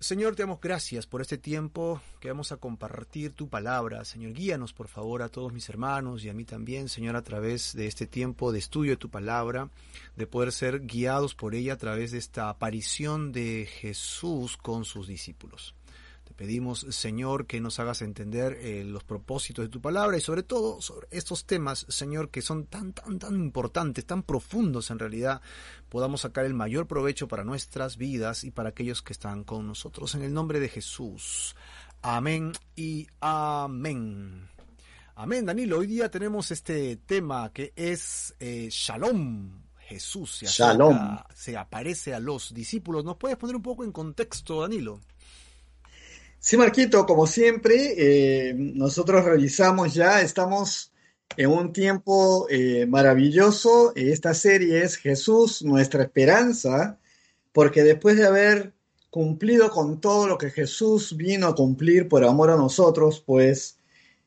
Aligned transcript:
Señor, 0.00 0.34
te 0.34 0.42
damos 0.42 0.60
gracias 0.60 1.06
por 1.06 1.20
este 1.20 1.38
tiempo 1.38 2.00
que 2.18 2.26
vamos 2.26 2.50
a 2.50 2.56
compartir 2.56 3.32
tu 3.34 3.48
palabra. 3.48 4.04
Señor, 4.04 4.32
guíanos 4.32 4.72
por 4.72 4.88
favor 4.88 5.22
a 5.22 5.28
todos 5.28 5.52
mis 5.52 5.68
hermanos 5.68 6.24
y 6.24 6.28
a 6.28 6.34
mí 6.34 6.44
también, 6.44 6.88
Señor, 6.88 7.14
a 7.14 7.22
través 7.22 7.72
de 7.72 7.86
este 7.86 8.08
tiempo 8.08 8.50
de 8.50 8.58
estudio 8.58 8.90
de 8.90 8.96
tu 8.96 9.10
palabra, 9.10 9.70
de 10.16 10.26
poder 10.26 10.50
ser 10.50 10.80
guiados 10.80 11.36
por 11.36 11.54
ella 11.54 11.74
a 11.74 11.78
través 11.78 12.10
de 12.10 12.18
esta 12.18 12.48
aparición 12.48 13.30
de 13.30 13.66
Jesús 13.66 14.56
con 14.56 14.84
sus 14.84 15.06
discípulos. 15.06 15.76
Pedimos, 16.36 16.86
Señor, 16.90 17.46
que 17.46 17.60
nos 17.60 17.78
hagas 17.78 18.02
entender 18.02 18.58
eh, 18.60 18.82
los 18.84 19.04
propósitos 19.04 19.64
de 19.64 19.68
tu 19.68 19.80
palabra 19.80 20.16
y 20.16 20.20
sobre 20.20 20.42
todo 20.42 20.82
sobre 20.82 21.06
estos 21.12 21.44
temas, 21.44 21.86
Señor, 21.88 22.30
que 22.30 22.42
son 22.42 22.66
tan, 22.66 22.92
tan, 22.92 23.20
tan 23.20 23.36
importantes, 23.36 24.04
tan 24.04 24.24
profundos 24.24 24.90
en 24.90 24.98
realidad, 24.98 25.40
podamos 25.88 26.22
sacar 26.22 26.44
el 26.44 26.54
mayor 26.54 26.88
provecho 26.88 27.28
para 27.28 27.44
nuestras 27.44 27.96
vidas 27.96 28.42
y 28.42 28.50
para 28.50 28.70
aquellos 28.70 29.00
que 29.00 29.12
están 29.12 29.44
con 29.44 29.66
nosotros. 29.66 30.14
En 30.16 30.22
el 30.22 30.34
nombre 30.34 30.58
de 30.58 30.68
Jesús. 30.68 31.54
Amén 32.02 32.52
y 32.74 33.06
amén. 33.20 34.48
Amén, 35.14 35.46
Danilo. 35.46 35.78
Hoy 35.78 35.86
día 35.86 36.10
tenemos 36.10 36.50
este 36.50 36.96
tema 36.96 37.52
que 37.52 37.72
es 37.76 38.34
eh, 38.40 38.68
Shalom. 38.70 39.62
Jesús 39.78 40.38
se, 40.38 40.46
se 40.46 41.56
aparece 41.56 42.14
a 42.14 42.18
los 42.18 42.52
discípulos. 42.52 43.04
¿Nos 43.04 43.16
puedes 43.16 43.36
poner 43.36 43.54
un 43.54 43.62
poco 43.62 43.84
en 43.84 43.92
contexto, 43.92 44.62
Danilo? 44.62 45.00
Sí, 46.46 46.58
Marquito, 46.58 47.06
como 47.06 47.26
siempre, 47.26 47.94
eh, 47.96 48.54
nosotros 48.54 49.24
realizamos 49.24 49.94
ya, 49.94 50.20
estamos 50.20 50.92
en 51.38 51.48
un 51.48 51.72
tiempo 51.72 52.46
eh, 52.50 52.84
maravilloso. 52.86 53.94
Esta 53.96 54.34
serie 54.34 54.82
es 54.82 54.96
Jesús, 54.96 55.62
nuestra 55.62 56.02
esperanza, 56.02 56.98
porque 57.50 57.82
después 57.82 58.18
de 58.18 58.26
haber 58.26 58.74
cumplido 59.08 59.70
con 59.70 60.02
todo 60.02 60.28
lo 60.28 60.36
que 60.36 60.50
Jesús 60.50 61.16
vino 61.16 61.46
a 61.46 61.54
cumplir 61.54 62.10
por 62.10 62.22
amor 62.24 62.50
a 62.50 62.56
nosotros, 62.56 63.22
pues 63.24 63.78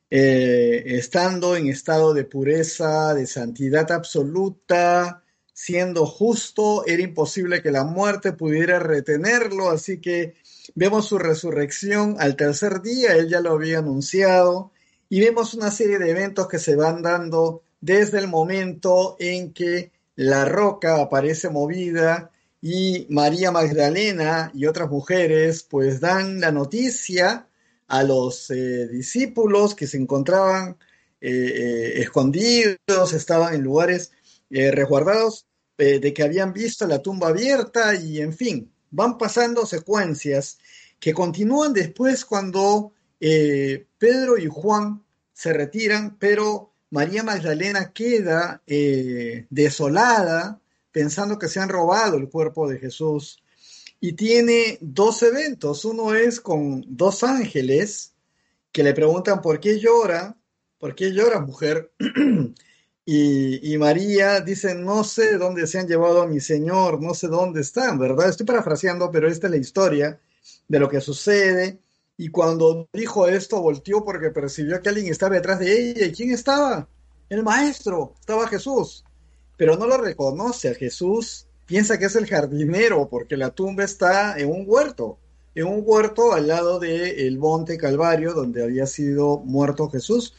eh, 0.09 0.85
estando 0.87 1.55
en 1.55 1.67
estado 1.67 2.15
de 2.15 2.23
pureza, 2.23 3.13
de 3.13 3.27
santidad 3.27 3.91
absoluta, 3.91 5.23
siendo 5.53 6.07
justo, 6.07 6.83
era 6.87 7.03
imposible 7.03 7.61
que 7.61 7.69
la 7.69 7.83
muerte 7.83 8.33
pudiera 8.33 8.79
retenerlo, 8.79 9.69
así 9.69 10.01
que 10.01 10.33
Vemos 10.75 11.07
su 11.07 11.17
resurrección 11.17 12.15
al 12.19 12.35
tercer 12.35 12.81
día, 12.81 13.15
él 13.15 13.29
ya 13.29 13.41
lo 13.41 13.51
había 13.51 13.79
anunciado, 13.79 14.71
y 15.09 15.21
vemos 15.21 15.53
una 15.53 15.71
serie 15.71 15.99
de 15.99 16.09
eventos 16.09 16.47
que 16.47 16.59
se 16.59 16.75
van 16.75 17.01
dando 17.01 17.63
desde 17.79 18.19
el 18.19 18.27
momento 18.27 19.15
en 19.19 19.53
que 19.53 19.91
la 20.15 20.45
roca 20.45 21.01
aparece 21.01 21.49
movida 21.49 22.31
y 22.61 23.05
María 23.09 23.51
Magdalena 23.51 24.51
y 24.53 24.65
otras 24.65 24.89
mujeres 24.89 25.63
pues 25.63 25.99
dan 25.99 26.39
la 26.39 26.51
noticia 26.51 27.47
a 27.87 28.03
los 28.03 28.49
eh, 28.49 28.87
discípulos 28.87 29.75
que 29.75 29.87
se 29.87 29.97
encontraban 29.97 30.77
eh, 31.21 31.31
eh, 31.31 32.01
escondidos, 32.01 33.13
estaban 33.13 33.53
en 33.53 33.63
lugares 33.63 34.11
resguardados, 34.49 35.45
de 35.77 36.13
que 36.13 36.23
habían 36.23 36.53
visto 36.53 36.87
la 36.87 37.03
tumba 37.03 37.27
abierta 37.27 37.93
y 37.93 38.19
en 38.21 38.33
fin, 38.33 38.71
van 38.97 39.15
pasando 39.19 39.67
secuencias 39.67 40.57
que 40.99 41.13
continúan 41.13 41.71
después 41.71 42.25
cuando 42.25 42.93
eh, 43.19 43.85
Pedro 43.99 44.39
y 44.39 44.47
Juan 44.47 45.03
se 45.33 45.53
retiran, 45.53 46.17
pero 46.17 46.73
María 46.89 47.21
Magdalena 47.21 47.93
queda 47.93 48.63
eh, 48.65 49.45
desolada 49.51 50.59
pensando 50.91 51.37
que 51.37 51.47
se 51.47 51.59
han 51.59 51.69
robado 51.69 52.17
el 52.17 52.27
cuerpo 52.27 52.67
de 52.67 52.79
Jesús 52.79 53.37
y 53.99 54.13
tiene 54.13 54.79
dos 54.81 55.21
eventos. 55.21 55.85
Uno 55.85 56.15
es 56.15 56.41
con 56.41 56.83
dos 56.87 57.23
ángeles 57.23 58.15
que 58.71 58.81
le 58.81 58.95
preguntan 58.95 59.43
por 59.43 59.59
qué 59.59 59.79
llora, 59.79 60.35
por 60.79 60.95
qué 60.95 61.11
llora 61.11 61.39
mujer. 61.39 61.91
Y, 63.09 63.77
María 63.77 64.41
dice, 64.41 64.75
no 64.75 65.05
sé 65.05 65.37
dónde 65.37 65.65
se 65.65 65.79
han 65.79 65.87
llevado 65.87 66.21
a 66.21 66.27
mi 66.27 66.41
Señor, 66.41 67.01
no 67.01 67.13
sé 67.13 67.29
dónde 67.29 67.61
están, 67.61 67.97
¿verdad? 67.97 68.27
Estoy 68.27 68.45
parafraseando, 68.45 69.09
pero 69.09 69.29
esta 69.29 69.47
es 69.47 69.51
la 69.51 69.57
historia 69.57 70.19
de 70.67 70.77
lo 70.77 70.89
que 70.89 70.99
sucede. 70.99 71.79
Y 72.17 72.27
cuando 72.27 72.89
dijo 72.91 73.25
esto, 73.29 73.61
volteó 73.61 74.03
porque 74.03 74.31
percibió 74.31 74.81
que 74.81 74.89
alguien 74.89 75.07
estaba 75.07 75.35
detrás 75.35 75.59
de 75.59 75.91
ella. 75.91 76.05
¿Y 76.05 76.11
quién 76.11 76.31
estaba? 76.31 76.89
El 77.29 77.43
maestro, 77.43 78.13
estaba 78.19 78.45
Jesús. 78.49 79.05
Pero 79.55 79.77
no 79.77 79.87
lo 79.87 79.97
reconoce 79.97 80.67
a 80.67 80.75
Jesús, 80.75 81.47
piensa 81.65 81.97
que 81.97 82.07
es 82.07 82.15
el 82.17 82.27
jardinero 82.27 83.07
porque 83.07 83.37
la 83.37 83.51
tumba 83.51 83.85
está 83.85 84.37
en 84.37 84.49
un 84.49 84.65
huerto, 84.67 85.17
en 85.55 85.67
un 85.67 85.81
huerto 85.85 86.33
al 86.33 86.49
lado 86.49 86.77
del 86.77 87.37
monte 87.37 87.77
Calvario 87.77 88.33
donde 88.33 88.65
había 88.65 88.85
sido 88.85 89.37
muerto 89.45 89.89
Jesús. 89.89 90.33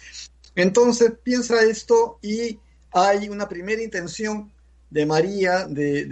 Entonces 0.58 1.12
piensa 1.22 1.62
esto 1.62 2.18
y 2.20 2.58
hay 2.90 3.28
una 3.28 3.48
primera 3.48 3.80
intención 3.80 4.50
de 4.90 5.06
María 5.06 5.68
de, 5.68 6.04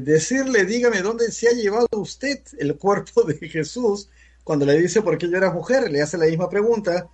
decirle, 0.00 0.64
dígame 0.64 1.02
dónde 1.02 1.32
se 1.32 1.48
ha 1.48 1.50
llevado 1.50 1.88
usted 1.94 2.38
el 2.60 2.76
cuerpo 2.76 3.24
de 3.24 3.48
Jesús. 3.48 4.08
Cuando 4.44 4.64
le 4.64 4.78
dice 4.78 5.02
por 5.02 5.18
qué 5.18 5.28
yo 5.28 5.36
era 5.38 5.52
mujer, 5.52 5.90
le 5.90 6.00
hace 6.00 6.16
la 6.16 6.26
misma 6.26 6.48
pregunta. 6.48 7.08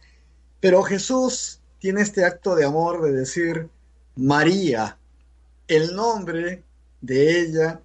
Pero 0.60 0.82
Jesús 0.82 1.60
tiene 1.78 2.02
este 2.02 2.26
acto 2.26 2.54
de 2.54 2.66
amor 2.66 3.04
de 3.04 3.12
decir 3.12 3.70
María, 4.16 4.98
el 5.66 5.96
nombre 5.96 6.62
de 7.00 7.40
ella. 7.40 7.80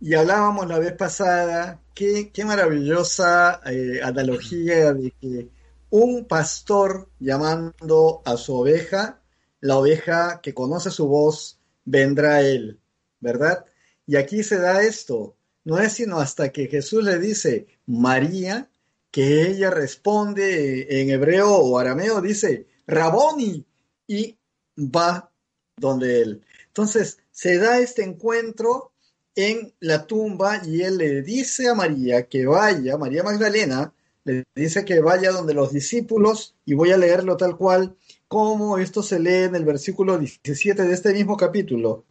Y 0.00 0.14
hablábamos 0.14 0.66
la 0.66 0.80
vez 0.80 0.94
pasada, 0.94 1.80
qué, 1.94 2.32
qué 2.34 2.44
maravillosa 2.44 3.60
eh, 3.66 4.00
analogía 4.02 4.94
de 4.94 5.12
que 5.12 5.59
un 5.90 6.26
pastor 6.26 7.10
llamando 7.18 8.22
a 8.24 8.36
su 8.36 8.54
oveja, 8.54 9.22
la 9.60 9.76
oveja 9.76 10.40
que 10.42 10.54
conoce 10.54 10.90
su 10.90 11.06
voz, 11.08 11.60
vendrá 11.84 12.36
a 12.36 12.42
él, 12.42 12.80
¿verdad? 13.20 13.64
Y 14.06 14.16
aquí 14.16 14.42
se 14.42 14.58
da 14.58 14.82
esto, 14.82 15.36
no 15.64 15.78
es 15.78 15.94
sino 15.94 16.18
hasta 16.18 16.50
que 16.50 16.68
Jesús 16.68 17.04
le 17.04 17.18
dice 17.18 17.66
María, 17.86 18.70
que 19.10 19.48
ella 19.48 19.70
responde 19.70 21.00
en 21.00 21.10
hebreo 21.10 21.56
o 21.56 21.78
arameo, 21.78 22.20
dice 22.20 22.66
Raboni, 22.86 23.66
y 24.06 24.38
va 24.76 25.32
donde 25.76 26.22
él. 26.22 26.42
Entonces, 26.68 27.18
se 27.30 27.58
da 27.58 27.80
este 27.80 28.04
encuentro 28.04 28.92
en 29.34 29.74
la 29.80 30.06
tumba 30.06 30.60
y 30.64 30.82
él 30.82 30.98
le 30.98 31.22
dice 31.22 31.68
a 31.68 31.74
María 31.74 32.28
que 32.28 32.46
vaya, 32.46 32.96
María 32.96 33.22
Magdalena, 33.22 33.92
le 34.24 34.44
dice 34.54 34.84
que 34.84 35.00
vaya 35.00 35.32
donde 35.32 35.54
los 35.54 35.72
discípulos, 35.72 36.54
y 36.64 36.74
voy 36.74 36.92
a 36.92 36.96
leerlo 36.96 37.36
tal 37.36 37.56
cual, 37.56 37.96
como 38.28 38.78
esto 38.78 39.02
se 39.02 39.18
lee 39.18 39.44
en 39.44 39.54
el 39.54 39.64
versículo 39.64 40.18
17 40.18 40.82
de 40.84 40.94
este 40.94 41.12
mismo 41.12 41.36
capítulo. 41.36 42.04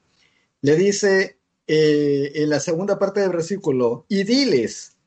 Le 0.62 0.76
dice 0.76 1.40
eh, 1.68 2.32
en 2.36 2.50
la 2.50 2.60
segunda 2.60 2.98
parte 2.98 3.22
del 3.22 3.30
versículo, 3.30 4.06
y 4.10 4.24
diles, 4.24 4.98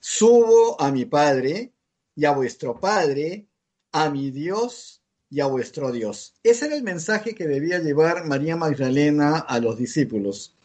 subo 0.00 0.80
a 0.80 0.90
mi 0.90 1.04
Padre 1.04 1.72
y 2.14 2.24
a 2.24 2.32
vuestro 2.32 2.78
Padre, 2.80 3.46
a 3.92 4.10
mi 4.10 4.30
Dios 4.30 5.02
y 5.30 5.40
a 5.40 5.46
vuestro 5.46 5.92
Dios. 5.92 6.34
Ese 6.42 6.66
era 6.66 6.76
el 6.76 6.82
mensaje 6.82 7.34
que 7.34 7.46
debía 7.46 7.78
llevar 7.78 8.26
María 8.26 8.56
Magdalena 8.56 9.38
a 9.38 9.60
los 9.60 9.78
discípulos. 9.78 10.57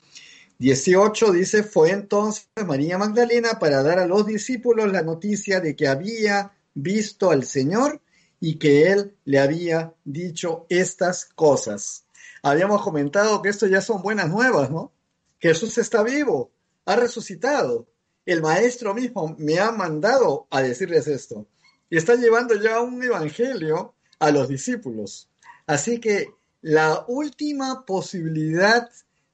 18 0.59 1.31
dice, 1.31 1.64
fue 1.64 1.91
entonces 1.91 2.47
María 2.66 2.97
Magdalena 2.97 3.59
para 3.59 3.84
dar 3.84 4.00
a 4.00 4.08
los 4.08 4.25
discípulos 4.25 4.91
la 4.91 5.02
noticia 5.02 5.59
de 5.59 5.75
que 5.75 5.88
había 5.88 6.53
visto 6.74 7.31
al 7.31 7.44
Señor 7.44 8.02
y 8.40 8.56
que 8.59 8.92
Él 8.92 9.16
le 9.25 9.40
había 9.40 9.94
dicho 10.03 10.66
estas 10.69 11.25
cosas. 11.25 12.06
Habíamos 12.42 12.81
comentado 12.81 13.42
que 13.42 13.50
esto 13.50 13.68
ya 13.68 13.81
son 13.81 14.02
buenas 14.02 14.30
nuevas, 14.30 14.69
¿no? 14.69 14.92
Jesús 15.40 15.78
está 15.78 16.03
vivo, 16.03 16.52
ha 16.86 16.96
resucitado. 16.96 17.88
El 18.25 18.42
Maestro 18.42 18.94
mismo 18.94 19.36
me 19.38 19.59
ha 19.59 19.72
mandado 19.72 20.48
a 20.50 20.62
decirles 20.62 21.07
esto. 21.07 21.48
Y 21.89 21.98
está 21.98 22.16
llevando 22.16 22.56
ya 22.56 22.81
un 22.81 23.01
evangelio 23.04 23.95
a 24.19 24.31
los 24.31 24.48
discípulos. 24.48 25.30
Así 25.68 26.00
que 26.00 26.30
la 26.62 27.06
última 27.07 27.86
posibilidad 27.86 28.89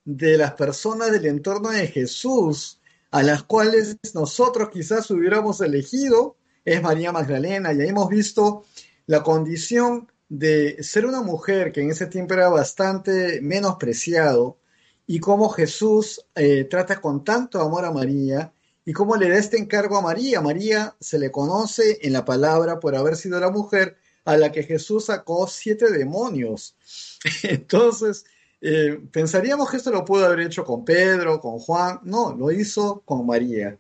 de 0.06 0.38
las 0.38 0.54
personas 0.54 1.12
del 1.12 1.26
entorno 1.26 1.70
de 1.70 1.88
Jesús 1.88 2.80
a 3.12 3.24
las 3.24 3.44
cuales 3.44 3.98
nosotros 4.14 4.70
quizás 4.70 5.10
hubiéramos 5.12 5.62
elegido 5.62 6.38
es 6.64 6.82
María 6.82 7.12
Magdalena. 7.12 7.74
Y 7.74 7.82
hemos 7.82 8.10
visto 8.10 8.66
la 9.08 9.24
condición 9.24 10.12
de 10.28 10.82
ser 10.84 11.06
una 11.06 11.22
mujer 11.22 11.72
que 11.72 11.82
en 11.82 11.90
ese 11.90 12.06
tiempo 12.06 12.36
era 12.36 12.50
bastante 12.50 13.42
menospreciado 13.42 14.60
y 15.08 15.20
cómo 15.20 15.50
Jesús 15.50 16.24
eh, 16.36 16.66
trata 16.66 17.02
con 17.02 17.24
tanto 17.24 17.60
amor 17.62 17.86
a 17.86 17.92
María 17.92 18.54
y 18.86 18.94
cómo 18.94 19.16
le 19.16 19.30
da 19.30 19.38
este 19.38 19.58
encargo 19.58 19.98
a 19.98 20.02
María. 20.02 20.42
María 20.42 20.96
se 21.00 21.18
le 21.18 21.32
conoce 21.32 21.98
en 22.04 22.14
la 22.14 22.26
palabra 22.26 22.80
por 22.80 22.96
haber 22.96 23.16
sido 23.16 23.40
la 23.40 23.50
mujer 23.50 23.98
a 24.26 24.38
la 24.38 24.52
que 24.52 24.64
Jesús 24.64 25.06
sacó 25.06 25.48
siete 25.48 25.92
demonios. 25.92 26.76
Entonces, 27.44 28.26
eh, 28.62 29.00
pensaríamos 29.12 29.70
que 29.70 29.78
esto 29.78 29.92
lo 29.92 30.06
pudo 30.06 30.26
haber 30.26 30.42
hecho 30.42 30.66
con 30.66 30.84
Pedro, 30.84 31.40
con 31.40 31.60
Juan, 31.60 32.00
no, 32.04 32.36
lo 32.36 32.52
hizo 32.52 33.02
con 33.06 33.26
María. 33.26 33.78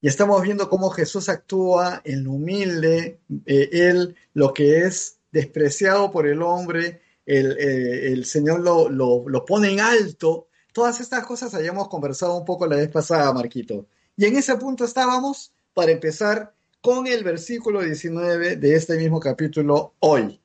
y 0.00 0.08
estamos 0.08 0.42
viendo 0.42 0.68
cómo 0.68 0.90
Jesús 0.90 1.28
actúa 1.28 2.02
en 2.04 2.24
lo 2.24 2.32
humilde, 2.32 3.20
eh, 3.46 3.68
él 3.72 4.16
lo 4.34 4.52
que 4.54 4.80
es 4.80 5.18
despreciado 5.32 6.10
por 6.12 6.26
el 6.26 6.42
hombre, 6.42 7.02
el, 7.26 7.56
eh, 7.58 8.24
Señor 8.24 8.60
lo, 8.60 8.88
lo, 8.88 9.28
lo, 9.28 9.44
pone 9.44 9.72
en 9.72 9.80
alto. 9.80 10.48
Todas 10.72 11.00
estas 11.00 11.26
cosas 11.26 11.54
habíamos 11.54 11.88
conversado 11.88 12.36
un 12.36 12.44
poco 12.44 12.66
la 12.66 12.76
vez 12.76 12.88
pasada, 12.88 13.32
Marquito. 13.32 13.86
Y 14.16 14.26
en 14.26 14.36
ese 14.36 14.56
punto 14.56 14.84
estábamos 14.84 15.52
para 15.74 15.92
empezar 15.92 16.54
con 16.80 17.06
el 17.06 17.24
versículo 17.24 17.82
19 17.82 18.56
de 18.56 18.74
este 18.76 18.96
mismo 18.96 19.18
capítulo 19.18 19.94
hoy. 19.98 20.40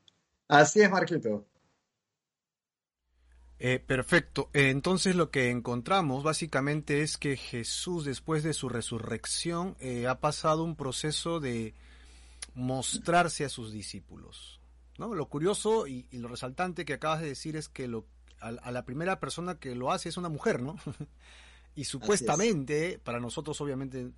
Así 0.48 0.82
es, 0.82 0.90
Marquito. 0.90 1.46
Eh, 3.64 3.78
perfecto. 3.78 4.50
Eh, 4.54 4.72
entonces 4.72 5.16
lo 5.16 5.30
que 5.30 5.52
encontramos 5.52 6.24
básicamente 6.24 7.04
es 7.04 7.18
que 7.18 7.38
Jesús 7.38 8.06
después 8.06 8.42
de 8.42 8.54
su 8.56 8.70
resurrección 8.70 9.76
eh, 9.80 10.08
ha 10.08 10.20
pasado 10.20 10.64
un 10.64 10.76
proceso 10.76 11.40
de 11.40 11.76
mostrarse 12.56 13.46
a 13.46 13.50
sus 13.50 13.72
discípulos. 13.72 14.60
¿no? 14.98 15.14
Lo 15.14 15.28
curioso 15.28 15.86
y, 15.86 16.08
y, 16.10 16.18
lo 16.18 16.28
resaltante 16.28 16.86
que 16.86 16.94
acabas 16.94 17.22
de 17.22 17.28
decir 17.28 17.56
es 17.56 17.70
que 17.70 17.88
lo, 17.88 18.08
a, 18.40 18.48
a, 18.48 18.72
la 18.72 18.84
primera 18.84 19.20
persona 19.20 19.60
que 19.60 19.76
lo 19.76 19.92
hace 19.92 20.10
es 20.10 20.18
una 20.18 20.30
mujer, 20.30 20.64
¿no? 20.64 20.78
y 21.76 21.84
supuestamente, 21.84 22.98
para 22.98 23.20
nosotros 23.20 23.62
obviamente 23.62 24.10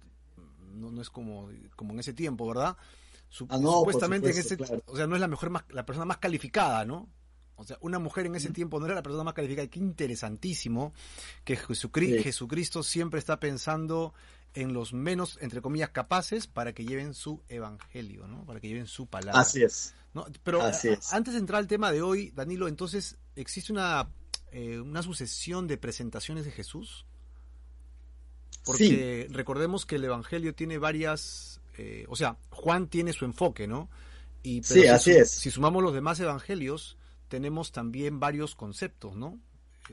no, 0.74 0.90
no, 0.90 1.02
es 1.02 1.10
como, 1.10 1.50
como 1.76 1.92
en 1.92 2.00
ese 2.00 2.14
tiempo, 2.14 2.48
¿verdad? 2.48 2.78
Ah, 3.50 3.58
no, 3.58 3.80
supuestamente 3.80 4.32
supuesto, 4.32 4.54
en 4.54 4.60
ese, 4.62 4.74
claro. 4.74 4.84
o 4.86 4.96
sea, 4.96 5.06
no 5.06 5.16
es 5.16 5.22
la 5.22 5.28
mejor, 5.28 5.50
más, 5.50 5.66
la 5.68 5.86
persona 5.86 6.06
más 6.06 6.20
calificada, 6.20 6.86
¿no? 6.86 7.10
O 7.56 7.64
sea, 7.64 7.78
una 7.82 8.00
mujer 8.00 8.26
en 8.26 8.36
ese 8.36 8.50
tiempo 8.52 8.80
no 8.80 8.86
era 8.86 8.96
la 8.96 9.04
persona 9.04 9.24
más 9.24 9.34
calificada. 9.34 9.68
Qué 9.68 9.80
interesantísimo 9.80 10.94
que 11.44 11.56
Jesucristo, 11.56 12.18
sí. 12.18 12.24
Jesucristo 12.24 12.84
siempre 12.84 13.20
está 13.20 13.40
pensando 13.40 14.14
en 14.54 14.74
los 14.74 14.94
menos, 14.94 15.38
entre 15.42 15.62
comillas, 15.62 15.90
capaces 15.90 16.48
para 16.48 16.74
que 16.74 16.86
lleven 16.86 17.14
su 17.14 17.42
evangelio, 17.50 18.28
¿no? 18.28 18.46
Para 18.46 18.60
que 18.60 18.68
lleven 18.68 18.88
su 18.88 19.08
palabra. 19.08 19.42
Así 19.42 19.64
es. 19.64 19.94
¿no? 20.14 20.26
Pero 20.44 20.62
Así 20.62 20.90
es. 20.90 21.14
antes 21.14 21.34
de 21.34 21.40
entrar 21.40 21.60
al 21.60 21.68
tema 21.68 21.92
de 21.92 22.02
hoy, 22.02 22.32
Danilo, 22.36 22.68
entonces, 22.68 23.18
¿existe 23.36 23.72
una, 23.72 24.10
eh, 24.52 24.80
una 24.80 25.02
sucesión 25.02 25.68
de 25.68 25.78
presentaciones 25.78 26.46
de 26.46 26.52
Jesús? 26.52 27.06
Porque 28.64 29.26
sí. 29.28 29.34
recordemos 29.34 29.86
que 29.86 29.96
el 29.96 30.06
evangelio 30.06 30.54
tiene 30.54 30.78
varias, 30.78 31.60
eh, 31.78 32.06
o 32.08 32.16
sea, 32.16 32.38
Juan 32.50 32.88
tiene 32.88 33.12
su 33.12 33.26
enfoque, 33.26 33.68
¿no? 33.68 33.90
Y, 34.42 34.64
sí, 34.64 34.82
si, 34.82 34.88
así 34.88 35.12
es. 35.12 35.32
Si 35.32 35.52
sumamos 35.52 35.84
los 35.84 35.94
demás 35.94 36.20
evangelios, 36.20 36.98
tenemos 37.34 37.72
también 37.72 38.20
varios 38.20 38.54
conceptos, 38.54 39.16
¿no? 39.16 39.40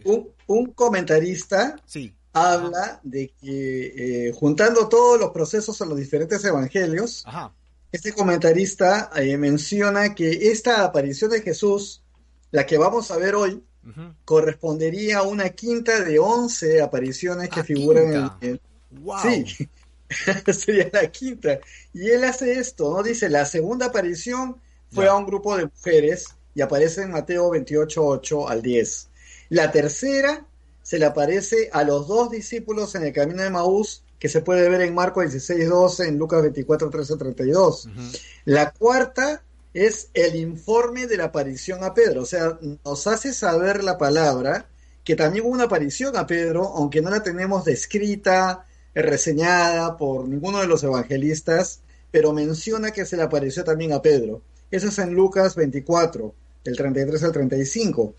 Un, 0.04 0.28
un 0.46 0.72
comentarista 0.74 1.74
sí. 1.86 2.14
habla 2.34 2.84
Ajá. 2.84 3.00
de 3.02 3.32
que 3.40 4.26
eh, 4.28 4.32
juntando 4.32 4.90
todos 4.90 5.18
los 5.18 5.30
procesos 5.30 5.80
en 5.80 5.88
los 5.88 5.96
diferentes 5.96 6.44
evangelios, 6.44 7.24
Ajá. 7.26 7.54
este 7.92 8.12
comentarista 8.12 9.10
eh, 9.16 9.38
menciona 9.38 10.14
que 10.14 10.50
esta 10.50 10.84
aparición 10.84 11.30
de 11.30 11.40
Jesús, 11.40 12.02
la 12.50 12.66
que 12.66 12.76
vamos 12.76 13.10
a 13.10 13.16
ver 13.16 13.34
hoy, 13.34 13.64
uh 13.86 13.88
-huh. 13.88 14.14
correspondería 14.26 15.20
a 15.20 15.22
una 15.22 15.48
quinta 15.48 15.98
de 16.04 16.18
once 16.18 16.82
apariciones 16.82 17.48
que 17.48 17.60
ah, 17.60 17.64
figuran 17.64 18.04
quinta. 18.04 18.36
en, 18.42 18.50
en... 18.50 18.60
Wow. 19.02 19.18
Sí, 19.22 19.68
sería 20.52 20.90
la 20.92 21.10
quinta. 21.10 21.58
Y 21.94 22.10
él 22.10 22.22
hace 22.24 22.52
esto, 22.52 22.92
¿no? 22.94 23.02
Dice, 23.02 23.30
la 23.30 23.46
segunda 23.46 23.86
aparición 23.86 24.60
fue 24.90 25.04
yeah. 25.04 25.14
a 25.14 25.16
un 25.16 25.24
grupo 25.24 25.56
de 25.56 25.64
mujeres 25.64 26.36
y 26.60 26.62
aparece 26.62 27.00
en 27.00 27.10
Mateo 27.10 27.48
28, 27.48 28.04
8 28.04 28.48
al 28.50 28.60
10. 28.60 29.08
La 29.48 29.72
tercera 29.72 30.44
se 30.82 30.98
le 30.98 31.06
aparece 31.06 31.70
a 31.72 31.84
los 31.84 32.06
dos 32.06 32.30
discípulos 32.30 32.94
en 32.96 33.04
el 33.04 33.14
camino 33.14 33.42
de 33.42 33.48
Maús, 33.48 34.04
que 34.18 34.28
se 34.28 34.42
puede 34.42 34.68
ver 34.68 34.82
en 34.82 34.94
Marcos 34.94 35.22
16, 35.22 35.66
12, 35.66 36.08
en 36.08 36.18
Lucas 36.18 36.42
24, 36.42 36.90
13, 36.90 37.16
32. 37.16 37.86
Uh 37.86 37.88
-huh. 37.88 38.20
La 38.44 38.72
cuarta 38.72 39.42
es 39.72 40.10
el 40.12 40.36
informe 40.36 41.06
de 41.06 41.16
la 41.16 41.24
aparición 41.24 41.82
a 41.82 41.94
Pedro, 41.94 42.24
o 42.24 42.26
sea, 42.26 42.58
nos 42.84 43.06
hace 43.06 43.32
saber 43.32 43.82
la 43.82 43.96
palabra 43.96 44.68
que 45.02 45.16
también 45.16 45.46
hubo 45.46 45.54
una 45.54 45.64
aparición 45.64 46.14
a 46.18 46.26
Pedro, 46.26 46.64
aunque 46.74 47.00
no 47.00 47.08
la 47.08 47.22
tenemos 47.22 47.64
descrita, 47.64 48.66
reseñada 48.94 49.96
por 49.96 50.28
ninguno 50.28 50.60
de 50.60 50.66
los 50.66 50.84
evangelistas, 50.84 51.80
pero 52.10 52.34
menciona 52.34 52.90
que 52.90 53.06
se 53.06 53.16
le 53.16 53.22
apareció 53.22 53.64
también 53.64 53.94
a 53.94 54.02
Pedro. 54.02 54.42
Eso 54.70 54.88
es 54.88 54.98
en 54.98 55.14
Lucas 55.14 55.56
24, 55.56 56.34
del 56.64 56.76
33 56.76 57.22
al 57.24 57.32
35. 57.32 58.14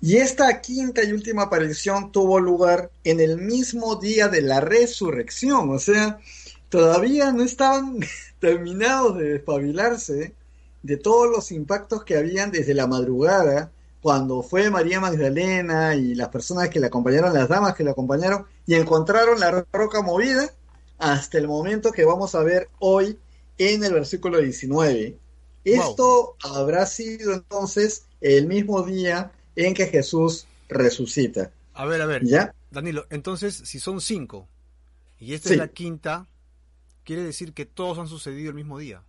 Y 0.00 0.16
esta 0.16 0.60
quinta 0.60 1.04
y 1.04 1.12
última 1.12 1.42
aparición 1.42 2.10
tuvo 2.10 2.40
lugar 2.40 2.90
en 3.04 3.20
el 3.20 3.38
mismo 3.38 3.96
día 3.96 4.28
de 4.28 4.40
la 4.40 4.60
resurrección, 4.60 5.70
o 5.70 5.78
sea, 5.78 6.18
todavía 6.70 7.32
no 7.32 7.42
estaban 7.42 8.00
terminados 8.40 9.18
de 9.18 9.32
despabilarse 9.34 10.34
de 10.82 10.96
todos 10.96 11.30
los 11.30 11.52
impactos 11.52 12.04
que 12.04 12.16
habían 12.16 12.50
desde 12.50 12.72
la 12.72 12.86
madrugada, 12.86 13.70
cuando 14.00 14.42
fue 14.42 14.70
María 14.70 14.98
Magdalena 14.98 15.94
y 15.94 16.14
las 16.14 16.28
personas 16.30 16.70
que 16.70 16.80
le 16.80 16.86
acompañaron, 16.86 17.34
las 17.34 17.48
damas 17.48 17.74
que 17.74 17.84
le 17.84 17.90
acompañaron, 17.90 18.46
y 18.66 18.74
encontraron 18.74 19.38
la 19.38 19.66
roca 19.72 20.00
movida 20.00 20.50
hasta 20.98 21.36
el 21.36 21.46
momento 21.48 21.92
que 21.92 22.06
vamos 22.06 22.34
a 22.34 22.42
ver 22.42 22.68
hoy 22.78 23.18
en 23.58 23.84
el 23.84 23.92
versículo 23.92 24.38
19. 24.38 25.18
Esto 25.64 26.36
wow. 26.42 26.56
habrá 26.56 26.86
sido 26.86 27.32
entonces 27.34 28.06
el 28.20 28.46
mismo 28.46 28.82
día 28.82 29.32
en 29.56 29.74
que 29.74 29.86
Jesús 29.86 30.46
resucita. 30.68 31.50
A 31.74 31.84
ver, 31.84 32.00
a 32.00 32.06
ver. 32.06 32.24
¿Ya? 32.24 32.54
Danilo, 32.70 33.06
entonces, 33.10 33.54
si 33.54 33.80
son 33.80 34.00
cinco 34.00 34.48
y 35.18 35.34
esta 35.34 35.48
sí. 35.48 35.54
es 35.54 35.58
la 35.58 35.68
quinta, 35.68 36.26
quiere 37.04 37.22
decir 37.22 37.52
que 37.52 37.66
todos 37.66 37.98
han 37.98 38.08
sucedido 38.08 38.50
el 38.50 38.54
mismo 38.54 38.78
día. 38.78 39.02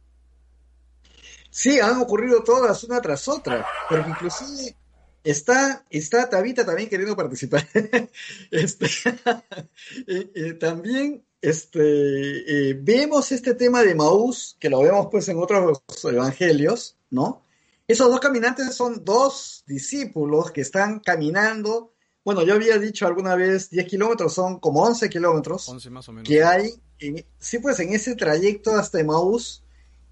Sí, 1.50 1.80
han 1.80 2.00
ocurrido 2.02 2.44
todas 2.44 2.84
una 2.84 3.02
tras 3.02 3.28
otra, 3.28 3.66
porque 3.90 4.10
inclusive 4.10 4.76
está, 5.24 5.86
está 5.90 6.30
Tabita 6.30 6.66
también 6.66 6.90
queriendo 6.90 7.16
participar. 7.16 7.68
este, 8.52 8.86
eh, 10.08 10.32
eh, 10.34 10.54
también 10.54 11.24
este, 11.42 12.70
eh, 12.70 12.74
vemos 12.80 13.32
este 13.32 13.56
tema 13.56 13.82
de 13.84 13.96
Maús, 13.96 14.56
que 14.60 14.70
lo 14.70 14.82
vemos 14.82 15.08
pues 15.10 15.28
en 15.30 15.40
otros 15.40 15.82
evangelios, 16.04 16.98
¿no? 17.10 17.44
Esos 17.88 18.10
dos 18.10 18.20
caminantes 18.20 18.76
son 18.76 19.04
dos 19.04 19.64
discípulos 19.66 20.52
que 20.52 20.62
están 20.62 21.00
caminando. 21.00 21.94
Bueno, 22.24 22.44
yo 22.44 22.54
había 22.54 22.78
dicho 22.78 23.08
alguna 23.08 23.36
vez 23.36 23.70
10 23.72 23.88
kilómetros, 23.88 24.34
son 24.34 24.60
como 24.60 24.84
11 24.84 25.10
kilómetros 25.10 25.68
11 25.68 25.90
más 25.90 26.08
o 26.08 26.14
menos. 26.14 26.28
que 26.28 26.44
hay, 26.44 26.74
en, 27.00 27.26
sí, 27.40 27.60
pues 27.60 27.80
en 27.80 27.94
ese 27.94 28.16
trayecto 28.16 28.76
hasta 28.76 29.04
Maús. 29.04 29.64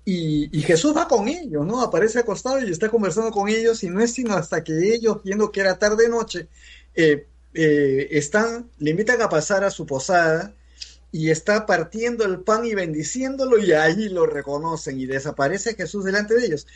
Y, 0.06 0.58
y, 0.58 0.64
Jesús 0.64 0.96
va 0.98 1.08
con 1.08 1.28
ellos, 1.28 1.64
¿no? 1.68 1.82
Aparece 1.82 2.18
acostado 2.18 2.60
y 2.60 2.72
está 2.72 2.90
conversando 2.90 3.30
con 3.30 3.48
ellos 3.48 3.84
y 3.84 3.90
no 3.90 4.02
es 4.02 4.12
sino 4.14 4.34
hasta 4.34 4.64
que 4.64 4.96
ellos, 4.96 5.22
viendo 5.24 5.52
que 5.52 5.60
era 5.60 5.78
tarde 5.78 6.10
noche, 6.10 6.48
eh, 6.96 7.28
eh, 7.54 8.08
están, 8.12 8.72
le 8.80 8.90
invitan 8.92 9.22
a 9.22 9.30
pasar 9.30 9.64
a 9.64 9.70
su 9.70 9.86
posada 9.86 10.56
y 11.12 11.30
está 11.30 11.66
partiendo 11.66 12.26
el 12.26 12.42
pan 12.42 12.66
y 12.66 12.76
bendiciéndolo 12.76 13.58
y 13.58 13.72
ahí 13.72 14.10
lo 14.10 14.26
reconocen 14.26 15.00
y 15.00 15.06
desaparece 15.06 15.74
Jesús 15.74 16.06
delante 16.06 16.36
de 16.36 16.46
ellos. 16.46 16.68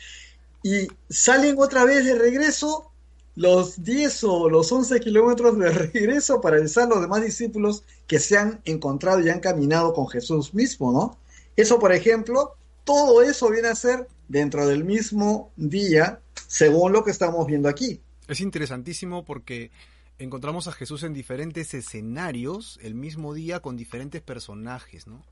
Y 0.62 0.88
salen 1.08 1.56
otra 1.58 1.84
vez 1.84 2.04
de 2.04 2.14
regreso 2.14 2.90
los 3.36 3.82
10 3.82 4.24
o 4.24 4.48
los 4.48 4.70
11 4.70 5.00
kilómetros 5.00 5.58
de 5.58 5.70
regreso 5.70 6.40
para 6.40 6.56
avisar 6.56 6.84
a 6.84 6.94
los 6.94 7.00
demás 7.00 7.22
discípulos 7.22 7.84
que 8.06 8.18
se 8.18 8.36
han 8.36 8.60
encontrado 8.64 9.20
y 9.20 9.28
han 9.28 9.40
caminado 9.40 9.92
con 9.92 10.08
Jesús 10.08 10.54
mismo, 10.54 10.92
¿no? 10.92 11.18
Eso, 11.56 11.78
por 11.78 11.92
ejemplo, 11.92 12.54
todo 12.84 13.22
eso 13.22 13.50
viene 13.50 13.68
a 13.68 13.74
ser 13.74 14.08
dentro 14.28 14.66
del 14.66 14.84
mismo 14.84 15.50
día, 15.56 16.20
según 16.46 16.92
lo 16.92 17.04
que 17.04 17.10
estamos 17.10 17.46
viendo 17.46 17.68
aquí. 17.68 18.00
Es 18.28 18.40
interesantísimo 18.40 19.24
porque 19.24 19.70
encontramos 20.18 20.68
a 20.68 20.72
Jesús 20.72 21.02
en 21.02 21.12
diferentes 21.12 21.74
escenarios 21.74 22.78
el 22.82 22.94
mismo 22.94 23.34
día 23.34 23.60
con 23.60 23.76
diferentes 23.76 24.22
personajes, 24.22 25.06
¿no? 25.06 25.24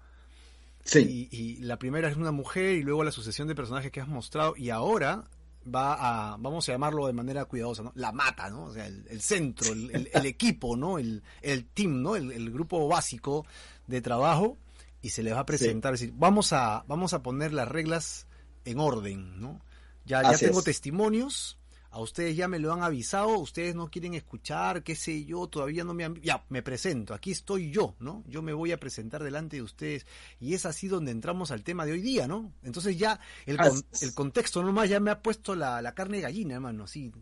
Sí. 0.85 1.29
Y, 1.31 1.37
y, 1.37 1.57
la 1.59 1.79
primera 1.79 2.09
es 2.09 2.17
una 2.17 2.33
mujer 2.33 2.75
y 2.75 2.83
luego 2.83 3.05
la 3.05 3.13
sucesión 3.13 3.47
de 3.47 3.55
personajes 3.55 3.93
que 3.93 4.01
has 4.01 4.09
mostrado 4.09 4.55
y 4.57 4.71
ahora 4.71 5.25
va 5.65 6.33
a, 6.33 6.37
vamos 6.39 6.69
a 6.69 6.73
llamarlo 6.73 7.07
de 7.07 7.13
manera 7.13 7.45
cuidadosa, 7.45 7.83
¿no? 7.83 7.93
La 7.95 8.13
mata, 8.13 8.51
¿no? 8.51 8.65
O 8.65 8.73
sea, 8.73 8.87
el, 8.87 9.07
el 9.09 9.21
centro, 9.21 9.73
el, 9.73 9.91
el, 9.93 10.11
el, 10.13 10.27
equipo, 10.27 10.77
¿no? 10.77 10.99
El, 10.99 11.23
el 11.41 11.67
team, 11.67 12.03
¿no? 12.03 12.17
El, 12.17 12.51
grupo 12.51 12.89
básico 12.89 13.47
de 13.87 14.01
trabajo 14.01 14.59
y 15.01 15.11
se 15.11 15.23
les 15.23 15.35
va 15.35 15.41
a 15.41 15.47
presentar, 15.47 15.93
sí. 15.93 16.05
es 16.05 16.11
decir, 16.11 16.15
vamos 16.19 16.53
a, 16.53 16.85
vamos 16.87 17.13
a 17.13 17.23
poner 17.23 17.53
las 17.53 17.69
reglas 17.69 18.27
en 18.65 18.79
orden, 18.79 19.41
¿no? 19.41 19.61
Ya, 20.05 20.23
ya 20.23 20.37
tengo 20.37 20.59
es. 20.59 20.65
testimonios, 20.65 21.59
a 21.93 22.01
ustedes 22.01 22.35
ya 22.35 22.49
me 22.49 22.59
lo 22.59 22.73
han 22.73 22.83
avisado, 22.83 23.39
ustedes 23.39 23.75
no 23.75 23.91
quieren 23.91 24.15
escuchar, 24.15 24.83
qué 24.83 24.97
sé 24.97 25.27
yo, 25.27 25.47
todavía 25.47 25.85
no 25.85 25.93
me 25.93 26.05
han... 26.05 26.15
Ya, 26.23 26.43
me 26.49 26.63
presento, 26.63 27.13
aquí 27.13 27.33
estoy 27.33 27.71
yo, 27.71 27.95
¿no? 28.01 28.25
Yo 28.27 28.41
me 28.41 28.55
voy 28.55 28.73
a 28.73 28.81
presentar 28.81 29.23
delante 29.23 29.57
de 29.57 29.63
ustedes 29.63 30.07
y 30.41 30.55
es 30.55 30.65
así 30.65 30.89
donde 30.89 31.11
entramos 31.13 31.51
al 31.51 31.63
tema 31.63 31.85
de 31.85 31.93
hoy 31.93 32.01
día, 32.01 32.27
¿no? 32.27 32.51
Entonces 32.63 32.97
ya 32.97 33.21
el, 33.45 33.59
con, 33.59 33.85
el 34.01 34.15
contexto 34.15 34.63
nomás 34.63 34.89
ya 34.89 35.01
me 35.01 35.11
ha 35.11 35.21
puesto 35.21 35.55
la, 35.55 35.83
la 35.83 35.95
carne 35.95 36.17
de 36.17 36.23
gallina, 36.23 36.55
hermano, 36.55 36.85
así. 36.85 37.13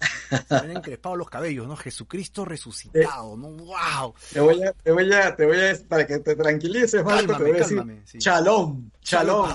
Se 0.48 0.54
me 0.54 0.58
han 0.58 0.76
encrespado 0.78 1.14
los 1.14 1.30
cabellos, 1.30 1.68
¿no? 1.68 1.76
Jesucristo 1.76 2.44
resucitado, 2.44 3.36
¿no? 3.36 3.50
¡Wow! 3.50 4.14
Te 4.32 4.40
voy 4.40 4.62
a, 4.64 4.72
te 4.72 4.90
voy 4.90 5.12
a, 5.12 5.36
te 5.36 5.46
voy 5.46 5.60
a, 5.60 5.78
para 5.88 6.06
que 6.06 6.18
te 6.18 6.34
tranquilices, 6.34 7.04
Marco, 7.04 7.36
te 7.36 7.42
voy 7.44 7.52
a 7.52 7.54
decir, 7.54 8.02
sí. 8.04 8.18
shalom, 8.18 8.90
shalom. 9.00 9.48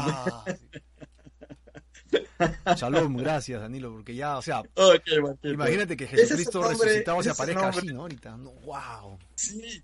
Shalom, 2.77 3.17
gracias 3.17 3.61
Danilo, 3.61 3.91
porque 3.91 4.15
ya, 4.15 4.37
o 4.37 4.41
sea, 4.41 4.61
okay, 4.75 5.17
imagínate 5.43 5.97
que 5.97 6.07
Jesucristo 6.07 6.61
nombre, 6.61 6.87
resucitado 6.87 7.23
se 7.23 7.29
aparezca 7.29 7.69
así, 7.69 7.87
¿no? 7.87 8.01
Ahorita, 8.01 8.37
no, 8.37 8.51
wow. 8.65 9.17
Sí, 9.35 9.81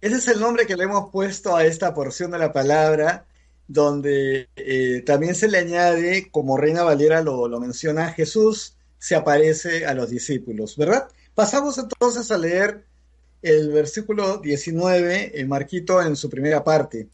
ese 0.00 0.16
es 0.16 0.28
el 0.28 0.40
nombre 0.40 0.66
que 0.66 0.76
le 0.76 0.84
hemos 0.84 1.10
puesto 1.10 1.56
a 1.56 1.64
esta 1.64 1.94
porción 1.94 2.30
de 2.30 2.38
la 2.38 2.52
palabra, 2.52 3.26
donde 3.68 4.48
eh, 4.56 5.02
también 5.06 5.34
se 5.34 5.48
le 5.48 5.58
añade, 5.58 6.28
como 6.30 6.56
Reina 6.56 6.82
Valera 6.82 7.22
lo, 7.22 7.48
lo 7.48 7.60
menciona, 7.60 8.12
Jesús 8.12 8.76
se 8.98 9.14
aparece 9.14 9.86
a 9.86 9.94
los 9.94 10.10
discípulos, 10.10 10.76
¿verdad? 10.76 11.08
Pasamos 11.34 11.78
entonces 11.78 12.30
a 12.30 12.38
leer 12.38 12.84
el 13.42 13.70
versículo 13.70 14.38
19, 14.38 15.40
el 15.40 15.48
Marquito 15.48 16.00
en 16.00 16.14
su 16.16 16.30
primera 16.30 16.62
parte. 16.62 17.08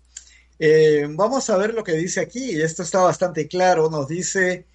Eh, 0.59 1.07
vamos 1.11 1.49
a 1.51 1.57
ver 1.57 1.75
lo 1.75 1.85
que 1.85 1.93
dice 1.93 2.21
aquí, 2.21 2.61
esto 2.61 2.83
está 2.83 3.01
bastante 3.01 3.47
claro, 3.47 3.91
nos 3.91 4.09
dice, 4.09 4.67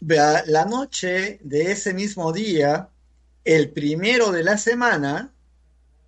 la 0.00 0.64
noche 0.64 1.40
de 1.42 1.72
ese 1.72 1.94
mismo 1.94 2.32
día, 2.32 2.90
el 3.44 3.72
primero 3.72 4.30
de 4.30 4.44
la 4.44 4.56
semana, 4.56 5.34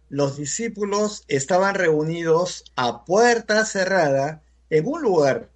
los 0.09 0.37
discípulos 0.37 1.25
estaban 1.29 1.75
reunidos 1.75 2.65
a 2.77 3.05
puerta 3.05 3.65
cerrada 3.65 4.43
en 4.69 4.87
un 4.87 5.03
lugar 5.03 5.51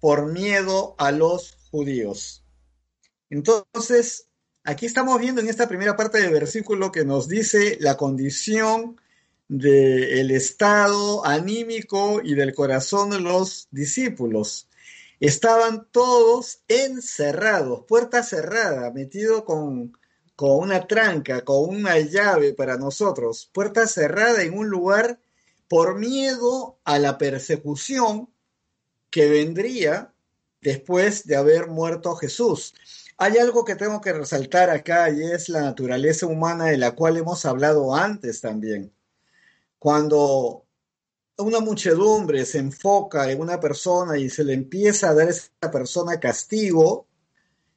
por 0.00 0.32
miedo 0.32 0.94
a 0.98 1.12
los 1.12 1.56
judíos. 1.70 2.42
Entonces, 3.30 4.28
aquí 4.64 4.86
estamos 4.86 5.18
viendo 5.20 5.40
en 5.40 5.48
esta 5.48 5.68
primera 5.68 5.96
parte 5.96 6.20
del 6.20 6.32
versículo 6.32 6.92
que 6.92 7.04
nos 7.04 7.28
dice 7.28 7.78
la 7.80 7.96
condición 7.96 9.00
del 9.50 10.30
estado 10.30 11.26
anímico 11.26 12.20
y 12.22 12.36
del 12.36 12.54
corazón 12.54 13.10
de 13.10 13.18
los 13.20 13.66
discípulos. 13.72 14.68
Estaban 15.18 15.88
todos 15.90 16.62
encerrados, 16.68 17.84
puerta 17.88 18.22
cerrada, 18.22 18.92
metido 18.92 19.44
con, 19.44 19.98
con 20.36 20.60
una 20.60 20.86
tranca, 20.86 21.44
con 21.44 21.68
una 21.68 21.98
llave 21.98 22.54
para 22.54 22.76
nosotros, 22.76 23.50
puerta 23.52 23.88
cerrada 23.88 24.44
en 24.44 24.56
un 24.56 24.68
lugar 24.68 25.18
por 25.66 25.98
miedo 25.98 26.78
a 26.84 27.00
la 27.00 27.18
persecución 27.18 28.30
que 29.10 29.28
vendría 29.28 30.14
después 30.60 31.26
de 31.26 31.34
haber 31.34 31.66
muerto 31.66 32.14
Jesús. 32.14 32.72
Hay 33.16 33.36
algo 33.38 33.64
que 33.64 33.74
tengo 33.74 34.00
que 34.00 34.12
resaltar 34.12 34.70
acá 34.70 35.10
y 35.10 35.24
es 35.24 35.48
la 35.48 35.62
naturaleza 35.62 36.26
humana 36.26 36.66
de 36.66 36.78
la 36.78 36.92
cual 36.92 37.16
hemos 37.16 37.44
hablado 37.44 37.96
antes 37.96 38.40
también. 38.40 38.92
Cuando 39.80 40.66
una 41.38 41.60
muchedumbre 41.60 42.44
se 42.44 42.58
enfoca 42.58 43.30
en 43.30 43.40
una 43.40 43.58
persona 43.58 44.18
y 44.18 44.28
se 44.28 44.44
le 44.44 44.52
empieza 44.52 45.08
a 45.08 45.14
dar 45.14 45.28
a 45.28 45.30
esa 45.30 45.70
persona 45.72 46.20
castigo, 46.20 47.08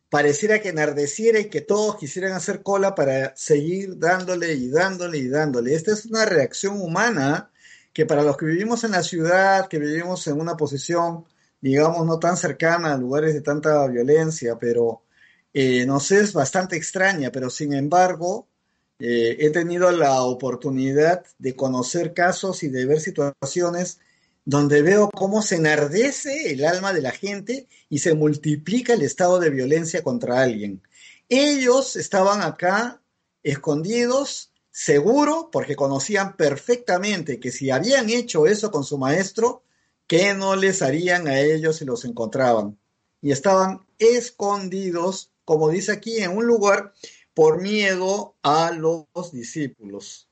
pareciera 0.10 0.60
que 0.60 0.67
enardeciera 0.67 1.39
y 1.39 1.50
que 1.50 1.62
todos 1.62 1.95
quisieran 1.95 2.33
hacer 2.33 2.62
cola 2.62 2.93
para 2.93 3.33
seguir 3.38 3.98
dándole 3.98 4.51
y 4.53 4.67
dándole 4.67 5.17
y 5.17 5.29
dándole. 5.29 5.74
Esta 5.75 5.93
es 5.93 6.05
una 6.05 6.25
reacción 6.25 6.81
humana 6.81 7.51
que 7.93 8.05
para 8.05 8.24
los 8.24 8.36
que 8.36 8.48
vivimos 8.48 8.83
en 8.83 8.91
la 8.91 9.01
ciudad, 9.01 9.69
que 9.69 9.79
vivimos 9.79 10.27
en 10.27 10.41
una 10.41 10.57
posición, 10.57 11.24
digamos, 11.62 12.05
no 12.05 12.19
tan 12.19 12.36
cercana 12.36 12.93
a 12.93 12.98
lugares 12.98 13.33
de 13.33 13.41
tanta 13.41 13.88
violencia, 13.88 14.60
pero 14.60 15.03
eh, 15.53 15.86
nos 15.86 16.12
es 16.12 16.33
bastante 16.33 16.75
extraña, 16.75 17.31
pero 17.31 17.50
sin 17.50 17.72
embargo, 17.72 18.50
eh, 19.05 19.36
he 19.45 19.50
tenido 19.50 19.91
la 19.91 20.22
oportunidad 20.22 21.25
de 21.38 21.57
conocer 21.57 22.13
casos 22.13 22.63
y 22.63 22.69
de 22.69 22.86
ver 22.86 23.01
situaciones 23.01 24.00
donde 24.45 24.81
veo 24.81 25.10
cómo 25.13 25.41
se 25.41 25.55
enardece 25.55 26.53
el 26.53 26.63
alma 26.63 26.93
de 26.93 27.01
la 27.01 27.12
gente 27.12 27.67
y 27.89 28.00
se 28.00 28.13
multiplica 28.13 28.93
el 28.93 29.01
estado 29.01 29.41
de 29.41 29.50
violencia 29.50 30.03
contra 30.03 30.41
alguien. 30.41 30.81
Ellos 31.27 31.98
estaban 31.98 32.43
acá 32.43 33.01
escondidos, 33.43 34.53
seguro, 34.72 35.50
porque 35.51 35.75
conocían 35.75 36.38
perfectamente 36.38 37.41
que 37.41 37.51
si 37.51 37.72
habían 37.72 38.10
hecho 38.10 38.48
eso 38.48 38.72
con 38.72 38.86
su 38.86 38.98
maestro, 38.98 39.63
¿qué 40.07 40.33
no 40.33 40.55
les 40.55 40.81
harían 40.81 41.27
a 41.27 41.41
ellos 41.41 41.75
si 41.75 41.83
los 41.83 42.05
encontraban? 42.05 42.79
Y 43.22 43.33
estaban 43.33 43.86
escondidos, 44.00 45.29
como 45.43 45.67
dice 45.72 45.91
aquí, 45.91 46.19
en 46.19 46.38
un 46.38 46.45
lugar 46.45 46.93
por 47.33 47.61
miedo 47.61 48.35
a 48.43 48.71
los 48.71 49.31
discípulos. 49.31 50.29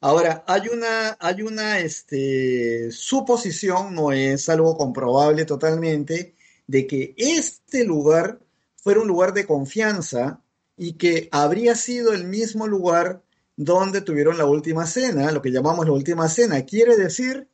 Ahora, 0.00 0.44
hay 0.46 0.68
una, 0.68 1.16
hay 1.18 1.42
una 1.42 1.78
este, 1.78 2.90
suposición, 2.92 3.94
no 3.94 4.12
es 4.12 4.48
algo 4.48 4.76
comprobable 4.76 5.44
totalmente, 5.46 6.34
de 6.66 6.86
que 6.86 7.14
este 7.16 7.84
lugar 7.84 8.40
fuera 8.76 9.00
un 9.00 9.08
lugar 9.08 9.32
de 9.32 9.46
confianza 9.46 10.42
y 10.76 10.94
que 10.94 11.28
habría 11.32 11.74
sido 11.74 12.12
el 12.12 12.24
mismo 12.24 12.66
lugar 12.66 13.22
donde 13.56 14.00
tuvieron 14.00 14.36
la 14.36 14.46
última 14.46 14.86
cena, 14.86 15.32
lo 15.32 15.40
que 15.40 15.52
llamamos 15.52 15.86
la 15.86 15.92
última 15.92 16.28
cena, 16.28 16.64
quiere 16.64 16.96
decir 16.96 17.48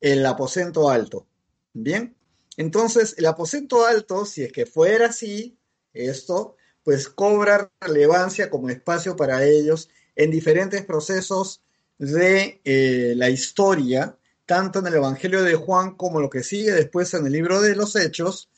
el 0.00 0.24
aposento 0.26 0.90
alto. 0.90 1.26
Bien, 1.72 2.14
entonces 2.56 3.14
el 3.18 3.26
aposento 3.26 3.84
alto, 3.84 4.26
si 4.26 4.44
es 4.44 4.52
que 4.52 4.66
fuera 4.66 5.06
así, 5.06 5.58
esto, 5.92 6.56
pues 6.84 7.08
cobra 7.08 7.70
relevancia 7.80 8.50
como 8.50 8.68
espacio 8.68 9.16
para 9.16 9.44
ellos 9.44 9.88
en 10.14 10.30
diferentes 10.30 10.84
procesos 10.84 11.62
de 11.98 12.60
eh, 12.64 13.14
la 13.16 13.30
historia, 13.30 14.16
tanto 14.46 14.80
en 14.80 14.86
el 14.86 14.94
Evangelio 14.94 15.42
de 15.42 15.54
Juan 15.54 15.96
como 15.96 16.20
lo 16.20 16.30
que 16.30 16.42
sigue 16.42 16.72
después 16.72 17.12
en 17.14 17.26
el 17.26 17.32
libro 17.32 17.60
de 17.60 17.74
los 17.74 17.96
Hechos, 17.96 18.50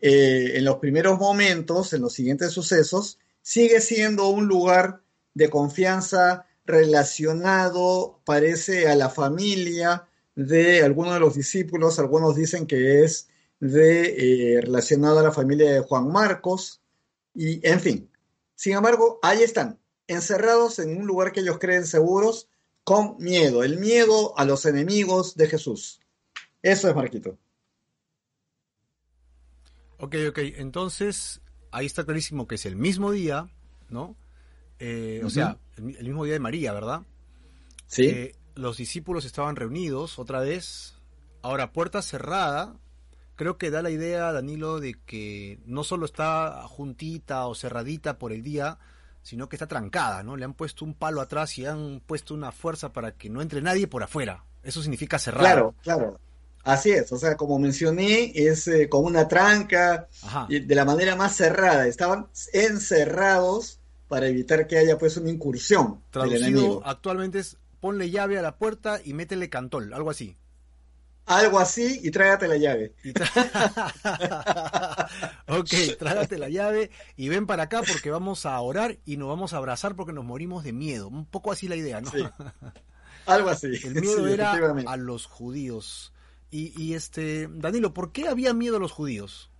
eh, 0.00 0.52
en 0.56 0.64
los 0.64 0.76
primeros 0.76 1.18
momentos, 1.18 1.92
en 1.92 2.02
los 2.02 2.14
siguientes 2.14 2.52
sucesos, 2.52 3.18
sigue 3.42 3.80
siendo 3.80 4.28
un 4.28 4.46
lugar 4.46 5.02
de 5.34 5.50
confianza 5.50 6.46
relacionado, 6.64 8.20
parece, 8.24 8.88
a 8.88 8.96
la 8.96 9.10
familia 9.10 10.08
de 10.34 10.82
algunos 10.82 11.14
de 11.14 11.20
los 11.20 11.34
discípulos, 11.34 11.98
algunos 11.98 12.34
dicen 12.34 12.66
que 12.66 13.04
es 13.04 13.28
de, 13.60 14.56
eh, 14.56 14.60
relacionado 14.62 15.18
a 15.18 15.22
la 15.22 15.32
familia 15.32 15.72
de 15.72 15.80
Juan 15.80 16.10
Marcos, 16.10 16.80
y 17.34 17.66
en 17.66 17.80
fin, 17.80 18.10
sin 18.54 18.74
embargo, 18.74 19.18
ahí 19.22 19.42
están, 19.42 19.80
encerrados 20.06 20.78
en 20.78 20.96
un 20.96 21.06
lugar 21.06 21.32
que 21.32 21.40
ellos 21.40 21.58
creen 21.58 21.86
seguros, 21.86 22.48
con 22.84 23.16
miedo, 23.18 23.64
el 23.64 23.78
miedo 23.78 24.38
a 24.38 24.44
los 24.44 24.66
enemigos 24.66 25.36
de 25.36 25.48
Jesús. 25.48 26.00
Eso 26.62 26.88
es 26.88 26.94
Marquito. 26.94 27.38
Ok, 29.98 30.16
ok, 30.28 30.38
entonces 30.56 31.40
ahí 31.70 31.86
está 31.86 32.04
clarísimo 32.04 32.46
que 32.46 32.56
es 32.56 32.66
el 32.66 32.76
mismo 32.76 33.10
día, 33.10 33.48
¿no? 33.88 34.16
Eh, 34.78 35.22
o 35.24 35.30
sea, 35.30 35.58
el, 35.76 35.84
mismo 35.84 36.24
día 36.24 36.34
de 36.34 36.40
María, 36.40 36.72
¿verdad? 36.72 37.02
Sí. 37.86 38.06
Eh, 38.06 38.36
los 38.54 38.76
discípulos 38.76 39.24
estaban 39.24 39.56
reunidos 39.56 40.18
otra 40.18 40.40
vez, 40.40 40.94
ahora 41.42 41.72
puerta 41.72 42.02
cerrada, 42.02 42.76
creo 43.36 43.58
que 43.58 43.70
da 43.70 43.82
la 43.82 43.90
idea, 43.90 44.32
Danilo, 44.32 44.80
de 44.80 44.94
que 45.06 45.58
no 45.66 45.84
solo 45.84 46.06
está 46.06 46.64
juntita 46.68 47.46
o 47.46 47.54
cerradita 47.54 48.18
por 48.18 48.32
el 48.32 48.42
día, 48.42 48.78
sino 49.22 49.48
que 49.48 49.56
está 49.56 49.66
trancada, 49.66 50.22
¿no? 50.22 50.36
Le 50.36 50.44
han 50.44 50.54
puesto 50.54 50.84
un 50.84 50.94
palo 50.94 51.20
atrás 51.20 51.58
y 51.58 51.66
han 51.66 52.00
puesto 52.06 52.34
una 52.34 52.52
fuerza 52.52 52.92
para 52.92 53.12
que 53.12 53.30
no 53.30 53.42
entre 53.42 53.62
nadie 53.62 53.86
por 53.86 54.02
afuera. 54.02 54.44
Eso 54.62 54.82
significa 54.82 55.18
cerrar. 55.18 55.42
Claro, 55.42 55.74
claro. 55.82 56.20
Así 56.62 56.92
es, 56.92 57.12
o 57.12 57.18
sea, 57.18 57.36
como 57.36 57.58
mencioné, 57.58 58.32
es 58.34 58.66
eh, 58.68 58.88
como 58.88 59.06
una 59.06 59.28
tranca, 59.28 60.08
de 60.48 60.74
la 60.74 60.86
manera 60.86 61.14
más 61.14 61.36
cerrada. 61.36 61.86
Estaban 61.86 62.28
encerrados 62.54 63.80
para 64.08 64.28
evitar 64.28 64.66
que 64.66 64.78
haya 64.78 64.96
pues 64.96 65.18
una 65.18 65.28
incursión 65.28 66.00
Traducido 66.10 66.40
del 66.40 66.54
enemigo. 66.54 66.82
actualmente 66.84 67.40
es 67.40 67.58
ponle 67.80 68.10
llave 68.10 68.38
a 68.38 68.42
la 68.42 68.56
puerta 68.56 68.98
y 69.04 69.12
métele 69.12 69.50
cantol, 69.50 69.92
algo 69.92 70.08
así 70.08 70.38
algo 71.26 71.58
así 71.58 72.00
y 72.02 72.10
trágate 72.10 72.48
la 72.48 72.56
llave. 72.56 72.94
ok, 75.48 75.98
trágate 75.98 76.38
la 76.38 76.48
llave 76.48 76.90
y 77.16 77.28
ven 77.28 77.46
para 77.46 77.64
acá 77.64 77.82
porque 77.82 78.10
vamos 78.10 78.46
a 78.46 78.60
orar 78.60 78.98
y 79.04 79.16
nos 79.16 79.28
vamos 79.28 79.52
a 79.52 79.58
abrazar 79.58 79.96
porque 79.96 80.12
nos 80.12 80.24
morimos 80.24 80.64
de 80.64 80.72
miedo. 80.72 81.08
Un 81.08 81.26
poco 81.26 81.52
así 81.52 81.68
la 81.68 81.76
idea, 81.76 82.00
¿no? 82.00 82.10
Algo 83.26 83.48
así. 83.48 83.68
El 83.84 84.00
miedo 84.00 84.26
era 84.28 84.52
a 84.52 84.96
los 84.96 85.26
judíos. 85.26 86.12
Y, 86.50 86.94
este, 86.94 87.48
Danilo, 87.50 87.92
¿por 87.92 88.12
qué 88.12 88.28
había 88.28 88.54
miedo 88.54 88.76
a 88.76 88.78
los 88.78 88.92
judíos? 88.92 89.50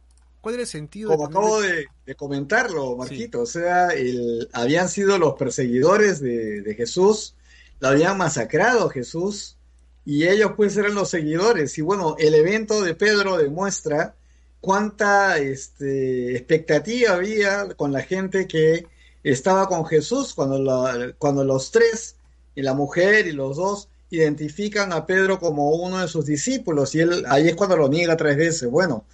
¿Cuál 0.41 0.55
era 0.55 0.63
el 0.63 0.69
sentido? 0.69 1.11
Como 1.11 1.27
acabo 1.27 1.61
de, 1.61 1.89
comentarlo, 2.17 2.97
Marquito, 2.97 3.41
o 3.41 3.47
sea, 3.47 3.89
el, 3.89 4.49
habían 4.53 4.89
sido 4.89 5.19
los 5.19 5.35
perseguidores 5.35 6.21
de, 6.21 6.61
de 6.61 6.75
Jesús, 6.77 7.35
lo 7.81 7.89
habían 7.89 8.17
masacrado 8.17 8.89
Jesús, 8.91 9.57
y 10.05 10.27
ellos 10.27 10.53
pues 10.57 10.77
eran 10.77 10.95
los 10.95 11.11
seguidores. 11.11 11.79
Y 11.79 11.83
bueno, 11.83 12.17
el 12.19 12.35
evento 12.35 12.83
de 12.83 12.95
Pedro 12.95 13.37
demuestra 13.37 14.15
cuánta 14.61 15.39
este, 15.39 16.37
expectativa 16.37 17.15
había 17.15 17.69
con 17.77 17.93
la 17.93 18.03
gente 18.03 18.47
que 18.47 18.87
estaba 19.23 19.69
con 19.69 19.87
Jesús 19.87 20.35
cuando, 20.35 21.15
cuando 21.19 21.45
los 21.45 21.71
tres, 21.71 22.17
y 22.55 22.63
la 22.63 22.75
mujer 22.75 23.27
y 23.27 23.33
los 23.33 23.57
dos, 23.57 23.89
identifican 24.11 24.93
a 24.93 25.07
Pedro 25.07 25.39
como 25.39 25.71
uno 25.71 26.01
de 26.01 26.09
sus 26.09 26.25
discípulos 26.27 26.95
y 26.95 27.01
él 27.01 27.25
ahí 27.29 27.49
es 27.49 27.57
cuando 27.57 27.77
lo 27.77 27.89
niega 27.89 28.17
tres 28.17 28.37
veces. 28.37 28.71
Bueno, 28.71 29.05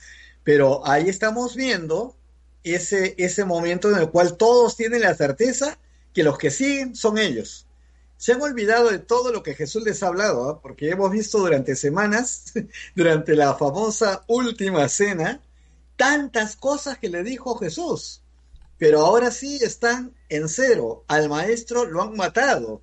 pero 0.45 0.87
ahí 0.87 1.09
estamos 1.09 1.57
viendo 1.57 2.17
ese, 2.65 3.15
ese 3.19 3.45
momento 3.45 3.91
en 3.91 3.99
el 3.99 4.11
cual 4.11 4.37
todos 4.37 4.77
tienen 4.77 5.03
la 5.03 5.15
certeza 5.15 5.79
que 6.13 6.25
los 6.25 6.37
que 6.37 6.51
siguen 6.51 6.95
son 6.95 7.19
ellos. 7.19 7.67
Se 8.21 8.33
han 8.33 8.43
olvidado 8.43 8.91
de 8.91 8.99
todo 8.99 9.33
lo 9.33 9.43
que 9.43 9.55
Jesús 9.55 9.83
les 9.83 10.03
ha 10.03 10.09
hablado, 10.09 10.50
¿ah? 10.50 10.61
porque 10.61 10.91
hemos 10.91 11.11
visto 11.11 11.39
durante 11.39 11.75
semanas, 11.75 12.53
durante 12.95 13.35
la 13.35 13.55
famosa 13.55 14.25
última 14.27 14.87
cena, 14.91 15.41
tantas 15.97 16.55
cosas 16.55 16.99
que 16.99 17.09
le 17.09 17.23
dijo 17.23 17.57
Jesús. 17.57 18.21
Pero 18.77 19.00
ahora 19.00 19.31
sí 19.31 19.61
están 19.62 20.12
en 20.29 20.50
cero. 20.50 21.03
Al 21.09 21.31
maestro 21.31 21.87
lo 21.87 22.03
han 22.03 22.15
matado. 22.15 22.83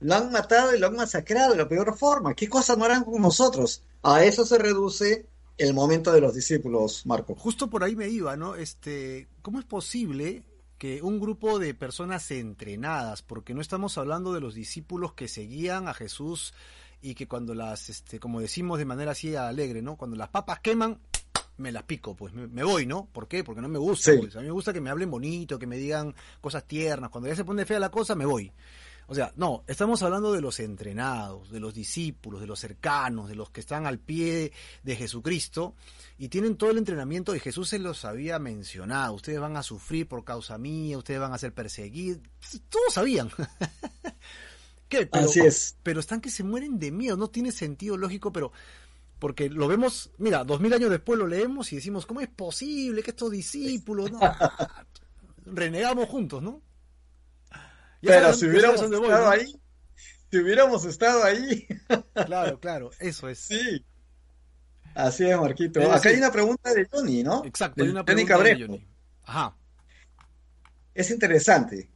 Lo 0.00 0.14
han 0.14 0.30
matado 0.30 0.76
y 0.76 0.78
lo 0.78 0.88
han 0.88 0.96
masacrado 0.96 1.52
de 1.52 1.56
la 1.56 1.68
peor 1.70 1.96
forma. 1.96 2.34
¿Qué 2.34 2.46
cosas 2.46 2.76
no 2.76 2.84
harán 2.84 3.04
con 3.04 3.22
nosotros? 3.22 3.82
A 4.02 4.24
eso 4.24 4.44
se 4.44 4.58
reduce 4.58 5.24
el 5.56 5.72
momento 5.72 6.12
de 6.12 6.20
los 6.20 6.34
discípulos, 6.34 7.06
Marco. 7.06 7.34
Justo 7.34 7.70
por 7.70 7.82
ahí 7.82 7.96
me 7.96 8.10
iba, 8.10 8.36
¿no? 8.36 8.56
Este, 8.56 9.26
¿cómo 9.40 9.58
es 9.58 9.64
posible 9.64 10.44
que 10.78 11.02
un 11.02 11.20
grupo 11.20 11.58
de 11.58 11.74
personas 11.74 12.30
entrenadas, 12.30 13.22
porque 13.22 13.54
no 13.54 13.60
estamos 13.60 13.96
hablando 13.98 14.32
de 14.32 14.40
los 14.40 14.54
discípulos 14.54 15.14
que 15.14 15.28
seguían 15.28 15.88
a 15.88 15.94
Jesús 15.94 16.54
y 17.00 17.14
que 17.14 17.26
cuando 17.28 17.54
las, 17.54 17.88
este, 17.88 18.18
como 18.20 18.40
decimos 18.40 18.78
de 18.78 18.84
manera 18.84 19.12
así 19.12 19.34
alegre, 19.34 19.82
¿no? 19.82 19.96
Cuando 19.96 20.16
las 20.16 20.28
papas 20.28 20.60
queman, 20.60 20.98
me 21.58 21.72
las 21.72 21.84
pico, 21.84 22.14
pues 22.14 22.34
me, 22.34 22.62
voy, 22.62 22.86
¿no? 22.86 23.06
¿Por 23.06 23.28
qué? 23.28 23.42
Porque 23.42 23.62
no 23.62 23.68
me 23.68 23.78
gusta, 23.78 24.12
pues. 24.18 24.36
A 24.36 24.40
mí 24.40 24.46
me 24.46 24.52
gusta 24.52 24.72
que 24.72 24.80
me 24.80 24.90
hablen 24.90 25.10
bonito, 25.10 25.58
que 25.58 25.66
me 25.66 25.76
digan 25.76 26.14
cosas 26.40 26.64
tiernas. 26.64 27.10
Cuando 27.10 27.28
ya 27.28 27.36
se 27.36 27.44
pone 27.44 27.64
fea 27.64 27.80
la 27.80 27.90
cosa, 27.90 28.14
me 28.14 28.26
voy. 28.26 28.52
O 29.08 29.14
sea, 29.14 29.32
no, 29.36 29.62
estamos 29.68 30.02
hablando 30.02 30.32
de 30.32 30.40
los 30.40 30.58
entrenados, 30.58 31.50
de 31.50 31.60
los 31.60 31.72
discípulos, 31.72 32.40
de 32.40 32.48
los 32.48 32.58
cercanos, 32.58 33.28
de 33.28 33.36
los 33.36 33.50
que 33.50 33.60
están 33.60 33.86
al 33.86 34.00
pie 34.00 34.52
de 34.82 34.96
Jesucristo 34.96 35.74
y 36.18 36.28
tienen 36.28 36.56
todo 36.56 36.70
el 36.70 36.78
entrenamiento 36.78 37.34
y 37.34 37.40
Jesús 37.40 37.68
se 37.68 37.78
los 37.78 38.04
había 38.04 38.40
mencionado. 38.40 39.14
Ustedes 39.14 39.38
van 39.38 39.56
a 39.56 39.62
sufrir 39.62 40.08
por 40.08 40.24
causa 40.24 40.58
mía, 40.58 40.98
ustedes 40.98 41.20
van 41.20 41.32
a 41.32 41.38
ser 41.38 41.54
perseguidos. 41.54 42.20
Todos 42.68 42.94
sabían. 42.94 43.30
¿Qué? 44.88 45.06
Pero, 45.06 45.24
Así 45.24 45.40
es. 45.40 45.76
Pero 45.84 46.00
están 46.00 46.20
que 46.20 46.30
se 46.30 46.42
mueren 46.42 46.78
de 46.80 46.90
miedo, 46.90 47.16
no 47.16 47.28
tiene 47.28 47.52
sentido 47.52 47.96
lógico, 47.96 48.32
pero 48.32 48.50
porque 49.20 49.48
lo 49.48 49.68
vemos, 49.68 50.10
mira, 50.18 50.42
dos 50.42 50.60
mil 50.60 50.72
años 50.72 50.90
después 50.90 51.18
lo 51.18 51.28
leemos 51.28 51.72
y 51.72 51.76
decimos, 51.76 52.06
¿cómo 52.06 52.20
es 52.20 52.28
posible 52.28 53.02
que 53.02 53.10
estos 53.10 53.30
discípulos, 53.30 54.10
no? 54.10 54.18
renegamos 55.46 56.08
juntos, 56.08 56.42
¿no? 56.42 56.60
Pero 58.02 58.32
si 58.34 58.46
hubiéramos 58.46 58.82
estado 58.82 59.28
ahí, 59.30 59.60
si 60.30 60.38
hubiéramos 60.38 60.84
estado 60.84 61.24
ahí. 61.24 61.66
claro, 62.26 62.60
claro, 62.60 62.90
eso 63.00 63.28
es. 63.28 63.38
Sí. 63.38 63.84
Así 64.94 65.28
es, 65.28 65.38
Marquito. 65.38 65.92
Acá 65.92 66.08
hay 66.08 66.16
una 66.16 66.32
pregunta 66.32 66.72
de 66.72 66.86
Johnny, 66.90 67.22
¿no? 67.22 67.44
Exacto, 67.44 67.82
hay 67.82 67.90
una 67.90 68.04
pregunta 68.04 68.38
de 68.38 68.60
Johnny. 68.60 68.86
Ajá. 69.24 69.54
Es 70.94 71.10
interesante. 71.10 71.90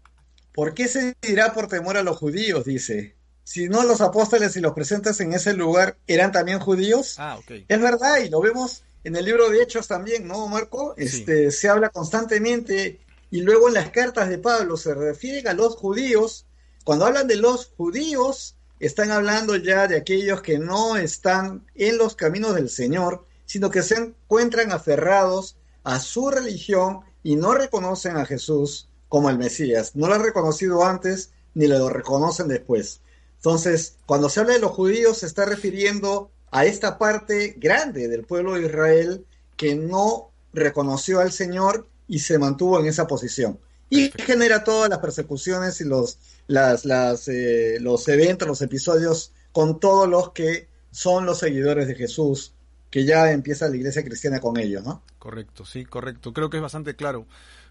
¿Por 0.53 0.75
qué 0.75 0.89
se 0.89 1.17
dirá 1.23 1.55
por 1.55 1.69
temor 1.69 1.97
a 1.97 2.03
los 2.03 2.19
judíos? 2.19 2.65
Dice. 2.65 3.17
Si 3.43 3.69
no, 3.69 3.83
los 3.83 4.01
apóstoles 4.01 4.55
y 4.57 4.61
los 4.61 4.75
presentes 4.75 5.19
en 5.21 5.33
ese 5.33 5.55
lugar 5.55 5.97
eran 6.07 6.31
también 6.31 6.61
judíos. 6.61 7.17
Ah, 7.19 7.37
ok. 7.39 7.65
Es 7.67 7.81
verdad, 7.81 8.19
y 8.19 8.29
lo 8.29 8.41
vemos 8.41 8.85
en 9.03 9.17
el 9.17 9.25
libro 9.25 9.49
de 9.49 9.63
Hechos 9.63 9.89
también, 9.89 10.29
¿no, 10.29 10.47
Marco? 10.47 10.95
Este, 10.97 11.51
Se 11.51 11.69
habla 11.69 11.89
constantemente 11.89 13.01
y 13.31 13.43
luego 13.43 13.69
en 13.69 13.75
las 13.75 13.91
cartas 13.91 14.29
de 14.29 14.39
Pablo 14.39 14.77
se 14.77 14.95
refieren 14.95 15.49
a 15.49 15.55
los 15.55 15.77
judíos. 15.77 16.47
Cuando 16.85 17.07
hablan 17.07 17.27
de 17.27 17.37
los 17.37 17.73
judíos, 17.77 18.57
están 18.81 19.11
hablando 19.11 19.57
ya 19.57 19.87
de 19.87 19.97
aquellos 19.97 20.43
que 20.43 20.59
no 20.59 20.97
están 20.97 21.67
en 21.75 21.99
los 21.99 22.17
caminos 22.17 22.55
del 22.55 22.69
Señor, 22.69 23.25
sino 23.47 23.71
que 23.71 23.83
se 23.83 23.97
encuentran 23.97 24.73
aferrados 24.73 25.57
a 25.85 26.01
su 26.01 26.31
religión 26.31 27.01
y 27.23 27.37
no 27.37 27.55
reconocen 27.55 28.17
a 28.17 28.27
Jesús 28.27 28.89
como 29.09 29.29
el 29.31 29.39
Mesías. 29.39 29.95
No 29.95 30.09
lo 30.09 30.15
han 30.15 30.23
reconocido 30.23 30.85
antes 30.85 31.31
ni 31.55 31.67
lo 31.67 31.89
reconocen 31.89 32.49
después. 32.49 33.01
Entonces, 33.37 33.97
cuando 34.07 34.29
se 34.29 34.41
habla 34.41 34.55
de 34.55 34.61
los 34.61 34.73
judíos, 34.73 35.19
se 35.19 35.27
está 35.27 35.45
refiriendo 35.45 36.31
a 36.51 36.65
esta 36.65 36.99
parte 36.99 37.55
grande 37.59 38.09
del 38.09 38.25
pueblo 38.25 38.55
de 38.55 38.67
Israel 38.67 39.27
que 39.57 39.75
no 39.75 40.31
reconoció 40.53 41.21
al 41.21 41.33
Señor 41.33 41.87
y 42.11 42.19
se 42.19 42.39
mantuvo 42.39 42.81
en 42.81 42.87
esa 42.87 43.07
posición. 43.07 43.59
Y 43.89 44.11
genera 44.11 44.65
todas 44.65 44.91
las 44.91 44.99
persecuciones 44.99 45.81
y 45.81 45.85
los, 45.85 46.19
las, 46.49 46.85
las, 46.85 47.29
eh, 47.29 47.79
los 47.81 48.07
eventos, 48.09 48.47
los 48.47 48.61
episodios 48.63 49.33
con 49.53 49.79
todos 49.79 50.09
los 50.09 50.33
que 50.33 50.69
son 50.91 51.25
los 51.25 51.39
seguidores 51.39 51.87
de 51.87 51.95
Jesús, 51.95 52.53
que 52.91 53.05
ya 53.05 53.31
empieza 53.31 53.69
la 53.69 53.77
iglesia 53.77 54.05
cristiana 54.05 54.41
con 54.41 54.59
ellos, 54.59 54.85
¿no? 54.85 55.03
Correcto, 55.21 55.65
sí, 55.65 55.85
correcto. 55.85 56.33
Creo 56.33 56.51
que 56.51 56.57
es 56.57 56.63
bastante 56.63 56.97
claro. 56.97 57.27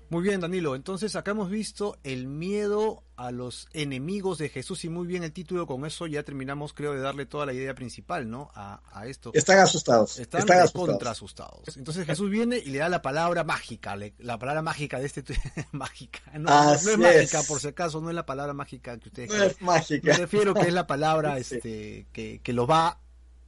Muy 0.09 0.23
bien, 0.23 0.41
Danilo. 0.41 0.75
Entonces 0.75 1.15
acá 1.15 1.31
hemos 1.31 1.51
visto 1.51 1.99
el 2.03 2.25
miedo 2.25 3.03
a 3.15 3.31
los 3.31 3.67
enemigos 3.73 4.39
de 4.39 4.49
Jesús 4.49 4.83
y 4.83 4.89
muy 4.89 5.05
bien 5.05 5.23
el 5.23 5.31
título. 5.31 5.67
Con 5.67 5.85
eso 5.85 6.07
ya 6.07 6.23
terminamos, 6.23 6.73
creo, 6.73 6.93
de 6.93 6.99
darle 6.99 7.27
toda 7.27 7.45
la 7.45 7.53
idea 7.53 7.75
principal, 7.75 8.27
¿no? 8.27 8.49
A, 8.55 8.81
esto. 9.05 9.29
Están 9.35 9.59
asustados. 9.59 10.17
Están, 10.17 10.41
Están 10.41 10.67
contra 10.69 11.11
asustados. 11.11 11.77
Entonces 11.77 12.07
Jesús 12.07 12.29
viene 12.31 12.57
y 12.57 12.71
le 12.71 12.79
da 12.79 12.89
la 12.89 13.03
palabra 13.03 13.43
mágica, 13.43 13.95
la 14.17 14.39
palabra 14.39 14.63
mágica 14.63 14.99
de 14.99 15.05
este 15.05 15.23
mágica. 15.71 16.21
No, 16.39 16.73
es 16.73 16.97
mágica, 16.97 17.43
por 17.43 17.59
si 17.59 17.67
acaso, 17.67 18.01
no 18.01 18.09
es 18.09 18.15
la 18.15 18.25
palabra 18.25 18.53
mágica 18.53 18.97
que 18.97 19.09
ustedes. 19.09 19.29
No 19.29 19.43
es 19.43 19.61
mágica. 19.61 20.11
Me 20.11 20.17
refiero 20.17 20.55
que 20.55 20.61
es 20.67 20.73
la 20.73 20.87
palabra 20.87 21.37
este, 21.39 22.07
que, 22.11 22.41
que 22.41 22.53
lo 22.53 22.65
va, 22.65 22.99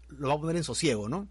lo 0.09 0.27
va 0.27 0.35
a 0.35 0.37
poner 0.37 0.57
en 0.57 0.63
sosiego, 0.63 1.09
¿no? 1.09 1.27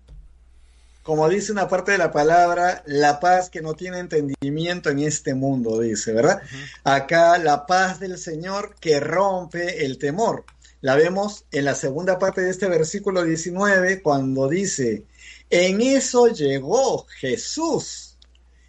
Como 1.02 1.28
dice 1.28 1.52
una 1.52 1.68
parte 1.68 1.92
de 1.92 1.98
la 1.98 2.12
palabra, 2.12 2.82
la 2.86 3.20
paz 3.20 3.48
que 3.48 3.62
no 3.62 3.74
tiene 3.74 3.98
entendimiento 3.98 4.90
en 4.90 5.00
este 5.00 5.34
mundo, 5.34 5.80
dice, 5.80 6.12
¿verdad? 6.12 6.42
Acá 6.84 7.38
la 7.38 7.66
paz 7.66 8.00
del 8.00 8.18
Señor 8.18 8.74
que 8.80 9.00
rompe 9.00 9.84
el 9.86 9.98
temor. 9.98 10.44
La 10.82 10.96
vemos 10.96 11.44
en 11.50 11.64
la 11.64 11.74
segunda 11.74 12.18
parte 12.18 12.42
de 12.42 12.50
este 12.50 12.68
versículo 12.68 13.22
19 13.24 14.02
cuando 14.02 14.48
dice, 14.48 15.04
en 15.50 15.80
eso 15.80 16.28
llegó 16.28 17.06
Jesús, 17.06 18.18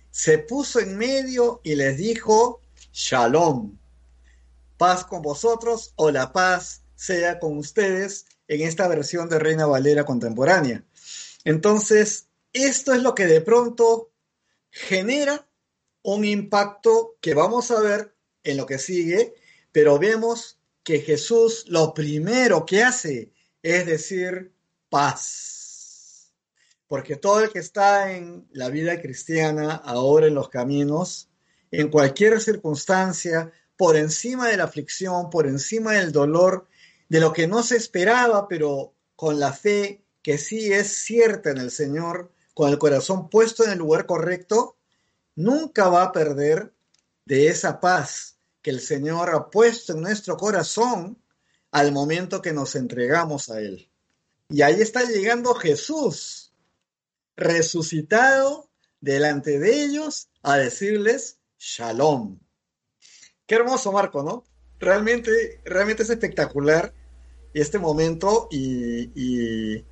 se 0.10 0.38
puso 0.38 0.80
en 0.80 0.98
medio 0.98 1.62
y 1.63 1.76
les 1.76 1.98
dijo, 1.98 2.60
shalom, 2.94 3.78
paz 4.78 5.06
con 5.06 5.22
vosotros 5.22 5.94
o 5.96 6.12
la 6.12 6.34
paz 6.34 6.82
sea 6.96 7.39
con 7.39 7.58
ustedes 7.58 8.26
en 8.48 8.62
esta 8.62 8.88
versión 8.88 9.30
de 9.30 9.39
Reina 9.39 9.65
Valera 9.65 10.06
contemporánea. 10.06 10.84
Entonces, 11.43 12.27
esto 12.54 12.93
es 12.93 13.01
lo 13.01 13.15
que 13.15 13.25
de 13.25 13.41
pronto 13.41 14.12
genera 14.69 15.47
un 16.04 16.25
impacto 16.25 17.17
que 17.21 17.34
vamos 17.34 17.71
a 17.71 17.80
ver 17.80 18.15
en 18.43 18.58
lo 18.58 18.65
que 18.65 18.80
sigue, 18.80 19.36
pero 19.71 19.99
vemos 19.99 20.58
que 20.84 20.99
Jesús 20.99 21.65
lo 21.67 21.93
primero 21.93 22.65
que 22.65 22.84
hace 22.84 23.32
es 23.62 23.86
decir 23.86 24.51
paz. 24.89 26.34
Porque 26.88 27.15
todo 27.15 27.41
el 27.41 27.51
que 27.51 27.60
está 27.60 28.12
en 28.12 28.47
la 28.51 28.69
vida 28.69 29.01
cristiana, 29.01 29.75
ahora 29.75 30.27
en 30.27 30.36
los 30.36 30.49
caminos, 30.49 31.30
en 31.69 31.89
cualquier 31.89 32.41
circunstancia, 32.41 33.51
por 33.77 33.95
encima 33.95 34.49
de 34.49 34.58
la 34.58 34.65
aflicción, 34.65 35.30
por 35.30 35.47
encima 35.47 35.93
del 35.93 36.12
dolor, 36.12 36.67
de 37.08 37.19
lo 37.19 37.32
que 37.34 37.47
no 37.47 37.63
se 37.63 37.77
esperaba, 37.77 38.47
pero 38.47 38.93
con 39.15 39.39
la 39.39 39.54
fe 39.54 40.04
que 40.21 40.38
sí 40.38 40.71
es 40.71 40.91
cierta 40.91 41.51
en 41.51 41.57
el 41.57 41.71
Señor, 41.71 42.31
con 42.53 42.69
el 42.69 42.77
corazón 42.77 43.29
puesto 43.29 43.63
en 43.63 43.71
el 43.71 43.79
lugar 43.79 44.05
correcto, 44.05 44.77
nunca 45.36 45.89
va 45.89 46.03
a 46.03 46.12
perder 46.12 46.73
de 47.25 47.47
esa 47.47 47.79
paz 47.79 48.38
que 48.62 48.69
el 48.69 48.81
Señor 48.81 49.29
ha 49.34 49.49
puesto 49.49 49.93
en 49.93 50.01
nuestro 50.01 50.38
corazón 50.38 51.17
al 51.71 51.91
momento 51.91 52.41
que 52.41 52.53
nos 52.53 52.75
entregamos 52.75 53.49
a 53.49 53.60
Él. 53.60 53.89
Y 54.49 54.62
ahí 54.62 54.81
está 54.81 55.03
llegando 55.03 55.53
Jesús, 55.55 56.53
resucitado 57.36 58.69
delante 58.99 59.60
de 59.60 59.84
ellos, 59.86 60.29
a 60.43 60.57
decirles 60.57 61.39
shalom. 61.57 62.39
Qué 63.45 63.55
hermoso, 63.55 63.91
Marco, 63.91 64.23
¿no? 64.23 64.43
Realmente, 64.79 65.62
realmente 65.63 66.03
es 66.03 66.10
espectacular 66.10 66.93
este 67.53 67.79
momento 67.79 68.47
y, 68.51 69.12
y 69.15 69.86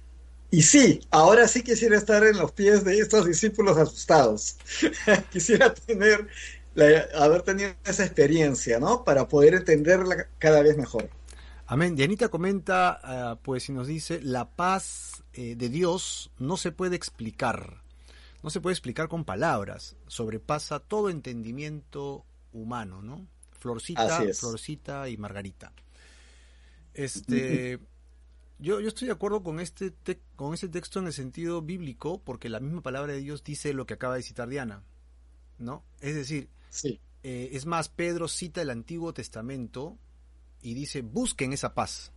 sí, 0.51 1.01
ahora 1.11 1.47
sí 1.47 1.61
quisiera 1.61 1.97
estar 1.97 2.23
en 2.23 2.37
los 2.37 2.51
pies 2.51 2.83
de 2.83 2.99
estos 2.99 3.25
discípulos 3.25 3.77
asustados. 3.77 4.57
quisiera 5.31 5.73
tener, 5.73 6.27
haber 7.15 7.43
tenido 7.43 7.75
esa 7.85 8.03
experiencia, 8.03 8.79
¿no? 8.79 9.03
Para 9.03 9.27
poder 9.27 9.53
entenderla 9.53 10.27
cada 10.39 10.61
vez 10.61 10.77
mejor. 10.77 11.09
Amén. 11.67 11.95
Dianita 11.95 12.29
comenta, 12.29 12.99
ah, 13.03 13.39
pues, 13.43 13.69
y 13.69 13.73
nos 13.73 13.85
dice, 13.85 14.19
la 14.23 14.49
paz 14.49 15.23
eh, 15.33 15.55
de 15.55 15.69
Dios 15.69 16.31
no 16.39 16.57
se 16.57 16.71
puede 16.71 16.95
explicar, 16.95 17.83
no 18.41 18.49
se 18.49 18.59
puede 18.59 18.73
explicar 18.73 19.07
con 19.07 19.23
palabras, 19.23 19.95
sobrepasa 20.07 20.79
todo 20.79 21.11
entendimiento 21.11 22.25
humano, 22.53 23.03
¿no? 23.03 23.27
Florcita, 23.51 24.23
Florcita 24.33 25.09
y 25.09 25.17
Margarita. 25.17 25.71
Este, 26.95 27.79
yo, 28.59 28.79
yo 28.81 28.89
estoy 28.89 29.07
de 29.07 29.13
acuerdo 29.13 29.41
con 29.41 29.59
este, 29.59 29.93
con 30.35 30.53
este 30.53 30.67
texto 30.67 30.99
en 30.99 31.07
el 31.07 31.13
sentido 31.13 31.61
bíblico, 31.61 32.21
porque 32.23 32.49
la 32.49 32.59
misma 32.59 32.81
palabra 32.81 33.13
de 33.13 33.19
Dios 33.19 33.43
dice 33.43 33.73
lo 33.73 33.85
que 33.85 33.93
acaba 33.93 34.15
de 34.15 34.23
citar 34.23 34.49
Diana, 34.49 34.83
¿no? 35.57 35.83
Es 36.01 36.15
decir, 36.15 36.49
eh, 37.23 37.49
es 37.53 37.65
más, 37.65 37.87
Pedro 37.89 38.27
cita 38.27 38.61
el 38.61 38.69
Antiguo 38.69 39.13
Testamento 39.13 39.97
y 40.61 40.73
dice, 40.73 41.01
busquen 41.01 41.53
esa 41.53 41.73
paz. 41.73 42.11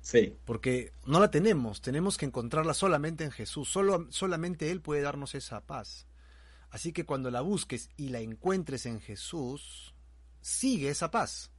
Sí. 0.00 0.34
Porque 0.46 0.94
no 1.04 1.20
la 1.20 1.30
tenemos, 1.30 1.82
tenemos 1.82 2.16
que 2.16 2.24
encontrarla 2.24 2.72
solamente 2.72 3.24
en 3.24 3.30
Jesús, 3.30 3.68
solo, 3.68 4.06
solamente 4.10 4.70
Él 4.70 4.80
puede 4.80 5.02
darnos 5.02 5.34
esa 5.34 5.60
paz. 5.60 6.06
Así 6.70 6.92
que 6.92 7.04
cuando 7.04 7.30
la 7.30 7.42
busques 7.42 7.90
y 7.96 8.08
la 8.08 8.20
encuentres 8.20 8.86
en 8.86 9.00
Jesús, 9.00 9.94
sigue 10.40 10.88
esa 10.88 11.10
paz. 11.10 11.50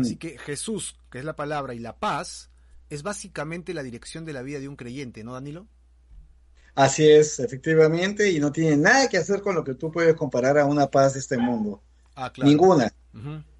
Así 0.00 0.16
que 0.16 0.38
Jesús, 0.38 0.96
que 1.10 1.18
es 1.18 1.24
la 1.24 1.36
palabra, 1.36 1.74
y 1.74 1.78
la 1.78 1.98
paz, 1.98 2.50
es 2.88 3.02
básicamente 3.02 3.74
la 3.74 3.82
dirección 3.82 4.24
de 4.24 4.32
la 4.32 4.42
vida 4.42 4.58
de 4.58 4.68
un 4.68 4.76
creyente, 4.76 5.24
¿no, 5.24 5.34
Danilo? 5.34 5.66
Así 6.74 7.08
es, 7.08 7.38
efectivamente, 7.40 8.30
y 8.30 8.40
no 8.40 8.52
tiene 8.52 8.76
nada 8.76 9.08
que 9.08 9.18
hacer 9.18 9.42
con 9.42 9.54
lo 9.54 9.64
que 9.64 9.74
tú 9.74 9.90
puedes 9.90 10.14
comparar 10.14 10.58
a 10.58 10.66
una 10.66 10.88
paz 10.88 11.14
de 11.14 11.20
este 11.20 11.36
mundo. 11.36 11.82
Ah, 12.14 12.32
claro. 12.32 12.50
Ninguna, 12.50 12.92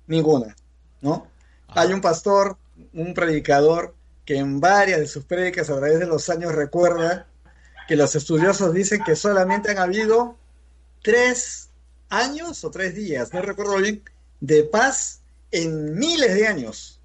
ninguna, 0.07 0.55
¿no? 1.01 1.27
Hay 1.69 1.93
un 1.93 2.01
pastor, 2.01 2.57
un 2.93 3.15
predicador, 3.15 3.95
que 4.25 4.37
en 4.37 4.61
varias 4.61 5.01
de 5.01 5.07
sus 5.07 5.25
predicas 5.25 5.71
a 5.71 5.77
través 5.77 5.99
de 5.99 6.07
los 6.07 6.29
años 6.31 6.55
recuerda 6.55 7.27
que 7.89 7.97
los 7.97 8.15
estudiosos 8.15 8.73
dicen 8.73 9.03
que 9.03 9.17
solamente 9.17 9.71
han 9.71 9.79
habido 9.79 10.37
tres 11.03 11.71
años 12.09 12.65
o 12.65 12.71
tres 12.71 12.95
días, 12.95 13.33
no 13.33 13.43
recuerdo 13.43 13.77
bien, 13.79 14.03
de 14.41 14.63
paz 14.63 15.20
en 15.51 15.99
miles 15.99 16.35
de 16.35 16.47
años. 16.47 17.01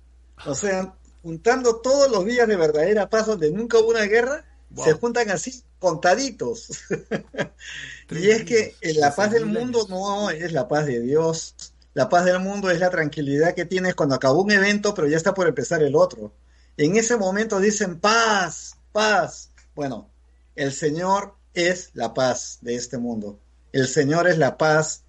O 0.45 0.55
sea, 0.55 0.95
juntando 1.21 1.77
todos 1.77 2.09
los 2.11 2.25
días 2.25 2.47
de 2.47 2.55
verdadera 2.55 3.09
paz 3.09 3.25
donde 3.25 3.51
nunca 3.51 3.79
hubo 3.79 3.89
una 3.89 4.03
guerra, 4.03 4.45
se 4.75 4.93
juntan 4.93 5.29
así 5.29 5.63
contaditos. 5.79 6.69
y 8.09 8.29
es 8.29 8.43
que 8.43 8.75
la 8.95 9.15
paz 9.15 9.31
del 9.31 9.45
mundo 9.45 9.85
no 9.89 10.29
es 10.29 10.51
la 10.51 10.67
paz 10.67 10.85
de 10.85 10.99
Dios. 10.99 11.55
La 11.93 12.09
paz 12.09 12.25
del 12.25 12.39
mundo 12.39 12.69
es 12.69 12.79
la 12.79 12.89
tranquilidad 12.89 13.55
que 13.55 13.65
tienes 13.65 13.95
cuando 13.95 14.15
acabó 14.15 14.41
un 14.41 14.51
evento, 14.51 14.93
pero 14.93 15.07
ya 15.07 15.15
está 15.15 15.33
por 15.33 15.47
empezar 15.47 15.81
el 15.81 15.95
otro. 15.95 16.33
En 16.77 16.97
ese 16.97 17.15
momento 17.15 17.59
dicen 17.59 17.99
paz, 17.99 18.75
paz. 18.91 19.49
Bueno, 19.75 20.09
el 20.55 20.73
Señor 20.73 21.35
es 21.53 21.91
la 21.93 22.13
paz 22.13 22.59
de 22.61 22.75
este 22.75 22.97
mundo. 22.97 23.39
El 23.71 23.87
Señor 23.87 24.27
es 24.27 24.37
la 24.37 24.57
paz 24.57 25.03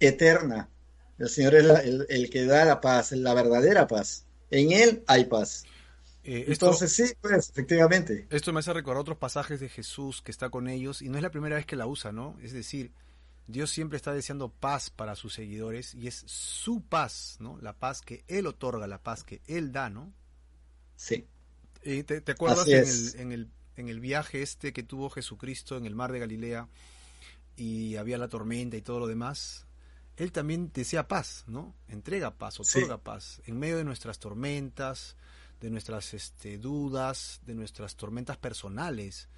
eterna. 0.00 0.68
El 1.22 1.28
Señor 1.28 1.54
es 1.54 1.64
el, 2.08 2.30
que 2.30 2.44
da 2.46 2.64
la 2.64 2.80
paz, 2.80 3.12
la 3.12 3.32
verdadera 3.32 3.86
paz. 3.86 4.26
En 4.50 4.72
Él 4.72 5.04
hay 5.06 5.26
paz. 5.26 5.62
Eh, 6.24 6.46
Entonces 6.48 6.92
sí, 6.92 7.04
pues 7.20 7.48
efectivamente. 7.48 8.26
Esto 8.28 8.52
me 8.52 8.58
hace 8.58 8.72
recordar 8.72 9.02
otros 9.02 9.18
pasajes 9.18 9.60
de 9.60 9.68
Jesús 9.68 10.20
que 10.20 10.32
está 10.32 10.50
con 10.50 10.66
ellos 10.66 11.00
y 11.00 11.08
no 11.08 11.18
es 11.18 11.22
la 11.22 11.30
primera 11.30 11.54
vez 11.54 11.64
que 11.64 11.76
la 11.76 11.86
usa, 11.86 12.10
¿no? 12.10 12.36
Es 12.42 12.52
decir, 12.52 12.90
Dios 13.46 13.70
siempre 13.70 13.98
está 13.98 14.12
deseando 14.12 14.48
paz 14.48 14.90
para 14.90 15.14
sus 15.14 15.32
seguidores 15.34 15.94
y 15.94 16.08
es 16.08 16.24
su 16.26 16.82
paz, 16.82 17.36
¿no? 17.38 17.56
La 17.62 17.72
paz 17.72 18.00
que 18.00 18.24
Él 18.26 18.48
otorga, 18.48 18.88
la 18.88 19.00
paz 19.00 19.22
que 19.22 19.42
Él 19.46 19.70
da, 19.70 19.90
¿no? 19.90 20.12
Sí. 20.96 21.24
Eh, 21.84 22.02
te, 22.02 22.32
acuerdas 22.32 22.66
en 22.66 22.84
el, 22.84 23.20
en 23.20 23.32
el, 23.32 23.48
en 23.76 23.88
el 23.88 24.00
viaje 24.00 24.42
este 24.42 24.72
que 24.72 24.82
tuvo 24.82 25.08
Jesucristo 25.08 25.76
en 25.76 25.86
el 25.86 25.94
mar 25.94 26.10
de 26.10 26.18
Galilea 26.18 26.66
y 27.56 27.94
había 27.94 28.18
la 28.18 28.26
tormenta 28.26 28.76
y 28.76 28.82
todo 28.82 28.98
lo 28.98 29.06
demás, 29.06 29.66
él 30.16 30.32
también 30.32 30.70
desea 30.72 31.08
paz, 31.08 31.44
¿no? 31.46 31.74
Entrega 31.88 32.36
paz, 32.36 32.60
otorga 32.60 32.98
paz 32.98 33.40
en 33.46 33.58
medio 33.58 33.78
de 33.78 33.84
nuestras 33.84 34.18
tormentas, 34.18 35.16
de 35.60 35.70
nuestras 35.70 36.12
este, 36.14 36.58
dudas, 36.58 37.40
de 37.46 37.54
nuestras 37.54 37.96
tormentas 37.96 38.36
personales. 38.36 39.28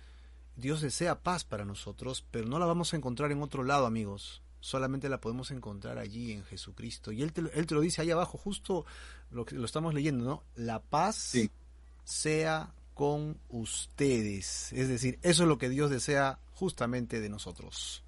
Dios 0.56 0.80
desea 0.80 1.22
paz 1.22 1.44
para 1.44 1.64
nosotros, 1.64 2.24
pero 2.30 2.46
no 2.46 2.58
la 2.58 2.66
vamos 2.66 2.92
a 2.92 2.96
encontrar 2.96 3.30
en 3.30 3.42
otro 3.42 3.62
lado, 3.62 3.86
amigos. 3.86 4.42
Solamente 4.60 5.08
la 5.08 5.20
podemos 5.20 5.50
encontrar 5.50 5.98
allí 5.98 6.32
en 6.32 6.44
Jesucristo. 6.44 7.12
Y 7.12 7.22
Él 7.22 7.32
te, 7.32 7.42
él 7.52 7.66
te 7.66 7.74
lo 7.74 7.80
dice 7.80 8.00
ahí 8.02 8.10
abajo, 8.10 8.38
justo 8.38 8.86
lo 9.30 9.44
que 9.44 9.56
lo 9.56 9.66
estamos 9.66 9.94
leyendo, 9.94 10.24
¿no? 10.24 10.44
La 10.54 10.80
paz 10.80 11.34
sea 12.04 12.72
con 12.94 13.38
ustedes. 13.48 14.72
Es 14.72 14.88
decir, 14.88 15.18
eso 15.22 15.42
es 15.42 15.48
lo 15.48 15.58
que 15.58 15.68
Dios 15.68 15.90
desea 15.90 16.38
justamente 16.52 17.20
de 17.20 17.28
nosotros. 17.28 18.02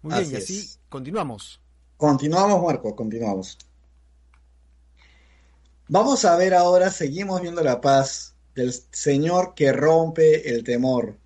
Muy 0.00 0.18
bien, 0.18 0.32
y 0.32 0.36
así 0.36 0.70
continuamos. 0.88 1.61
Continuamos, 2.02 2.60
Marco, 2.60 2.96
continuamos. 2.96 3.56
Vamos 5.86 6.24
a 6.24 6.34
ver 6.34 6.52
ahora, 6.52 6.90
seguimos 6.90 7.40
viendo 7.40 7.62
la 7.62 7.80
paz 7.80 8.34
del 8.56 8.74
Señor 8.90 9.54
que 9.54 9.72
rompe 9.72 10.52
el 10.52 10.64
temor. 10.64 11.16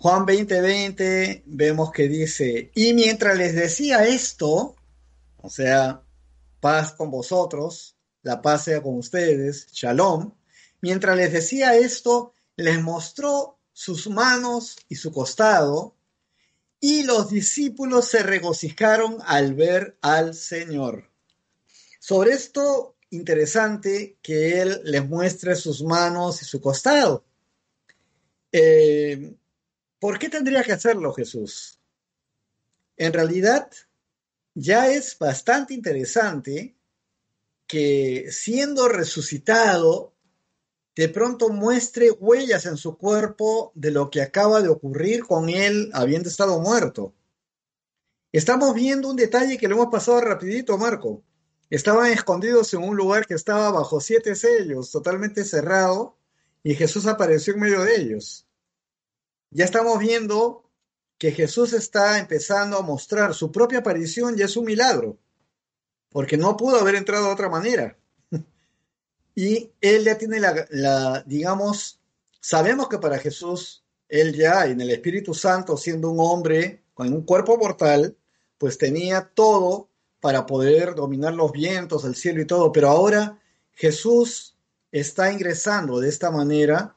Juan 0.00 0.26
20:20 0.26 1.44
vemos 1.46 1.92
que 1.92 2.08
dice, 2.08 2.72
y 2.74 2.94
mientras 2.94 3.38
les 3.38 3.54
decía 3.54 4.04
esto, 4.04 4.74
o 5.40 5.48
sea, 5.48 6.02
paz 6.58 6.90
con 6.94 7.12
vosotros, 7.12 7.94
la 8.22 8.42
paz 8.42 8.64
sea 8.64 8.82
con 8.82 8.96
ustedes, 8.98 9.68
shalom, 9.70 10.32
Mientras 10.80 11.16
les 11.16 11.32
decía 11.32 11.76
esto, 11.76 12.32
les 12.56 12.82
mostró 12.82 13.60
sus 13.72 14.08
manos 14.08 14.78
y 14.88 14.96
su 14.96 15.12
costado, 15.12 15.94
y 16.84 17.04
los 17.04 17.30
discípulos 17.30 18.08
se 18.08 18.24
regocijaron 18.24 19.18
al 19.24 19.54
ver 19.54 19.96
al 20.00 20.34
Señor. 20.34 21.08
Sobre 22.00 22.32
esto, 22.32 22.96
interesante 23.10 24.16
que 24.20 24.60
Él 24.60 24.80
les 24.82 25.08
muestre 25.08 25.54
sus 25.54 25.84
manos 25.84 26.42
y 26.42 26.44
su 26.44 26.60
costado. 26.60 27.24
Eh, 28.50 29.32
¿Por 30.00 30.18
qué 30.18 30.28
tendría 30.28 30.64
que 30.64 30.72
hacerlo 30.72 31.12
Jesús? 31.12 31.78
En 32.96 33.12
realidad, 33.12 33.70
ya 34.52 34.90
es 34.90 35.16
bastante 35.16 35.74
interesante 35.74 36.74
que 37.68 38.26
siendo 38.32 38.88
resucitado, 38.88 40.11
de 40.94 41.08
pronto 41.08 41.48
muestre 41.48 42.10
huellas 42.10 42.66
en 42.66 42.76
su 42.76 42.96
cuerpo 42.98 43.72
de 43.74 43.90
lo 43.90 44.10
que 44.10 44.20
acaba 44.20 44.60
de 44.60 44.68
ocurrir 44.68 45.24
con 45.24 45.48
él 45.48 45.90
habiendo 45.94 46.28
estado 46.28 46.60
muerto. 46.60 47.14
Estamos 48.30 48.74
viendo 48.74 49.08
un 49.08 49.16
detalle 49.16 49.58
que 49.58 49.68
lo 49.68 49.76
hemos 49.76 49.88
pasado 49.88 50.20
rapidito, 50.20 50.76
Marco. 50.78 51.22
Estaban 51.70 52.12
escondidos 52.12 52.72
en 52.74 52.82
un 52.82 52.96
lugar 52.96 53.26
que 53.26 53.34
estaba 53.34 53.70
bajo 53.70 54.00
siete 54.00 54.34
sellos, 54.34 54.90
totalmente 54.90 55.44
cerrado, 55.44 56.18
y 56.62 56.74
Jesús 56.74 57.06
apareció 57.06 57.54
en 57.54 57.60
medio 57.60 57.82
de 57.82 57.96
ellos. 57.96 58.46
Ya 59.50 59.64
estamos 59.64 59.98
viendo 59.98 60.70
que 61.18 61.32
Jesús 61.32 61.72
está 61.72 62.18
empezando 62.18 62.76
a 62.76 62.82
mostrar 62.82 63.34
su 63.34 63.50
propia 63.52 63.78
aparición 63.78 64.38
y 64.38 64.42
es 64.42 64.56
un 64.56 64.64
milagro, 64.64 65.18
porque 66.10 66.36
no 66.36 66.56
pudo 66.56 66.78
haber 66.78 66.94
entrado 66.94 67.26
de 67.26 67.32
otra 67.32 67.48
manera. 67.48 67.98
Y 69.34 69.70
él 69.80 70.04
ya 70.04 70.18
tiene 70.18 70.40
la, 70.40 71.22
digamos, 71.26 72.00
sabemos 72.40 72.88
que 72.88 72.98
para 72.98 73.18
Jesús, 73.18 73.84
él 74.08 74.34
ya 74.34 74.66
en 74.66 74.80
el 74.80 74.90
Espíritu 74.90 75.32
Santo, 75.32 75.76
siendo 75.76 76.10
un 76.10 76.20
hombre 76.20 76.82
con 76.94 77.12
un 77.12 77.22
cuerpo 77.22 77.56
mortal, 77.56 78.16
pues 78.58 78.76
tenía 78.76 79.30
todo 79.34 79.88
para 80.20 80.46
poder 80.46 80.94
dominar 80.94 81.34
los 81.34 81.50
vientos, 81.50 82.04
el 82.04 82.14
cielo 82.14 82.42
y 82.42 82.46
todo, 82.46 82.70
pero 82.70 82.88
ahora 82.88 83.40
Jesús 83.72 84.56
está 84.92 85.32
ingresando 85.32 85.98
de 85.98 86.08
esta 86.10 86.30
manera 86.30 86.94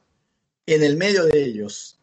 en 0.66 0.82
el 0.82 0.96
medio 0.96 1.24
de 1.24 1.42
ellos. 1.42 1.98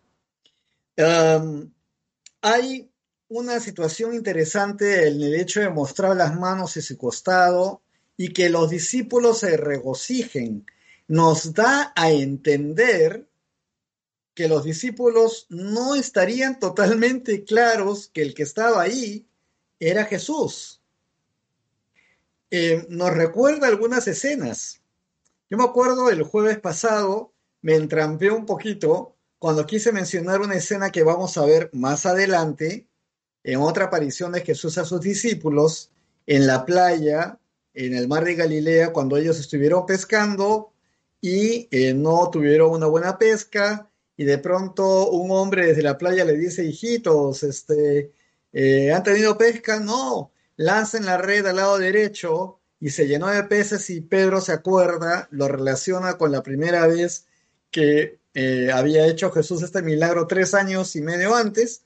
hay 2.41 2.89
una 3.29 3.59
situación 3.59 4.13
interesante 4.13 5.07
en 5.07 5.21
el 5.21 5.35
hecho 5.35 5.61
de 5.61 5.69
mostrar 5.69 6.15
las 6.15 6.35
manos 6.35 6.75
y 6.77 6.81
su 6.81 6.97
costado 6.97 7.82
y 8.17 8.33
que 8.33 8.49
los 8.49 8.69
discípulos 8.69 9.39
se 9.39 9.57
regocijen, 9.57 10.65
nos 11.07 11.53
da 11.53 11.93
a 11.95 12.11
entender 12.11 13.27
que 14.33 14.47
los 14.47 14.63
discípulos 14.63 15.45
no 15.49 15.95
estarían 15.95 16.59
totalmente 16.59 17.43
claros 17.43 18.07
que 18.07 18.21
el 18.21 18.33
que 18.33 18.43
estaba 18.43 18.81
ahí 18.81 19.27
era 19.79 20.05
Jesús. 20.05 20.81
Eh, 22.49 22.85
nos 22.89 23.11
recuerda 23.11 23.67
algunas 23.67 24.07
escenas. 24.07 24.81
Yo 25.49 25.57
me 25.57 25.63
acuerdo 25.63 26.09
el 26.09 26.23
jueves 26.23 26.59
pasado, 26.59 27.33
me 27.61 27.75
entrampé 27.75 28.31
un 28.31 28.45
poquito 28.45 29.15
cuando 29.39 29.65
quise 29.65 29.91
mencionar 29.91 30.41
una 30.41 30.55
escena 30.55 30.91
que 30.91 31.03
vamos 31.03 31.37
a 31.37 31.45
ver 31.45 31.69
más 31.73 32.05
adelante, 32.05 32.87
en 33.43 33.59
otra 33.59 33.85
aparición 33.85 34.31
de 34.31 34.41
Jesús 34.41 34.77
a 34.77 34.85
sus 34.85 35.01
discípulos, 35.01 35.91
en 36.25 36.47
la 36.47 36.65
playa 36.65 37.39
en 37.73 37.95
el 37.95 38.07
mar 38.07 38.23
de 38.23 38.35
Galilea 38.35 38.93
cuando 38.93 39.17
ellos 39.17 39.39
estuvieron 39.39 39.85
pescando 39.85 40.71
y 41.21 41.67
eh, 41.71 41.93
no 41.93 42.29
tuvieron 42.29 42.71
una 42.71 42.87
buena 42.87 43.17
pesca 43.17 43.89
y 44.15 44.25
de 44.25 44.37
pronto 44.37 45.09
un 45.09 45.31
hombre 45.31 45.67
desde 45.67 45.81
la 45.81 45.97
playa 45.97 46.25
le 46.25 46.37
dice, 46.37 46.65
hijitos, 46.65 47.43
este, 47.43 48.11
eh, 48.51 48.91
¿han 48.93 49.03
tenido 49.03 49.37
pesca? 49.37 49.79
No, 49.79 50.31
lanza 50.57 50.99
la 50.99 51.17
red 51.17 51.45
al 51.45 51.55
lado 51.55 51.77
derecho 51.77 52.59
y 52.79 52.89
se 52.89 53.07
llenó 53.07 53.27
de 53.27 53.43
peces 53.43 53.89
y 53.89 54.01
Pedro 54.01 54.41
se 54.41 54.51
acuerda, 54.51 55.27
lo 55.31 55.47
relaciona 55.47 56.17
con 56.17 56.31
la 56.31 56.43
primera 56.43 56.85
vez 56.87 57.25
que 57.71 58.19
eh, 58.33 58.69
había 58.73 59.07
hecho 59.07 59.31
Jesús 59.31 59.63
este 59.63 59.81
milagro 59.81 60.27
tres 60.27 60.53
años 60.53 60.95
y 60.95 61.01
medio 61.01 61.35
antes 61.35 61.83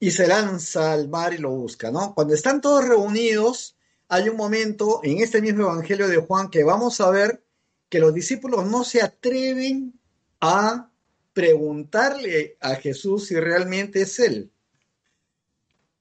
y 0.00 0.10
se 0.10 0.26
lanza 0.26 0.92
al 0.92 1.08
mar 1.08 1.34
y 1.34 1.38
lo 1.38 1.50
busca, 1.50 1.90
¿no? 1.90 2.14
Cuando 2.14 2.34
están 2.34 2.60
todos 2.60 2.86
reunidos, 2.86 3.75
hay 4.08 4.28
un 4.28 4.36
momento 4.36 5.00
en 5.02 5.18
este 5.18 5.40
mismo 5.40 5.62
Evangelio 5.62 6.08
de 6.08 6.18
Juan 6.18 6.50
que 6.50 6.64
vamos 6.64 7.00
a 7.00 7.10
ver 7.10 7.42
que 7.88 7.98
los 7.98 8.14
discípulos 8.14 8.66
no 8.66 8.84
se 8.84 9.02
atreven 9.02 9.98
a 10.40 10.90
preguntarle 11.32 12.56
a 12.60 12.76
Jesús 12.76 13.26
si 13.26 13.34
realmente 13.34 14.02
es 14.02 14.18
Él. 14.18 14.50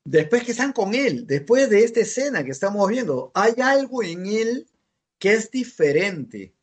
Después 0.04 0.44
que 0.44 0.52
están 0.52 0.72
con 0.72 0.94
Él, 0.94 1.26
después 1.26 1.70
de 1.70 1.84
esta 1.84 2.00
escena 2.02 2.44
que 2.44 2.52
estamos 2.52 2.88
viendo, 2.88 3.32
hay 3.34 3.56
algo 3.62 4.04
en 4.04 4.28
Él 4.28 4.68
que 5.18 5.34
es 5.34 5.50
diferente. 5.50 6.54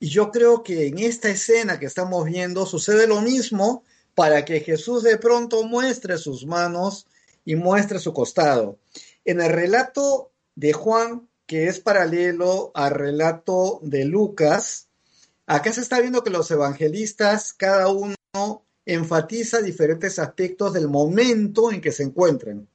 Y 0.00 0.08
yo 0.08 0.30
creo 0.30 0.62
que 0.62 0.86
en 0.86 0.98
esta 0.98 1.28
escena 1.28 1.78
que 1.78 1.86
estamos 1.86 2.24
viendo 2.24 2.64
sucede 2.66 3.06
lo 3.06 3.20
mismo 3.20 3.84
para 4.14 4.44
que 4.44 4.60
Jesús 4.60 5.02
de 5.02 5.18
pronto 5.18 5.64
muestre 5.64 6.16
sus 6.18 6.46
manos 6.46 7.06
y 7.44 7.56
muestre 7.56 7.98
su 7.98 8.12
costado. 8.12 8.78
En 9.24 9.40
el 9.40 9.52
relato 9.52 10.32
de 10.58 10.72
Juan, 10.72 11.28
que 11.46 11.68
es 11.68 11.78
paralelo 11.78 12.72
al 12.74 12.90
relato 12.90 13.78
de 13.84 14.04
Lucas, 14.04 14.88
acá 15.46 15.72
se 15.72 15.80
está 15.80 16.00
viendo 16.00 16.24
que 16.24 16.30
los 16.30 16.50
evangelistas, 16.50 17.52
cada 17.52 17.86
uno 17.86 18.16
enfatiza 18.84 19.62
diferentes 19.62 20.18
aspectos 20.18 20.72
del 20.72 20.88
momento 20.88 21.70
en 21.70 21.80
que 21.80 21.92
se 21.92 22.02
encuentran. 22.02 22.68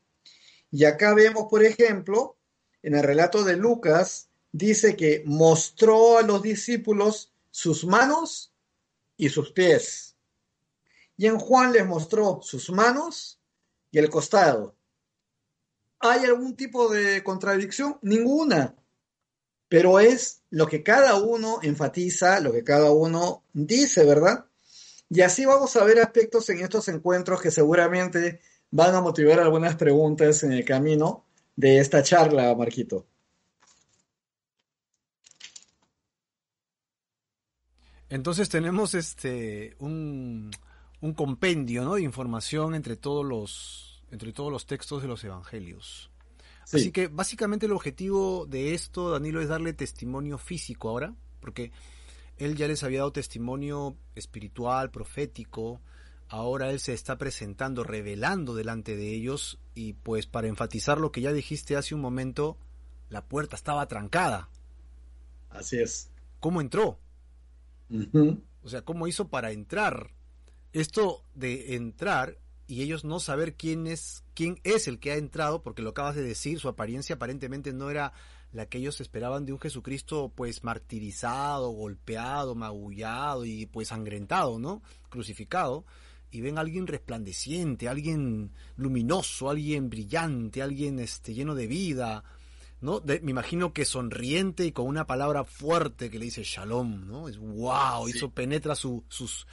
Y 0.72 0.86
acá 0.86 1.14
vemos, 1.14 1.48
por 1.50 1.62
ejemplo, 1.62 2.38
en 2.84 2.96
el 2.96 3.04
relato 3.04 3.44
de 3.44 3.58
Lucas, 3.58 4.30
dice 4.54 4.96
que 4.96 5.22
mostró 5.26 6.20
a 6.20 6.22
los 6.22 6.42
discípulos 6.42 7.34
sus 7.52 7.84
manos 7.84 8.54
y 9.18 9.28
sus 9.28 9.52
pies. 9.52 10.16
Y 11.18 11.26
en 11.26 11.38
Juan 11.38 11.74
les 11.74 11.86
mostró 11.86 12.40
sus 12.44 12.70
manos 12.70 13.42
y 13.92 14.00
el 14.00 14.10
costado. 14.10 14.74
¿Hay 16.06 16.26
algún 16.26 16.58
tipo 16.58 16.90
de 16.90 17.24
contradicción? 17.24 17.98
Ninguna. 18.02 18.76
Pero 19.70 20.02
es 20.02 20.42
lo 20.50 20.68
que 20.68 20.84
cada 20.84 21.16
uno 21.16 21.60
enfatiza, 21.62 22.42
lo 22.42 22.52
que 22.52 22.66
cada 22.66 22.92
uno 22.92 23.44
dice, 23.54 24.06
¿verdad? 24.06 24.46
Y 25.10 25.22
así 25.22 25.46
vamos 25.46 25.74
a 25.78 25.84
ver 25.86 26.00
aspectos 26.00 26.50
en 26.50 26.60
estos 26.60 26.90
encuentros 26.90 27.42
que 27.42 27.52
seguramente 27.52 28.42
van 28.70 28.94
a 28.96 29.02
motivar 29.02 29.40
algunas 29.40 29.78
preguntas 29.78 30.44
en 30.44 30.52
el 30.52 30.66
camino 30.66 31.24
de 31.56 31.80
esta 31.80 32.04
charla, 32.04 32.54
Marquito. 32.54 33.06
Entonces 38.10 38.50
tenemos 38.50 38.94
este 38.94 39.78
un, 39.80 40.52
compendio 41.16 41.86
¿no? 41.86 41.96
de 41.96 42.02
información 42.02 42.76
entre 42.76 42.98
todos 42.98 43.26
los, 43.26 43.93
entre 44.14 44.32
todos 44.32 44.52
los 44.52 44.68
textos 44.68 45.02
de 45.02 45.08
los 45.08 45.24
evangelios. 45.24 46.12
Así 46.62 46.92
que 46.92 47.08
básicamente 47.08 47.66
el 47.66 47.72
objetivo 47.72 48.46
de 48.46 48.74
esto, 48.74 49.10
Danilo, 49.10 49.42
es 49.42 49.50
darle 49.50 49.74
testimonio 49.74 50.38
físico 50.38 50.90
ahora, 50.90 51.16
porque 51.42 51.72
él 52.38 52.56
ya 52.56 52.68
les 52.68 52.84
había 52.84 53.00
dado 53.00 53.12
testimonio 53.12 53.98
espiritual, 54.16 54.92
profético, 54.92 55.82
ahora 56.30 56.70
él 56.70 56.80
se 56.80 56.94
está 56.94 57.18
presentando, 57.18 57.84
revelando 57.84 58.54
delante 58.54 58.96
de 58.96 59.14
ellos, 59.14 59.60
y 59.74 59.94
pues 59.94 60.28
para 60.28 60.48
enfatizar 60.48 61.00
lo 61.00 61.12
que 61.12 61.22
ya 61.22 61.34
dijiste 61.34 61.76
hace 61.76 61.96
un 61.96 62.02
momento, 62.02 62.58
la 63.10 63.26
puerta 63.26 63.56
estaba 63.56 63.88
trancada. 63.88 64.48
Así 65.50 65.80
es. 65.80 66.12
¿Cómo 66.40 66.62
entró? 66.62 67.00
O 68.64 68.70
sea, 68.70 68.84
¿cómo 68.84 69.08
hizo 69.08 69.28
para 69.28 69.52
entrar? 69.52 70.12
esto 70.74 71.24
de 71.36 71.76
entrar 71.76 72.38
y 72.74 72.82
ellos 72.82 73.04
no 73.04 73.20
saber 73.20 73.54
quién 73.56 73.86
es 73.86 74.24
quién 74.34 74.60
es 74.64 74.88
el 74.88 75.00
que 75.00 75.12
ha 75.12 75.16
entrado, 75.16 75.62
porque 75.62 75.84
lo 75.84 75.92
acabas 75.92 76.16
de 76.16 76.24
decir, 76.24 76.60
su 76.60 76.68
apariencia 76.68 77.16
aparentemente 77.16 77.72
no 77.72 77.92
era 77.92 78.14
la 78.52 78.66
que 78.66 78.80
ellos 78.80 79.00
esperaban 79.00 79.46
de 79.46 79.54
un 79.54 79.60
Jesucristo 79.60 80.32
pues 80.36 80.64
martirizado, 80.64 81.70
golpeado, 81.70 82.56
magullado 82.56 83.46
y 83.46 83.68
pues 83.68 83.90
sangrentado, 83.90 84.58
¿no? 84.58 84.82
Crucificado 85.10 85.86
y 86.32 86.42
ven 86.42 86.58
a 86.58 86.62
alguien 86.62 86.88
resplandeciente, 86.88 87.88
alguien 87.88 88.52
luminoso, 88.76 89.52
alguien 89.52 89.92
brillante, 89.92 90.64
alguien 90.64 90.98
este 90.98 91.36
lleno 91.36 91.54
de 91.54 91.68
vida, 91.68 92.24
¿no? 92.82 93.04
me 93.06 93.30
imagino 93.30 93.72
que 93.72 93.86
sonriente 93.86 94.66
y 94.66 94.72
con 94.72 94.88
una 94.88 95.06
palabra 95.06 95.44
fuerte 95.44 96.10
que 96.10 96.18
le 96.18 96.26
dice 96.26 96.44
Shalom, 96.44 97.08
¿no? 97.08 97.30
Es 97.30 97.38
wow, 97.38 98.08
eso 98.08 98.32
penetra 98.32 98.74
su, 98.74 99.04
sus 99.10 99.46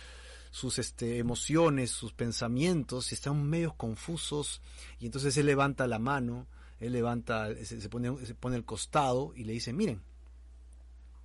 sus 0.51 0.79
este, 0.79 1.19
emociones, 1.19 1.91
sus 1.91 2.13
pensamientos, 2.13 3.13
y 3.13 3.15
están 3.15 3.49
medio 3.49 3.75
confusos, 3.75 4.61
y 4.99 5.07
entonces 5.07 5.37
él 5.37 5.47
levanta 5.47 5.87
la 5.87 5.99
mano, 5.99 6.47
él 6.81 6.93
levanta, 6.93 7.49
se, 7.65 7.89
pone, 7.89 8.27
se 8.27 8.35
pone 8.35 8.57
el 8.57 8.65
costado 8.65 9.33
y 9.37 9.45
le 9.45 9.53
dice, 9.53 9.73
miren, 9.73 10.03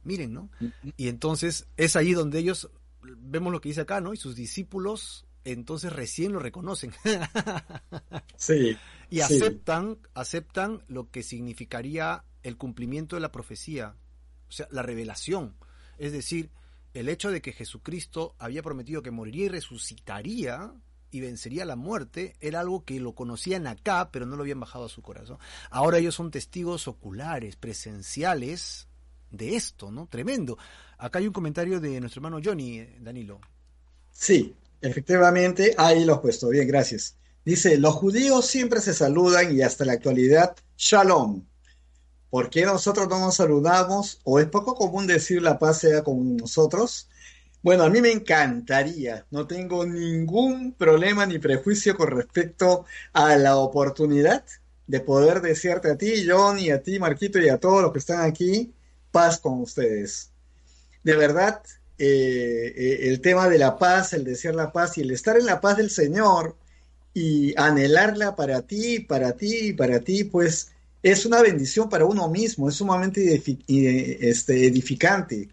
miren, 0.04 0.34
¿no? 0.34 0.50
Y 0.98 1.08
entonces 1.08 1.68
es 1.78 1.96
ahí 1.96 2.14
donde 2.14 2.40
ellos, 2.40 2.70
vemos 3.02 3.52
lo 3.52 3.62
que 3.62 3.70
dice 3.70 3.82
acá, 3.82 4.02
¿no? 4.02 4.14
Y 4.14 4.18
sus 4.18 4.36
discípulos 4.36 5.26
entonces 5.46 5.94
recién 5.94 6.34
lo 6.34 6.40
reconocen. 6.40 6.92
sí. 8.36 8.78
Y 9.10 9.20
aceptan, 9.22 10.00
aceptan 10.14 10.84
lo 10.88 11.12
que 11.12 11.24
significaría 11.24 12.26
el 12.44 12.58
cumplimiento 12.58 13.16
de 13.16 13.22
la 13.22 13.32
profecía, 13.32 13.96
o 14.50 14.52
sea, 14.52 14.68
la 14.72 14.82
revelación. 14.82 15.56
Es 15.98 16.12
decir, 16.12 16.50
el 16.96 17.10
hecho 17.10 17.30
de 17.30 17.42
que 17.42 17.52
Jesucristo 17.52 18.36
había 18.40 18.64
prometido 18.64 19.04
que 19.04 19.12
moriría 19.12 19.46
y 19.46 19.50
resucitaría 19.50 20.74
y 21.12 21.20
vencería 21.20 21.66
la 21.66 21.76
muerte 21.76 22.36
era 22.40 22.62
algo 22.62 22.86
que 22.86 23.00
lo 23.02 23.14
conocían 23.14 23.68
acá, 23.68 24.10
pero 24.12 24.26
no 24.26 24.38
lo 24.38 24.44
habían 24.44 24.62
bajado 24.62 24.86
a 24.86 24.90
su 24.90 25.02
corazón. 25.02 25.38
Ahora 25.70 25.98
ellos 25.98 26.16
son 26.16 26.32
testigos 26.32 26.88
oculares, 26.88 27.58
presenciales 27.58 28.88
de 29.30 29.58
esto, 29.58 29.92
¿no? 29.92 30.08
Tremendo. 30.08 30.58
Acá 30.98 31.20
hay 31.20 31.28
un 31.28 31.34
comentario 31.34 31.82
de 31.82 32.00
nuestro 32.00 32.20
hermano 32.20 32.40
Johnny, 32.44 32.80
eh, 32.80 32.98
Danilo. 33.02 33.42
Sí, 34.12 34.56
efectivamente, 34.80 35.76
ahí 35.78 36.06
lo 36.06 36.16
he 36.16 36.20
puesto. 36.20 36.48
Bien, 36.48 36.66
gracias. 36.66 37.18
Dice, 37.44 37.78
los 37.78 37.94
judíos 37.94 38.46
siempre 38.46 38.80
se 38.80 38.94
saludan 38.94 39.54
y 39.54 39.62
hasta 39.62 39.84
la 39.84 39.94
actualidad, 39.94 40.56
shalom, 40.78 41.44
¿Por 42.36 42.50
qué 42.50 42.66
nosotros 42.66 43.08
no 43.08 43.18
nos 43.18 43.38
saludamos? 43.38 44.20
¿O 44.26 44.42
es 44.42 44.48
poco 44.48 44.76
común 44.76 45.08
decir 45.08 45.42
la 45.42 45.58
paz 45.58 45.80
sea 45.80 46.04
con 46.04 46.36
nosotros? 46.36 47.08
Bueno, 47.64 47.84
a 47.86 47.90
mí 47.90 48.02
me 48.02 48.12
encantaría, 48.12 49.26
no 49.32 49.48
tengo 49.48 49.86
ningún 49.86 50.74
problema 50.74 51.26
ni 51.26 51.40
prejuicio 51.40 51.96
con 51.96 52.12
respecto 52.12 52.84
a 53.14 53.38
la 53.38 53.56
oportunidad 53.56 54.44
de 54.86 55.00
poder 55.00 55.40
decirte 55.40 55.90
a 55.90 55.98
ti, 55.98 56.26
John, 56.28 56.60
y 56.60 56.72
a 56.72 56.84
ti, 56.84 57.00
Marquito, 57.00 57.40
y 57.40 57.48
a 57.48 57.58
todos 57.58 57.82
los 57.82 57.94
que 57.94 58.00
están 58.00 58.20
aquí, 58.20 58.74
paz 59.14 59.40
con 59.40 59.62
ustedes. 59.62 60.30
De 61.06 61.16
verdad, 61.16 61.62
eh, 61.98 62.74
eh, 62.76 63.00
el 63.04 63.22
tema 63.22 63.48
de 63.48 63.60
la 63.60 63.78
paz, 63.78 64.12
el 64.12 64.26
desear 64.26 64.56
la 64.56 64.74
paz 64.74 64.98
y 64.98 65.04
el 65.04 65.12
estar 65.12 65.38
en 65.38 65.46
la 65.46 65.62
paz 65.62 65.78
del 65.78 65.90
Señor 65.90 66.58
y 67.14 67.58
anhelarla 67.58 68.36
para 68.36 68.64
ti, 68.64 69.00
para 69.00 69.38
ti, 69.38 69.72
para 69.72 70.02
ti, 70.02 70.26
pues 70.26 70.75
es 71.06 71.24
una 71.24 71.40
bendición 71.44 71.88
para 71.88 72.06
uno 72.06 72.28
mismo, 72.30 72.68
es 72.68 72.74
sumamente 72.74 73.40
este, 74.28 74.66
edificante 74.66 75.50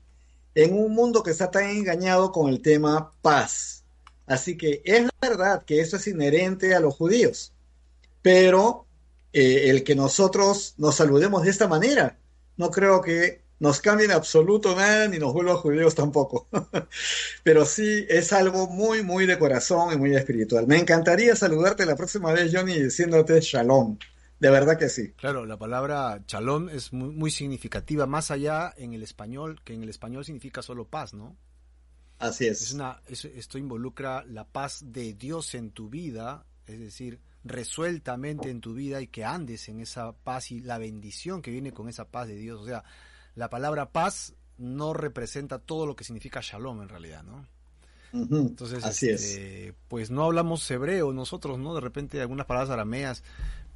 en 0.54 0.72
un 0.72 0.94
mundo 0.94 1.22
que 1.22 1.30
está 1.30 1.50
tan 1.50 1.64
engañado 1.64 2.32
con 2.32 2.48
el 2.48 2.62
tema 2.62 3.12
paz. 3.20 3.84
Así 4.26 4.56
que 4.56 4.80
es 4.82 5.10
verdad 5.20 5.62
que 5.66 5.80
eso 5.80 5.96
es 5.96 6.06
inherente 6.06 6.74
a 6.74 6.80
los 6.80 6.94
judíos, 6.94 7.52
pero 8.22 8.86
eh, 9.34 9.68
el 9.68 9.84
que 9.84 9.94
nosotros 9.94 10.72
nos 10.78 10.94
saludemos 10.94 11.42
de 11.42 11.50
esta 11.50 11.68
manera, 11.68 12.16
no 12.56 12.70
creo 12.70 13.02
que 13.02 13.42
nos 13.60 13.82
cambie 13.82 14.06
en 14.06 14.12
absoluto 14.12 14.74
nada 14.74 15.06
ni 15.06 15.18
nos 15.18 15.34
vuelva 15.34 15.56
judíos 15.56 15.94
tampoco. 15.94 16.48
Pero 17.44 17.64
sí 17.64 18.06
es 18.08 18.32
algo 18.32 18.66
muy, 18.66 19.04
muy 19.04 19.24
de 19.24 19.38
corazón 19.38 19.92
y 19.92 19.96
muy 19.96 20.16
espiritual. 20.16 20.66
Me 20.66 20.78
encantaría 20.78 21.36
saludarte 21.36 21.86
la 21.86 21.94
próxima 21.94 22.32
vez, 22.32 22.50
Johnny, 22.52 22.82
diciéndote 22.82 23.40
shalom. 23.40 23.98
De 24.42 24.50
verdad 24.50 24.76
que 24.76 24.88
sí. 24.88 25.12
Claro, 25.12 25.46
la 25.46 25.56
palabra 25.56 26.20
chalón 26.26 26.68
es 26.68 26.92
muy, 26.92 27.30
significativa, 27.30 28.06
más 28.06 28.32
allá 28.32 28.74
en 28.76 28.92
el 28.92 29.04
español, 29.04 29.60
que 29.62 29.72
en 29.72 29.84
el 29.84 29.88
español 29.88 30.24
significa 30.24 30.62
solo 30.62 30.88
paz, 30.88 31.14
¿no? 31.14 31.36
Así 32.18 32.48
es. 32.48 32.60
es 32.60 32.72
una, 32.72 33.00
esto 33.06 33.56
involucra 33.56 34.24
la 34.24 34.48
paz 34.48 34.82
de 34.84 35.14
Dios 35.14 35.54
en 35.54 35.70
tu 35.70 35.88
vida, 35.88 36.44
es 36.66 36.80
decir, 36.80 37.20
resueltamente 37.44 38.50
en 38.50 38.60
tu 38.60 38.74
vida 38.74 39.00
y 39.00 39.06
que 39.06 39.24
andes 39.24 39.68
en 39.68 39.78
esa 39.78 40.10
paz 40.10 40.50
y 40.50 40.58
la 40.58 40.76
bendición 40.76 41.40
que 41.40 41.52
viene 41.52 41.70
con 41.70 41.88
esa 41.88 42.08
paz 42.08 42.26
de 42.26 42.34
Dios. 42.34 42.62
O 42.62 42.66
sea, 42.66 42.82
la 43.36 43.48
palabra 43.48 43.92
paz 43.92 44.34
no 44.58 44.92
representa 44.92 45.60
todo 45.60 45.86
lo 45.86 45.94
que 45.94 46.02
significa 46.02 46.40
shalom 46.42 46.82
en 46.82 46.88
realidad, 46.88 47.22
¿no? 47.22 47.46
Entonces, 48.12 48.84
Así 48.84 49.08
este, 49.08 49.74
pues 49.88 50.10
no 50.10 50.24
hablamos 50.24 50.68
hebreo 50.70 51.12
nosotros, 51.12 51.58
¿no? 51.58 51.74
De 51.74 51.80
repente 51.80 52.20
algunas 52.20 52.46
palabras 52.46 52.70
arameas 52.70 53.22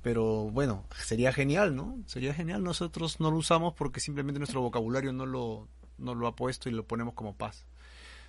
pero 0.06 0.48
bueno, 0.52 0.86
sería 1.04 1.32
genial, 1.32 1.74
¿no? 1.74 1.98
Sería 2.06 2.32
genial. 2.32 2.62
Nosotros 2.62 3.18
no 3.18 3.32
lo 3.32 3.38
usamos 3.38 3.74
porque 3.74 3.98
simplemente 3.98 4.38
nuestro 4.38 4.60
vocabulario 4.60 5.12
no 5.12 5.26
lo, 5.26 5.66
no 5.98 6.14
lo 6.14 6.28
ha 6.28 6.36
puesto 6.36 6.68
y 6.68 6.72
lo 6.72 6.86
ponemos 6.86 7.14
como 7.14 7.34
paz. 7.34 7.64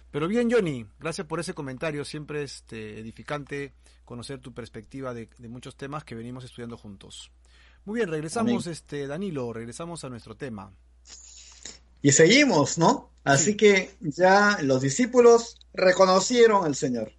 Pero 0.09 0.27
bien, 0.27 0.49
Johnny, 0.51 0.87
gracias 0.99 1.27
por 1.27 1.39
ese 1.39 1.53
comentario. 1.53 2.03
Siempre 2.03 2.41
es 2.41 2.55
este, 2.55 2.97
edificante 2.97 3.73
conocer 4.05 4.39
tu 4.39 4.55
perspectiva 4.55 5.13
de, 5.13 5.29
muchos 5.49 5.75
temas 5.75 6.03
que 6.03 6.15
venimos 6.15 6.43
estudiando 6.43 6.77
juntos. 6.77 7.29
Muy 7.85 7.97
bien, 7.97 8.09
regresamos, 8.09 8.65
este 8.65 9.05
Danilo, 9.05 9.53
regresamos 9.53 10.03
a 10.03 10.09
nuestro 10.09 10.35
tema. 10.35 10.71
Y 12.01 12.11
seguimos, 12.11 12.79
¿no? 12.79 13.11
Así 13.23 13.55
que 13.55 13.93
ya 13.99 14.57
los 14.63 14.81
discípulos 14.81 15.59
reconocieron 15.75 16.65
al 16.65 16.73
Señor, 16.73 17.11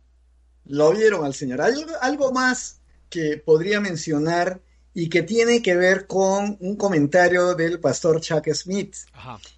lo 0.64 0.90
vieron 0.90 1.24
al 1.24 1.34
Señor. 1.34 1.60
Algo, 1.60 1.92
algo 2.00 2.32
más 2.32 2.77
que 3.08 3.36
podría 3.36 3.80
mencionar 3.80 4.60
y 4.94 5.08
que 5.08 5.22
tiene 5.22 5.62
que 5.62 5.76
ver 5.76 6.06
con 6.06 6.56
un 6.60 6.76
comentario 6.76 7.54
del 7.54 7.78
pastor 7.78 8.20
Chuck 8.20 8.48
Smith. 8.52 8.96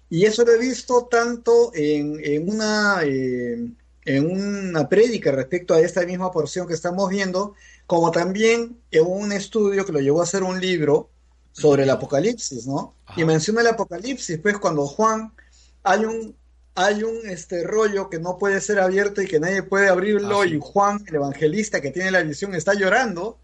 Y 0.09 0.25
eso 0.25 0.45
lo 0.45 0.53
he 0.53 0.59
visto 0.59 1.07
tanto 1.09 1.71
en, 1.73 2.47
una, 2.47 3.01
eh, 3.03 3.67
en 4.05 4.31
una 4.31 4.87
prédica 4.87 5.31
respecto 5.31 5.73
a 5.73 5.79
esta 5.79 6.05
misma 6.05 6.31
porción 6.31 6.67
que 6.67 6.73
estamos 6.73 7.09
viendo, 7.09 7.55
como 7.87 8.11
también 8.11 8.77
en 8.91 9.05
un 9.07 9.31
estudio 9.31 9.85
que 9.85 9.91
lo 9.91 9.99
llevó 9.99 10.21
a 10.21 10.25
hacer 10.25 10.43
un 10.43 10.61
libro 10.61 11.09
sobre 11.51 11.83
el 11.83 11.89
Apocalipsis, 11.89 12.67
¿no? 12.67 12.95
Y 13.17 13.23
menciona 13.23 13.61
el 13.61 13.67
Apocalipsis, 13.67 14.37
pues 14.37 14.57
cuando 14.57 14.85
Juan 14.85 15.33
hay 15.83 16.05
un 16.05 16.35
hay 16.75 17.03
un 17.03 17.29
este 17.29 17.63
rollo 17.63 18.09
que 18.09 18.19
no 18.19 18.37
puede 18.37 18.61
ser 18.61 18.79
abierto 18.79 19.21
y 19.21 19.27
que 19.27 19.39
nadie 19.39 19.63
puede 19.63 19.89
abrirlo 19.89 20.45
y 20.45 20.59
Juan, 20.61 21.03
el 21.07 21.15
evangelista 21.15 21.81
que 21.81 21.91
tiene 21.91 22.11
la 22.11 22.23
visión, 22.23 22.55
está 22.55 22.73
llorando 22.73 23.39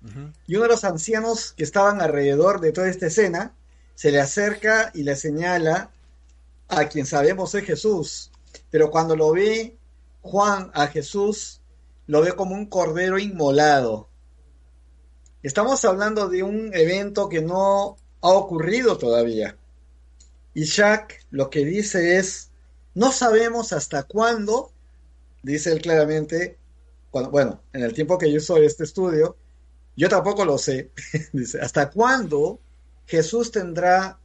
y 0.47 0.55
uno 0.55 0.63
de 0.63 0.69
los 0.69 0.83
ancianos 0.83 1.51
que 1.51 1.63
estaban 1.63 2.01
alrededor 2.01 2.61
de 2.61 2.71
toda 2.71 2.89
esta 2.89 3.07
escena 3.07 3.53
se 3.95 4.11
le 4.11 4.21
acerca 4.21 4.91
y 4.93 5.03
le 5.03 5.15
señala 5.15 5.91
a 6.69 6.85
quien 6.85 7.05
sabemos 7.05 7.53
es 7.55 7.65
Jesús, 7.65 8.31
pero 8.69 8.91
cuando 8.91 9.15
lo 9.15 9.31
ve 9.31 9.75
Juan 10.21 10.71
a 10.73 10.87
Jesús, 10.87 11.61
lo 12.05 12.21
ve 12.21 12.33
como 12.33 12.55
un 12.55 12.65
cordero 12.65 13.17
inmolado. 13.17 14.09
Estamos 15.43 15.83
hablando 15.85 16.27
de 16.27 16.43
un 16.43 16.73
evento 16.73 17.29
que 17.29 17.41
no 17.41 17.97
ha 18.21 18.29
ocurrido 18.29 18.97
todavía. 18.97 19.57
Y 20.53 20.65
Jack 20.65 21.25
lo 21.29 21.49
que 21.49 21.63
dice 21.63 22.17
es, 22.17 22.46
no 22.97 23.11
sabemos 23.11 23.73
hasta 23.73 24.01
cuándo, 24.01 24.71
dice 25.43 25.71
él 25.71 25.83
claramente, 25.83 26.57
bueno, 27.11 27.61
en 27.71 27.83
el 27.83 27.93
tiempo 27.93 28.17
que 28.17 28.31
yo 28.31 28.39
soy 28.39 28.65
este 28.65 28.85
estudio, 28.85 29.37
yo 29.95 30.09
tampoco 30.09 30.43
lo 30.43 30.57
sé, 30.57 30.89
dice, 31.31 31.61
hasta 31.61 31.91
cuándo 31.91 32.59
Jesús 33.05 33.51
tendrá 33.51 34.19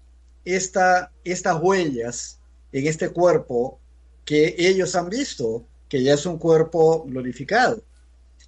esta, 0.46 1.12
estas 1.22 1.61
huellas 1.61 2.40
en 2.72 2.87
este 2.87 3.11
cuerpo 3.11 3.78
que 4.24 4.54
ellos 4.56 4.96
han 4.96 5.11
visto, 5.11 5.66
que 5.90 6.02
ya 6.02 6.14
es 6.14 6.24
un 6.24 6.38
cuerpo 6.38 7.04
glorificado. 7.04 7.82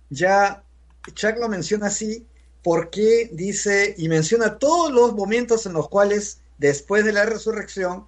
Ya 0.08 0.64
Chuck 1.12 1.36
lo 1.38 1.50
menciona 1.50 1.88
así 1.88 2.26
porque 2.62 3.28
dice 3.30 3.94
y 3.98 4.08
menciona 4.08 4.58
todos 4.58 4.90
los 4.90 5.12
momentos 5.12 5.66
en 5.66 5.74
los 5.74 5.90
cuales 5.90 6.40
después 6.56 7.04
de 7.04 7.12
la 7.12 7.26
resurrección 7.26 8.06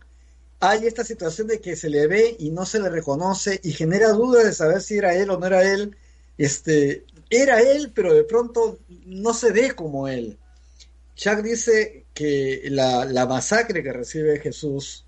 hay 0.60 0.86
esta 0.86 1.04
situación 1.04 1.48
de 1.48 1.60
que 1.60 1.76
se 1.76 1.90
le 1.90 2.06
ve 2.06 2.36
y 2.38 2.50
no 2.50 2.64
se 2.64 2.80
le 2.80 2.88
reconoce 2.88 3.60
y 3.62 3.72
genera 3.72 4.08
dudas 4.10 4.44
de 4.44 4.52
saber 4.52 4.80
si 4.80 4.96
era 4.96 5.14
él 5.14 5.30
o 5.30 5.38
no 5.38 5.46
era 5.46 5.62
él. 5.62 5.96
Este, 6.38 7.04
era 7.30 7.60
él, 7.60 7.92
pero 7.94 8.14
de 8.14 8.24
pronto 8.24 8.78
no 9.04 9.34
se 9.34 9.52
ve 9.52 9.74
como 9.74 10.08
él. 10.08 10.38
Chuck 11.14 11.42
dice 11.42 12.06
que 12.14 12.62
la, 12.70 13.26
masacre 13.26 13.82
que 13.82 13.92
recibe 13.92 14.38
Jesús 14.38 15.06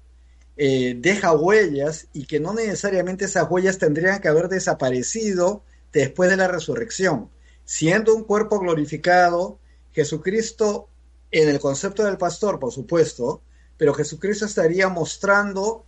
eh, 0.56 0.94
deja 0.98 1.32
huellas 1.32 2.08
y 2.12 2.26
que 2.26 2.40
no 2.40 2.54
necesariamente 2.54 3.26
esas 3.26 3.48
huellas 3.50 3.78
tendrían 3.78 4.20
que 4.20 4.28
haber 4.28 4.48
desaparecido 4.48 5.62
después 5.92 6.30
de 6.30 6.36
la 6.36 6.48
resurrección. 6.48 7.30
Siendo 7.64 8.14
un 8.14 8.24
cuerpo 8.24 8.58
glorificado, 8.58 9.58
Jesucristo, 9.92 10.88
en 11.30 11.48
el 11.48 11.60
concepto 11.60 12.04
del 12.04 12.16
pastor, 12.16 12.58
por 12.58 12.72
supuesto, 12.72 13.42
pero 13.78 13.94
Jesucristo 13.94 14.44
estaría 14.44 14.88
mostrando 14.88 15.84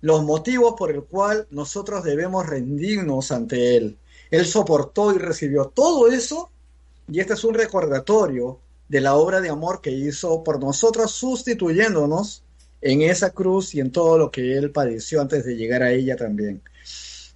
los 0.00 0.22
motivos 0.22 0.74
por 0.76 0.90
el 0.90 1.04
cual 1.04 1.46
nosotros 1.50 2.04
debemos 2.04 2.46
rendirnos 2.46 3.32
ante 3.32 3.76
Él. 3.76 3.96
Él 4.30 4.44
soportó 4.44 5.14
y 5.14 5.18
recibió 5.18 5.66
todo 5.66 6.08
eso 6.08 6.50
y 7.10 7.20
este 7.20 7.32
es 7.32 7.44
un 7.44 7.54
recordatorio 7.54 8.60
de 8.88 9.00
la 9.00 9.14
obra 9.14 9.40
de 9.40 9.48
amor 9.48 9.80
que 9.80 9.90
hizo 9.90 10.44
por 10.44 10.60
nosotros 10.60 11.12
sustituyéndonos 11.12 12.42
en 12.80 13.02
esa 13.02 13.30
cruz 13.30 13.74
y 13.74 13.80
en 13.80 13.90
todo 13.90 14.18
lo 14.18 14.30
que 14.30 14.56
Él 14.56 14.70
padeció 14.70 15.20
antes 15.20 15.44
de 15.44 15.56
llegar 15.56 15.82
a 15.82 15.92
ella 15.92 16.16
también. 16.16 16.62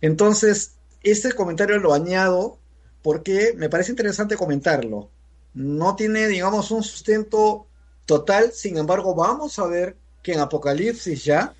Entonces, 0.00 0.74
este 1.02 1.32
comentario 1.32 1.78
lo 1.78 1.94
añado 1.94 2.58
porque 3.02 3.54
me 3.56 3.68
parece 3.68 3.92
interesante 3.92 4.36
comentarlo. 4.36 5.10
No 5.54 5.96
tiene, 5.96 6.28
digamos, 6.28 6.70
un 6.70 6.82
sustento 6.82 7.66
total. 8.12 8.52
Sin 8.52 8.76
embargo, 8.76 9.14
vamos 9.14 9.58
a 9.58 9.66
ver 9.66 9.96
que 10.22 10.34
en 10.34 10.40
Apocalipsis 10.40 11.24
ya, 11.24 11.54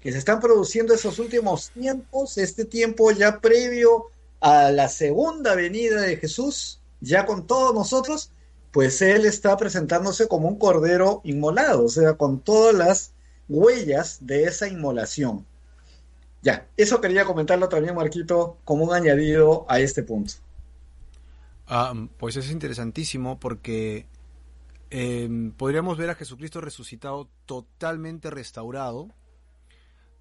que 0.00 0.12
se 0.12 0.16
están 0.18 0.40
produciendo 0.40 0.94
esos 0.94 1.18
últimos 1.18 1.70
tiempos, 1.70 2.38
este 2.38 2.64
tiempo 2.64 3.10
ya 3.10 3.38
previo 3.40 4.06
a 4.40 4.70
la 4.70 4.88
segunda 4.88 5.54
venida 5.54 6.00
de 6.00 6.16
Jesús, 6.16 6.80
ya 7.00 7.26
con 7.26 7.46
todos 7.46 7.74
nosotros, 7.74 8.30
pues 8.72 9.02
Él 9.02 9.26
está 9.26 9.58
presentándose 9.58 10.26
como 10.26 10.48
un 10.48 10.58
cordero 10.58 11.20
inmolado, 11.22 11.84
o 11.84 11.88
sea, 11.90 12.14
con 12.14 12.40
todas 12.40 12.74
las 12.74 13.12
huellas 13.46 14.18
de 14.22 14.44
esa 14.44 14.66
inmolación. 14.66 15.44
Ya, 16.40 16.66
eso 16.78 17.02
quería 17.02 17.26
comentarlo 17.26 17.68
también, 17.68 17.94
Marquito, 17.94 18.56
como 18.64 18.84
un 18.84 18.94
añadido 18.94 19.66
a 19.68 19.80
este 19.80 20.02
punto. 20.02 20.32
Ah, 21.66 21.92
pues 22.16 22.36
es 22.36 22.50
interesantísimo 22.50 23.38
porque 23.38 24.06
Em, 24.90 25.52
podríamos 25.52 25.98
ver 25.98 26.10
a 26.10 26.14
Jesucristo 26.14 26.60
resucitado 26.60 27.28
totalmente 27.46 28.30
restaurado 28.30 29.08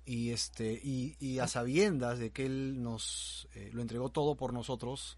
y 0.06 0.32
este 0.32 0.80
y, 0.84 1.39
a 1.39 1.47
sabiendas 1.47 2.19
de 2.19 2.32
que 2.32 2.45
él 2.45 2.82
nos 2.82 3.47
eh, 3.54 3.69
lo 3.73 3.82
entregó 3.82 4.10
todo 4.10 4.36
por 4.36 4.54
nosotros 4.54 5.17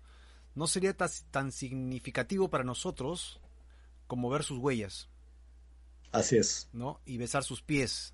no 0.56 0.68
sería 0.68 0.96
tan, 0.96 1.52
significativo 1.52 2.50
para 2.50 2.64
nosotros 2.64 3.40
como 4.08 4.30
ver 4.30 4.44
sus 4.44 4.58
huellas. 4.58 5.10
Así 6.12 6.38
es. 6.38 6.70
No 6.72 7.02
y 7.06 7.18
besar 7.18 7.44
sus 7.44 7.62
pies. 7.62 8.14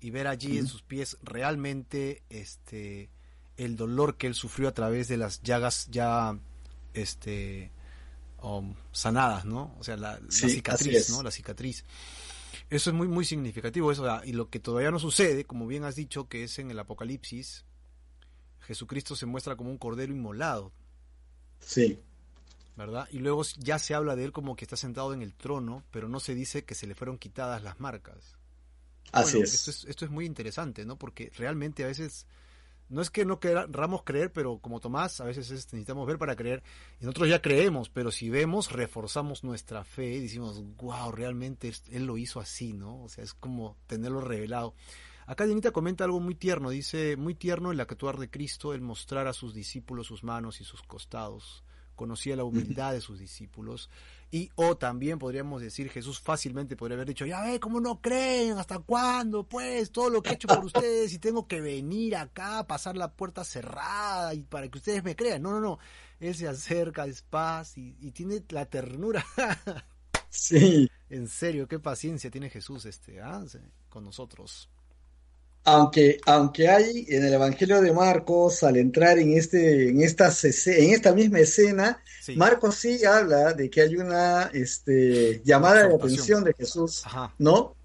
Y 0.00 0.10
ver 0.10 0.26
allí 0.26 0.58
en 0.58 0.66
sus 0.66 0.82
pies 0.82 1.16
realmente 1.22 2.24
este 2.28 3.10
el 3.56 3.76
dolor 3.76 4.16
que 4.16 4.26
él 4.26 4.34
sufrió 4.34 4.68
a 4.68 4.74
través 4.74 5.06
de 5.06 5.16
las 5.16 5.42
llagas 5.42 5.88
ya 5.90 6.36
este 6.94 7.70
sanadas, 8.92 9.44
¿no? 9.44 9.74
O 9.78 9.84
sea, 9.84 9.96
la, 9.96 10.20
cicatriz, 10.28 11.10
¿no? 11.10 11.22
La 11.22 11.30
cicatriz. 11.30 11.84
Eso 12.70 12.90
es 12.90 12.96
muy, 12.96 13.08
muy 13.08 13.24
significativo. 13.24 13.92
Eso, 13.92 14.06
y 14.24 14.32
lo 14.32 14.48
que 14.48 14.60
todavía 14.60 14.90
no 14.90 14.98
sucede, 14.98 15.44
como 15.44 15.66
bien 15.66 15.84
has 15.84 15.94
dicho, 15.94 16.28
que 16.28 16.44
es 16.44 16.58
en 16.58 16.70
el 16.70 16.78
Apocalipsis, 16.78 17.64
Jesucristo 18.60 19.16
se 19.16 19.26
muestra 19.26 19.56
como 19.56 19.70
un 19.70 19.78
cordero 19.78 20.12
inmolado. 20.12 20.72
Sí. 21.60 22.00
¿Verdad? 22.76 23.08
Y 23.12 23.18
luego 23.18 23.42
ya 23.58 23.78
se 23.78 23.94
habla 23.94 24.16
de 24.16 24.24
él 24.24 24.32
como 24.32 24.56
que 24.56 24.64
está 24.64 24.76
sentado 24.76 25.12
en 25.12 25.22
el 25.22 25.34
trono, 25.34 25.84
pero 25.90 26.08
no 26.08 26.20
se 26.20 26.34
dice 26.34 26.64
que 26.64 26.74
se 26.74 26.86
le 26.86 26.94
fueron 26.94 27.18
quitadas 27.18 27.62
las 27.62 27.78
marcas. 27.80 28.36
Así 29.12 29.40
es. 29.40 29.52
Esto, 29.52 29.70
es. 29.70 29.84
esto 29.84 30.04
es 30.04 30.10
muy 30.10 30.24
interesante, 30.24 30.86
¿no? 30.86 30.96
Porque 30.96 31.30
realmente 31.36 31.84
a 31.84 31.88
veces 31.88 32.26
no 32.92 33.00
es 33.00 33.10
que 33.10 33.24
no 33.24 33.40
queramos 33.40 34.02
creer, 34.04 34.30
pero 34.32 34.58
como 34.58 34.78
Tomás, 34.78 35.20
a 35.20 35.24
veces 35.24 35.50
necesitamos 35.50 36.06
ver 36.06 36.18
para 36.18 36.36
creer. 36.36 36.62
Y 37.00 37.06
nosotros 37.06 37.28
ya 37.30 37.40
creemos, 37.40 37.88
pero 37.88 38.10
si 38.10 38.28
vemos, 38.28 38.70
reforzamos 38.70 39.44
nuestra 39.44 39.82
fe 39.82 40.16
y 40.16 40.20
decimos, 40.20 40.62
wow, 40.76 41.10
realmente 41.10 41.72
él 41.90 42.04
lo 42.04 42.18
hizo 42.18 42.38
así, 42.38 42.74
¿no? 42.74 43.02
O 43.02 43.08
sea, 43.08 43.24
es 43.24 43.32
como 43.32 43.78
tenerlo 43.86 44.20
revelado. 44.20 44.74
Acá 45.26 45.46
Dianita 45.46 45.70
comenta 45.70 46.04
algo 46.04 46.20
muy 46.20 46.34
tierno, 46.34 46.68
dice, 46.68 47.16
muy 47.16 47.34
tierno 47.34 47.72
el 47.72 47.80
actuar 47.80 48.18
de 48.18 48.28
Cristo, 48.28 48.74
el 48.74 48.82
mostrar 48.82 49.26
a 49.26 49.32
sus 49.32 49.54
discípulos 49.54 50.06
sus 50.06 50.22
manos 50.22 50.60
y 50.60 50.64
sus 50.64 50.82
costados. 50.82 51.64
Conocía 51.94 52.36
la 52.36 52.44
humildad 52.44 52.92
de 52.92 53.00
sus 53.00 53.18
discípulos 53.18 53.88
y 54.34 54.50
o 54.54 54.78
también 54.78 55.18
podríamos 55.18 55.60
decir, 55.60 55.90
Jesús 55.90 56.18
fácilmente 56.18 56.74
podría 56.74 56.96
haber 56.96 57.08
dicho, 57.08 57.26
ya 57.26 57.42
ve, 57.42 57.60
¿cómo 57.60 57.80
no 57.80 58.00
creen? 58.00 58.56
¿Hasta 58.56 58.78
cuándo? 58.78 59.46
Pues 59.46 59.92
todo 59.92 60.08
lo 60.08 60.22
que 60.22 60.30
he 60.30 60.32
hecho 60.32 60.48
por 60.48 60.64
ustedes 60.64 61.12
y 61.12 61.18
tengo 61.18 61.46
que 61.46 61.60
venir 61.60 62.16
acá, 62.16 62.66
pasar 62.66 62.96
la 62.96 63.12
puerta 63.12 63.44
cerrada 63.44 64.32
y 64.32 64.42
para 64.42 64.68
que 64.68 64.78
ustedes 64.78 65.04
me 65.04 65.14
crean. 65.14 65.42
No, 65.42 65.50
no, 65.50 65.60
no. 65.60 65.78
Él 66.18 66.34
se 66.34 66.48
acerca 66.48 67.04
despacio 67.04 67.82
y, 67.82 67.94
y 68.00 68.10
tiene 68.12 68.42
la 68.48 68.64
ternura. 68.64 69.24
sí. 70.30 70.88
En 71.12 71.28
serio, 71.28 71.68
qué 71.68 71.78
paciencia 71.78 72.30
tiene 72.30 72.48
Jesús 72.48 72.86
este, 72.86 73.20
¿ah? 73.20 73.44
con 73.90 74.02
nosotros. 74.02 74.70
Aunque, 75.64 76.18
aunque 76.26 76.68
hay 76.68 77.06
en 77.08 77.24
el 77.24 77.34
Evangelio 77.34 77.80
de 77.80 77.92
Marcos, 77.92 78.62
al 78.64 78.76
entrar 78.76 79.18
en, 79.18 79.36
este, 79.36 79.90
en, 79.90 80.02
esta, 80.02 80.32
en 80.66 80.90
esta 80.90 81.12
misma 81.12 81.38
escena, 81.38 82.02
Marcos 82.36 82.76
sí 82.76 83.04
habla 83.04 83.52
de 83.52 83.70
que 83.70 83.82
hay 83.82 83.96
una 83.96 84.50
este, 84.52 85.40
llamada 85.44 85.86
de 85.86 85.94
atención 85.94 86.42
de 86.42 86.54
Jesús, 86.54 87.04
¿no? 87.38 87.76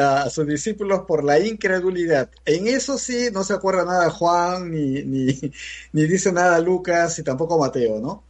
A, 0.00 0.28
sus 0.30 0.46
discípulos 0.46 1.02
por 1.06 1.24
la 1.24 1.38
incredulidad. 1.40 2.30
En 2.44 2.66
eso 2.68 2.98
sí 2.98 3.28
no 3.32 3.42
se 3.44 3.54
acuerda 3.54 3.84
nada 3.84 4.10
Juan, 4.10 4.70
ni, 4.70 5.02
ni, 5.02 5.52
ni 5.92 6.04
dice 6.06 6.32
nada 6.32 6.60
Lucas, 6.60 7.18
y 7.18 7.24
tampoco 7.24 7.58
Mateo, 7.58 8.00
¿no? 8.00 8.24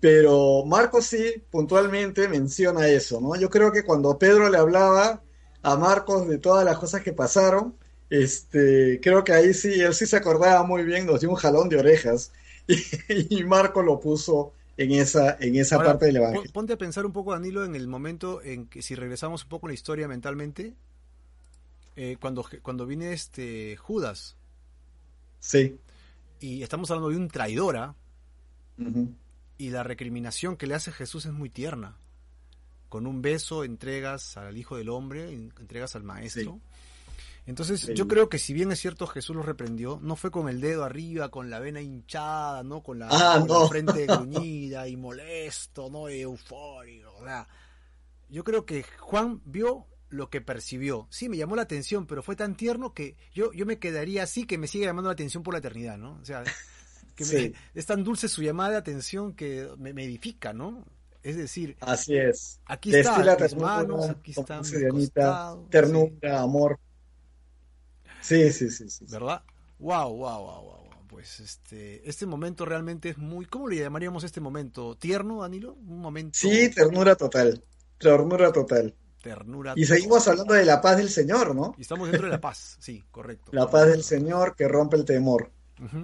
Pero 0.00 0.64
Marcos 0.64 1.06
sí 1.06 1.42
puntualmente 1.50 2.28
menciona 2.28 2.88
eso, 2.88 3.20
¿no? 3.20 3.34
Yo 3.36 3.50
creo 3.50 3.72
que 3.72 3.84
cuando 3.84 4.18
Pedro 4.18 4.48
le 4.48 4.58
hablaba 4.58 5.22
a 5.62 5.76
Marcos 5.76 6.28
de 6.28 6.38
todas 6.38 6.64
las 6.64 6.78
cosas 6.78 7.02
que 7.02 7.12
pasaron, 7.12 7.74
este, 8.10 9.00
creo 9.02 9.22
que 9.24 9.32
ahí 9.32 9.54
sí, 9.54 9.80
él 9.80 9.94
sí 9.94 10.06
se 10.06 10.16
acordaba 10.16 10.62
muy 10.64 10.84
bien, 10.84 11.06
nos 11.06 11.20
dio 11.20 11.30
un 11.30 11.36
jalón 11.36 11.68
de 11.68 11.78
orejas 11.78 12.32
y, 13.08 13.44
Marcos 13.44 13.84
lo 13.84 13.98
puso 14.00 14.52
en 14.76 14.92
esa, 14.92 15.36
en 15.40 15.56
esa 15.56 15.78
parte 15.78 16.06
del 16.06 16.16
Evangelio. 16.16 16.52
Ponte 16.52 16.74
a 16.74 16.78
pensar 16.78 17.06
un 17.06 17.12
poco, 17.12 17.32
Danilo, 17.32 17.64
en 17.64 17.74
el 17.74 17.88
momento 17.88 18.42
en 18.42 18.66
que, 18.66 18.82
si 18.82 18.94
regresamos 18.94 19.44
un 19.44 19.48
poco 19.48 19.66
a 19.66 19.70
la 19.70 19.74
historia 19.74 20.06
mentalmente, 20.06 20.74
eh, 21.96 22.16
cuando, 22.20 22.46
cuando 22.62 22.86
viene 22.86 23.12
este 23.12 23.76
Judas. 23.76 24.36
Sí. 25.40 25.78
Y 26.40 26.62
estamos 26.62 26.90
hablando 26.90 27.10
de 27.10 27.16
un 27.16 27.28
traidora. 27.28 27.96
¿ah? 28.78 28.84
Y 29.56 29.70
la 29.70 29.82
recriminación 29.82 30.56
que 30.56 30.66
le 30.66 30.74
hace 30.74 30.92
Jesús 30.92 31.26
es 31.26 31.32
muy 31.32 31.50
tierna. 31.50 31.96
Con 32.88 33.06
un 33.06 33.20
beso 33.20 33.64
entregas 33.64 34.36
al 34.36 34.56
Hijo 34.56 34.76
del 34.76 34.90
Hombre, 34.90 35.32
entregas 35.32 35.96
al 35.96 36.04
Maestro. 36.04 36.60
Entonces, 37.48 37.86
yo 37.94 38.06
creo 38.06 38.28
que 38.28 38.38
si 38.38 38.52
bien 38.52 38.70
es 38.72 38.78
cierto 38.78 39.06
Jesús 39.06 39.34
lo 39.34 39.42
reprendió, 39.42 39.98
no 40.02 40.16
fue 40.16 40.30
con 40.30 40.50
el 40.50 40.60
dedo 40.60 40.84
arriba, 40.84 41.30
con 41.30 41.48
la 41.48 41.58
vena 41.58 41.80
hinchada, 41.80 42.62
no 42.62 42.82
con 42.82 42.98
la, 42.98 43.08
ah, 43.10 43.42
frente 43.70 44.04
gruñida 44.06 44.86
y 44.86 44.98
molesto, 44.98 45.88
no 45.88 46.10
eufórico. 46.10 47.24
yo 48.28 48.44
creo 48.44 48.66
que 48.66 48.84
Juan 48.98 49.40
vio 49.46 49.86
lo 50.10 50.28
que 50.28 50.42
percibió. 50.42 51.08
Sí, 51.08 51.30
me 51.30 51.38
llamó 51.38 51.56
la 51.56 51.62
atención, 51.62 52.06
pero 52.06 52.22
fue 52.22 52.36
tan 52.36 52.54
tierno 52.54 52.92
que 52.92 53.16
yo, 53.32 53.50
yo 53.54 53.64
me 53.64 53.78
quedaría 53.78 54.24
así 54.24 54.44
que 54.44 54.58
me 54.58 54.66
sigue 54.66 54.84
llamando 54.84 55.08
la 55.08 55.14
atención 55.14 55.42
por 55.42 55.54
la 55.54 55.60
eternidad, 55.60 55.96
¿no? 55.96 56.18
O 56.20 56.24
sea, 56.26 56.44
que 57.16 57.54
es 57.74 57.86
tan 57.86 58.04
dulce 58.04 58.28
su 58.28 58.42
llamada 58.42 58.72
de 58.72 58.76
atención 58.76 59.32
que 59.32 59.70
me, 59.78 59.90
edifica, 60.04 60.52
¿no? 60.52 60.84
Es 61.22 61.38
decir, 61.38 61.78
así 61.80 62.14
es. 62.14 62.60
Aquí 62.66 62.94
está, 62.94 63.38
mis 63.40 63.56
manos, 63.56 64.10
aquí 64.10 64.32
están 64.32 64.62
ternura, 65.70 66.42
amor. 66.42 66.78
Sí, 68.20 68.52
sí, 68.52 68.70
sí, 68.70 68.90
sí. 68.90 69.06
¿Verdad? 69.08 69.42
Wow, 69.78 70.16
wow, 70.16 70.42
wow, 70.42 70.62
wow. 70.62 70.78
Pues 71.08 71.40
este, 71.40 72.08
este 72.08 72.26
momento 72.26 72.64
realmente 72.64 73.08
es 73.08 73.18
muy, 73.18 73.46
¿cómo 73.46 73.66
le 73.66 73.76
llamaríamos 73.76 74.24
este 74.24 74.40
momento? 74.40 74.96
¿Tierno, 74.96 75.40
Danilo? 75.40 75.74
Un 75.74 76.00
momento. 76.00 76.38
Sí, 76.38 76.68
ternura 76.68 77.16
total. 77.16 77.62
Ternura 77.98 78.52
total. 78.52 78.94
Ternura. 79.22 79.72
Y 79.74 79.84
seguimos 79.84 80.28
hablando 80.28 80.54
de 80.54 80.64
la 80.64 80.80
paz 80.80 80.98
del 80.98 81.10
Señor, 81.10 81.54
¿no? 81.54 81.74
Y 81.76 81.82
estamos 81.82 82.08
dentro 82.08 82.26
de 82.26 82.32
la 82.32 82.40
paz, 82.40 82.76
sí, 82.78 83.02
correcto. 83.10 83.50
La 83.52 83.68
paz 83.68 83.88
del 83.88 84.04
Señor 84.04 84.54
que 84.54 84.68
rompe 84.68 84.96
el 84.96 85.04
temor. 85.04 85.50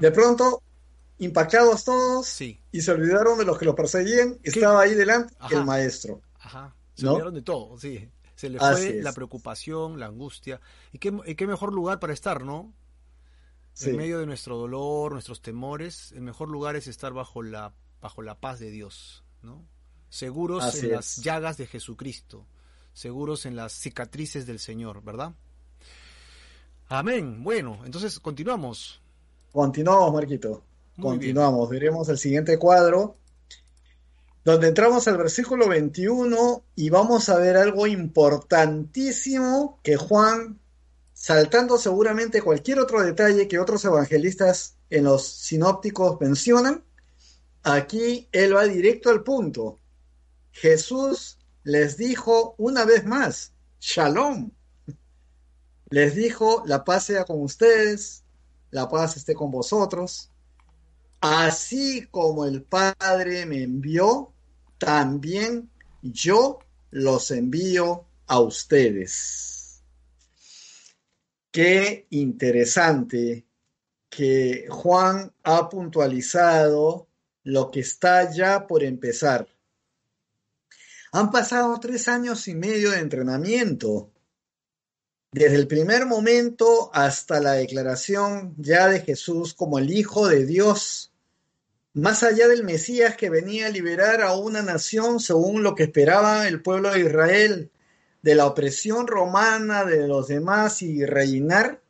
De 0.01 0.11
pronto 0.11 0.63
impactados 1.19 1.85
todos 1.85 2.41
y 2.41 2.81
se 2.81 2.91
olvidaron 2.91 3.39
de 3.39 3.45
los 3.45 3.59
que 3.59 3.65
los 3.65 3.75
perseguían. 3.75 4.39
Estaba 4.43 4.83
ahí 4.83 4.95
delante 4.95 5.35
el 5.51 5.65
maestro. 5.65 6.21
Ajá. 6.41 6.75
Se 6.95 7.07
olvidaron 7.07 7.35
de 7.35 7.43
todo, 7.43 7.79
sí. 7.79 8.09
Se 8.37 8.49
le 8.49 8.59
fue 8.59 9.01
la 9.03 9.13
preocupación, 9.13 10.01
la 10.01 10.07
angustia. 10.07 10.61
¿Y 10.93 10.99
qué, 10.99 11.13
qué, 11.37 11.47
mejor 11.47 11.73
lugar 11.73 12.01
para 12.01 12.13
estar, 12.13 12.45
no? 12.45 12.73
En 13.81 13.97
medio 13.97 14.19
de 14.19 14.27
nuestro 14.27 14.57
dolor, 14.57 15.13
nuestros 15.13 15.43
temores, 15.43 16.13
el 16.13 16.23
mejor 16.23 16.49
lugar 16.49 16.77
es 16.77 16.87
estar 16.87 17.13
bajo 17.13 17.43
la, 17.43 17.73
bajo 18.01 18.23
la 18.23 18.39
paz 18.39 18.61
de 18.61 18.71
Dios, 18.71 19.25
¿no? 19.43 19.65
Seguros 20.09 20.83
en 20.83 20.93
las 20.93 21.17
llagas 21.17 21.57
de 21.57 21.67
Jesucristo, 21.67 22.47
seguros 22.93 23.47
en 23.47 23.57
las 23.57 23.73
cicatrices 23.73 24.47
del 24.47 24.61
Señor, 24.61 25.03
¿verdad? 25.03 25.35
Amén. 26.89 27.43
Bueno, 27.43 27.81
entonces 27.85 28.21
continuamos. 28.21 29.01
Continuamos, 29.53 30.13
Marquito. 30.13 30.63
Continuamos, 31.01 31.69
veremos 31.69 32.09
el 32.09 32.19
siguiente 32.19 32.57
cuadro, 32.59 33.17
donde 34.45 34.69
entramos 34.69 35.09
al 35.09 35.17
versículo 35.17 35.69
21 35.69 36.65
y 36.77 36.91
vamos 36.91 37.31
a 37.31 37.39
ver 37.39 37.57
algo 37.57 37.87
importantísimo 37.87 39.81
que 39.83 39.97
Juan, 39.97 40.61
saltando 41.15 41.79
seguramente 41.79 42.43
cualquier 42.43 42.79
otro 42.79 43.03
detalle 43.03 43.49
que 43.49 43.59
otros 43.59 43.85
evangelistas 43.87 44.77
en 44.91 45.05
los 45.05 45.27
sinópticos 45.27 46.21
mencionan, 46.21 46.85
aquí 47.63 48.29
él 48.33 48.55
va 48.55 48.65
directo 48.65 49.09
al 49.09 49.23
punto. 49.23 49.79
Jesús 50.53 51.39
les 51.63 51.97
dijo 51.97 52.55
una 52.59 52.85
vez 52.85 53.07
más, 53.07 53.53
shalom. 53.81 54.51
Les 55.89 56.15
dijo, 56.15 56.65
la 56.67 56.85
paz 56.85 57.07
sea 57.07 57.25
con 57.25 57.41
ustedes, 57.41 58.25
la 58.71 58.91
paz 58.91 59.17
esté 59.17 59.35
con 59.35 59.51
vosotros. 59.51 60.31
Así 61.21 62.07
como 62.11 62.45
el 62.45 62.63
Padre 62.63 63.47
me 63.47 63.63
envió, 63.63 64.34
también 64.85 65.71
yo 66.03 66.59
los 66.91 67.31
envío 67.31 68.07
a 68.27 68.41
ustedes. 68.41 69.83
Qué 71.51 72.07
interesante 72.11 73.47
que 74.11 74.67
Juan 74.69 75.33
ha 75.43 75.69
puntualizado 75.69 77.09
lo 77.45 77.71
que 77.71 77.81
está 77.81 78.31
ya 78.31 78.67
por 78.67 78.83
empezar. 78.83 79.49
Han 81.13 81.31
pasado 81.31 81.79
tres 81.81 82.09
años 82.09 82.47
y 82.49 82.55
medio 82.55 82.91
de 82.91 82.99
entrenamiento, 82.99 84.11
desde 85.33 85.57
el 85.57 85.67
primer 85.67 86.07
momento 86.07 86.91
hasta 86.93 87.41
la 87.41 87.53
declaración 87.53 88.55
ya 88.59 88.89
de 88.89 89.01
Jesús 89.01 89.55
como 89.55 89.79
el 89.79 89.91
Hijo 89.91 90.29
de 90.29 90.45
Dios 90.45 91.14
más 91.95 92.25
allá 92.25 92.49
del 92.49 92.65
Mesías 92.65 93.17
que 93.17 93.31
venía 93.31 93.69
a 93.69 93.71
liberar 93.71 94.21
a 94.21 94.37
una 94.37 94.63
nación 94.63 95.21
según 95.21 95.63
lo 95.63 95.75
que 95.75 95.85
esperaba 95.85 96.49
el 96.49 96.61
pueblo 96.61 96.93
de 96.93 97.01
Israel, 97.01 97.71
de 98.21 98.35
la 98.35 98.47
opresión 98.47 99.07
romana 99.07 99.85
de 99.85 100.09
los 100.09 100.29
demás 100.29 100.83
y 100.83 101.05
reinar, 101.05 101.83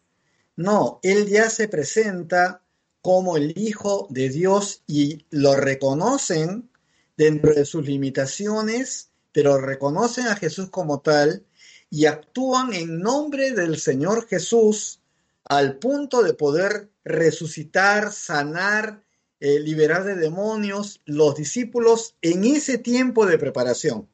no, 0.56 1.00
él 1.02 1.26
ya 1.28 1.48
se 1.48 1.68
presenta 1.68 2.62
como 3.00 3.36
el 3.36 3.56
Hijo 3.56 4.06
de 4.10 4.28
Dios 4.28 4.82
y 4.86 5.26
lo 5.30 5.56
reconocen 5.56 6.70
dentro 7.16 7.54
de 7.54 7.64
sus 7.64 7.86
limitaciones, 7.86 9.10
pero 9.32 9.58
reconocen 9.58 10.26
a 10.26 10.36
Jesús 10.36 10.70
como 10.70 11.00
tal 11.00 11.44
y 11.88 12.06
actúan 12.06 12.72
en 12.72 12.98
nombre 12.98 13.52
del 13.52 13.78
Señor 13.78 14.26
Jesús 14.26 15.00
al 15.44 15.78
punto 15.78 16.22
de 16.22 16.34
poder 16.34 16.90
resucitar, 17.04 18.12
sanar, 18.12 19.03
eh, 19.40 19.60
liberar 19.60 20.04
de 20.04 20.14
demonios 20.14 21.00
los 21.04 21.34
discípulos 21.34 22.16
en 22.22 22.44
ese 22.44 22.78
tiempo 22.78 23.26
de 23.26 23.38
preparación. 23.38 24.08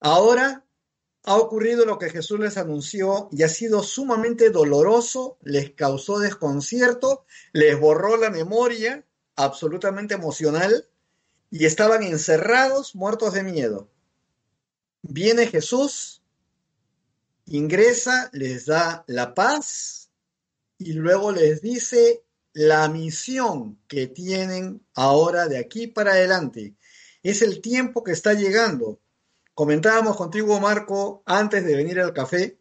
Ahora 0.00 0.64
ha 1.24 1.36
ocurrido 1.36 1.86
lo 1.86 1.98
que 1.98 2.10
Jesús 2.10 2.38
les 2.38 2.58
anunció 2.58 3.28
y 3.32 3.42
ha 3.42 3.48
sido 3.48 3.82
sumamente 3.82 4.50
doloroso, 4.50 5.38
les 5.42 5.70
causó 5.70 6.18
desconcierto, 6.18 7.24
les 7.52 7.80
borró 7.80 8.18
la 8.18 8.28
memoria, 8.28 9.06
absolutamente 9.34 10.14
emocional, 10.14 10.86
y 11.50 11.64
estaban 11.64 12.02
encerrados, 12.02 12.94
muertos 12.94 13.32
de 13.32 13.44
miedo. 13.44 13.88
Viene 15.02 15.46
Jesús, 15.46 16.22
ingresa, 17.46 18.28
les 18.32 18.66
da 18.66 19.04
la 19.06 19.34
paz 19.34 20.10
y 20.78 20.94
luego 20.94 21.30
les 21.30 21.62
dice, 21.62 22.23
la 22.54 22.88
misión 22.88 23.78
que 23.88 24.06
tienen 24.06 24.86
ahora 24.94 25.48
de 25.48 25.58
aquí 25.58 25.88
para 25.88 26.12
adelante. 26.12 26.76
Es 27.22 27.42
el 27.42 27.60
tiempo 27.60 28.04
que 28.04 28.12
está 28.12 28.32
llegando. 28.32 29.00
Comentábamos 29.54 30.16
contigo, 30.16 30.58
Marco, 30.60 31.22
antes 31.26 31.64
de 31.64 31.76
venir 31.76 32.00
al 32.00 32.12
café 32.12 32.58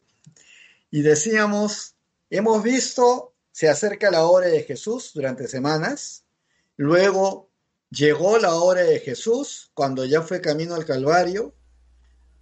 y 0.90 1.02
decíamos, 1.04 1.96
hemos 2.30 2.64
visto, 2.64 3.34
se 3.52 3.70
acerca 3.70 4.10
la 4.10 4.26
hora 4.26 4.48
de 4.48 4.64
Jesús 4.64 5.12
durante 5.14 5.48
semanas, 5.48 6.26
luego 6.76 7.52
llegó 7.92 8.40
la 8.40 8.56
hora 8.56 8.82
de 8.82 9.00
Jesús 9.00 9.72
cuando 9.76 10.06
ya 10.06 10.24
fue 10.24 10.42
camino 10.42 10.74
al 10.74 10.86
Calvario, 10.86 11.54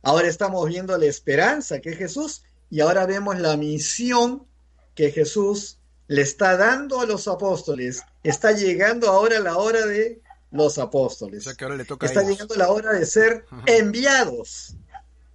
ahora 0.01 0.29
estamos 0.29 0.67
viendo 0.69 0.97
la 0.97 1.05
esperanza 1.05 1.81
que 1.81 1.89
es 1.89 1.97
Jesús 1.97 2.43
y 2.69 2.79
ahora 2.79 3.05
vemos 3.05 3.39
la 3.39 3.57
misión 3.57 4.47
que 4.95 5.11
Jesús 5.11 5.80
le 6.11 6.23
está 6.23 6.57
dando 6.57 6.99
a 6.99 7.05
los 7.05 7.29
apóstoles. 7.29 8.03
Está 8.21 8.51
llegando 8.51 9.07
ahora 9.07 9.39
la 9.39 9.55
hora 9.55 9.85
de 9.85 10.19
los 10.51 10.77
apóstoles. 10.77 11.47
está 11.47 12.23
llegando 12.23 12.55
la 12.55 12.69
hora 12.69 12.91
de 12.91 13.05
ser 13.05 13.45
enviados, 13.65 14.75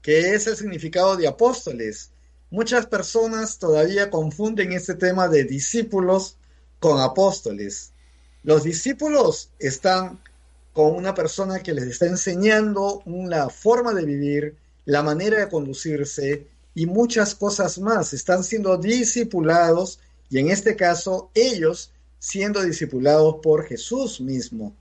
que 0.02 0.34
es 0.34 0.46
el 0.46 0.54
significado 0.54 1.16
de 1.16 1.26
apóstoles. 1.28 2.10
muchas 2.50 2.84
personas 2.84 3.58
todavía 3.58 4.10
confunden 4.10 4.72
este 4.72 4.94
tema 4.94 5.28
de 5.28 5.44
discípulos 5.44 6.36
con 6.78 7.00
apóstoles. 7.00 7.92
Los 8.42 8.62
discípulos 8.62 9.48
están 9.58 10.20
con 10.74 10.94
una 10.94 11.14
persona 11.14 11.62
que 11.62 11.72
les 11.72 11.84
está 11.84 12.04
enseñando 12.04 13.00
una 13.06 13.48
forma 13.48 13.94
de 13.94 14.04
vivir, 14.04 14.56
la 14.84 15.02
manera 15.02 15.40
de 15.40 15.48
conducirse 15.48 16.46
y 16.74 16.84
muchas 16.84 17.34
cosas 17.34 17.78
más. 17.78 18.12
Están 18.12 18.44
siendo 18.44 18.76
discipulados 18.76 20.00
y 20.30 20.38
en 20.38 20.50
este 20.50 20.76
caso 20.76 21.30
ellos 21.34 21.92
siendo 22.18 22.62
discipulados 22.62 23.36
por 23.42 23.64
Jesús 23.66 24.20
mismo. 24.20 24.74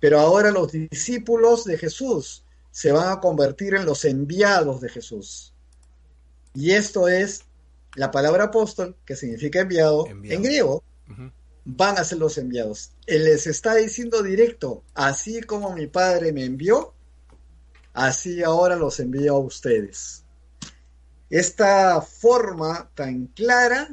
Pero 0.00 0.20
ahora 0.20 0.50
los 0.50 0.72
discípulos 0.72 1.64
de 1.64 1.78
Jesús 1.78 2.44
se 2.70 2.92
van 2.92 3.10
a 3.10 3.20
convertir 3.20 3.74
en 3.74 3.86
los 3.86 4.04
enviados 4.04 4.80
de 4.80 4.88
Jesús. 4.88 5.54
Y 6.54 6.72
esto 6.72 7.08
es 7.08 7.44
la 7.94 8.10
palabra 8.10 8.44
apóstol, 8.44 8.96
que 9.06 9.16
significa 9.16 9.60
enviado, 9.60 10.06
en 10.08 10.42
griego, 10.42 10.82
van 11.64 11.98
a 11.98 12.04
ser 12.04 12.18
los 12.18 12.36
enviados. 12.38 12.90
Él 13.06 13.24
les 13.24 13.46
está 13.46 13.76
diciendo 13.76 14.22
directo, 14.22 14.82
así 14.94 15.40
como 15.42 15.72
mi 15.72 15.86
padre 15.86 16.32
me 16.32 16.44
envió, 16.44 16.92
así 17.92 18.42
ahora 18.42 18.76
los 18.76 18.98
envío 19.00 19.36
a 19.36 19.38
ustedes. 19.38 20.24
Esta 21.30 22.00
forma 22.00 22.90
tan 22.94 23.26
clara 23.28 23.88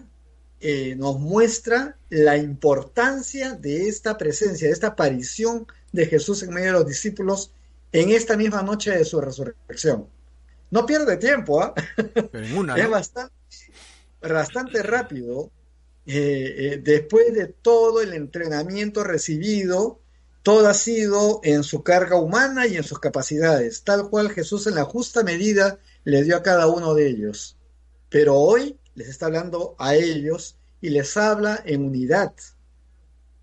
eh, 0.61 0.95
nos 0.95 1.19
muestra 1.19 1.97
la 2.09 2.37
importancia 2.37 3.53
de 3.53 3.87
esta 3.87 4.17
presencia, 4.17 4.67
de 4.67 4.73
esta 4.73 4.87
aparición 4.87 5.65
de 5.91 6.05
Jesús 6.05 6.43
en 6.43 6.53
medio 6.53 6.67
de 6.67 6.79
los 6.79 6.87
discípulos 6.87 7.51
en 7.91 8.11
esta 8.11 8.37
misma 8.37 8.61
noche 8.61 8.91
de 8.91 9.03
su 9.03 9.19
resurrección. 9.19 10.07
No 10.69 10.85
pierde 10.85 11.17
tiempo, 11.17 11.61
¿ah? 11.61 11.73
es 12.77 12.89
bastante, 12.89 13.33
bastante 14.21 14.83
rápido. 14.83 15.51
Eh, 16.05 16.55
eh, 16.57 16.81
después 16.83 17.33
de 17.33 17.47
todo 17.47 18.01
el 18.01 18.13
entrenamiento 18.13 19.03
recibido, 19.03 19.99
todo 20.43 20.67
ha 20.67 20.73
sido 20.75 21.41
en 21.43 21.63
su 21.63 21.83
carga 21.83 22.17
humana 22.17 22.67
y 22.67 22.77
en 22.77 22.83
sus 22.83 22.99
capacidades, 22.99 23.83
tal 23.83 24.09
cual 24.09 24.31
Jesús 24.31 24.67
en 24.67 24.75
la 24.75 24.85
justa 24.85 25.23
medida 25.23 25.79
le 26.03 26.23
dio 26.23 26.37
a 26.37 26.43
cada 26.43 26.67
uno 26.67 26.93
de 26.93 27.07
ellos. 27.07 27.57
Pero 28.09 28.35
hoy 28.35 28.77
les 28.95 29.07
está 29.07 29.27
hablando 29.27 29.75
a 29.79 29.95
ellos 29.95 30.57
y 30.81 30.89
les 30.89 31.15
habla 31.17 31.61
en 31.65 31.83
unidad. 31.83 32.33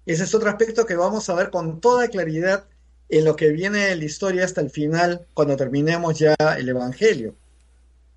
Ese 0.06 0.24
es 0.24 0.34
otro 0.34 0.48
aspecto 0.48 0.86
que 0.86 0.96
vamos 0.96 1.28
a 1.28 1.34
ver 1.34 1.50
con 1.50 1.80
toda 1.80 2.08
claridad 2.08 2.66
en 3.08 3.24
lo 3.24 3.36
que 3.36 3.50
viene 3.50 3.86
de 3.86 3.96
la 3.96 4.04
historia 4.04 4.44
hasta 4.44 4.60
el 4.60 4.70
final, 4.70 5.26
cuando 5.34 5.56
terminemos 5.56 6.18
ya 6.18 6.34
el 6.58 6.68
Evangelio. 6.68 7.34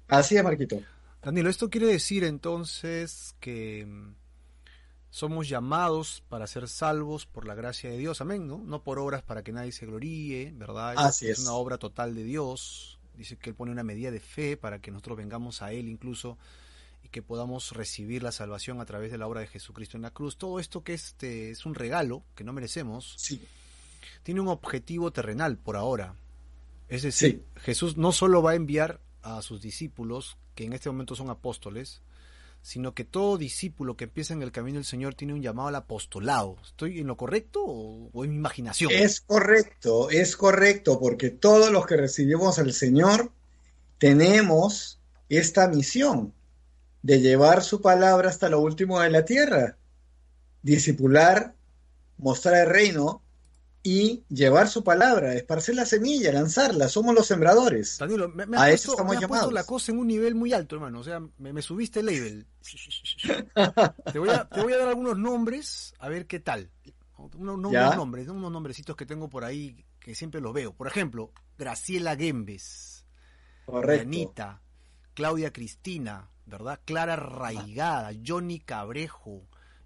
Así 0.07 0.35
es, 0.35 0.43
Marquito. 0.43 0.81
Danilo, 1.21 1.49
esto 1.49 1.69
quiere 1.69 1.87
decir 1.87 2.23
entonces 2.23 3.35
que 3.39 3.85
mm, 3.85 4.15
somos 5.09 5.47
llamados 5.47 6.23
para 6.27 6.47
ser 6.47 6.67
salvos 6.67 7.25
por 7.25 7.45
la 7.45 7.55
gracia 7.55 7.89
de 7.89 7.97
Dios, 7.97 8.21
amén, 8.21 8.47
¿no? 8.47 8.57
No 8.57 8.83
por 8.83 8.99
obras 8.99 9.21
para 9.21 9.43
que 9.43 9.51
nadie 9.51 9.71
se 9.71 9.85
gloríe, 9.85 10.51
¿verdad? 10.55 10.95
Así 10.97 11.29
es. 11.29 11.39
Es 11.39 11.45
una 11.45 11.53
obra 11.53 11.77
total 11.77 12.15
de 12.15 12.23
Dios. 12.23 12.99
Dice 13.15 13.37
que 13.37 13.51
Él 13.51 13.55
pone 13.55 13.71
una 13.71 13.83
medida 13.83 14.11
de 14.11 14.19
fe 14.19 14.57
para 14.57 14.79
que 14.79 14.91
nosotros 14.91 15.17
vengamos 15.17 15.61
a 15.61 15.71
Él 15.73 15.87
incluso 15.87 16.37
que 17.11 17.21
podamos 17.21 17.71
recibir 17.73 18.23
la 18.23 18.31
salvación 18.31 18.79
a 18.79 18.85
través 18.85 19.11
de 19.11 19.17
la 19.17 19.27
obra 19.27 19.41
de 19.41 19.47
Jesucristo 19.47 19.97
en 19.97 20.03
la 20.03 20.11
cruz. 20.11 20.37
Todo 20.37 20.59
esto 20.59 20.83
que 20.83 20.93
este 20.93 21.51
es 21.51 21.65
un 21.65 21.75
regalo 21.75 22.23
que 22.35 22.43
no 22.43 22.53
merecemos, 22.53 23.15
sí. 23.17 23.45
tiene 24.23 24.41
un 24.41 24.47
objetivo 24.47 25.11
terrenal 25.11 25.57
por 25.57 25.75
ahora. 25.75 26.15
Es 26.87 27.03
decir, 27.03 27.45
Jesús 27.57 27.97
no 27.97 28.11
solo 28.11 28.41
va 28.41 28.51
a 28.51 28.55
enviar 28.55 28.99
a 29.21 29.41
sus 29.41 29.61
discípulos, 29.61 30.37
que 30.55 30.65
en 30.65 30.73
este 30.73 30.89
momento 30.89 31.15
son 31.15 31.29
apóstoles, 31.29 32.01
sino 32.61 32.93
que 32.93 33.05
todo 33.05 33.37
discípulo 33.37 33.95
que 33.95 34.03
empieza 34.05 34.33
en 34.33 34.41
el 34.41 34.51
camino 34.51 34.75
del 34.75 34.85
Señor 34.85 35.15
tiene 35.15 35.33
un 35.33 35.41
llamado 35.41 35.69
al 35.69 35.75
apostolado. 35.75 36.57
¿Estoy 36.63 36.99
en 36.99 37.07
lo 37.07 37.17
correcto 37.17 37.63
o, 37.63 38.09
o, 38.11 38.23
en 38.25 38.31
mi 38.31 38.37
imaginación? 38.37 38.91
Es 38.91 39.21
correcto, 39.21 40.09
es 40.09 40.35
correcto, 40.35 40.99
porque 40.99 41.29
todos 41.29 41.71
los 41.71 41.85
que 41.85 41.97
recibimos 41.97 42.59
al 42.59 42.73
Señor 42.73 43.31
tenemos 43.97 44.99
esta 45.29 45.67
misión 45.67 46.33
de 47.01 47.19
llevar 47.19 47.63
su 47.63 47.81
palabra 47.81 48.29
hasta 48.29 48.49
lo 48.49 48.59
último 48.59 48.99
de 48.99 49.09
la 49.09 49.25
tierra, 49.25 49.77
discipular, 50.61 51.55
mostrar 52.17 52.55
el 52.55 52.69
reino 52.69 53.23
y 53.83 54.23
llevar 54.29 54.67
su 54.67 54.83
palabra, 54.83 55.33
esparcer 55.33 55.75
la 55.75 55.85
semilla, 55.85 56.31
lanzarla, 56.31 56.87
somos 56.87 57.15
los 57.15 57.25
sembradores. 57.25 57.97
Danilo, 57.97 58.29
me, 58.29 58.45
me, 58.45 58.57
a 58.57 58.61
puesto, 58.61 58.91
estamos 58.91 59.19
me 59.19 59.27
puesto 59.27 59.51
la 59.51 59.63
cosa 59.63 59.91
en 59.91 59.97
un 59.97 60.07
nivel 60.07 60.35
muy 60.35 60.53
alto, 60.53 60.75
hermano, 60.75 60.99
o 60.99 61.03
sea, 61.03 61.19
me, 61.39 61.51
me 61.51 61.61
subiste 61.61 62.01
el 62.01 62.05
label. 62.05 62.45
te, 64.13 64.19
voy 64.19 64.29
a, 64.29 64.47
te 64.47 64.61
voy 64.61 64.73
a 64.73 64.77
dar 64.77 64.89
algunos 64.89 65.17
nombres, 65.17 65.95
a 65.99 66.09
ver 66.09 66.27
qué 66.27 66.39
tal. 66.39 66.69
Unos, 67.37 67.57
unos 67.57 67.95
nombres, 67.95 68.27
unos 68.27 68.51
nombrecitos 68.51 68.95
que 68.95 69.05
tengo 69.05 69.29
por 69.29 69.43
ahí 69.43 69.85
que 69.99 70.15
siempre 70.15 70.41
los 70.41 70.53
veo. 70.53 70.73
Por 70.73 70.87
ejemplo, 70.87 71.31
Graciela 71.57 72.15
Gembes, 72.15 73.05
Anita, 73.67 74.61
Claudia 75.13 75.53
Cristina, 75.53 76.29
¿verdad? 76.51 76.79
Clara 76.85 77.15
Raigada, 77.15 78.11
Johnny 78.25 78.59
Cabrejo, 78.59 79.43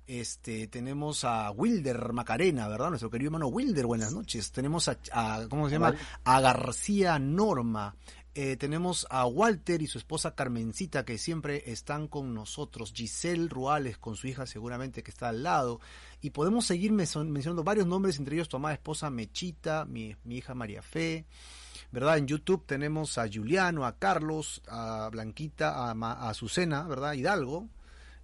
este, 0.07 0.67
tenemos 0.67 1.23
a 1.23 1.49
Wilder 1.51 2.13
Macarena, 2.13 2.67
¿verdad? 2.67 2.89
Nuestro 2.89 3.09
querido 3.09 3.29
hermano 3.29 3.47
Wilder, 3.47 3.85
buenas 3.85 4.13
noches. 4.13 4.51
Tenemos 4.51 4.87
a, 4.87 5.47
¿cómo 5.49 5.67
se 5.67 5.75
llama? 5.75 5.95
A 6.23 6.41
García 6.41 7.17
Norma. 7.17 7.95
Eh, 8.37 8.57
tenemos 8.57 9.07
a 9.09 9.25
Walter 9.25 9.81
y 9.81 9.87
su 9.87 9.97
esposa 9.97 10.35
Carmencita 10.35 11.05
que 11.05 11.17
siempre 11.17 11.71
están 11.71 12.07
con 12.07 12.33
nosotros. 12.33 12.93
Giselle 12.93 13.47
Ruales 13.47 13.97
con 13.97 14.15
su 14.15 14.27
hija 14.27 14.45
seguramente 14.45 15.03
que 15.03 15.11
está 15.11 15.29
al 15.29 15.41
lado. 15.41 15.79
Y 16.21 16.31
podemos 16.31 16.65
seguir 16.65 16.91
mencionando 16.91 17.63
varios 17.63 17.87
nombres, 17.87 18.19
entre 18.19 18.35
ellos 18.35 18.49
tu 18.49 18.57
amada 18.57 18.73
esposa 18.73 19.09
Mechita, 19.09 19.85
mi, 19.85 20.15
mi 20.23 20.37
hija 20.37 20.53
María 20.53 20.81
Fe. 20.81 21.25
¿Verdad? 21.95 22.17
En 22.17 22.27
YouTube 22.27 22.65
tenemos 22.65 23.17
a 23.17 23.25
Juliano, 23.31 23.85
a 23.85 23.97
Carlos, 23.97 24.61
a 24.67 25.07
Blanquita, 25.09 25.89
a, 25.89 25.91
a 25.91 26.29
Azucena, 26.29 26.83
¿verdad? 26.83 27.13
Hidalgo. 27.13 27.69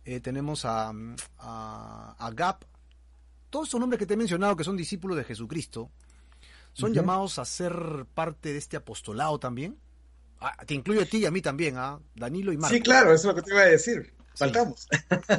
Eh, 0.04 0.20
tenemos 0.20 0.66
a, 0.66 0.92
a, 1.40 2.32
Gap. 2.34 2.66
Todos 3.50 3.70
esos 3.70 3.80
nombres 3.80 3.98
que 3.98 4.06
te 4.06 4.16
he 4.16 4.18
mencionado 4.18 4.58
que 4.58 4.66
son 4.66 4.76
discípulos 4.76 5.16
de 5.16 5.24
Jesucristo, 5.24 5.90
son 6.74 6.94
llamados 6.94 7.40
a 7.40 7.46
ser 7.46 8.06
parte 8.14 8.52
de 8.52 8.58
este 8.58 8.76
apostolado 8.76 9.40
también. 9.40 9.78
Ah, 10.42 10.66
te 10.66 10.74
incluye 10.74 11.04
a 11.04 11.06
ti 11.06 11.20
y 11.20 11.26
a 11.26 11.32
mí 11.32 11.42
también, 11.42 11.78
a 11.78 11.92
¿ah? 11.92 12.00
Danilo 12.14 12.52
y 12.52 12.58
Marco. 12.58 12.76
Sí, 12.76 12.82
claro, 12.82 13.14
eso 13.14 13.30
es 13.30 13.36
lo 13.36 13.42
que 13.42 13.48
te 13.48 13.54
iba 13.54 13.62
a 13.62 13.68
decir. 13.68 14.14
Faltamos. 14.36 14.86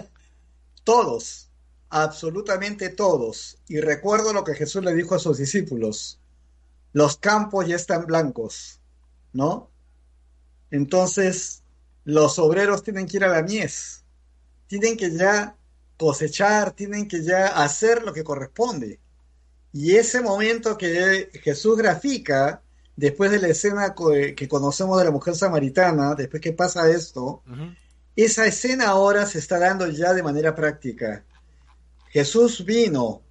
todos, 0.84 1.50
absolutamente 1.90 2.88
todos. 2.88 3.58
Y 3.68 3.80
recuerdo 3.80 4.32
lo 4.32 4.42
que 4.42 4.54
Jesús 4.54 4.82
le 4.82 4.94
dijo 4.94 5.14
a 5.16 5.18
sus 5.18 5.36
discípulos 5.36 6.21
los 6.92 7.16
campos 7.16 7.66
ya 7.66 7.76
están 7.76 8.06
blancos, 8.06 8.80
¿no? 9.32 9.70
Entonces, 10.70 11.62
los 12.04 12.38
obreros 12.38 12.82
tienen 12.82 13.06
que 13.06 13.18
ir 13.18 13.24
a 13.24 13.28
la 13.28 13.42
mies, 13.42 14.04
tienen 14.66 14.96
que 14.96 15.10
ya 15.10 15.56
cosechar, 15.96 16.72
tienen 16.72 17.06
que 17.06 17.22
ya 17.22 17.46
hacer 17.46 18.02
lo 18.02 18.12
que 18.12 18.24
corresponde. 18.24 18.98
Y 19.72 19.96
ese 19.96 20.20
momento 20.20 20.76
que 20.76 21.30
Jesús 21.42 21.76
grafica, 21.76 22.62
después 22.96 23.30
de 23.30 23.38
la 23.38 23.48
escena 23.48 23.94
que 24.36 24.48
conocemos 24.48 24.98
de 24.98 25.04
la 25.04 25.10
mujer 25.10 25.34
samaritana, 25.34 26.14
después 26.14 26.42
que 26.42 26.52
pasa 26.52 26.90
esto, 26.90 27.42
esa 28.16 28.46
escena 28.46 28.88
ahora 28.88 29.24
se 29.24 29.38
está 29.38 29.58
dando 29.58 29.86
ya 29.88 30.12
de 30.12 30.22
manera 30.22 30.54
práctica. 30.54 31.24
Jesús 32.10 32.64
vino, 32.64 33.22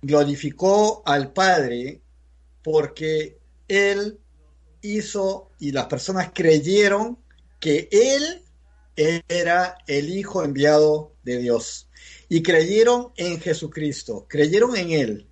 glorificó 0.00 1.02
al 1.04 1.32
Padre 1.32 2.00
porque 2.66 3.38
él 3.68 4.18
hizo 4.82 5.52
y 5.60 5.70
las 5.70 5.86
personas 5.86 6.32
creyeron 6.34 7.16
que 7.60 7.88
él 7.92 8.42
era 8.96 9.78
el 9.86 10.10
Hijo 10.10 10.42
enviado 10.42 11.12
de 11.22 11.38
Dios 11.38 11.88
y 12.28 12.42
creyeron 12.42 13.12
en 13.16 13.40
Jesucristo, 13.40 14.26
creyeron 14.28 14.74
en 14.74 14.90
él. 14.90 15.28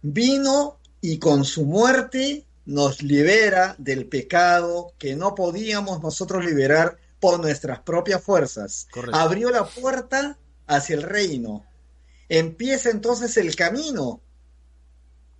Vino 0.00 0.78
y 1.02 1.18
con 1.18 1.44
su 1.44 1.66
muerte 1.66 2.46
nos 2.64 3.02
libera 3.02 3.74
del 3.76 4.06
pecado 4.06 4.94
que 4.98 5.16
no 5.16 5.34
podíamos 5.34 6.02
nosotros 6.02 6.46
liberar 6.46 6.96
por 7.20 7.40
nuestras 7.40 7.80
propias 7.80 8.22
fuerzas. 8.22 8.88
Abrió 9.12 9.50
la 9.50 9.66
puerta 9.66 10.38
hacia 10.66 10.96
el 10.96 11.02
reino. 11.02 11.66
Empieza 12.30 12.88
entonces 12.88 13.36
el 13.36 13.54
camino 13.54 14.22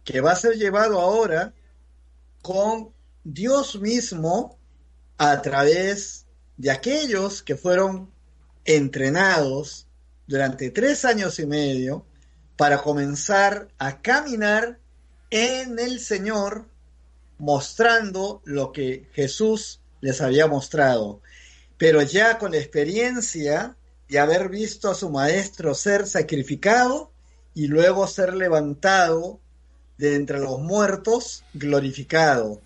que 0.05 0.21
va 0.21 0.33
a 0.33 0.37
ser 0.37 0.57
llevado 0.57 1.01
ahora 1.01 1.55
con 2.43 2.93
Dios 3.25 3.81
mismo 3.81 4.59
a 5.17 5.41
través 5.41 6.27
de 6.57 6.71
aquellos 6.71 7.43
que 7.43 7.57
fueron 7.57 8.13
entrenados 8.65 9.87
durante 10.27 10.71
tres 10.71 11.05
años 11.05 11.39
y 11.39 11.47
medio 11.47 12.07
para 12.57 12.83
comenzar 12.83 13.69
a 13.79 14.01
caminar 14.01 14.79
en 15.31 15.79
el 15.79 16.01
Señor 16.01 16.69
mostrando 17.39 18.43
lo 18.45 18.73
que 18.73 19.09
Jesús 19.13 19.81
les 20.01 20.21
había 20.21 20.47
mostrado. 20.47 21.21
pero 21.77 22.03
ya 22.03 22.39
con 22.39 22.53
la 22.53 22.59
experiencia 22.59 23.77
de 24.09 24.19
haber 24.19 24.49
visto 24.49 24.91
a 24.91 24.95
su 24.95 25.11
maestro 25.11 25.75
ser 25.75 26.07
sacrificado 26.07 27.11
y 27.53 27.67
luego 27.67 28.07
ser 28.07 28.35
levantado 28.35 29.41
de 29.99 30.17
entre 30.17 30.39
los 30.39 30.61
muertos, 30.61 31.45
glorificado. 31.55 32.61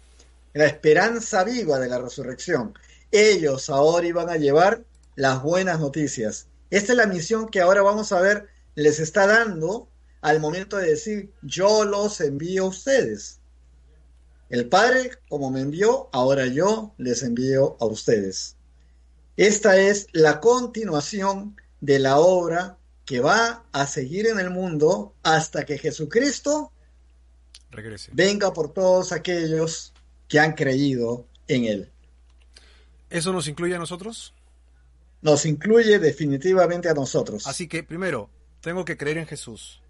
La 0.53 0.67
esperanza 0.67 1.45
viva 1.45 1.79
de 1.79 1.89
la 1.89 1.99
resurrección. 1.99 2.75
Ellos 3.11 3.71
ahora 3.71 4.07
iban 4.07 4.29
a 4.29 4.37
llevar 4.37 4.83
las 5.15 5.43
buenas 5.43 5.81
noticias. 5.81 6.47
Esta 6.71 6.93
es 6.93 6.99
la 6.99 7.07
misión 7.07 7.49
que 7.49 7.61
ahora 7.61 7.83
vamos 7.83 8.13
a 8.13 8.21
ver 8.21 8.49
les 8.75 9.01
está 9.01 9.27
dando 9.27 9.89
al 10.21 10.41
momento 10.41 10.77
de 10.77 10.91
decir, 10.91 11.33
yo 11.43 11.85
los 11.85 12.21
envío 12.21 12.65
a 12.65 12.69
ustedes. 12.69 13.41
El 14.51 14.69
Padre, 14.69 15.11
como 15.29 15.51
me 15.51 15.61
envió, 15.61 16.09
ahora 16.13 16.47
yo 16.47 16.95
les 16.97 17.23
envío 17.23 17.77
a 17.81 17.87
ustedes. 17.87 18.57
Esta 19.37 19.79
es 19.79 20.07
la 20.13 20.41
continuación 20.41 21.57
de 21.81 21.99
la 21.99 22.19
obra 22.19 22.79
que 23.05 23.21
va 23.21 23.65
a 23.73 23.87
seguir 23.87 24.27
en 24.27 24.39
el 24.39 24.51
mundo 24.51 25.15
hasta 25.23 25.65
que 25.65 25.79
Jesucristo 25.79 26.73
regrese. 27.71 28.11
Venga 28.15 28.53
por 28.53 28.73
todos 28.73 29.13
aquellos 29.13 29.93
que 30.29 30.39
han 30.39 30.53
creído 30.53 31.27
en 31.47 31.65
Él. 31.65 31.91
¿Eso 33.11 33.33
nos 33.33 33.49
incluye 33.49 33.75
a 33.75 33.79
nosotros? 33.79 34.35
Nos 35.23 35.47
incluye 35.47 35.99
definitivamente 35.99 36.89
a 36.89 36.95
nosotros. 36.95 37.47
Así 37.47 37.67
que, 37.67 37.83
primero, 37.83 38.31
tengo 38.61 38.85
que 38.85 38.97
creer 38.97 39.19
en 39.19 39.27
Jesús. 39.27 39.81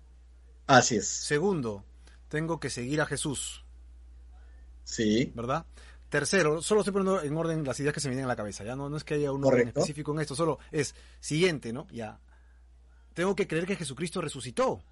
Así 0.67 0.97
es. 0.97 1.07
Segundo, 1.07 1.85
tengo 2.29 2.61
que 2.61 2.71
seguir 2.71 3.01
a 3.01 3.07
Jesús. 3.07 3.65
Sí. 4.85 5.33
¿Verdad? 5.35 5.67
Tercero, 6.09 6.63
solo 6.63 6.81
estoy 6.81 6.93
poniendo 6.93 7.23
en 7.23 7.37
orden 7.37 7.65
las 7.65 7.79
ideas 7.81 7.93
que 7.93 8.01
se 8.01 8.09
me 8.09 8.13
vienen 8.13 8.25
a 8.25 8.29
la 8.29 8.37
cabeza, 8.37 8.65
ya 8.65 8.75
no, 8.75 8.89
no 8.89 8.97
es 8.97 9.05
que 9.05 9.15
haya 9.15 9.31
un 9.31 9.45
orden 9.45 9.69
específico 9.69 10.13
en 10.13 10.21
esto, 10.21 10.35
solo 10.35 10.59
es 10.73 10.95
siguiente, 11.21 11.71
¿no? 11.71 11.87
Ya. 11.91 12.19
Tengo 13.13 13.37
que 13.37 13.47
creer 13.47 13.67
que 13.67 13.77
Jesucristo 13.77 14.23
resucitó. 14.23 14.83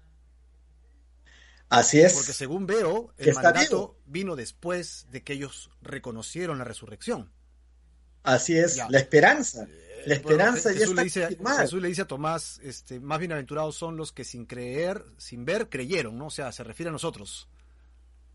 Así 1.69 1.99
es. 1.99 2.13
Porque 2.13 2.33
según 2.33 2.65
veo, 2.65 3.13
el 3.17 3.33
mandato 3.33 3.97
vino 4.05 4.35
después 4.35 5.07
de 5.11 5.23
que 5.23 5.33
ellos 5.33 5.69
reconocieron 5.81 6.57
la 6.57 6.63
resurrección. 6.63 7.31
Así 8.23 8.57
es, 8.57 8.77
la 8.89 8.99
esperanza. 8.99 9.67
La 10.05 10.15
esperanza 10.15 10.71
ya 10.71 10.79
Jesús 10.79 10.95
le 10.95 11.03
dice, 11.03 11.37
Jesús 11.59 11.81
le 11.81 11.87
dice 11.89 12.01
a 12.03 12.07
Tomás, 12.07 12.59
este, 12.63 12.99
más 12.99 13.19
bienaventurados 13.19 13.75
son 13.75 13.97
los 13.97 14.13
que 14.13 14.23
sin 14.23 14.45
creer, 14.45 15.03
sin 15.17 15.43
ver, 15.43 15.69
creyeron, 15.69 16.17
¿no? 16.17 16.27
O 16.27 16.29
sea, 16.29 16.51
se 16.51 16.63
refiere 16.63 16.89
a 16.89 16.93
nosotros. 16.93 17.49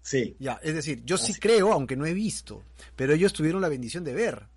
Sí. 0.02 0.36
Ya, 0.38 0.58
es 0.62 0.74
decir, 0.74 1.02
yo 1.04 1.16
sí 1.16 1.34
creo, 1.34 1.72
aunque 1.72 1.96
no 1.96 2.04
he 2.04 2.12
visto, 2.12 2.62
pero 2.96 3.14
ellos 3.14 3.32
tuvieron 3.32 3.62
la 3.62 3.68
bendición 3.68 4.04
de 4.04 4.12
ver, 4.12 4.48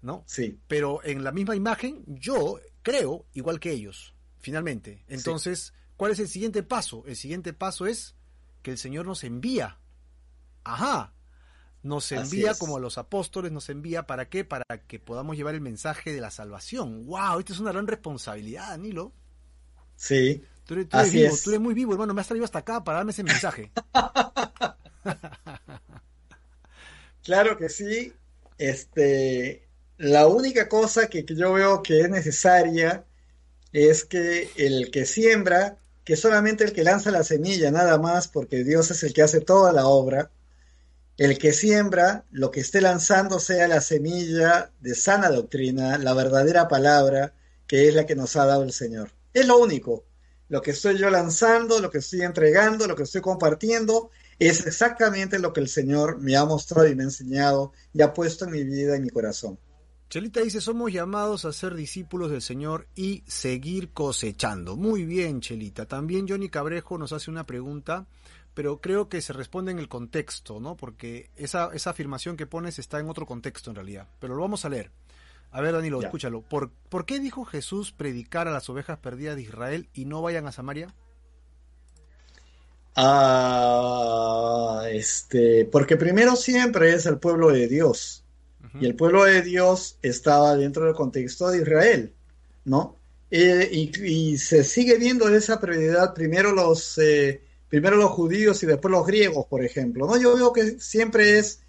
¿no? 0.00 0.24
Sí. 0.26 0.58
Pero 0.68 1.04
en 1.04 1.24
la 1.24 1.32
misma 1.32 1.56
imagen, 1.56 2.02
yo 2.06 2.60
creo 2.82 3.26
igual 3.34 3.60
que 3.60 3.72
ellos, 3.72 4.14
finalmente. 4.40 5.04
Entonces, 5.08 5.74
¿Cuál 6.02 6.10
es 6.10 6.18
el 6.18 6.26
siguiente 6.26 6.64
paso? 6.64 7.04
El 7.06 7.14
siguiente 7.14 7.52
paso 7.52 7.86
es 7.86 8.16
que 8.62 8.72
el 8.72 8.78
Señor 8.78 9.06
nos 9.06 9.22
envía. 9.22 9.78
Ajá. 10.64 11.14
Nos 11.84 12.10
envía 12.10 12.54
como 12.54 12.76
a 12.76 12.80
los 12.80 12.98
apóstoles, 12.98 13.52
nos 13.52 13.68
envía 13.68 14.04
para 14.04 14.28
qué? 14.28 14.44
Para 14.44 14.64
que 14.88 14.98
podamos 14.98 15.36
llevar 15.36 15.54
el 15.54 15.60
mensaje 15.60 16.12
de 16.12 16.20
la 16.20 16.32
salvación. 16.32 17.06
¡Wow! 17.06 17.38
Esta 17.38 17.52
es 17.52 17.60
una 17.60 17.70
gran 17.70 17.86
responsabilidad, 17.86 18.76
Nilo. 18.78 19.12
Sí. 19.94 20.42
Tú 20.64 20.74
eres, 20.74 21.12
vivo, 21.12 21.36
tú 21.44 21.50
eres 21.50 21.60
muy 21.60 21.72
vivo, 21.72 21.92
hermano. 21.92 22.14
Me 22.14 22.20
has 22.20 22.26
traído 22.26 22.46
hasta 22.46 22.58
acá 22.58 22.82
para 22.82 22.98
darme 22.98 23.12
ese 23.12 23.22
mensaje. 23.22 23.70
claro 27.22 27.56
que 27.56 27.68
sí. 27.68 28.12
Este, 28.58 29.68
la 29.98 30.26
única 30.26 30.68
cosa 30.68 31.06
que 31.06 31.24
yo 31.24 31.52
veo 31.52 31.80
que 31.80 32.00
es 32.00 32.10
necesaria 32.10 33.04
es 33.72 34.04
que 34.04 34.50
el 34.56 34.90
que 34.90 35.06
siembra 35.06 35.78
que 36.04 36.16
solamente 36.16 36.64
el 36.64 36.72
que 36.72 36.84
lanza 36.84 37.10
la 37.10 37.24
semilla, 37.24 37.70
nada 37.70 37.98
más, 37.98 38.28
porque 38.28 38.64
Dios 38.64 38.90
es 38.90 39.02
el 39.02 39.12
que 39.12 39.22
hace 39.22 39.40
toda 39.40 39.72
la 39.72 39.86
obra, 39.86 40.30
el 41.16 41.38
que 41.38 41.52
siembra, 41.52 42.24
lo 42.30 42.50
que 42.50 42.60
esté 42.60 42.80
lanzando 42.80 43.38
sea 43.38 43.68
la 43.68 43.80
semilla 43.80 44.72
de 44.80 44.94
sana 44.94 45.30
doctrina, 45.30 45.98
la 45.98 46.14
verdadera 46.14 46.68
palabra, 46.68 47.34
que 47.66 47.88
es 47.88 47.94
la 47.94 48.06
que 48.06 48.16
nos 48.16 48.34
ha 48.36 48.46
dado 48.46 48.62
el 48.64 48.72
Señor. 48.72 49.12
Es 49.32 49.46
lo 49.46 49.58
único. 49.58 50.04
Lo 50.48 50.60
que 50.62 50.72
estoy 50.72 50.98
yo 50.98 51.10
lanzando, 51.10 51.80
lo 51.80 51.90
que 51.90 51.98
estoy 51.98 52.22
entregando, 52.22 52.86
lo 52.86 52.96
que 52.96 53.04
estoy 53.04 53.20
compartiendo, 53.20 54.10
es 54.38 54.66
exactamente 54.66 55.38
lo 55.38 55.52
que 55.52 55.60
el 55.60 55.68
Señor 55.68 56.18
me 56.18 56.36
ha 56.36 56.44
mostrado 56.44 56.88
y 56.88 56.94
me 56.94 57.04
ha 57.04 57.06
enseñado 57.06 57.72
y 57.92 58.02
ha 58.02 58.12
puesto 58.12 58.44
en 58.44 58.50
mi 58.50 58.64
vida, 58.64 58.96
en 58.96 59.02
mi 59.02 59.10
corazón. 59.10 59.58
Chelita 60.12 60.40
dice, 60.42 60.60
somos 60.60 60.92
llamados 60.92 61.46
a 61.46 61.54
ser 61.54 61.74
discípulos 61.74 62.30
del 62.30 62.42
Señor 62.42 62.86
y 62.94 63.24
seguir 63.26 63.92
cosechando. 63.94 64.76
Muy 64.76 65.06
bien, 65.06 65.40
Chelita. 65.40 65.86
También 65.86 66.28
Johnny 66.28 66.50
Cabrejo 66.50 66.98
nos 66.98 67.14
hace 67.14 67.30
una 67.30 67.46
pregunta, 67.46 68.04
pero 68.52 68.78
creo 68.82 69.08
que 69.08 69.22
se 69.22 69.32
responde 69.32 69.72
en 69.72 69.78
el 69.78 69.88
contexto, 69.88 70.60
¿no? 70.60 70.76
Porque 70.76 71.30
esa, 71.36 71.70
esa 71.72 71.88
afirmación 71.88 72.36
que 72.36 72.46
pones 72.46 72.78
está 72.78 73.00
en 73.00 73.08
otro 73.08 73.24
contexto 73.24 73.70
en 73.70 73.76
realidad. 73.76 74.06
Pero 74.18 74.34
lo 74.34 74.42
vamos 74.42 74.66
a 74.66 74.68
leer. 74.68 74.90
A 75.50 75.62
ver, 75.62 75.72
Danilo, 75.72 76.02
escúchalo. 76.02 76.42
¿Por, 76.42 76.68
¿Por 76.90 77.06
qué 77.06 77.18
dijo 77.18 77.46
Jesús 77.46 77.92
predicar 77.92 78.46
a 78.48 78.52
las 78.52 78.68
ovejas 78.68 78.98
perdidas 78.98 79.36
de 79.36 79.42
Israel 79.44 79.88
y 79.94 80.04
no 80.04 80.20
vayan 80.20 80.46
a 80.46 80.52
Samaria? 80.52 80.94
Ah, 82.96 84.82
este, 84.90 85.64
porque 85.72 85.96
primero 85.96 86.36
siempre 86.36 86.92
es 86.92 87.06
el 87.06 87.18
pueblo 87.18 87.48
de 87.48 87.66
Dios 87.66 88.22
y 88.80 88.86
el 88.86 88.94
pueblo 88.94 89.24
de 89.24 89.42
Dios 89.42 89.98
estaba 90.02 90.56
dentro 90.56 90.86
del 90.86 90.94
contexto 90.94 91.50
de 91.50 91.58
Israel, 91.58 92.12
¿no? 92.64 92.96
Eh, 93.30 93.68
y, 93.72 94.36
se 94.38 94.62
sigue 94.62 94.98
viendo 94.98 95.28
esa 95.34 95.58
prioridad 95.58 96.12
primero 96.12 96.52
los, 96.52 96.98
eh, 96.98 97.40
primero 97.68 97.96
los 97.96 98.10
judíos 98.10 98.62
y 98.62 98.66
después 98.66 98.92
los 98.92 99.06
griegos, 99.06 99.46
por 99.46 99.64
ejemplo, 99.64 100.06
¿no? 100.06 100.20
Yo 100.20 100.36
veo 100.36 100.52
que 100.52 100.78
siempre 100.80 101.38
es 101.38 101.60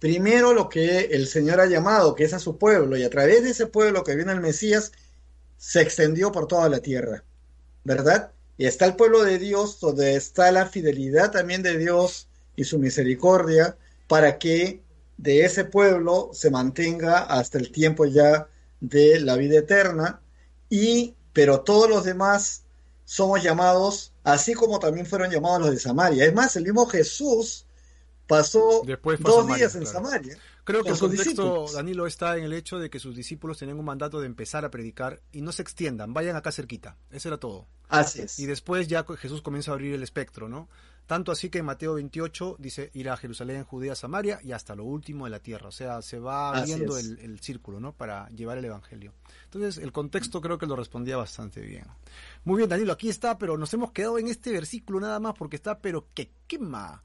primero 0.00 0.52
lo 0.52 0.68
que 0.68 1.06
el 1.12 1.28
Señor 1.28 1.60
ha 1.60 1.66
llamado, 1.66 2.16
que 2.16 2.24
es 2.24 2.34
a 2.34 2.40
su 2.40 2.58
pueblo, 2.58 2.96
y 2.96 3.04
a 3.04 3.10
través 3.10 3.44
de 3.44 3.50
ese 3.50 3.66
pueblo 3.66 4.02
que 4.02 4.16
viene 4.16 4.32
el 4.32 4.40
Mesías, 4.40 4.90
se 5.58 5.80
extendió 5.80 6.32
por 6.32 6.48
toda 6.48 6.68
la 6.68 6.80
tierra, 6.80 7.22
¿verdad? 7.84 8.32
Y 8.58 8.66
está 8.66 8.84
el 8.86 8.96
pueblo 8.96 9.22
de 9.22 9.38
Dios, 9.38 9.78
donde 9.78 10.16
está 10.16 10.50
la 10.50 10.66
fidelidad 10.66 11.30
también 11.30 11.62
de 11.62 11.78
Dios 11.78 12.26
y 12.56 12.64
su 12.64 12.80
misericordia, 12.80 13.76
para 14.08 14.38
que 14.38 14.80
de 15.16 15.44
ese 15.44 15.64
pueblo 15.64 16.30
se 16.32 16.50
mantenga 16.50 17.20
hasta 17.20 17.58
el 17.58 17.70
tiempo 17.70 18.04
ya 18.04 18.48
de 18.80 19.20
la 19.20 19.36
vida 19.36 19.58
eterna 19.58 20.20
y 20.68 21.14
pero 21.32 21.60
todos 21.60 21.88
los 21.88 22.04
demás 22.04 22.64
somos 23.04 23.42
llamados 23.42 24.12
así 24.24 24.54
como 24.54 24.78
también 24.78 25.06
fueron 25.06 25.30
llamados 25.30 25.60
los 25.60 25.70
de 25.70 25.78
Samaria. 25.78 26.24
Es 26.24 26.34
más, 26.34 26.56
el 26.56 26.64
mismo 26.64 26.86
Jesús 26.86 27.66
pasó 28.26 28.82
dos 29.20 29.46
días 29.48 29.74
en 29.74 29.86
Samaria. 29.86 30.36
Creo 30.64 30.84
que 30.84 30.90
el 30.90 30.98
contexto, 30.98 31.66
Danilo, 31.72 32.06
está 32.06 32.36
en 32.36 32.44
el 32.44 32.52
hecho 32.52 32.78
de 32.78 32.88
que 32.88 33.00
sus 33.00 33.16
discípulos 33.16 33.58
tenían 33.58 33.78
un 33.78 33.84
mandato 33.84 34.20
de 34.20 34.26
empezar 34.26 34.64
a 34.64 34.70
predicar 34.70 35.20
y 35.32 35.42
no 35.42 35.50
se 35.50 35.62
extiendan, 35.62 36.14
vayan 36.14 36.36
acá 36.36 36.52
cerquita. 36.52 36.96
Eso 37.10 37.28
era 37.28 37.38
todo. 37.38 37.66
Así 37.88 38.22
es. 38.22 38.38
Y 38.38 38.46
después 38.46 38.86
ya 38.86 39.04
Jesús 39.18 39.42
comienza 39.42 39.72
a 39.72 39.74
abrir 39.74 39.94
el 39.94 40.02
espectro, 40.02 40.48
¿no? 40.48 40.68
Tanto 41.06 41.32
así 41.32 41.50
que 41.50 41.58
en 41.58 41.64
Mateo 41.64 41.94
28 41.94 42.56
dice 42.58 42.90
ir 42.94 43.10
a 43.10 43.16
Jerusalén, 43.16 43.64
Judea, 43.64 43.94
Samaria 43.94 44.40
y 44.42 44.52
hasta 44.52 44.74
lo 44.74 44.84
último 44.84 45.24
de 45.24 45.30
la 45.30 45.40
tierra. 45.40 45.68
O 45.68 45.72
sea, 45.72 46.00
se 46.00 46.18
va 46.18 46.56
abriendo 46.56 46.96
el, 46.96 47.40
círculo, 47.40 47.80
¿no? 47.80 47.92
Para 47.92 48.28
llevar 48.30 48.58
el 48.58 48.64
Evangelio. 48.64 49.12
Entonces, 49.44 49.82
el 49.82 49.92
contexto 49.92 50.40
creo 50.40 50.58
que 50.58 50.66
lo 50.66 50.76
respondía 50.76 51.16
bastante 51.16 51.60
bien. 51.60 51.86
Muy 52.44 52.58
bien, 52.58 52.68
Danilo, 52.68 52.92
aquí 52.92 53.08
está, 53.08 53.36
pero 53.36 53.58
nos 53.58 53.72
hemos 53.74 53.92
quedado 53.92 54.18
en 54.18 54.28
este 54.28 54.52
versículo 54.52 55.00
nada 55.00 55.18
más 55.20 55.34
porque 55.34 55.56
está, 55.56 55.78
pero 55.78 56.06
que 56.14 56.30
quema. 56.46 57.02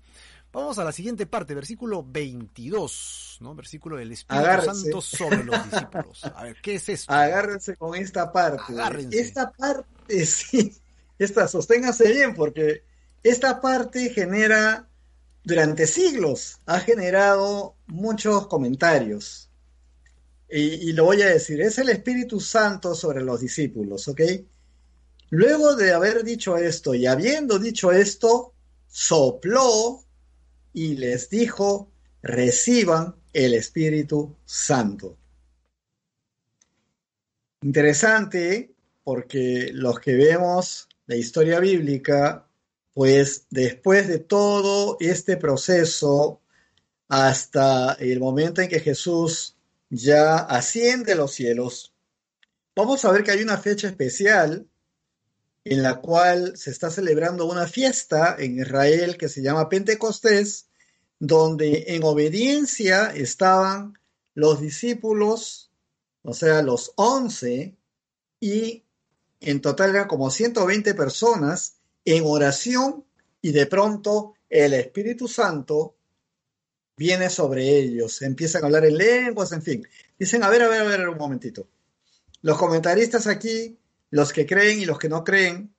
Vamos 0.53 0.79
a 0.79 0.83
la 0.83 0.91
siguiente 0.91 1.25
parte, 1.25 1.53
versículo 1.53 2.03
22, 2.03 3.37
¿no? 3.41 3.53
Versículo 3.53 3.97
del 3.97 4.11
Espíritu 4.11 4.61
Santo 4.73 5.01
sobre 5.01 5.43
los 5.43 5.63
discípulos. 5.69 6.23
A 6.23 6.43
ver, 6.43 6.57
¿qué 6.61 6.75
es 6.75 6.89
esto? 6.89 7.13
Agárrense 7.13 7.75
con 7.75 7.95
esta 7.95 8.31
parte. 8.31 8.73
Esta 9.11 9.51
parte, 9.51 10.25
sí. 10.25 10.73
Esta, 11.19 11.47
sosténgase 11.47 12.11
bien 12.11 12.33
porque 12.33 12.83
esta 13.29 13.61
parte 13.61 14.09
genera, 14.09 14.87
durante 15.43 15.87
siglos, 15.87 16.59
ha 16.65 16.79
generado 16.79 17.75
muchos 17.87 18.47
comentarios. 18.47 19.49
Y, 20.49 20.93
lo 20.93 21.05
voy 21.05 21.21
a 21.21 21.27
decir, 21.27 21.61
es 21.61 21.77
el 21.77 21.89
Espíritu 21.89 22.39
Santo 22.39 22.95
sobre 22.95 23.21
los 23.21 23.41
discípulos, 23.41 24.07
¿ok? 24.07 24.21
Luego 25.29 25.75
de 25.75 25.91
haber 25.91 26.23
dicho 26.23 26.55
esto 26.57 26.95
y 26.95 27.05
habiendo 27.05 27.59
dicho 27.59 27.91
esto, 27.91 28.53
sopló 28.87 30.05
y 30.71 30.95
les 30.95 31.29
dijo, 31.29 31.91
reciban 32.21 33.15
el 33.33 33.55
Espíritu 33.55 34.37
Santo. 34.45 35.17
Interesante 37.61 38.73
porque 39.03 39.71
los 39.73 39.99
que 39.99 40.13
vemos 40.13 40.87
la 41.07 41.15
historia 41.17 41.59
bíblica 41.59 42.46
pues 42.97 43.45
después 43.51 44.07
de 44.07 44.17
todo 44.17 44.97
este 44.99 45.37
proceso, 45.37 46.41
hasta 47.07 47.93
el 47.93 48.19
momento 48.19 48.59
en 48.59 48.69
que 48.69 48.79
Jesús 48.79 49.55
ya 49.91 50.37
asciende 50.37 51.11
a 51.11 51.15
los 51.15 51.31
cielos. 51.31 51.93
Vamos 52.75 53.05
a 53.05 53.11
ver 53.11 53.23
que 53.23 53.29
hay 53.29 53.43
una 53.43 53.59
fecha 53.59 53.87
especial 53.87 54.65
en 55.63 55.83
la 55.83 55.97
cual 56.01 56.57
se 56.57 56.71
está 56.71 56.89
celebrando 56.89 57.45
una 57.45 57.67
fiesta 57.67 58.35
en 58.39 58.57
Israel 58.61 59.15
que 59.15 59.29
se 59.29 59.43
llama 59.43 59.69
Pentecostés, 59.69 60.65
donde 61.19 61.83
en 61.89 62.03
obediencia 62.03 63.13
estaban 63.13 63.93
los 64.33 64.59
discípulos, 64.59 65.71
o 66.23 66.33
sea, 66.33 66.63
los 66.63 66.93
once, 66.95 67.77
y 68.39 68.85
en 69.39 69.61
total 69.61 69.91
eran 69.91 70.07
como 70.07 70.31
120 70.31 70.95
personas 70.95 71.76
en 72.07 72.23
oración 72.25 73.03
y 73.41 73.51
de 73.51 73.65
pronto 73.65 74.35
el 74.49 74.73
Espíritu 74.73 75.27
Santo 75.27 75.97
viene 76.95 77.29
sobre 77.29 77.67
ellos, 77.77 78.21
empiezan 78.21 78.63
a 78.63 78.67
hablar 78.67 78.85
en 78.85 78.97
lenguas, 78.97 79.51
en 79.51 79.61
fin. 79.61 79.87
Dicen, 80.17 80.41
a 80.41 80.49
ver, 80.49 80.63
a 80.63 80.69
ver, 80.69 80.81
a 80.81 80.83
ver, 80.85 81.09
un 81.09 81.17
momentito. 81.17 81.67
Los 82.41 82.57
comentaristas 82.57 83.27
aquí, 83.27 83.77
los 84.09 84.31
que 84.31 84.45
creen 84.45 84.79
y 84.79 84.85
los 84.85 84.97
que 84.97 85.09
no 85.09 85.25
creen, 85.25 85.75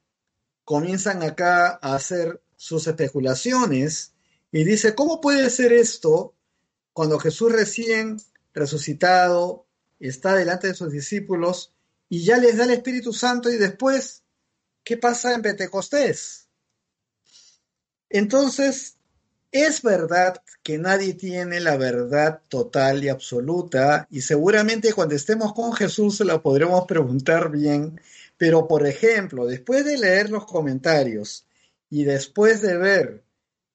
comienzan 0.65 1.23
acá 1.23 1.79
a 1.81 1.95
hacer 1.95 2.43
sus 2.57 2.87
especulaciones 2.87 4.13
y 4.53 4.65
dice, 4.65 4.95
¿cómo 4.95 5.23
puede 5.23 5.49
ser 5.49 5.73
esto 5.73 6.35
cuando 6.93 7.19
Jesús 7.19 7.51
recién 7.53 8.19
resucitado 8.53 9.67
está 9.99 10.35
delante 10.35 10.67
de 10.67 10.75
sus 10.75 10.93
discípulos 10.93 11.73
y 12.11 12.23
ya 12.23 12.37
les 12.37 12.59
da 12.59 12.65
el 12.65 12.71
Espíritu 12.71 13.15
Santo 13.15 13.51
y 13.51 13.57
después, 13.57 14.25
¿qué 14.89 14.97
pasa 14.97 15.35
en 15.35 15.43
Pentecostés? 15.43 16.49
Entonces, 18.09 18.97
es 19.53 19.83
verdad 19.83 20.43
que 20.63 20.79
nadie 20.79 21.13
tiene 21.13 21.61
la 21.61 21.77
verdad 21.77 22.41
total 22.49 23.05
y 23.05 23.11
absoluta 23.11 24.09
y 24.11 24.23
seguramente 24.23 24.95
cuando 24.95 25.15
estemos 25.15 25.53
con 25.53 25.75
Jesús 25.75 26.17
se 26.17 26.25
la 26.25 26.41
podremos 26.41 26.87
preguntar 26.87 27.51
bien, 27.51 28.01
pero 28.39 28.67
por 28.67 28.87
ejemplo, 28.87 29.45
después 29.45 29.85
de 29.85 29.99
leer 29.99 30.31
los 30.31 30.47
comentarios 30.47 31.45
y 31.91 32.05
después 32.05 32.63
de 32.63 32.79
ver 32.79 33.25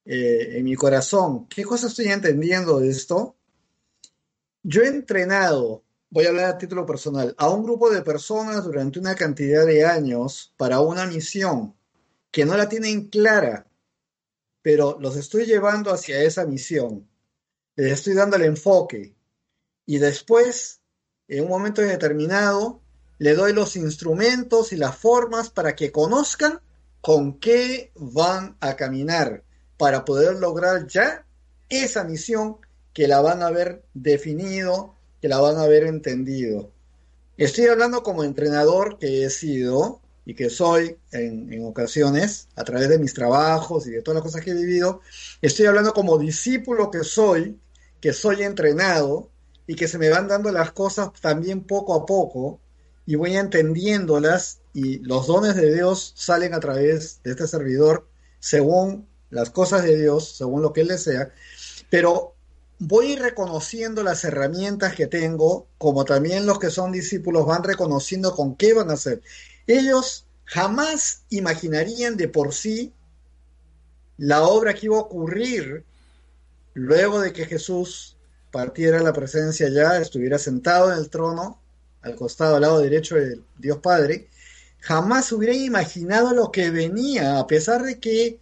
eh, 0.06 0.58
en 0.58 0.64
mi 0.64 0.74
corazón 0.74 1.46
qué 1.46 1.62
cosa 1.62 1.86
estoy 1.86 2.06
entendiendo 2.06 2.80
de 2.80 2.90
esto, 2.90 3.36
yo 4.64 4.82
he 4.82 4.88
entrenado 4.88 5.83
voy 6.14 6.26
a 6.26 6.28
hablar 6.28 6.44
a 6.44 6.58
título 6.58 6.86
personal, 6.86 7.34
a 7.38 7.50
un 7.50 7.64
grupo 7.64 7.90
de 7.90 8.00
personas 8.02 8.62
durante 8.62 9.00
una 9.00 9.16
cantidad 9.16 9.66
de 9.66 9.84
años 9.84 10.54
para 10.56 10.78
una 10.78 11.06
misión 11.06 11.74
que 12.30 12.44
no 12.44 12.56
la 12.56 12.68
tienen 12.68 13.08
clara, 13.08 13.66
pero 14.62 14.96
los 15.00 15.16
estoy 15.16 15.44
llevando 15.44 15.92
hacia 15.92 16.22
esa 16.22 16.46
misión. 16.46 17.08
Les 17.74 17.90
estoy 17.90 18.14
dando 18.14 18.36
el 18.36 18.44
enfoque. 18.44 19.16
Y 19.86 19.98
después, 19.98 20.82
en 21.26 21.42
un 21.42 21.50
momento 21.50 21.82
determinado, 21.82 22.80
le 23.18 23.34
doy 23.34 23.52
los 23.52 23.74
instrumentos 23.74 24.72
y 24.72 24.76
las 24.76 24.96
formas 24.96 25.50
para 25.50 25.74
que 25.74 25.90
conozcan 25.90 26.60
con 27.00 27.40
qué 27.40 27.90
van 27.96 28.56
a 28.60 28.76
caminar 28.76 29.42
para 29.76 30.04
poder 30.04 30.36
lograr 30.36 30.86
ya 30.86 31.26
esa 31.68 32.04
misión 32.04 32.58
que 32.92 33.08
la 33.08 33.20
van 33.20 33.42
a 33.42 33.48
haber 33.48 33.84
definido 33.94 34.94
que 35.24 35.28
la 35.30 35.40
van 35.40 35.56
a 35.56 35.62
haber 35.62 35.84
entendido. 35.84 36.70
Estoy 37.38 37.64
hablando 37.64 38.02
como 38.02 38.24
entrenador 38.24 38.98
que 38.98 39.24
he 39.24 39.30
sido 39.30 40.02
y 40.26 40.34
que 40.34 40.50
soy 40.50 40.98
en, 41.12 41.64
ocasiones, 41.64 42.48
a 42.56 42.64
través 42.64 42.90
de 42.90 42.98
mis 42.98 43.14
trabajos 43.14 43.86
y 43.86 43.92
de 43.92 44.02
todas 44.02 44.16
las 44.16 44.22
cosas 44.22 44.44
que 44.44 44.50
he 44.50 44.54
vivido. 44.54 45.00
Estoy 45.40 45.64
hablando 45.64 45.94
como 45.94 46.18
discípulo 46.18 46.90
que 46.90 47.04
soy, 47.04 47.58
que 48.02 48.12
soy 48.12 48.42
entrenado 48.42 49.30
y 49.66 49.76
que 49.76 49.88
se 49.88 49.96
me 49.96 50.10
van 50.10 50.28
dando 50.28 50.52
las 50.52 50.72
cosas 50.72 51.08
también 51.22 51.62
poco 51.62 51.94
a 51.94 52.04
poco 52.04 52.60
y 53.06 53.14
voy 53.14 53.34
entendiéndolas 53.34 54.60
y 54.74 54.98
los 54.98 55.26
dones 55.26 55.56
de 55.56 55.74
Dios 55.74 56.12
salen 56.16 56.52
a 56.52 56.60
través 56.60 57.22
de 57.22 57.30
este 57.30 57.48
servidor 57.48 58.06
según 58.40 59.08
las 59.30 59.48
cosas 59.48 59.84
de 59.84 59.96
Dios, 59.96 60.36
según 60.36 60.60
lo 60.60 60.74
que 60.74 60.82
Él 60.82 60.88
desea. 60.88 61.32
Pero 61.88 62.33
voy 62.78 63.16
reconociendo 63.16 64.02
las 64.02 64.24
herramientas 64.24 64.94
que 64.94 65.06
tengo, 65.06 65.66
como 65.78 66.04
también 66.04 66.46
los 66.46 66.58
que 66.58 66.70
son 66.70 66.92
discípulos 66.92 67.46
van 67.46 67.64
reconociendo 67.64 68.34
con 68.34 68.56
qué 68.56 68.74
van 68.74 68.90
a 68.90 68.94
hacer. 68.94 69.22
Ellos 69.66 70.26
jamás 70.44 71.22
imaginarían 71.30 72.16
de 72.16 72.28
por 72.28 72.52
sí 72.52 72.92
la 74.16 74.42
obra 74.44 74.74
que 74.74 74.86
iba 74.86 74.96
a 74.96 75.00
ocurrir 75.00 75.84
luego 76.74 77.20
de 77.20 77.32
que 77.32 77.46
Jesús 77.46 78.16
partiera 78.50 79.02
la 79.02 79.12
presencia 79.12 79.68
ya, 79.68 79.98
estuviera 79.98 80.38
sentado 80.38 80.92
en 80.92 80.98
el 80.98 81.10
trono, 81.10 81.60
al 82.02 82.14
costado, 82.14 82.56
al 82.56 82.62
lado 82.62 82.80
derecho 82.80 83.16
del 83.16 83.42
Dios 83.58 83.78
Padre, 83.78 84.28
jamás 84.80 85.32
hubieran 85.32 85.56
imaginado 85.56 86.34
lo 86.34 86.52
que 86.52 86.70
venía, 86.70 87.38
a 87.38 87.46
pesar 87.46 87.82
de 87.82 87.98
que 87.98 88.38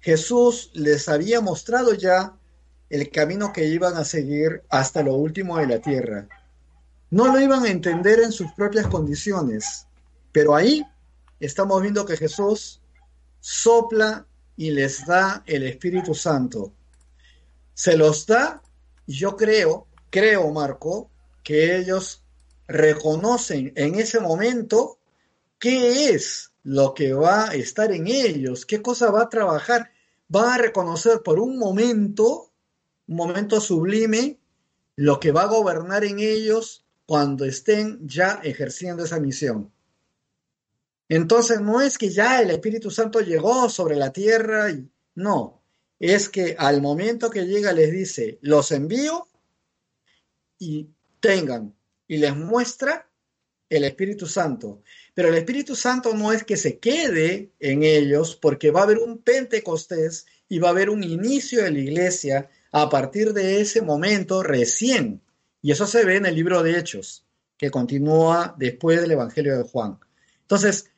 Jesús 0.00 0.70
les 0.74 1.08
había 1.08 1.40
mostrado 1.40 1.94
ya 1.94 2.36
el 2.90 3.10
camino 3.10 3.52
que 3.52 3.66
iban 3.66 3.96
a 3.96 4.04
seguir 4.04 4.62
hasta 4.68 5.02
lo 5.02 5.14
último 5.14 5.58
de 5.58 5.66
la 5.68 5.78
tierra. 5.78 6.28
No 7.10 7.28
lo 7.28 7.40
iban 7.40 7.64
a 7.64 7.70
entender 7.70 8.20
en 8.20 8.32
sus 8.32 8.52
propias 8.52 8.88
condiciones, 8.88 9.86
pero 10.32 10.54
ahí 10.54 10.84
estamos 11.38 11.80
viendo 11.80 12.04
que 12.04 12.16
Jesús 12.16 12.80
sopla 13.40 14.26
y 14.56 14.70
les 14.72 15.06
da 15.06 15.42
el 15.46 15.62
Espíritu 15.62 16.14
Santo. 16.14 16.72
Se 17.72 17.96
los 17.96 18.26
da 18.26 18.60
y 19.06 19.14
yo 19.14 19.36
creo, 19.36 19.86
creo 20.10 20.50
Marco, 20.52 21.10
que 21.42 21.76
ellos 21.78 22.22
reconocen 22.66 23.72
en 23.76 23.94
ese 23.96 24.20
momento 24.20 24.98
qué 25.58 26.10
es 26.10 26.52
lo 26.62 26.94
que 26.94 27.12
va 27.12 27.50
a 27.50 27.54
estar 27.54 27.92
en 27.92 28.06
ellos, 28.06 28.66
qué 28.66 28.82
cosa 28.82 29.10
va 29.10 29.22
a 29.22 29.28
trabajar. 29.28 29.90
Va 30.32 30.54
a 30.54 30.58
reconocer 30.58 31.22
por 31.22 31.40
un 31.40 31.58
momento 31.58 32.49
momento 33.16 33.60
sublime, 33.60 34.38
lo 34.96 35.18
que 35.18 35.32
va 35.32 35.42
a 35.42 35.46
gobernar 35.46 36.04
en 36.04 36.20
ellos 36.20 36.84
cuando 37.06 37.44
estén 37.44 38.06
ya 38.06 38.40
ejerciendo 38.42 39.04
esa 39.04 39.18
misión. 39.18 39.72
Entonces 41.08 41.60
no 41.60 41.80
es 41.80 41.98
que 41.98 42.10
ya 42.10 42.40
el 42.40 42.50
Espíritu 42.50 42.90
Santo 42.90 43.20
llegó 43.20 43.68
sobre 43.68 43.96
la 43.96 44.12
tierra 44.12 44.70
y 44.70 44.88
no, 45.16 45.60
es 45.98 46.28
que 46.28 46.54
al 46.56 46.80
momento 46.80 47.30
que 47.30 47.46
llega 47.46 47.72
les 47.72 47.90
dice, 47.90 48.38
los 48.42 48.70
envío 48.70 49.26
y 50.58 50.88
tengan 51.18 51.74
y 52.06 52.18
les 52.18 52.36
muestra 52.36 53.10
el 53.68 53.84
Espíritu 53.84 54.26
Santo. 54.26 54.82
Pero 55.14 55.28
el 55.28 55.34
Espíritu 55.34 55.74
Santo 55.74 56.14
no 56.14 56.32
es 56.32 56.44
que 56.44 56.56
se 56.56 56.78
quede 56.78 57.50
en 57.58 57.82
ellos 57.82 58.36
porque 58.36 58.70
va 58.70 58.80
a 58.80 58.84
haber 58.84 58.98
un 58.98 59.18
Pentecostés 59.18 60.26
y 60.48 60.60
va 60.60 60.68
a 60.68 60.72
haber 60.72 60.90
un 60.90 61.02
inicio 61.02 61.64
de 61.64 61.70
la 61.72 61.78
iglesia 61.78 62.50
a 62.72 62.88
partir 62.88 63.32
de 63.32 63.60
ese 63.60 63.82
momento 63.82 64.42
recién. 64.42 65.20
Y 65.62 65.72
eso 65.72 65.86
se 65.86 66.04
ve 66.04 66.16
en 66.16 66.26
el 66.26 66.34
libro 66.34 66.62
de 66.62 66.78
Hechos, 66.78 67.24
que 67.56 67.70
continúa 67.70 68.54
después 68.58 69.00
del 69.00 69.10
Evangelio 69.10 69.56
de 69.58 69.64
Juan. 69.64 69.98
Entonces, 70.42 70.90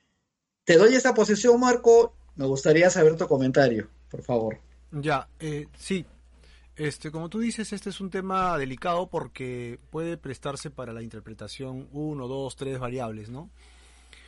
te 0.64 0.77
doy 0.77 0.95
esta 0.95 1.14
posición, 1.14 1.59
Marco. 1.59 2.14
Me 2.37 2.47
gustaría 2.47 2.89
saber 2.91 3.16
tu 3.16 3.27
comentario, 3.27 3.89
por 4.11 4.23
favor. 4.23 4.59
Ya, 4.93 5.29
eh, 5.41 5.66
sí. 5.77 6.07
Este, 6.77 7.11
como 7.11 7.29
tú 7.29 7.41
dices, 7.41 7.73
este 7.73 7.91
es 7.91 8.01
un 8.01 8.11
tema 8.11 8.57
delicado 8.57 9.09
porque 9.09 9.79
puede 9.91 10.16
prestarse 10.16 10.70
para 10.70 10.93
la 10.93 11.03
interpretación 11.03 11.89
uno, 11.93 12.29
dos, 12.29 12.57
tres 12.57 12.79
variables, 12.79 13.29
¿no? 13.29 13.51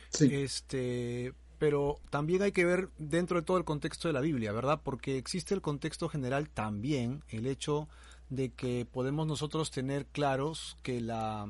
Sí. 0.09 0.29
Este, 0.31 1.33
pero 1.57 1.99
también 2.09 2.41
hay 2.41 2.51
que 2.51 2.65
ver 2.65 2.89
dentro 2.97 3.39
de 3.39 3.45
todo 3.45 3.57
el 3.57 3.65
contexto 3.65 4.07
de 4.07 4.13
la 4.13 4.21
Biblia, 4.21 4.51
¿verdad? 4.51 4.81
Porque 4.83 5.17
existe 5.17 5.53
el 5.53 5.61
contexto 5.61 6.09
general 6.09 6.49
también, 6.49 7.23
el 7.29 7.47
hecho 7.47 7.87
de 8.29 8.49
que 8.49 8.85
podemos 8.85 9.27
nosotros 9.27 9.71
tener 9.71 10.05
claros 10.07 10.77
que 10.83 11.01
la 11.01 11.47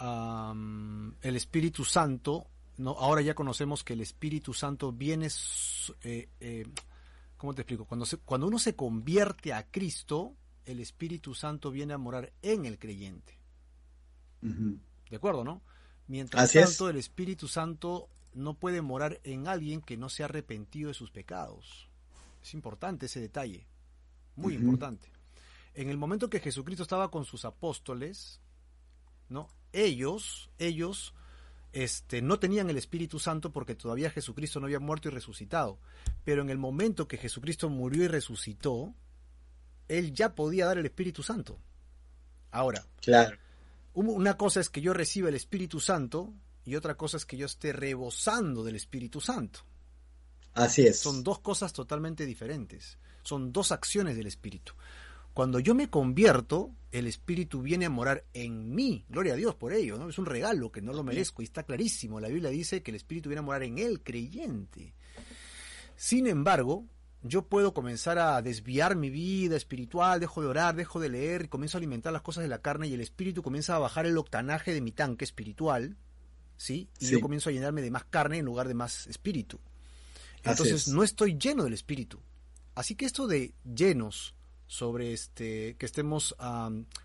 el 0.00 1.36
Espíritu 1.36 1.84
Santo, 1.84 2.46
no, 2.76 2.92
ahora 2.92 3.20
ya 3.20 3.34
conocemos 3.34 3.82
que 3.82 3.94
el 3.94 4.00
Espíritu 4.00 4.54
Santo 4.54 4.92
viene, 4.92 5.26
eh, 6.04 6.28
eh, 6.38 6.66
¿cómo 7.36 7.52
te 7.52 7.62
explico? 7.62 7.84
Cuando, 7.84 8.06
cuando 8.24 8.46
uno 8.46 8.60
se 8.60 8.76
convierte 8.76 9.52
a 9.52 9.68
Cristo, 9.68 10.34
el 10.64 10.78
Espíritu 10.78 11.34
Santo 11.34 11.72
viene 11.72 11.94
a 11.94 11.98
morar 11.98 12.32
en 12.42 12.64
el 12.64 12.78
creyente. 12.78 13.36
¿De 14.40 15.16
acuerdo, 15.16 15.42
no? 15.42 15.62
Mientras 16.06 16.52
tanto, 16.52 16.88
el 16.88 16.96
Espíritu 16.96 17.48
Santo 17.48 18.08
no 18.38 18.54
puede 18.54 18.82
morar 18.82 19.20
en 19.24 19.48
alguien 19.48 19.80
que 19.80 19.96
no 19.96 20.08
se 20.08 20.22
ha 20.22 20.26
arrepentido 20.26 20.88
de 20.88 20.94
sus 20.94 21.10
pecados. 21.10 21.88
Es 22.42 22.54
importante 22.54 23.06
ese 23.06 23.20
detalle, 23.20 23.66
muy 24.36 24.54
importante. 24.54 25.10
En 25.74 25.90
el 25.90 25.96
momento 25.96 26.30
que 26.30 26.40
Jesucristo 26.40 26.82
estaba 26.82 27.10
con 27.10 27.24
sus 27.24 27.44
apóstoles, 27.44 28.40
¿no? 29.28 29.48
Ellos, 29.72 30.50
ellos 30.58 31.14
este, 31.72 32.22
no 32.22 32.38
tenían 32.38 32.70
el 32.70 32.78
Espíritu 32.78 33.18
Santo 33.18 33.52
porque 33.52 33.74
todavía 33.74 34.10
Jesucristo 34.10 34.60
no 34.60 34.66
había 34.66 34.80
muerto 34.80 35.08
y 35.08 35.10
resucitado. 35.10 35.78
Pero 36.24 36.42
en 36.42 36.50
el 36.50 36.58
momento 36.58 37.08
que 37.08 37.18
Jesucristo 37.18 37.68
murió 37.68 38.04
y 38.04 38.08
resucitó, 38.08 38.94
Él 39.88 40.14
ya 40.14 40.34
podía 40.34 40.66
dar 40.66 40.78
el 40.78 40.86
Espíritu 40.86 41.22
Santo. 41.22 41.58
Ahora, 42.50 42.86
claro. 43.00 43.36
una 43.94 44.36
cosa 44.36 44.60
es 44.60 44.70
que 44.70 44.80
yo 44.80 44.94
reciba 44.94 45.28
el 45.28 45.34
Espíritu 45.34 45.80
Santo 45.80 46.32
y 46.68 46.76
otra 46.76 46.96
cosa 46.96 47.16
es 47.16 47.24
que 47.24 47.38
yo 47.38 47.46
esté 47.46 47.72
rebosando 47.72 48.62
del 48.62 48.76
Espíritu 48.76 49.20
Santo. 49.20 49.60
Así 50.52 50.82
es. 50.82 50.98
Son 50.98 51.24
dos 51.24 51.38
cosas 51.38 51.72
totalmente 51.72 52.26
diferentes. 52.26 52.98
Son 53.22 53.52
dos 53.52 53.72
acciones 53.72 54.16
del 54.16 54.26
Espíritu. 54.26 54.74
Cuando 55.32 55.60
yo 55.60 55.74
me 55.74 55.88
convierto, 55.88 56.74
el 56.92 57.06
Espíritu 57.06 57.62
viene 57.62 57.86
a 57.86 57.90
morar 57.90 58.24
en 58.34 58.74
mí. 58.74 59.06
Gloria 59.08 59.32
a 59.32 59.36
Dios 59.36 59.54
por 59.54 59.72
ello, 59.72 59.96
¿no? 59.96 60.10
Es 60.10 60.18
un 60.18 60.26
regalo 60.26 60.70
que 60.70 60.82
no 60.82 60.92
lo 60.92 61.04
merezco 61.04 61.40
y 61.40 61.46
está 61.46 61.62
clarísimo. 61.62 62.20
La 62.20 62.28
Biblia 62.28 62.50
dice 62.50 62.82
que 62.82 62.90
el 62.90 62.96
Espíritu 62.96 63.30
viene 63.30 63.40
a 63.40 63.44
morar 63.44 63.62
en 63.62 63.78
el 63.78 64.02
creyente. 64.02 64.94
Sin 65.96 66.26
embargo, 66.26 66.84
yo 67.22 67.42
puedo 67.42 67.72
comenzar 67.72 68.18
a 68.18 68.40
desviar 68.42 68.94
mi 68.94 69.10
vida 69.10 69.56
espiritual, 69.56 70.20
dejo 70.20 70.42
de 70.42 70.48
orar, 70.48 70.76
dejo 70.76 71.00
de 71.00 71.08
leer 71.08 71.44
y 71.44 71.48
comienzo 71.48 71.76
a 71.76 71.80
alimentar 71.80 72.12
las 72.12 72.22
cosas 72.22 72.42
de 72.42 72.48
la 72.48 72.60
carne 72.60 72.88
y 72.88 72.94
el 72.94 73.00
Espíritu 73.00 73.42
comienza 73.42 73.74
a 73.74 73.80
bajar 73.80 74.06
el 74.06 74.18
octanaje 74.18 74.74
de 74.74 74.80
mi 74.80 74.92
tanque 74.92 75.24
espiritual, 75.24 75.96
¿sí? 76.58 76.90
Y 77.00 77.06
yo 77.06 77.20
comienzo 77.20 77.48
a 77.48 77.52
llenarme 77.52 77.80
de 77.80 77.90
más 77.90 78.04
carne 78.04 78.36
en 78.36 78.44
lugar 78.44 78.68
de 78.68 78.74
más 78.74 79.06
espíritu. 79.06 79.58
Entonces 80.42 80.88
no 80.88 81.02
estoy 81.02 81.38
lleno 81.38 81.64
del 81.64 81.72
Espíritu. 81.72 82.20
Así 82.74 82.94
que 82.94 83.06
esto 83.06 83.26
de 83.26 83.54
llenos, 83.64 84.34
sobre 84.68 85.14
este 85.14 85.76
que 85.76 85.86
estemos 85.86 86.36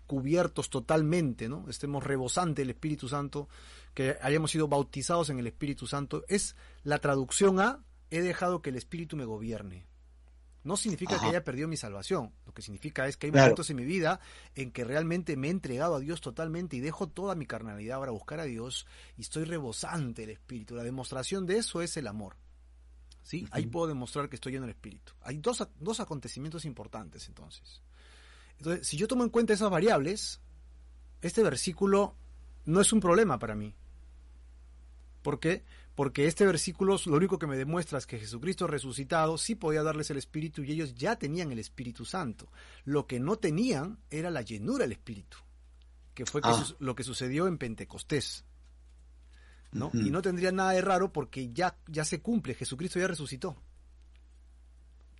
cubiertos 0.06 0.68
totalmente, 0.68 1.48
¿no? 1.48 1.66
Estemos 1.68 2.04
rebosantes 2.04 2.62
del 2.62 2.70
Espíritu 2.70 3.08
Santo, 3.08 3.48
que 3.94 4.16
hayamos 4.20 4.50
sido 4.50 4.68
bautizados 4.68 5.30
en 5.30 5.38
el 5.38 5.46
Espíritu 5.46 5.86
Santo, 5.86 6.24
es 6.28 6.56
la 6.82 6.98
traducción 6.98 7.60
a 7.60 7.80
he 8.10 8.20
dejado 8.20 8.60
que 8.60 8.70
el 8.70 8.76
Espíritu 8.76 9.16
me 9.16 9.24
gobierne. 9.24 9.86
No 10.64 10.78
significa 10.78 11.20
que 11.20 11.26
haya 11.26 11.44
perdido 11.44 11.68
mi 11.68 11.76
salvación, 11.76 12.32
lo 12.46 12.54
que 12.54 12.62
significa 12.62 13.06
es 13.06 13.18
que 13.18 13.26
hay 13.26 13.32
momentos 13.32 13.68
en 13.68 13.76
mi 13.76 13.84
vida 13.84 14.18
en 14.54 14.72
que 14.72 14.82
realmente 14.82 15.36
me 15.36 15.48
he 15.48 15.50
entregado 15.50 15.96
a 15.96 16.00
Dios 16.00 16.22
totalmente 16.22 16.76
y 16.76 16.80
dejo 16.80 17.06
toda 17.06 17.34
mi 17.34 17.44
carnalidad 17.44 17.98
para 17.98 18.12
buscar 18.12 18.40
a 18.40 18.44
Dios 18.44 18.86
y 19.18 19.22
estoy 19.22 19.44
rebosante 19.44 20.22
del 20.22 20.30
Espíritu. 20.30 20.74
La 20.74 20.82
demostración 20.82 21.44
de 21.44 21.58
eso 21.58 21.82
es 21.82 21.98
el 21.98 22.06
amor. 22.06 22.36
¿sí? 23.22 23.46
Ahí 23.50 23.66
puedo 23.66 23.88
demostrar 23.88 24.30
que 24.30 24.36
estoy 24.36 24.52
lleno 24.52 24.66
del 24.66 24.74
Espíritu. 24.74 25.12
Hay 25.22 25.36
dos, 25.36 25.66
dos 25.78 26.00
acontecimientos 26.00 26.64
importantes 26.64 27.28
entonces. 27.28 27.82
Entonces, 28.58 28.86
si 28.86 28.96
yo 28.96 29.06
tomo 29.06 29.22
en 29.22 29.30
cuenta 29.30 29.52
esas 29.52 29.70
variables, 29.70 30.40
este 31.20 31.42
versículo 31.42 32.16
no 32.64 32.80
es 32.80 32.92
un 32.92 33.00
problema 33.00 33.38
para 33.38 33.54
mí. 33.54 33.74
¿Por 35.22 35.40
qué? 35.40 35.64
Porque 35.94 36.26
este 36.26 36.44
versículo 36.44 36.96
lo 37.06 37.16
único 37.16 37.38
que 37.38 37.46
me 37.46 37.56
demuestra 37.56 37.98
es 37.98 38.06
que 38.06 38.18
Jesucristo 38.18 38.66
resucitado 38.66 39.38
sí 39.38 39.54
podía 39.54 39.82
darles 39.82 40.10
el 40.10 40.16
Espíritu 40.16 40.62
y 40.62 40.72
ellos 40.72 40.94
ya 40.94 41.16
tenían 41.16 41.52
el 41.52 41.60
Espíritu 41.60 42.04
Santo. 42.04 42.48
Lo 42.84 43.06
que 43.06 43.20
no 43.20 43.36
tenían 43.36 43.98
era 44.10 44.30
la 44.30 44.42
llenura 44.42 44.84
del 44.84 44.92
Espíritu, 44.92 45.36
que 46.12 46.26
fue 46.26 46.40
ah. 46.42 46.64
lo 46.80 46.94
que 46.96 47.04
sucedió 47.04 47.46
en 47.46 47.58
Pentecostés. 47.58 48.44
Y 49.92 50.10
no 50.10 50.22
tendría 50.22 50.52
nada 50.52 50.70
de 50.70 50.80
raro 50.80 51.12
porque 51.12 51.52
ya, 51.52 51.76
ya 51.88 52.04
se 52.04 52.20
cumple, 52.20 52.54
Jesucristo 52.54 53.00
ya 53.00 53.08
resucitó. 53.08 53.56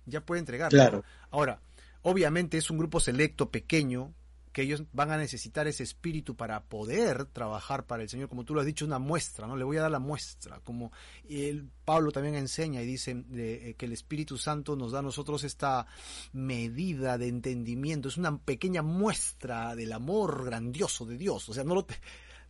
Ya 0.05 0.25
puede 0.25 0.39
entregar. 0.39 0.71
Claro. 0.71 1.03
Ahora, 1.29 1.59
obviamente 2.03 2.57
es 2.57 2.69
un 2.69 2.77
grupo 2.77 3.01
selecto, 3.01 3.49
pequeño, 3.49 4.13
que 4.55 4.61
ellos 4.61 4.83
van 4.93 5.11
a 5.11 5.17
necesitar 5.17 5.67
ese 5.67 5.83
espíritu 5.83 6.37
para 6.37 6.63
poder 6.63 7.25
trabajar 7.25 7.85
para 7.85 8.03
el 8.03 8.07
Señor, 8.07 8.29
como 8.29 8.45
tú 8.45 8.53
lo 8.53 8.61
has 8.61 8.65
dicho, 8.65 8.85
una 8.85 8.99
muestra, 8.99 9.47
¿no? 9.47 9.57
Le 9.57 9.65
voy 9.65 9.75
a 9.75 9.81
dar 9.81 9.91
la 9.91 9.99
muestra, 9.99 10.61
como 10.61 10.93
el 11.27 11.69
Pablo 11.83 12.13
también 12.13 12.35
enseña 12.35 12.81
y 12.81 12.85
dice 12.85 13.25
eh, 13.33 13.75
que 13.77 13.85
el 13.85 13.91
Espíritu 13.91 14.37
Santo 14.37 14.77
nos 14.77 14.93
da 14.93 14.99
a 14.99 15.01
nosotros 15.01 15.43
esta 15.43 15.85
medida 16.31 17.17
de 17.17 17.27
entendimiento, 17.27 18.07
es 18.07 18.15
una 18.15 18.37
pequeña 18.37 18.81
muestra 18.81 19.75
del 19.75 19.91
amor 19.91 20.45
grandioso 20.45 21.05
de 21.05 21.17
Dios, 21.17 21.49
o 21.49 21.53
sea, 21.53 21.65
no 21.65 21.75
lo, 21.75 21.85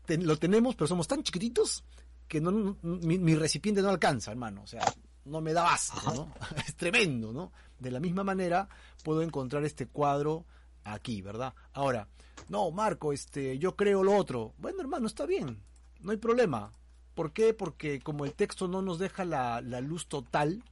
lo 0.08 0.38
tenemos, 0.38 0.76
pero 0.76 0.88
somos 0.88 1.08
tan 1.08 1.24
chiquititos 1.24 1.84
que 2.28 2.39
no, 2.39 2.78
mi, 2.84 3.34
recipiente 3.34 3.82
no 3.82 3.89
alcanza, 3.89 4.30
hermano. 4.30 4.62
O 4.62 4.68
sea, 4.68 4.84
no 5.26 5.41
me 5.41 5.53
da 5.53 5.64
base, 5.64 5.93
¿no? 6.06 6.32
Es 6.68 6.76
tremendo, 6.76 7.34
¿no? 7.34 7.51
De 7.80 7.89
la 7.89 7.99
misma 7.99 8.24
manera 8.24 8.70
puedo 9.03 9.24
encontrar 9.24 9.66
este 9.66 9.88
cuadro 9.88 10.45
aquí, 10.86 11.22
¿verdad? 11.22 11.54
Ahora, 11.74 12.08
no, 12.48 12.72
Marco, 12.72 13.12
este, 13.12 13.58
yo 13.60 13.76
creo 13.76 14.04
lo 14.04 14.16
otro. 14.16 14.54
Bueno, 14.58 14.82
hermano, 14.82 15.08
está 15.08 15.26
bien, 15.26 15.62
no 16.00 16.12
hay 16.12 16.18
problema. 16.18 16.72
¿Por 17.14 17.34
qué? 17.34 17.54
Porque 17.54 18.00
como 18.00 18.26
el 18.26 18.34
texto 18.34 18.68
no 18.68 18.82
nos 18.82 19.00
deja 19.00 19.26
la, 19.26 19.62
la 19.62 19.82
luz 19.82 20.08
total, 20.08 20.64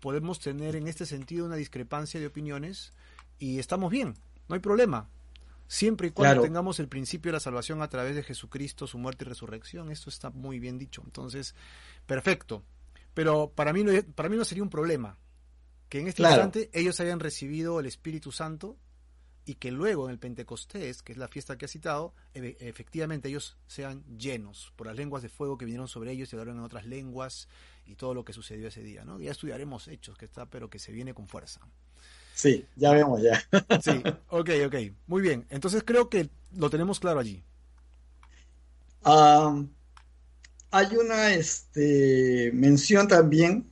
podemos 0.00 0.40
tener 0.40 0.76
en 0.76 0.88
este 0.88 1.06
sentido 1.06 1.46
una 1.46 1.56
discrepancia 1.56 2.18
de 2.18 2.26
opiniones 2.26 2.92
y 3.38 3.58
estamos 3.58 3.90
bien, 3.90 4.14
no 4.48 4.54
hay 4.54 4.60
problema. 4.60 5.08
Siempre 5.68 6.08
y 6.08 6.10
cuando 6.10 6.42
tengamos 6.42 6.80
el 6.80 6.88
principio 6.88 7.30
de 7.30 7.34
la 7.34 7.40
salvación 7.40 7.80
a 7.80 7.88
través 7.88 8.14
de 8.14 8.22
Jesucristo, 8.22 8.86
su 8.86 8.98
muerte 8.98 9.24
y 9.24 9.28
resurrección, 9.28 9.90
esto 9.90 10.10
está 10.10 10.28
muy 10.28 10.58
bien 10.58 10.76
dicho. 10.76 11.00
Entonces, 11.02 11.54
perfecto. 12.04 12.62
Pero 13.14 13.50
para 13.54 13.72
mí 13.72 13.82
no, 13.82 13.90
para 14.14 14.28
mí 14.28 14.36
no 14.36 14.44
sería 14.44 14.62
un 14.62 14.68
problema 14.68 15.16
que 15.88 16.00
en 16.00 16.08
este 16.08 16.22
instante 16.22 16.70
ellos 16.72 17.00
hayan 17.00 17.20
recibido 17.20 17.80
el 17.80 17.86
Espíritu 17.86 18.32
Santo 18.32 18.76
y 19.44 19.54
que 19.54 19.72
luego 19.72 20.06
en 20.06 20.12
el 20.12 20.18
Pentecostés, 20.18 21.02
que 21.02 21.12
es 21.12 21.18
la 21.18 21.28
fiesta 21.28 21.58
que 21.58 21.64
ha 21.64 21.68
citado, 21.68 22.14
efectivamente 22.34 23.28
ellos 23.28 23.56
sean 23.66 24.04
llenos 24.16 24.72
por 24.76 24.86
las 24.86 24.96
lenguas 24.96 25.22
de 25.22 25.28
fuego 25.28 25.58
que 25.58 25.64
vinieron 25.64 25.88
sobre 25.88 26.12
ellos 26.12 26.32
y 26.32 26.36
hablaron 26.36 26.58
en 26.58 26.64
otras 26.64 26.86
lenguas 26.86 27.48
y 27.86 27.96
todo 27.96 28.14
lo 28.14 28.24
que 28.24 28.32
sucedió 28.32 28.68
ese 28.68 28.82
día, 28.82 29.04
¿no? 29.04 29.18
Ya 29.18 29.32
estudiaremos 29.32 29.88
hechos 29.88 30.16
que 30.16 30.26
está, 30.26 30.46
pero 30.46 30.70
que 30.70 30.78
se 30.78 30.92
viene 30.92 31.14
con 31.14 31.26
fuerza. 31.26 31.60
Sí, 32.34 32.64
ya 32.76 32.92
vemos 32.92 33.20
ya. 33.20 33.42
Sí, 33.82 34.02
ok, 34.28 34.50
ok. 34.66 34.74
Muy 35.06 35.22
bien. 35.22 35.44
Entonces 35.50 35.82
creo 35.84 36.08
que 36.08 36.30
lo 36.56 36.70
tenemos 36.70 37.00
claro 37.00 37.18
allí. 37.20 37.42
hay 40.70 40.96
una 40.96 41.34
este, 41.34 42.50
mención 42.54 43.08
también 43.08 43.71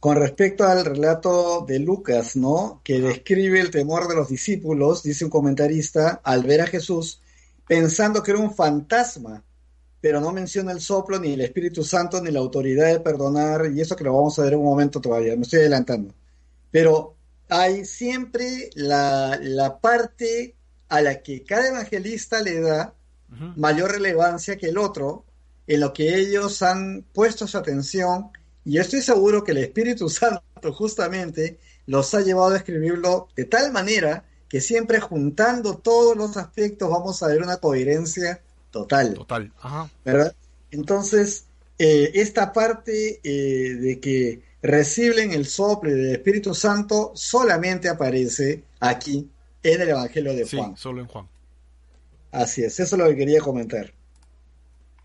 con 0.00 0.16
respecto 0.16 0.64
al 0.64 0.82
relato 0.82 1.64
de 1.68 1.78
Lucas, 1.78 2.34
¿no? 2.34 2.80
Que 2.82 3.00
describe 3.02 3.60
el 3.60 3.70
temor 3.70 4.08
de 4.08 4.16
los 4.16 4.30
discípulos, 4.30 5.02
dice 5.02 5.26
un 5.26 5.30
comentarista, 5.30 6.22
al 6.24 6.42
ver 6.44 6.62
a 6.62 6.66
Jesús, 6.66 7.20
pensando 7.68 8.22
que 8.22 8.30
era 8.30 8.40
un 8.40 8.54
fantasma, 8.54 9.44
pero 10.00 10.18
no 10.22 10.32
menciona 10.32 10.72
el 10.72 10.80
soplo, 10.80 11.18
ni 11.18 11.34
el 11.34 11.42
Espíritu 11.42 11.84
Santo, 11.84 12.22
ni 12.22 12.30
la 12.30 12.40
autoridad 12.40 12.86
de 12.86 13.00
perdonar, 13.00 13.70
y 13.70 13.82
eso 13.82 13.94
que 13.94 14.04
lo 14.04 14.14
vamos 14.14 14.38
a 14.38 14.42
ver 14.42 14.54
en 14.54 14.60
un 14.60 14.64
momento 14.64 15.02
todavía, 15.02 15.36
me 15.36 15.42
estoy 15.42 15.60
adelantando. 15.60 16.14
Pero 16.70 17.14
hay 17.50 17.84
siempre 17.84 18.70
la, 18.74 19.78
parte 19.82 20.56
a 20.88 21.02
la 21.02 21.20
que 21.20 21.44
cada 21.44 21.68
evangelista 21.68 22.40
le 22.40 22.60
da 22.60 22.94
mayor 23.56 23.92
relevancia 23.92 24.56
que 24.56 24.70
el 24.70 24.78
otro, 24.78 25.26
en 25.66 25.80
lo 25.80 25.92
que 25.92 26.16
ellos 26.16 26.62
han 26.62 27.04
puesto 27.12 27.46
su 27.46 27.58
atención, 27.58 28.30
y 28.64 28.72
yo 28.72 28.82
estoy 28.82 29.02
seguro 29.02 29.44
que 29.44 29.52
el 29.52 29.58
Espíritu 29.58 30.08
Santo 30.10 30.72
justamente 30.72 31.58
los 31.86 32.14
ha 32.14 32.20
llevado 32.20 32.54
a 32.54 32.58
escribirlo 32.58 33.28
de 33.36 33.44
tal 33.44 33.72
manera 33.72 34.24
que 34.48 34.60
siempre 34.60 35.00
juntando 35.00 35.78
todos 35.78 36.16
los 36.16 36.36
aspectos 36.36 36.90
vamos 36.90 37.22
a 37.22 37.28
ver 37.28 37.42
una 37.42 37.58
coherencia 37.58 38.42
total. 38.70 39.14
Total, 39.14 39.52
ajá. 39.60 39.90
¿Verdad? 40.04 40.34
Entonces, 40.72 41.46
eh, 41.78 42.10
esta 42.14 42.52
parte 42.52 43.20
eh, 43.22 43.74
de 43.74 44.00
que 44.00 44.42
reciben 44.62 45.32
el 45.32 45.46
soplo 45.46 45.90
del 45.90 46.12
Espíritu 46.12 46.54
Santo 46.54 47.12
solamente 47.14 47.88
aparece 47.88 48.64
aquí 48.80 49.30
en 49.62 49.80
el 49.80 49.88
Evangelio 49.90 50.34
de 50.34 50.48
Juan. 50.48 50.76
Sí, 50.76 50.82
solo 50.82 51.00
en 51.00 51.06
Juan. 51.06 51.28
Así 52.32 52.62
es, 52.62 52.78
eso 52.78 52.96
es 52.96 53.02
lo 53.02 53.08
que 53.08 53.16
quería 53.16 53.40
comentar. 53.40 53.92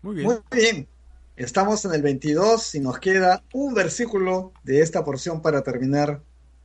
Muy 0.02 0.16
bien. 0.16 0.26
Muy 0.26 0.38
bien. 0.52 0.88
Estamos 1.36 1.84
en 1.84 1.92
el 1.92 2.00
22 2.00 2.76
y 2.76 2.80
nos 2.80 2.98
queda 2.98 3.44
un 3.52 3.74
versículo 3.74 4.54
de 4.64 4.80
esta 4.80 5.04
porción 5.04 5.42
para 5.42 5.62
terminar 5.62 6.22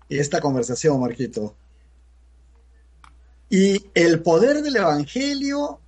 esta 0.08 0.40
conversación, 0.40 0.98
Marquito. 0.98 1.56
Y 3.50 3.86
el 3.94 4.22
poder 4.22 4.62
del 4.62 4.78
Evangelio 4.78 5.82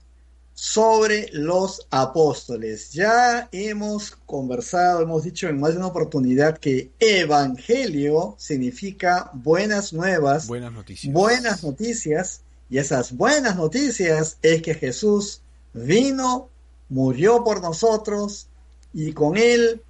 sobre 0.53 1.29
los 1.31 1.88
apóstoles. 1.91 2.91
Ya 2.91 3.47
hemos 3.53 4.11
conversado, 4.25 5.01
hemos 5.01 5.23
dicho 5.23 5.47
en 5.47 5.61
más 5.61 5.71
de 5.71 5.77
una 5.77 5.88
oportunidad 5.88 6.57
que 6.57 6.91
evangelio 6.99 8.36
significa 8.38 9.31
buenas 9.34 9.93
nuevas, 9.93 10.45
buenas 10.45 10.73
noticias. 10.73 11.13
Buenas 11.13 11.63
noticias 11.63 12.41
y 12.69 12.79
esas 12.79 13.15
buenas 13.15 13.55
noticias 13.55 14.38
es 14.41 14.61
que 14.61 14.75
Jesús 14.75 15.41
vino, 15.73 16.49
murió 16.89 17.45
por 17.45 17.61
nosotros 17.61 18.49
y 18.93 19.13
con 19.13 19.37
él, 19.37 19.81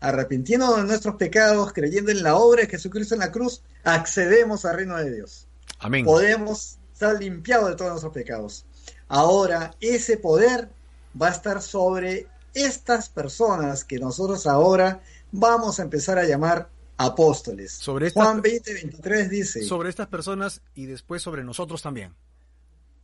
arrepintiendo 0.00 0.76
de 0.76 0.84
nuestros 0.84 1.16
pecados, 1.16 1.72
creyendo 1.72 2.10
en 2.10 2.22
la 2.22 2.36
obra 2.36 2.62
de 2.62 2.68
Jesucristo 2.68 3.14
en 3.14 3.20
la 3.20 3.32
cruz, 3.32 3.62
accedemos 3.82 4.64
al 4.64 4.76
reino 4.76 4.96
de 4.96 5.10
Dios. 5.14 5.48
Amén. 5.78 6.04
Podemos 6.04 6.78
ser 6.92 7.18
limpiados 7.18 7.70
de 7.70 7.76
todos 7.76 7.90
nuestros 7.90 8.12
pecados. 8.12 8.66
Ahora 9.08 9.74
ese 9.80 10.16
poder 10.16 10.68
va 11.20 11.28
a 11.28 11.32
estar 11.32 11.60
sobre 11.60 12.26
estas 12.54 13.08
personas 13.08 13.84
que 13.84 13.98
nosotros 13.98 14.46
ahora 14.46 15.02
vamos 15.30 15.80
a 15.80 15.82
empezar 15.82 16.18
a 16.18 16.24
llamar 16.24 16.68
apóstoles. 16.96 17.72
Sobre 17.72 18.10
Juan 18.10 18.42
20, 18.42 18.74
23 18.74 19.30
dice. 19.30 19.64
Sobre 19.64 19.88
estas 19.88 20.08
personas 20.08 20.60
y 20.74 20.86
después 20.86 21.22
sobre 21.22 21.44
nosotros 21.44 21.82
también. 21.82 22.14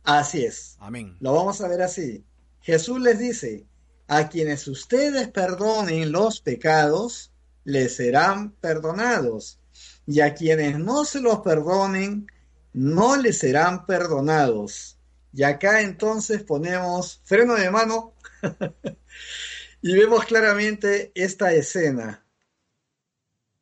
Así 0.03 0.43
es. 0.45 0.75
Amén. 0.79 1.17
Lo 1.19 1.33
vamos 1.33 1.61
a 1.61 1.67
ver 1.67 1.81
así. 1.81 2.23
Jesús 2.61 2.99
les 3.01 3.19
dice, 3.19 3.65
a 4.09 4.27
quienes 4.27 4.67
ustedes 4.67 5.29
perdonen 5.29 6.11
los 6.11 6.41
pecados, 6.41 7.31
les 7.63 7.95
serán 7.95 8.51
perdonados. 8.53 9.59
Y 10.07 10.21
a 10.21 10.33
quienes 10.33 10.79
no 10.79 11.05
se 11.05 11.21
los 11.21 11.41
perdonen, 11.41 12.25
no 12.73 13.17
les 13.17 13.37
serán 13.37 13.85
perdonados. 13.85 14.97
Y 15.31 15.43
acá 15.43 15.81
entonces 15.81 16.41
ponemos 16.41 17.21
freno 17.23 17.53
de 17.53 17.69
mano 17.69 18.15
y 19.83 19.95
vemos 19.95 20.25
claramente 20.25 21.11
esta 21.13 21.53
escena. 21.53 22.25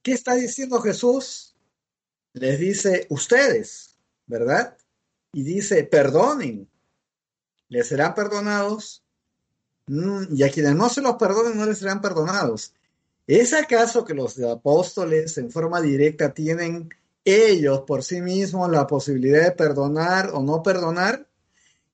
¿Qué 0.01 0.13
está 0.13 0.35
diciendo 0.35 0.79
Jesús? 0.79 1.57
Les 2.31 2.57
dice, 2.57 3.05
ustedes, 3.09 3.97
¿verdad? 4.25 4.77
Y 5.33 5.43
dice, 5.43 5.83
perdonen, 5.83 6.71
les 7.67 7.89
serán 7.89 8.15
perdonados, 8.15 9.03
y 9.87 10.43
a 10.43 10.49
quienes 10.49 10.75
no 10.75 10.89
se 10.89 11.01
los 11.01 11.15
perdonen 11.15 11.57
no 11.57 11.65
les 11.65 11.79
serán 11.79 12.01
perdonados. 12.01 12.73
¿Es 13.25 13.53
acaso 13.53 14.05
que 14.05 14.13
los 14.13 14.39
apóstoles 14.39 15.37
en 15.37 15.51
forma 15.51 15.81
directa 15.81 16.33
tienen 16.33 16.89
ellos 17.23 17.81
por 17.81 18.03
sí 18.03 18.21
mismos 18.21 18.69
la 18.69 18.87
posibilidad 18.87 19.43
de 19.43 19.51
perdonar 19.51 20.31
o 20.33 20.41
no 20.41 20.61
perdonar? 20.61 21.27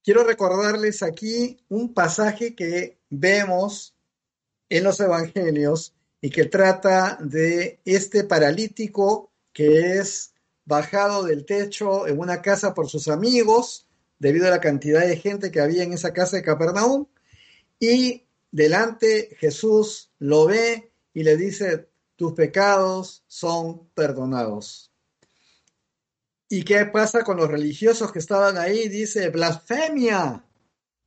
Quiero 0.03 0.23
recordarles 0.23 1.01
aquí 1.01 1.59
un 1.69 1.93
pasaje 1.93 2.55
que 2.55 2.97
vemos 3.09 3.95
en 4.69 4.83
los 4.83 4.99
evangelios 4.99 5.95
y 6.19 6.29
que 6.29 6.45
trata 6.45 7.17
de 7.21 7.79
este 7.85 8.23
paralítico 8.23 9.31
que 9.53 9.97
es 9.97 10.33
bajado 10.65 11.23
del 11.23 11.45
techo 11.45 12.07
en 12.07 12.19
una 12.19 12.41
casa 12.41 12.73
por 12.73 12.89
sus 12.89 13.07
amigos 13.07 13.87
debido 14.19 14.47
a 14.47 14.51
la 14.51 14.61
cantidad 14.61 15.01
de 15.01 15.17
gente 15.17 15.51
que 15.51 15.61
había 15.61 15.83
en 15.83 15.93
esa 15.93 16.13
casa 16.13 16.37
de 16.37 16.43
Capernaum 16.43 17.05
y 17.83 18.25
delante 18.49 19.35
Jesús 19.37 20.09
lo 20.17 20.45
ve 20.45 20.93
y 21.13 21.23
le 21.23 21.35
dice, 21.35 21.89
tus 22.15 22.31
pecados 22.31 23.25
son 23.27 23.89
perdonados. 23.89 24.93
¿Y 26.47 26.63
qué 26.63 26.85
pasa 26.85 27.25
con 27.25 27.35
los 27.35 27.49
religiosos 27.49 28.13
que 28.13 28.19
estaban 28.19 28.57
ahí? 28.57 28.87
Dice, 28.87 29.27
blasfemia. 29.29 30.45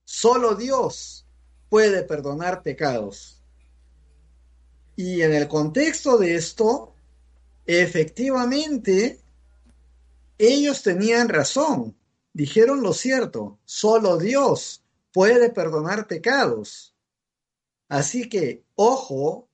Solo 0.05 0.55
Dios 0.55 1.27
puede 1.71 2.03
perdonar 2.03 2.63
pecados. 2.63 3.43
Y 4.97 5.23
en 5.23 5.33
el 5.33 5.49
contexto 5.49 6.19
de 6.19 6.35
esto, 6.35 6.95
efectivamente, 7.65 9.23
ellos 10.37 10.83
tenían 10.83 11.31
razón. 11.31 11.97
Dijeron 12.35 12.83
lo 12.83 12.93
cierto. 12.93 13.59
Solo 13.65 14.19
Dios 14.19 14.86
puede 15.17 15.49
perdonar 15.49 16.07
pecados. 16.07 16.95
Así 17.89 18.29
que, 18.29 18.67
ojo, 18.75 19.49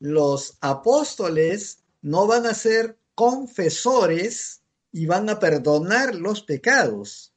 los 0.00 0.58
apóstoles 0.60 1.84
no 2.02 2.26
van 2.26 2.46
a 2.46 2.52
ser 2.52 2.98
confesores 3.14 4.62
y 4.90 5.06
van 5.06 5.30
a 5.30 5.38
perdonar 5.38 6.16
los 6.16 6.42
pecados, 6.42 7.32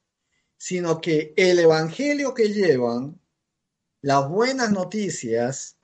sino 0.57 1.01
que 1.01 1.35
el 1.37 1.59
Evangelio 1.59 2.33
que 2.33 2.51
llevan, 2.51 3.21
las 4.01 4.27
buenas 4.27 4.71
noticias, 4.71 5.77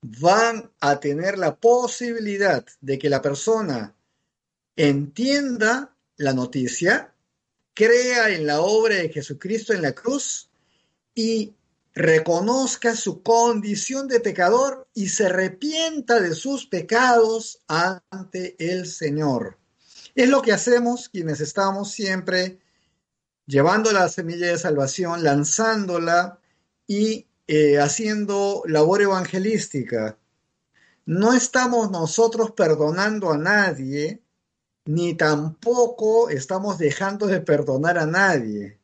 van 0.00 0.72
a 0.80 1.00
tener 1.00 1.36
la 1.36 1.54
posibilidad 1.54 2.64
de 2.80 2.98
que 2.98 3.10
la 3.10 3.20
persona 3.20 3.94
entienda 4.74 5.94
la 6.16 6.32
noticia, 6.32 7.14
crea 7.74 8.30
en 8.30 8.46
la 8.46 8.62
obra 8.62 8.94
de 8.94 9.10
Jesucristo 9.10 9.74
en 9.74 9.82
la 9.82 9.92
cruz 9.92 10.49
y 11.20 11.54
reconozca 11.94 12.96
su 12.96 13.22
condición 13.22 14.08
de 14.08 14.20
pecador 14.20 14.88
y 14.94 15.08
se 15.08 15.26
arrepienta 15.26 16.18
de 16.18 16.34
sus 16.34 16.66
pecados 16.66 17.60
ante 17.68 18.56
el 18.58 18.86
Señor. 18.86 19.58
Es 20.14 20.30
lo 20.30 20.40
que 20.40 20.52
hacemos 20.52 21.10
quienes 21.10 21.40
estamos 21.40 21.90
siempre 21.90 22.58
llevando 23.46 23.92
la 23.92 24.08
semilla 24.08 24.46
de 24.46 24.58
salvación, 24.58 25.22
lanzándola 25.22 26.38
y 26.86 27.26
eh, 27.46 27.78
haciendo 27.78 28.62
labor 28.64 29.02
evangelística. 29.02 30.16
No 31.04 31.34
estamos 31.34 31.90
nosotros 31.90 32.52
perdonando 32.52 33.30
a 33.30 33.36
nadie, 33.36 34.22
ni 34.86 35.14
tampoco 35.14 36.30
estamos 36.30 36.78
dejando 36.78 37.26
de 37.26 37.40
perdonar 37.42 37.98
a 37.98 38.06
nadie. 38.06 38.79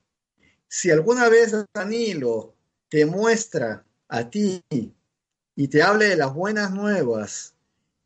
Si 0.68 0.90
alguna 0.90 1.28
vez 1.28 1.52
Danilo 1.72 2.54
te 2.88 3.06
muestra 3.06 3.84
a 4.08 4.30
ti 4.30 4.62
y 4.70 5.68
te 5.68 5.82
hable 5.82 6.06
de 6.06 6.16
las 6.16 6.34
buenas 6.34 6.72
nuevas 6.72 7.54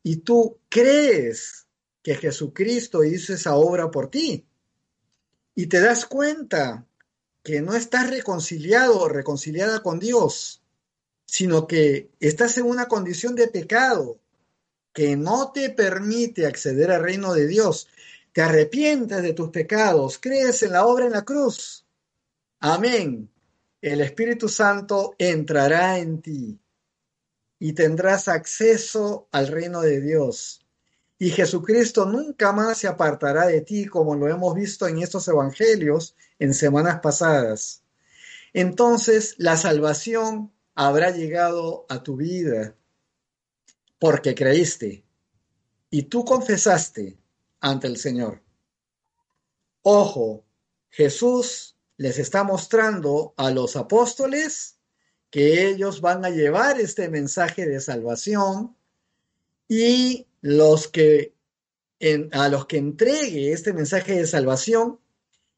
y 0.03 0.17
tú 0.17 0.57
crees 0.69 1.67
que 2.01 2.15
Jesucristo 2.15 3.03
hizo 3.03 3.33
esa 3.33 3.55
obra 3.55 3.91
por 3.91 4.09
ti. 4.09 4.45
Y 5.53 5.67
te 5.67 5.79
das 5.79 6.05
cuenta 6.05 6.85
que 7.43 7.61
no 7.61 7.75
estás 7.75 8.09
reconciliado 8.09 8.99
o 8.99 9.09
reconciliada 9.09 9.81
con 9.81 9.99
Dios, 9.99 10.61
sino 11.25 11.67
que 11.67 12.09
estás 12.19 12.57
en 12.57 12.65
una 12.65 12.87
condición 12.87 13.35
de 13.35 13.47
pecado 13.47 14.19
que 14.93 15.15
no 15.15 15.51
te 15.51 15.69
permite 15.69 16.45
acceder 16.45 16.91
al 16.91 17.03
reino 17.03 17.33
de 17.33 17.47
Dios. 17.47 17.87
Te 18.33 18.41
arrepientes 18.41 19.21
de 19.21 19.33
tus 19.33 19.49
pecados, 19.49 20.17
crees 20.19 20.63
en 20.63 20.73
la 20.73 20.85
obra 20.85 21.05
en 21.05 21.13
la 21.13 21.23
cruz. 21.23 21.85
Amén. 22.63 23.27
El 23.81 24.01
Espíritu 24.01 24.47
Santo 24.47 25.15
entrará 25.17 25.97
en 25.97 26.21
ti 26.21 26.59
y 27.57 27.73
tendrás 27.73 28.27
acceso 28.27 29.27
al 29.31 29.47
reino 29.47 29.81
de 29.81 29.99
Dios 29.99 30.63
y 31.17 31.31
Jesucristo 31.31 32.05
nunca 32.05 32.51
más 32.51 32.77
se 32.77 32.87
apartará 32.87 33.47
de 33.47 33.61
ti 33.61 33.85
como 33.85 34.15
lo 34.15 34.27
hemos 34.27 34.53
visto 34.53 34.87
en 34.87 34.99
estos 34.99 35.27
evangelios 35.27 36.15
en 36.37 36.53
semanas 36.53 36.99
pasadas. 36.99 37.83
Entonces 38.53 39.33
la 39.39 39.57
salvación 39.57 40.51
habrá 40.75 41.09
llegado 41.09 41.87
a 41.89 42.03
tu 42.03 42.15
vida 42.15 42.75
porque 43.97 44.35
creíste 44.35 45.03
y 45.89 46.03
tú 46.03 46.25
confesaste 46.25 47.17
ante 47.59 47.87
el 47.87 47.97
Señor. 47.97 48.43
Ojo, 49.81 50.43
Jesús 50.89 51.75
les 52.01 52.17
está 52.17 52.43
mostrando 52.43 53.35
a 53.37 53.51
los 53.51 53.75
apóstoles 53.75 54.79
que 55.29 55.67
ellos 55.67 56.01
van 56.01 56.25
a 56.25 56.31
llevar 56.31 56.81
este 56.81 57.09
mensaje 57.09 57.67
de 57.67 57.79
salvación 57.79 58.75
y 59.67 60.25
los 60.41 60.87
que 60.87 61.35
a 62.31 62.49
los 62.49 62.65
que 62.65 62.77
entregue 62.77 63.53
este 63.53 63.71
mensaje 63.71 64.15
de 64.15 64.25
salvación 64.25 64.99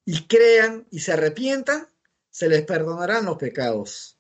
y 0.04 0.28
crean 0.28 0.86
y 0.92 1.00
se 1.00 1.14
arrepientan, 1.14 1.88
se 2.30 2.50
les 2.50 2.64
perdonarán 2.64 3.24
los 3.24 3.38
pecados. 3.38 4.20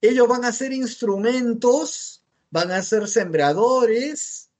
Ellos 0.00 0.26
van 0.26 0.44
a 0.44 0.50
ser 0.50 0.72
instrumentos, 0.72 2.24
van 2.50 2.72
a 2.72 2.82
ser 2.82 3.06
sembradores, 3.06 4.50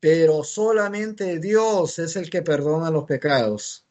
pero 0.00 0.42
solamente 0.42 1.38
Dios 1.38 2.00
es 2.00 2.16
el 2.16 2.28
que 2.28 2.42
perdona 2.42 2.90
los 2.90 3.04
pecados. 3.04 3.87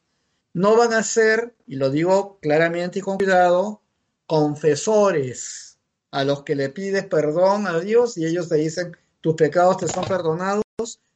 No 0.58 0.76
van 0.76 0.92
a 0.92 1.04
ser, 1.04 1.54
y 1.68 1.76
lo 1.76 1.88
digo 1.88 2.40
claramente 2.40 2.98
y 2.98 3.02
con 3.02 3.16
cuidado, 3.16 3.80
confesores 4.26 5.78
a 6.10 6.24
los 6.24 6.42
que 6.42 6.56
le 6.56 6.68
pides 6.68 7.04
perdón 7.06 7.68
a 7.68 7.78
Dios 7.78 8.18
y 8.18 8.26
ellos 8.26 8.48
te 8.48 8.56
dicen, 8.56 8.96
tus 9.20 9.36
pecados 9.36 9.76
te 9.76 9.86
son 9.86 10.04
perdonados, 10.04 10.64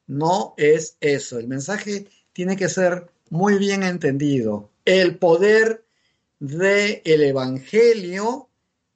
no 0.07 0.55
es 0.57 0.97
eso. 1.01 1.41
El 1.41 1.49
mensaje 1.49 2.07
tiene 2.33 2.57
que 2.57 2.69
ser 2.69 3.11
muy 3.31 3.59
bien 3.59 3.83
entendido. 3.83 4.71
El 4.85 5.19
poder 5.19 5.85
del 6.39 7.03
el 7.05 7.25
Evangelio 7.25 8.49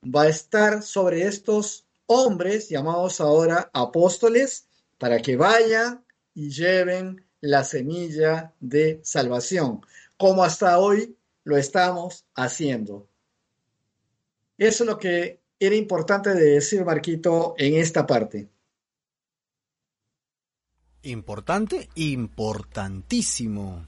va 0.04 0.22
a 0.22 0.28
estar 0.28 0.84
sobre 0.84 1.26
estos 1.26 1.86
hombres 2.06 2.68
llamados 2.68 3.20
ahora 3.20 3.68
apóstoles 3.72 4.68
para 4.96 5.20
que 5.20 5.36
vayan 5.36 6.04
y 6.36 6.50
lleven 6.50 7.26
la 7.40 7.64
semilla 7.64 8.52
de 8.60 9.00
salvación, 9.02 9.80
como 10.16 10.44
hasta 10.44 10.78
hoy 10.78 11.16
lo 11.44 11.56
estamos 11.56 12.26
haciendo. 12.34 13.08
Eso 14.58 14.84
es 14.84 14.90
lo 14.90 14.98
que 14.98 15.40
era 15.58 15.74
importante 15.74 16.34
de 16.34 16.52
decir, 16.52 16.84
Marquito, 16.84 17.54
en 17.58 17.74
esta 17.76 18.06
parte. 18.06 18.48
Importante, 21.02 21.88
importantísimo. 21.94 23.86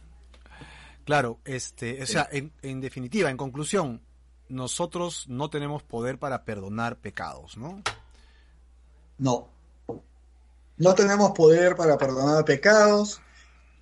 Claro, 1.05 1.41
este, 1.45 2.03
o 2.03 2.07
sea, 2.07 2.29
en, 2.31 2.53
en, 2.63 2.81
definitiva, 2.81 3.31
en 3.31 3.37
conclusión, 3.37 4.03
nosotros 4.49 5.27
no 5.29 5.51
tenemos 5.51 5.83
poder 5.83 6.19
para 6.19 6.45
perdonar 6.45 7.01
pecados, 7.01 7.57
¿no? 7.57 7.83
No. 9.17 9.49
No 10.77 10.95
tenemos 10.95 11.33
poder 11.33 11.75
para 11.75 11.99
perdonar 11.99 12.45
pecados. 12.45 13.21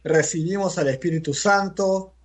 Recibimos 0.03 0.79
al 0.79 0.89
Espíritu 0.89 1.35
Santo, 1.35 2.16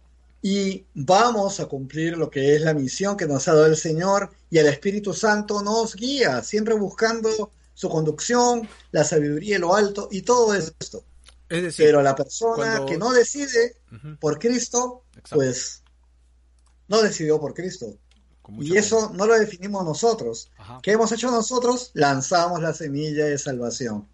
y 0.42 0.86
vamos 0.94 1.60
a 1.60 1.68
cumplir 1.68 2.18
lo 2.18 2.30
que 2.30 2.56
es 2.56 2.62
la 2.62 2.74
misión 2.74 3.16
que 3.16 3.28
nos 3.28 3.48
ha 3.48 3.54
dado 3.54 3.68
el 3.68 3.78
Señor 3.78 4.32
y 4.50 4.58
el 4.58 4.68
Espíritu 4.68 5.14
Santo 5.14 5.62
nos 5.62 5.96
guía, 5.96 6.42
siempre 6.44 6.74
buscando 6.74 7.52
su 7.74 7.90
conducción, 7.90 8.68
la 8.92 9.04
sabiduría 9.04 9.58
y 9.58 9.60
lo 9.60 9.76
alto 9.76 10.08
y 10.12 10.24
todo 10.24 10.54
esto. 10.54 11.04
Es 11.48 11.64
decir, 11.64 11.86
Pero 11.86 12.02
la 12.02 12.16
persona 12.16 12.86
que 12.88 12.98
no 12.98 13.12
decide 13.12 13.76
por 14.20 14.40
Cristo, 14.40 15.04
pues 15.30 15.84
no 16.88 17.02
decidió 17.02 17.40
por 17.40 17.54
Cristo. 17.54 17.98
Y 18.60 18.78
eso 18.78 19.12
no 19.14 19.28
lo 19.28 19.38
definimos 19.38 19.86
nosotros. 19.86 20.50
¿Qué 20.82 20.92
hemos 20.92 21.12
hecho 21.12 21.30
nosotros? 21.30 21.92
Lanzamos 21.94 22.62
la 22.62 22.74
semilla 22.74 23.26
de 23.26 23.38
salvación. 23.38 24.08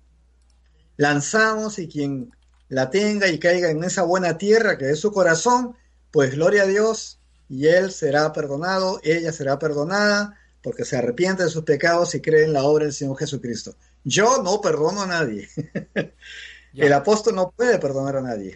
Lanzamos 0.97 1.79
y 1.79 1.87
quien 1.87 2.31
la 2.69 2.89
tenga 2.89 3.27
y 3.27 3.39
caiga 3.39 3.69
en 3.69 3.83
esa 3.83 4.03
buena 4.03 4.37
tierra 4.37 4.77
que 4.77 4.89
es 4.89 4.99
su 4.99 5.11
corazón, 5.11 5.75
pues 6.11 6.31
gloria 6.31 6.63
a 6.63 6.67
Dios 6.67 7.19
y 7.49 7.67
él 7.67 7.91
será 7.91 8.33
perdonado, 8.33 8.99
ella 9.03 9.31
será 9.31 9.57
perdonada, 9.57 10.37
porque 10.61 10.85
se 10.85 10.97
arrepiente 10.97 11.43
de 11.43 11.49
sus 11.49 11.63
pecados 11.63 12.13
y 12.15 12.21
cree 12.21 12.43
en 12.43 12.53
la 12.53 12.63
obra 12.63 12.85
del 12.85 12.93
Señor 12.93 13.17
Jesucristo. 13.17 13.75
Yo 14.03 14.41
no 14.43 14.59
perdono 14.61 15.01
a 15.01 15.07
nadie. 15.07 15.47
El 16.73 16.93
apóstol 16.93 17.35
no 17.35 17.51
puede 17.51 17.79
perdonar 17.79 18.17
a 18.17 18.21
nadie. 18.21 18.53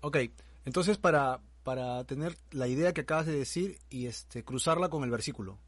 Ok, 0.00 0.18
entonces 0.66 0.98
para, 0.98 1.40
para 1.62 2.04
tener 2.04 2.36
la 2.50 2.68
idea 2.68 2.92
que 2.92 3.00
acabas 3.00 3.26
de 3.26 3.38
decir 3.38 3.78
y 3.88 4.06
este, 4.06 4.44
cruzarla 4.44 4.90
con 4.90 5.04
el 5.04 5.10
versículo. 5.10 5.58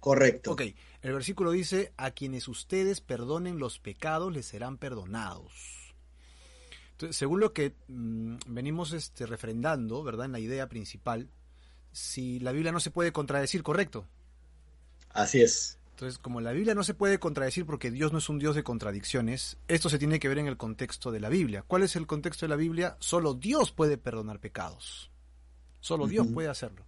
Correcto. 0.00 0.52
Ok, 0.52 0.62
el 1.02 1.12
versículo 1.12 1.50
dice, 1.50 1.92
a 1.98 2.10
quienes 2.12 2.48
ustedes 2.48 3.02
perdonen 3.02 3.58
los 3.58 3.78
pecados 3.78 4.32
les 4.32 4.46
serán 4.46 4.78
perdonados 4.78 5.83
según 7.10 7.40
lo 7.40 7.52
que 7.52 7.74
mm, 7.88 8.36
venimos 8.48 8.92
este, 8.92 9.26
refrendando, 9.26 10.02
¿verdad? 10.02 10.26
En 10.26 10.32
la 10.32 10.40
idea 10.40 10.68
principal, 10.68 11.28
si 11.92 12.40
la 12.40 12.52
Biblia 12.52 12.72
no 12.72 12.80
se 12.80 12.90
puede 12.90 13.12
contradecir, 13.12 13.62
¿correcto? 13.62 14.06
Así 15.10 15.40
es. 15.40 15.78
Entonces, 15.90 16.18
como 16.18 16.40
la 16.40 16.50
Biblia 16.50 16.74
no 16.74 16.82
se 16.82 16.94
puede 16.94 17.20
contradecir 17.20 17.66
porque 17.66 17.92
Dios 17.92 18.10
no 18.10 18.18
es 18.18 18.28
un 18.28 18.40
Dios 18.40 18.56
de 18.56 18.64
contradicciones, 18.64 19.58
esto 19.68 19.88
se 19.88 19.98
tiene 19.98 20.18
que 20.18 20.28
ver 20.28 20.38
en 20.38 20.48
el 20.48 20.56
contexto 20.56 21.12
de 21.12 21.20
la 21.20 21.28
Biblia. 21.28 21.62
¿Cuál 21.64 21.84
es 21.84 21.94
el 21.94 22.08
contexto 22.08 22.46
de 22.46 22.50
la 22.50 22.56
Biblia? 22.56 22.96
Solo 22.98 23.34
Dios 23.34 23.70
puede 23.70 23.96
perdonar 23.96 24.40
pecados. 24.40 25.10
Solo 25.78 26.08
Dios 26.08 26.26
puede 26.32 26.48
hacerlo. 26.48 26.84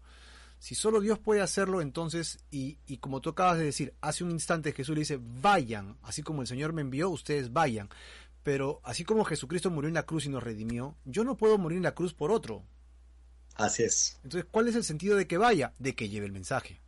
Si 0.58 0.74
solo 0.74 1.00
Dios 1.00 1.18
puede 1.18 1.42
hacerlo, 1.42 1.82
entonces, 1.82 2.38
y, 2.50 2.78
y, 2.86 2.96
como 2.96 3.20
tú 3.20 3.30
acabas 3.30 3.58
de 3.58 3.64
decir, 3.64 3.94
hace 4.00 4.24
un 4.24 4.30
instante 4.30 4.72
Jesús 4.72 4.94
le 4.94 5.00
dice, 5.00 5.20
vayan, 5.20 5.98
así 6.02 6.22
como 6.22 6.40
el 6.40 6.48
Señor 6.48 6.72
me 6.72 6.80
envió, 6.80 7.10
ustedes 7.10 7.52
vayan. 7.52 7.90
Pero 8.46 8.80
así 8.84 9.02
como 9.02 9.24
Jesucristo 9.24 9.72
murió 9.72 9.88
en 9.88 9.94
la 9.94 10.04
cruz 10.04 10.26
y 10.26 10.28
nos 10.28 10.40
redimió, 10.40 10.96
yo 11.04 11.24
no 11.24 11.36
puedo 11.36 11.58
morir 11.58 11.78
en 11.78 11.82
la 11.82 11.96
cruz 11.96 12.14
por 12.14 12.30
otro. 12.30 12.62
Así 13.56 13.82
es. 13.82 14.20
Entonces, 14.22 14.48
¿cuál 14.48 14.68
es 14.68 14.76
el 14.76 14.84
sentido 14.84 15.16
de 15.16 15.26
que 15.26 15.36
vaya? 15.36 15.74
De 15.80 15.96
que 15.96 16.08
lleve 16.08 16.26
el 16.26 16.32
mensaje. 16.32 16.80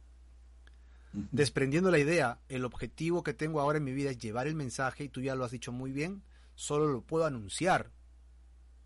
Desprendiendo 1.13 1.91
la 1.91 1.99
idea, 1.99 2.39
el 2.49 2.65
objetivo 2.65 3.25
que 3.25 3.35
tengo 3.35 3.61
ahora 3.61 3.79
en 3.79 3.83
mi 3.83 3.93
vida 3.93 4.11
es 4.11 4.19
llevar 4.19 4.47
el 4.47 4.55
mensaje, 4.55 5.03
y 5.03 5.09
tú 5.09 5.21
ya 5.21 5.35
lo 5.35 5.45
has 5.45 5.51
dicho 5.51 5.73
muy 5.73 5.91
bien, 5.91 6.23
solo 6.55 6.87
lo 6.87 7.03
puedo 7.03 7.25
anunciar. 7.25 7.91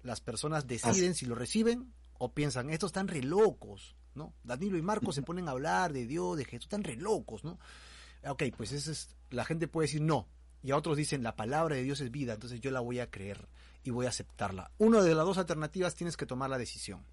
Las 0.03 0.23
personas 0.23 0.67
deciden 0.67 1.15
si 1.15 1.27
lo 1.27 1.35
reciben 1.35 1.93
o 2.17 2.33
piensan, 2.33 2.71
estos 2.71 2.89
están 2.89 3.09
re 3.09 3.21
locos, 3.23 3.97
¿no? 4.15 4.33
Danilo 4.45 4.79
y 4.79 4.83
Marco 4.83 5.13
se 5.13 5.21
ponen 5.21 5.47
a 5.47 5.51
hablar 5.51 5.93
de 5.93 6.07
Dios, 6.07 6.39
de 6.39 6.47
Jesús, 6.47 6.65
están 6.65 6.85
re 6.85 6.97
locos, 6.97 7.45
¿no? 7.45 7.59
Ok, 8.27 8.45
pues 8.57 8.73
es, 8.73 9.15
la 9.29 9.45
gente 9.45 9.69
puede 9.69 9.89
decir, 9.89 10.01
no, 10.01 10.27
y 10.63 10.71
a 10.71 10.77
otros 10.77 10.97
dicen 10.97 11.23
la 11.23 11.37
palabra 11.37 11.77
de 11.77 11.83
Dios 11.83 12.01
es 12.01 12.11
vida, 12.11 12.35
entonces 12.35 12.61
yo 12.61 12.71
la 12.71 12.81
voy 12.81 13.01
a 13.01 13.11
creer 13.11 13.49
y 13.85 13.91
voy 13.91 14.07
a 14.07 14.11
aceptarla. 14.11 14.71
Una 14.79 15.03
de 15.03 15.15
las 15.15 15.25
dos 15.25 15.39
alternativas 15.39 15.95
tienes 15.95 16.17
que 16.17 16.27
tomar 16.27 16.51
la 16.51 16.59
decisión. 16.59 17.05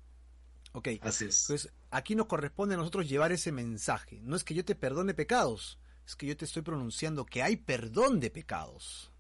Ok. 0.74 0.90
Así 1.02 1.26
es. 1.26 1.42
Entonces, 1.50 1.74
aquí 1.90 2.16
nos 2.16 2.28
corresponde 2.28 2.76
a 2.76 2.78
nosotros 2.78 3.10
llevar 3.10 3.32
ese 3.32 3.52
mensaje. 3.52 4.20
No 4.22 4.36
es 4.36 4.44
que 4.44 4.54
yo 4.54 4.64
te 4.64 4.76
perdone 4.76 5.14
pecados, 5.14 5.80
es 6.06 6.16
que 6.16 6.28
yo 6.28 6.38
te 6.38 6.46
estoy 6.46 6.62
pronunciando 6.62 7.26
que 7.26 7.42
hay 7.42 7.56
perdón 7.56 8.20
de 8.20 8.30
pecados. 8.30 9.12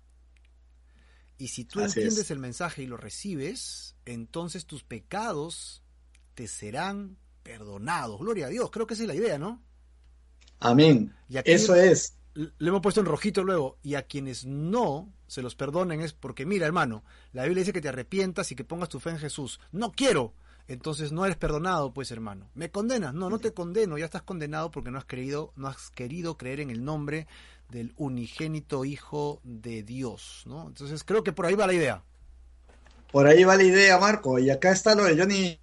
Y 1.37 1.47
si 1.47 1.63
tú 1.63 1.79
entiendes 1.79 2.29
el 2.31 2.39
mensaje 2.39 2.83
y 2.83 2.85
lo 2.85 2.97
recibes, 2.97 3.95
entonces 4.05 4.65
tus 4.65 4.83
pecados 4.83 5.81
te 6.35 6.47
serán 6.47 7.17
perdonados. 7.43 8.19
Gloria 8.19 8.47
a 8.47 8.49
Dios, 8.49 8.69
creo 8.71 8.85
que 8.85 8.93
esa 8.93 9.03
es 9.03 9.07
la 9.07 9.15
idea, 9.15 9.39
¿no? 9.39 9.63
Amén. 10.59 11.15
Eso 11.29 11.75
es 11.75 12.18
le 12.57 12.69
hemos 12.69 12.81
puesto 12.81 13.01
en 13.01 13.05
rojito 13.05 13.43
luego, 13.43 13.77
y 13.83 13.95
a 13.95 14.03
quienes 14.03 14.45
no 14.45 15.11
se 15.27 15.41
los 15.41 15.55
perdonen 15.55 16.01
es 16.01 16.13
porque, 16.13 16.45
mira 16.45 16.65
hermano, 16.65 17.03
la 17.33 17.43
Biblia 17.43 17.61
dice 17.61 17.73
que 17.73 17.81
te 17.81 17.89
arrepientas 17.89 18.51
y 18.51 18.55
que 18.55 18.63
pongas 18.63 18.89
tu 18.89 18.99
fe 18.99 19.11
en 19.11 19.19
Jesús. 19.19 19.59
No 19.71 19.91
quiero. 19.91 20.33
Entonces 20.67 21.11
no 21.11 21.25
eres 21.25 21.35
perdonado, 21.35 21.91
pues 21.93 22.11
hermano. 22.11 22.47
¿Me 22.53 22.69
condenas? 22.69 23.15
No, 23.15 23.29
no 23.31 23.39
te 23.39 23.53
condeno, 23.53 23.97
ya 23.97 24.05
estás 24.05 24.21
condenado 24.21 24.69
porque 24.69 24.91
no 24.91 24.99
has 24.99 25.05
querido, 25.05 25.51
no 25.55 25.67
has 25.67 25.89
querido 25.89 26.37
creer 26.37 26.59
en 26.59 26.69
el 26.69 26.85
nombre 26.85 27.25
del 27.69 27.93
unigénito 27.97 28.85
Hijo 28.85 29.41
de 29.43 29.81
Dios, 29.81 30.43
¿no? 30.45 30.67
Entonces 30.67 31.03
creo 31.03 31.23
que 31.23 31.31
por 31.33 31.47
ahí 31.47 31.55
va 31.55 31.65
la 31.65 31.73
idea. 31.73 32.03
Por 33.11 33.25
ahí 33.25 33.43
va 33.43 33.55
la 33.55 33.63
idea, 33.63 33.97
Marco. 33.97 34.37
Y 34.37 34.51
acá 34.51 34.71
está 34.71 34.93
lo 34.93 35.05
de 35.05 35.17
Johnny 35.17 35.59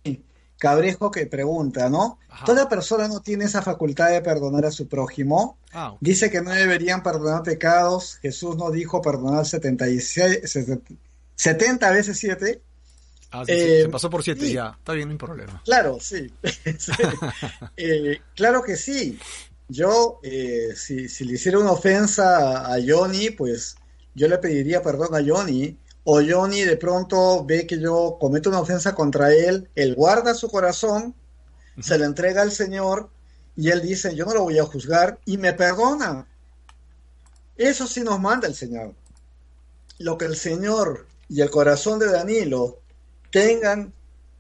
Cabrejo 0.59 1.11
que 1.11 1.27
pregunta, 1.27 1.91
¿no? 1.91 2.19
Toda 2.47 2.69
persona 2.69 3.09
no 3.09 3.21
tiene 3.21 3.45
esa 3.45 3.61
facultad 3.61 4.11
de 4.11 4.23
perdonar 4.23 4.65
a 4.65 4.71
su 4.71 4.89
prójimo. 4.89 5.59
Ah, 5.73 5.97
Dice 6.01 6.31
que 6.31 6.41
no 6.41 6.51
deberían 6.51 7.03
perdonar 7.03 7.43
pecados. 7.43 8.17
Jesús 8.23 8.57
no 8.57 8.71
dijo 8.71 9.03
perdonar 9.03 9.45
76, 9.45 10.41
70 11.35 11.91
veces 11.91 12.19
7. 12.19 12.63
Ah, 13.33 13.45
se 13.45 13.83
eh, 13.83 13.89
pasó 13.89 14.09
por 14.09 14.23
7 14.23 14.51
ya. 14.51 14.75
Está 14.79 14.95
bien, 14.95 15.09
no 15.09 15.13
hay 15.13 15.19
problema. 15.19 15.61
Claro, 15.65 15.99
sí. 16.01 16.33
Eh, 17.77 18.21
claro 18.35 18.63
que 18.63 18.77
sí. 18.77 19.19
Yo, 19.69 20.21
eh, 20.23 20.71
si, 20.75 21.09
si, 21.09 21.25
le 21.25 21.35
hiciera 21.35 21.59
una 21.59 21.73
ofensa 21.73 22.73
a 22.73 22.77
Johnny, 22.87 23.31
pues 23.31 23.77
yo 24.15 24.29
le 24.29 24.39
pediría 24.39 24.81
perdón 24.81 25.15
a 25.15 25.23
Johnny 25.27 25.77
o 26.09 26.23
Johnny 26.23 26.63
de 26.63 26.77
pronto 26.77 27.45
ve 27.45 27.67
que 27.67 27.81
yo 27.81 28.17
cometo 28.21 28.49
una 28.49 28.61
ofensa 28.61 28.95
contra 28.95 29.35
él, 29.35 29.69
él 29.75 29.97
guarda 29.97 30.35
su 30.35 30.49
corazón, 30.49 31.17
se 31.81 31.99
lo 31.99 32.05
entrega 32.05 32.43
al 32.43 32.53
Señor 32.53 33.11
y 33.57 33.71
él 33.71 33.83
dice, 33.83 34.15
yo 34.15 34.25
no 34.25 34.33
lo 34.33 34.45
voy 34.45 34.57
a 34.61 34.65
juzgar 34.65 35.19
y 35.25 35.37
me 35.37 35.53
perdona. 35.53 36.29
Eso 37.57 37.89
sí 37.89 38.03
nos 38.03 38.21
manda 38.21 38.47
el 38.47 38.55
Señor. 38.55 38.95
Lo 39.99 40.17
que 40.17 40.27
el 40.27 40.37
Señor 40.37 41.09
y 41.29 41.41
el 41.41 41.51
corazón 41.51 41.99
de 41.99 42.07
Danilo 42.07 42.79
tengan 43.33 43.93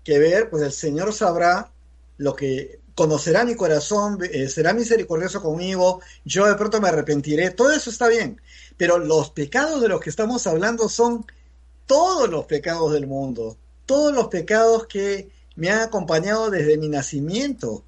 que 0.05 0.21
ver, 0.21 0.49
pues 0.51 0.63
el 0.63 0.73
Señor 0.73 1.13
sabrá 1.13 1.73
lo 2.17 2.37
que 2.37 2.79
conocerá 2.95 3.45
mi 3.45 3.57
corazón, 3.57 4.21
eh, 4.23 4.49
será 4.49 4.73
misericordioso 4.73 5.43
conmigo, 5.43 6.01
yo 6.25 6.47
de 6.47 6.55
pronto 6.55 6.81
me 6.81 6.91
arrepentiré, 6.91 7.51
todo 7.51 7.73
eso 7.73 7.91
está 7.91 8.07
bien, 8.07 8.41
pero 8.77 8.99
los 8.99 9.31
pecados 9.31 9.83
de 9.83 9.89
los 9.89 10.01
que 10.01 10.11
estamos 10.11 10.47
hablando 10.47 10.89
son 10.89 11.27
todos 11.87 12.29
los 12.29 12.47
pecados 12.47 12.93
del 12.93 13.07
mundo, 13.07 13.57
todos 13.87 14.13
los 14.13 14.29
pecados 14.29 14.87
que 14.87 15.31
me 15.55 15.71
han 15.71 15.81
acompañado 15.81 16.51
desde 16.51 16.77
mi 16.77 16.89
nacimiento. 16.89 17.85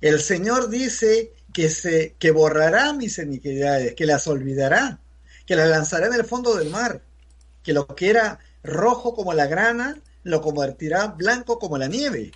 El 0.00 0.20
Señor 0.20 0.68
dice 0.68 1.32
que, 1.52 1.70
se, 1.70 2.14
que 2.18 2.30
borrará 2.30 2.92
mis 2.92 3.18
iniquidades, 3.18 3.94
que 3.94 4.06
las 4.06 4.26
olvidará, 4.26 5.00
que 5.46 5.56
las 5.56 5.68
lanzará 5.68 6.06
en 6.06 6.14
el 6.14 6.24
fondo 6.24 6.54
del 6.54 6.70
mar, 6.70 7.02
que 7.62 7.72
lo 7.72 7.86
que 7.86 8.10
era 8.10 8.38
rojo 8.62 9.14
como 9.14 9.32
la 9.32 9.46
grana, 9.46 10.00
lo 10.22 10.40
convertirá 10.40 11.06
blanco 11.08 11.58
como 11.58 11.78
la 11.78 11.88
nieve. 11.88 12.32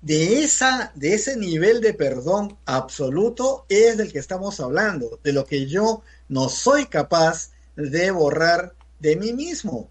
De, 0.00 0.42
esa, 0.42 0.92
de 0.94 1.14
ese 1.14 1.36
nivel 1.36 1.80
de 1.80 1.92
perdón 1.92 2.56
absoluto 2.64 3.66
es 3.68 3.96
del 3.98 4.12
que 4.12 4.18
estamos 4.18 4.60
hablando, 4.60 5.18
de 5.22 5.32
lo 5.32 5.44
que 5.44 5.66
yo 5.66 6.02
no 6.28 6.48
soy 6.48 6.86
capaz 6.86 7.50
de 7.76 8.10
borrar 8.10 8.74
de 8.98 9.16
mí 9.16 9.32
mismo. 9.32 9.90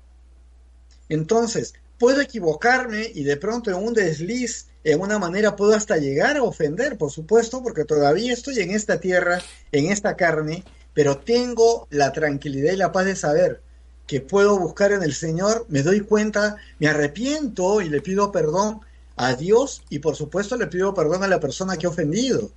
Entonces, 1.09 1.73
puedo 1.97 2.21
equivocarme 2.21 3.11
y 3.13 3.23
de 3.23 3.37
pronto 3.37 3.69
en 3.69 3.75
un 3.75 3.93
desliz, 3.93 4.67
en 4.83 5.01
una 5.01 5.19
manera, 5.19 5.55
puedo 5.55 5.73
hasta 5.75 5.97
llegar 5.97 6.37
a 6.37 6.43
ofender, 6.43 6.97
por 6.97 7.11
supuesto, 7.11 7.61
porque 7.61 7.83
todavía 7.83 8.31
estoy 8.31 8.59
en 8.59 8.71
esta 8.71 8.99
tierra, 8.99 9.41
en 9.71 9.91
esta 9.91 10.15
carne, 10.15 10.63
pero 10.93 11.17
tengo 11.17 11.87
la 11.89 12.13
tranquilidad 12.13 12.73
y 12.73 12.77
la 12.77 12.91
paz 12.91 13.05
de 13.05 13.15
saber 13.15 13.61
que 14.09 14.21
puedo 14.21 14.57
buscar 14.57 14.91
en 14.91 15.03
el 15.03 15.13
Señor, 15.13 15.67
me 15.69 15.83
doy 15.83 15.99
cuenta, 15.99 16.55
me 16.79 16.87
arrepiento 16.87 17.79
y 17.79 17.89
le 17.89 18.01
pido 18.01 18.31
perdón 18.31 18.79
a 19.15 19.35
Dios 19.35 19.83
y 19.89 19.99
por 19.99 20.15
supuesto 20.15 20.57
le 20.57 20.65
pido 20.65 20.95
perdón 20.95 21.23
a 21.23 21.27
la 21.27 21.39
persona 21.39 21.77
que 21.77 21.85
he 21.85 21.89
ofendido. 21.89 22.49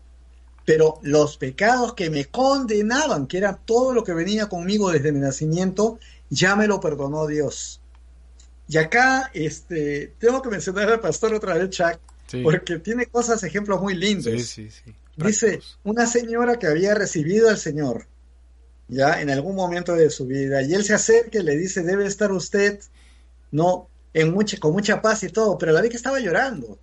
Pero 0.65 0.99
los 1.03 1.37
pecados 1.37 1.93
que 1.93 2.09
me 2.09 2.25
condenaban, 2.25 3.27
que 3.27 3.37
era 3.37 3.57
todo 3.57 3.93
lo 3.93 4.03
que 4.03 4.15
venía 4.15 4.49
conmigo 4.49 4.91
desde 4.91 5.13
mi 5.13 5.19
nacimiento, 5.19 5.99
ya 6.31 6.57
me 6.57 6.67
lo 6.67 6.81
perdonó 6.81 7.27
Dios. 7.27 7.82
Y 8.69 8.79
acá 8.79 9.31
este, 9.35 10.15
tengo 10.19 10.41
que 10.41 10.49
mencionar 10.49 10.89
al 10.89 11.01
pastor 11.01 11.35
otra 11.35 11.55
vez, 11.55 11.71
Chuck, 11.71 11.99
porque 12.43 12.79
tiene 12.79 13.07
cosas, 13.07 13.43
ejemplos 13.43 13.81
muy 13.81 13.95
lindos. 13.95 14.57
Dice, 15.17 15.61
una 15.85 16.07
señora 16.07 16.59
que 16.59 16.67
había 16.67 16.95
recibido 16.95 17.51
al 17.51 17.59
Señor, 17.59 18.07
ya 18.89 19.21
en 19.21 19.31
algún 19.31 19.55
momento 19.55 19.95
de 19.95 20.09
su 20.11 20.27
vida, 20.27 20.63
y 20.63 20.73
él 20.75 20.85
se 20.85 20.95
acerca 20.95 21.39
y 21.39 21.43
le 21.43 21.57
dice, 21.57 21.83
debe 21.83 22.07
estar 22.07 22.33
usted, 22.33 22.81
no, 23.51 23.89
en 24.15 24.33
mucha, 24.33 24.59
con 24.59 24.73
mucha 24.73 25.03
paz 25.03 25.23
y 25.23 25.29
todo, 25.29 25.59
pero 25.59 25.73
la 25.73 25.83
vi 25.83 25.91
que 25.91 25.97
estaba 25.97 26.21
llorando. 26.21 26.79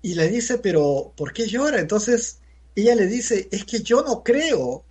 Y 0.00 0.14
le 0.14 0.28
dice, 0.28 0.58
pero 0.58 1.12
¿por 1.16 1.32
qué 1.32 1.46
llora? 1.46 1.78
Entonces 1.78 2.38
ella 2.74 2.94
le 2.94 3.06
dice, 3.06 3.48
es 3.52 3.64
que 3.64 3.80
yo 3.80 4.02
no 4.02 4.22
creo. 4.22 4.84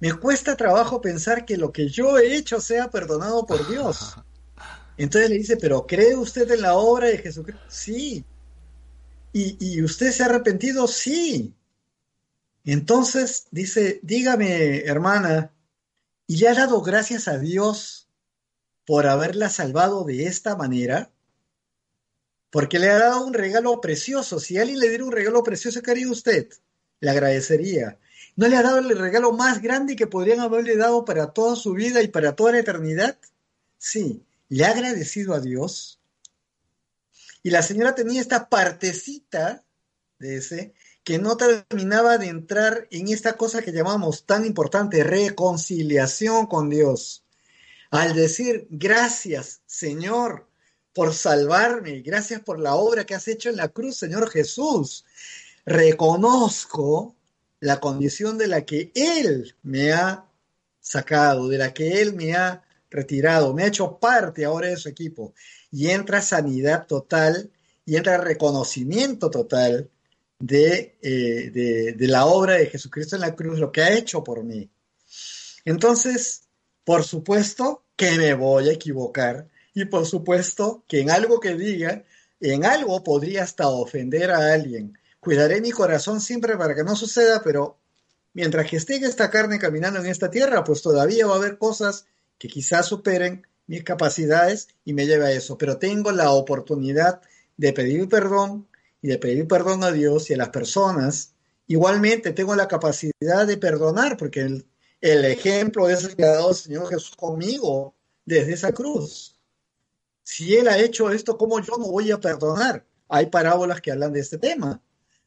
Me 0.00 0.12
cuesta 0.14 0.56
trabajo 0.56 1.00
pensar 1.00 1.44
que 1.44 1.56
lo 1.56 1.72
que 1.72 1.88
yo 1.88 2.18
he 2.18 2.36
hecho 2.36 2.60
sea 2.60 2.90
perdonado 2.90 3.46
por 3.46 3.68
Dios. 3.68 4.16
Entonces 4.98 5.30
le 5.30 5.36
dice, 5.36 5.56
pero 5.56 5.86
¿cree 5.86 6.16
usted 6.16 6.50
en 6.50 6.62
la 6.62 6.74
obra 6.74 7.06
de 7.06 7.18
Jesucristo? 7.18 7.62
Sí. 7.68 8.24
¿Y, 9.32 9.56
y 9.60 9.82
usted 9.82 10.10
se 10.10 10.24
ha 10.24 10.26
arrepentido? 10.26 10.88
Sí. 10.88 11.54
Entonces 12.64 13.46
dice, 13.50 14.00
dígame, 14.02 14.80
hermana, 14.80 15.54
¿y 16.26 16.38
le 16.38 16.48
ha 16.48 16.54
dado 16.54 16.82
gracias 16.82 17.28
a 17.28 17.38
Dios 17.38 18.08
por 18.84 19.06
haberla 19.06 19.48
salvado 19.48 20.04
de 20.04 20.26
esta 20.26 20.56
manera? 20.56 21.10
Porque 22.50 22.78
le 22.78 22.90
ha 22.90 22.98
dado 22.98 23.24
un 23.24 23.34
regalo 23.34 23.80
precioso. 23.80 24.40
Si 24.40 24.58
alguien 24.58 24.80
le 24.80 24.88
diera 24.88 25.04
un 25.04 25.12
regalo 25.12 25.42
precioso, 25.44 25.80
¿qué 25.80 25.92
haría 25.92 26.10
usted? 26.10 26.48
Le 27.00 27.10
agradecería. 27.10 27.98
¿No 28.34 28.48
le 28.48 28.56
ha 28.56 28.62
dado 28.62 28.78
el 28.78 28.98
regalo 28.98 29.32
más 29.32 29.62
grande 29.62 29.94
que 29.94 30.06
podrían 30.06 30.40
haberle 30.40 30.76
dado 30.76 31.04
para 31.04 31.32
toda 31.32 31.54
su 31.54 31.72
vida 31.72 32.02
y 32.02 32.08
para 32.08 32.34
toda 32.34 32.52
la 32.52 32.58
eternidad? 32.58 33.18
Sí. 33.78 34.24
¿Le 34.48 34.64
ha 34.64 34.70
agradecido 34.70 35.34
a 35.34 35.40
Dios? 35.40 36.00
Y 37.42 37.50
la 37.50 37.62
señora 37.62 37.94
tenía 37.94 38.20
esta 38.20 38.48
partecita 38.48 39.64
de 40.18 40.36
ese 40.36 40.74
que 41.04 41.18
no 41.18 41.36
terminaba 41.36 42.18
de 42.18 42.26
entrar 42.26 42.86
en 42.90 43.08
esta 43.08 43.36
cosa 43.36 43.62
que 43.62 43.72
llamamos 43.72 44.26
tan 44.26 44.44
importante, 44.44 45.04
reconciliación 45.04 46.46
con 46.46 46.68
Dios. 46.68 47.24
Al 47.90 48.14
decir, 48.14 48.66
gracias 48.70 49.62
Señor 49.66 50.46
por 50.92 51.14
salvarme, 51.14 52.00
gracias 52.00 52.40
por 52.40 52.58
la 52.58 52.74
obra 52.74 53.06
que 53.06 53.14
has 53.14 53.28
hecho 53.28 53.48
en 53.48 53.56
la 53.56 53.68
cruz, 53.68 53.96
Señor 53.96 54.30
Jesús, 54.30 55.04
reconozco 55.64 57.14
la 57.60 57.80
condición 57.80 58.36
de 58.36 58.48
la 58.48 58.64
que 58.64 58.90
Él 58.94 59.54
me 59.62 59.92
ha 59.92 60.26
sacado, 60.80 61.48
de 61.48 61.58
la 61.58 61.72
que 61.72 62.00
Él 62.00 62.14
me 62.14 62.34
ha 62.34 62.67
retirado, 62.90 63.54
me 63.54 63.64
ha 63.64 63.68
hecho 63.68 63.98
parte 63.98 64.44
ahora 64.44 64.68
de 64.68 64.76
su 64.76 64.88
equipo. 64.88 65.34
Y 65.70 65.90
entra 65.90 66.22
sanidad 66.22 66.86
total 66.86 67.50
y 67.84 67.96
entra 67.96 68.18
reconocimiento 68.18 69.30
total 69.30 69.90
eh, 70.40 70.94
de, 71.02 71.94
de, 71.96 72.06
la 72.06 72.26
obra 72.26 72.54
de 72.54 72.66
Jesucristo 72.66 73.16
en 73.16 73.22
la 73.22 73.34
cruz, 73.34 73.58
lo 73.58 73.72
que 73.72 73.82
ha 73.82 73.96
hecho 73.96 74.22
por 74.22 74.44
mí. 74.44 74.70
Entonces, 75.64 76.42
por 76.84 77.02
supuesto 77.02 77.82
que 77.96 78.12
me 78.12 78.34
voy 78.34 78.68
a 78.68 78.72
equivocar 78.72 79.48
y 79.74 79.84
por 79.86 80.06
supuesto 80.06 80.84
que 80.86 81.00
en 81.00 81.10
algo 81.10 81.40
que 81.40 81.54
diga, 81.54 82.04
en 82.40 82.64
algo 82.64 83.02
podría 83.02 83.42
hasta 83.42 83.68
ofender 83.68 84.30
a 84.30 84.52
alguien. 84.52 84.96
Cuidaré 85.18 85.60
mi 85.60 85.72
corazón 85.72 86.20
siempre 86.20 86.56
para 86.56 86.74
que 86.74 86.84
no 86.84 86.94
suceda, 86.94 87.42
pero 87.42 87.78
mientras 88.32 88.70
que 88.70 88.76
esté 88.76 88.96
esta 88.96 89.30
carne 89.30 89.58
caminando 89.58 89.98
en 89.98 90.06
esta 90.06 90.30
tierra, 90.30 90.62
pues 90.62 90.82
todavía 90.82 91.26
va 91.26 91.34
a 91.34 91.38
haber 91.38 91.58
cosas 91.58 92.06
que 92.38 92.48
quizás 92.48 92.86
superen 92.86 93.46
mis 93.66 93.84
capacidades 93.84 94.68
y 94.84 94.94
me 94.94 95.06
lleve 95.06 95.26
a 95.26 95.32
eso. 95.32 95.58
Pero 95.58 95.78
tengo 95.78 96.12
la 96.12 96.30
oportunidad 96.30 97.20
de 97.56 97.72
pedir 97.72 98.08
perdón 98.08 98.68
y 99.02 99.08
de 99.08 99.18
pedir 99.18 99.46
perdón 99.46 99.84
a 99.84 99.92
Dios 99.92 100.30
y 100.30 100.34
a 100.34 100.38
las 100.38 100.48
personas, 100.48 101.34
igualmente 101.66 102.32
tengo 102.32 102.56
la 102.56 102.68
capacidad 102.68 103.46
de 103.46 103.56
perdonar, 103.56 104.16
porque 104.16 104.40
el, 104.40 104.66
el 105.00 105.24
ejemplo 105.24 105.86
de 105.86 105.94
ese 105.94 106.16
que 106.16 106.24
ha 106.24 106.32
dado 106.32 106.50
el 106.50 106.56
Señor 106.56 106.88
Jesús 106.88 107.14
conmigo 107.16 107.94
desde 108.24 108.54
esa 108.54 108.72
cruz. 108.72 109.38
Si 110.22 110.56
Él 110.56 110.68
ha 110.68 110.78
hecho 110.78 111.10
esto, 111.10 111.38
¿cómo 111.38 111.60
yo 111.60 111.76
no 111.78 111.86
voy 111.86 112.10
a 112.10 112.20
perdonar? 112.20 112.86
Hay 113.08 113.26
parábolas 113.26 113.80
que 113.80 113.92
hablan 113.92 114.12
de 114.12 114.20
este 114.20 114.38
tema. 114.38 114.82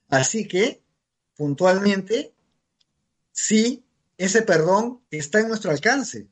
Así 0.10 0.48
que, 0.48 0.84
puntualmente, 1.36 2.34
sí, 3.32 3.84
ese 4.18 4.44
perdón 4.44 5.02
está 5.10 5.40
en 5.40 5.48
nuestro 5.48 5.72
alcance, 5.72 6.28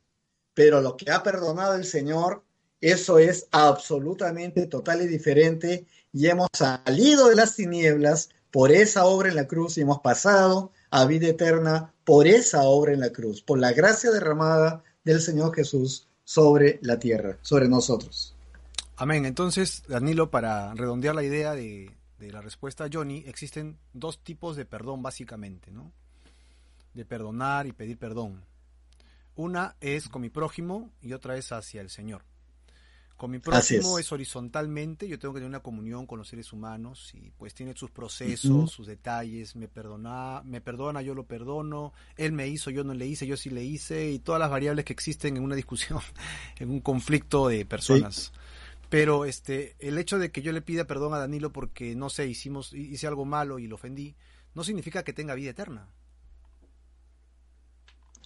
pero 0.60 0.82
lo 0.82 0.98
que 0.98 1.10
ha 1.10 1.24
perdonado 1.24 1.76
el 1.76 1.86
Señor, 1.86 2.44
eso 2.82 3.18
es 3.18 3.48
absolutamente 3.50 4.68
total 4.68 5.02
y 5.02 5.08
diferente 5.08 5.86
y 6.12 6.28
hemos 6.28 6.50
salido 6.52 7.30
de 7.30 7.38
las 7.38 7.56
tinieblas 7.56 8.28
por 8.52 8.74
esa 8.74 9.06
obra 9.06 9.30
en 9.30 9.38
la 9.38 9.48
cruz 9.48 9.78
y 9.78 9.82
hemos 9.84 10.00
pasado 10.00 10.74
a 10.92 11.06
vida 11.06 11.28
eterna 11.28 11.94
por 12.04 12.28
esa 12.28 12.64
obra 12.64 12.92
en 12.92 13.00
la 13.00 13.14
cruz, 13.14 13.42
por 13.42 13.58
la 13.58 13.72
gracia 13.72 14.12
derramada 14.12 14.84
del 15.06 15.22
Señor 15.22 15.56
Jesús 15.56 16.10
sobre 16.26 16.78
la 16.82 17.00
tierra, 17.00 17.38
sobre 17.42 17.70
nosotros. 17.70 18.36
Amén. 18.98 19.26
Entonces, 19.26 19.84
Danilo, 19.88 20.30
para 20.30 20.74
redondear 20.74 21.16
la 21.16 21.24
idea 21.24 21.54
de, 21.54 21.90
la 22.20 22.42
respuesta 22.42 22.84
a 22.84 22.90
Johnny, 22.92 23.24
existen 23.28 23.78
dos 23.94 24.22
tipos 24.22 24.58
de 24.58 24.66
perdón 24.66 25.04
básicamente, 25.04 25.72
¿no? 25.72 25.94
De 26.94 27.06
perdonar 27.06 27.66
y 27.66 27.72
pedir 27.72 27.98
perdón. 27.98 28.44
Una 29.40 29.78
es 29.80 30.10
con 30.10 30.22
mi 30.22 30.30
prójimo 30.30 30.92
y 31.02 31.14
otra 31.14 31.38
es 31.38 31.54
hacia 31.54 31.80
el 31.80 31.90
Señor. 31.90 32.26
Con 33.16 33.32
mi 33.32 33.40
próximo 33.40 33.98
es. 33.98 34.12
horizontalmente, 34.12 35.08
yo 35.08 35.18
tengo 35.18 35.34
que 35.34 35.40
tener 35.40 35.48
una 35.48 35.62
comunión 35.62 36.06
con 36.06 36.20
los 36.20 36.28
seres 36.28 36.52
humanos 36.52 37.14
y 37.14 37.32
pues 37.38 37.54
tiene 37.54 37.74
sus 37.74 37.90
procesos, 37.90 38.70
sus 38.70 38.86
detalles, 38.86 39.56
me 39.56 39.70
perdona, 39.70 40.42
me 40.44 40.60
perdona, 40.60 41.02
yo 41.02 41.16
lo 41.16 41.24
perdono, 41.24 41.94
él 42.18 42.34
me 42.34 42.50
hizo, 42.50 42.70
yo 42.70 42.84
no 42.84 42.94
le 42.94 43.08
hice, 43.08 43.26
yo 43.28 43.38
sí 43.38 43.50
le 43.50 43.64
hice 43.64 44.12
y 44.12 44.20
todas 44.20 44.42
las 44.42 44.50
variables 44.50 44.84
que 44.84 44.92
existen 44.92 45.38
en 45.38 45.44
una 45.44 45.56
discusión, 45.56 46.02
en 46.60 46.70
un 46.70 46.82
conflicto 46.82 47.48
de 47.48 47.66
personas. 47.66 48.34
Pero 48.90 49.24
este, 49.24 49.78
el 49.80 49.98
hecho 50.00 50.20
de 50.20 50.32
que 50.32 50.42
yo 50.42 50.52
le 50.52 50.62
pida 50.62 50.84
perdón 50.84 51.14
a 51.14 51.18
Danilo 51.18 51.54
porque 51.54 51.96
no 51.96 52.10
sé, 52.10 52.28
hicimos 52.28 52.74
hice 52.74 53.08
algo 53.08 53.24
malo 53.24 53.58
y 53.58 53.68
lo 53.68 53.76
ofendí, 53.76 54.18
no 54.54 54.66
significa 54.66 55.04
que 55.04 55.14
tenga 55.14 55.34
vida 55.34 55.52
eterna. 55.52 55.88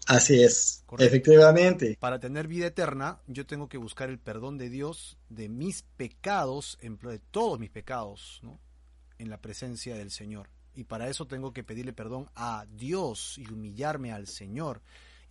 Así 0.07 0.43
es, 0.43 0.84
efectivamente. 0.99 1.97
Para 1.99 2.19
tener 2.19 2.47
vida 2.47 2.67
eterna, 2.67 3.19
yo 3.27 3.45
tengo 3.45 3.69
que 3.69 3.77
buscar 3.77 4.09
el 4.09 4.19
perdón 4.19 4.57
de 4.57 4.69
Dios 4.69 5.17
de 5.30 5.49
mis 5.49 5.84
pecados, 5.95 6.77
de 6.81 7.19
todos 7.31 7.59
mis 7.59 7.69
pecados, 7.69 8.39
¿no? 8.43 8.59
en 9.17 9.30
la 9.30 9.38
presencia 9.38 9.95
del 9.95 10.11
Señor. 10.11 10.49
Y 10.75 10.85
para 10.85 11.07
eso 11.07 11.25
tengo 11.25 11.53
que 11.53 11.63
pedirle 11.63 11.93
perdón 11.93 12.30
a 12.35 12.65
Dios 12.69 13.38
y 13.38 13.51
humillarme 13.51 14.11
al 14.11 14.27
Señor. 14.27 14.81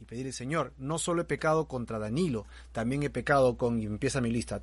Y 0.01 0.05
pedirle, 0.05 0.33
Señor, 0.33 0.73
no 0.79 0.99
solo 0.99 1.23
he 1.23 1.27
pecado 1.27 1.69
contra 1.69 1.99
Danilo, 1.99 2.47
también 2.73 3.03
he 3.03 3.11
pecado 3.11 3.57
con, 3.57 3.81
y 3.81 3.85
empieza 3.85 4.21
mi 4.21 4.31
lista, 4.31 4.61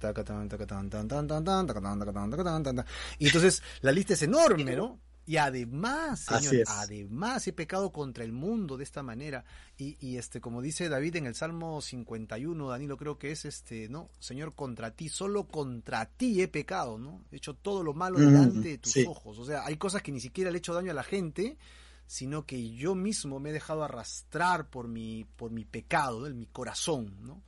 y 3.20 3.28
entonces 3.28 3.64
la 3.82 3.92
lista 3.92 4.14
es 4.14 4.22
enorme, 4.24 4.76
¿no? 4.76 5.00
Y 5.30 5.38
además, 5.38 6.22
Señor, 6.22 6.66
además 6.66 7.48
he 7.48 7.54
pecado 7.54 7.92
contra 7.92 8.24
el 8.24 8.32
mundo 8.32 8.78
de 8.78 8.84
esta 8.84 9.04
manera. 9.04 9.46
Y, 9.78 9.96
y, 10.04 10.18
este, 10.18 10.42
como 10.42 10.60
dice 10.60 10.90
David 10.90 11.18
en 11.18 11.28
el 11.28 11.36
Salmo 11.36 11.84
51, 11.84 12.68
Danilo 12.68 12.98
creo 12.98 13.20
que 13.20 13.30
es 13.30 13.46
este, 13.46 13.90
¿no? 13.90 14.10
Señor, 14.18 14.56
contra 14.56 14.90
ti, 14.90 15.08
solo 15.08 15.44
contra 15.44 16.08
ti 16.08 16.42
he 16.42 16.48
pecado, 16.48 16.98
¿no? 16.98 17.22
He 17.32 17.36
hecho 17.36 17.54
todo 17.54 17.84
lo 17.84 17.94
malo 17.94 18.18
delante 18.18 18.70
de 18.70 18.78
tus 18.80 18.98
ojos. 19.06 19.38
O 19.38 19.46
sea, 19.46 19.68
hay 19.68 19.78
cosas 19.78 20.02
que 20.02 20.12
ni 20.12 20.20
siquiera 20.20 20.50
le 20.50 20.58
he 20.58 20.62
hecho 20.62 20.74
daño 20.74 20.90
a 20.90 20.96
la 20.96 21.04
gente, 21.04 21.60
sino 22.08 22.48
que 22.48 22.72
yo 22.72 22.96
mismo 22.96 23.40
me 23.40 23.52
he 23.52 23.54
dejado 23.54 23.84
arrastrar 23.84 24.72
por 24.72 24.88
mi, 24.88 25.28
por 25.36 25.52
mi 25.52 25.64
pecado, 25.64 26.26
en 26.26 26.40
mi 26.40 26.48
corazón, 26.48 27.16
¿no? 27.22 27.44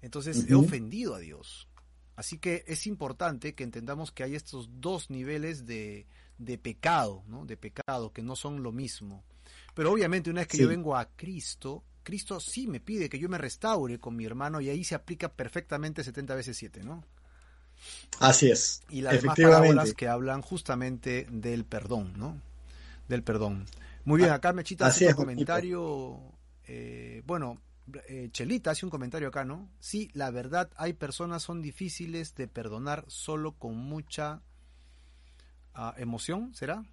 Entonces 0.00 0.46
he 0.48 0.54
ofendido 0.54 1.16
a 1.16 1.18
Dios. 1.18 1.68
Así 2.16 2.38
que 2.38 2.64
es 2.66 2.86
importante 2.86 3.54
que 3.54 3.64
entendamos 3.64 4.10
que 4.10 4.22
hay 4.22 4.36
estos 4.36 4.70
dos 4.80 5.10
niveles 5.10 5.66
de, 5.66 6.06
de 6.40 6.56
pecado, 6.56 7.22
¿no? 7.28 7.44
De 7.44 7.56
pecado, 7.56 8.12
que 8.12 8.22
no 8.22 8.34
son 8.34 8.62
lo 8.62 8.72
mismo. 8.72 9.22
Pero 9.74 9.92
obviamente 9.92 10.30
una 10.30 10.40
vez 10.40 10.48
que 10.48 10.58
yo 10.58 10.68
vengo 10.68 10.96
a 10.96 11.04
Cristo, 11.04 11.84
Cristo 12.02 12.40
sí 12.40 12.66
me 12.66 12.80
pide 12.80 13.08
que 13.08 13.18
yo 13.18 13.28
me 13.28 13.38
restaure 13.38 13.98
con 13.98 14.16
mi 14.16 14.24
hermano 14.24 14.60
y 14.60 14.70
ahí 14.70 14.82
se 14.82 14.94
aplica 14.94 15.28
perfectamente 15.28 16.02
70 16.02 16.34
veces 16.34 16.56
7, 16.56 16.82
¿no? 16.82 17.04
Así 18.18 18.50
es. 18.50 18.82
Y 18.88 19.02
las 19.02 19.20
demás 19.20 19.38
parábolas 19.38 19.94
que 19.94 20.08
hablan 20.08 20.42
justamente 20.42 21.26
del 21.30 21.64
perdón, 21.64 22.14
¿no? 22.16 22.40
Del 23.08 23.22
perdón. 23.22 23.66
Muy 24.04 24.18
bien, 24.18 24.30
acá 24.30 24.52
Mechita 24.52 24.86
hace 24.86 25.08
un 25.08 25.14
comentario, 25.14 26.18
eh, 26.66 27.22
bueno, 27.26 27.60
eh, 28.08 28.28
Chelita 28.32 28.70
hace 28.70 28.86
un 28.86 28.90
comentario 28.90 29.28
acá, 29.28 29.44
¿no? 29.44 29.68
Sí, 29.78 30.10
la 30.14 30.30
verdad, 30.30 30.70
hay 30.76 30.94
personas 30.94 31.42
son 31.42 31.60
difíciles 31.60 32.34
de 32.34 32.48
perdonar 32.48 33.04
solo 33.08 33.52
con 33.52 33.76
mucha 33.76 34.40
emoción, 35.96 36.54
¿será? 36.54 36.84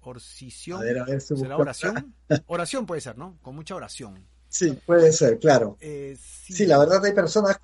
Orcición. 0.00 0.80
¿Será 1.20 1.56
oración? 1.56 2.14
oración 2.46 2.86
puede 2.86 3.00
ser, 3.00 3.18
¿no? 3.18 3.38
Con 3.42 3.54
mucha 3.54 3.74
oración. 3.74 4.26
Sí, 4.48 4.78
puede 4.86 5.12
ser, 5.12 5.38
claro. 5.38 5.76
Eh, 5.80 6.16
sí. 6.20 6.66
la 6.66 6.78
verdad 6.78 7.04
hay 7.04 7.12
personas 7.12 7.58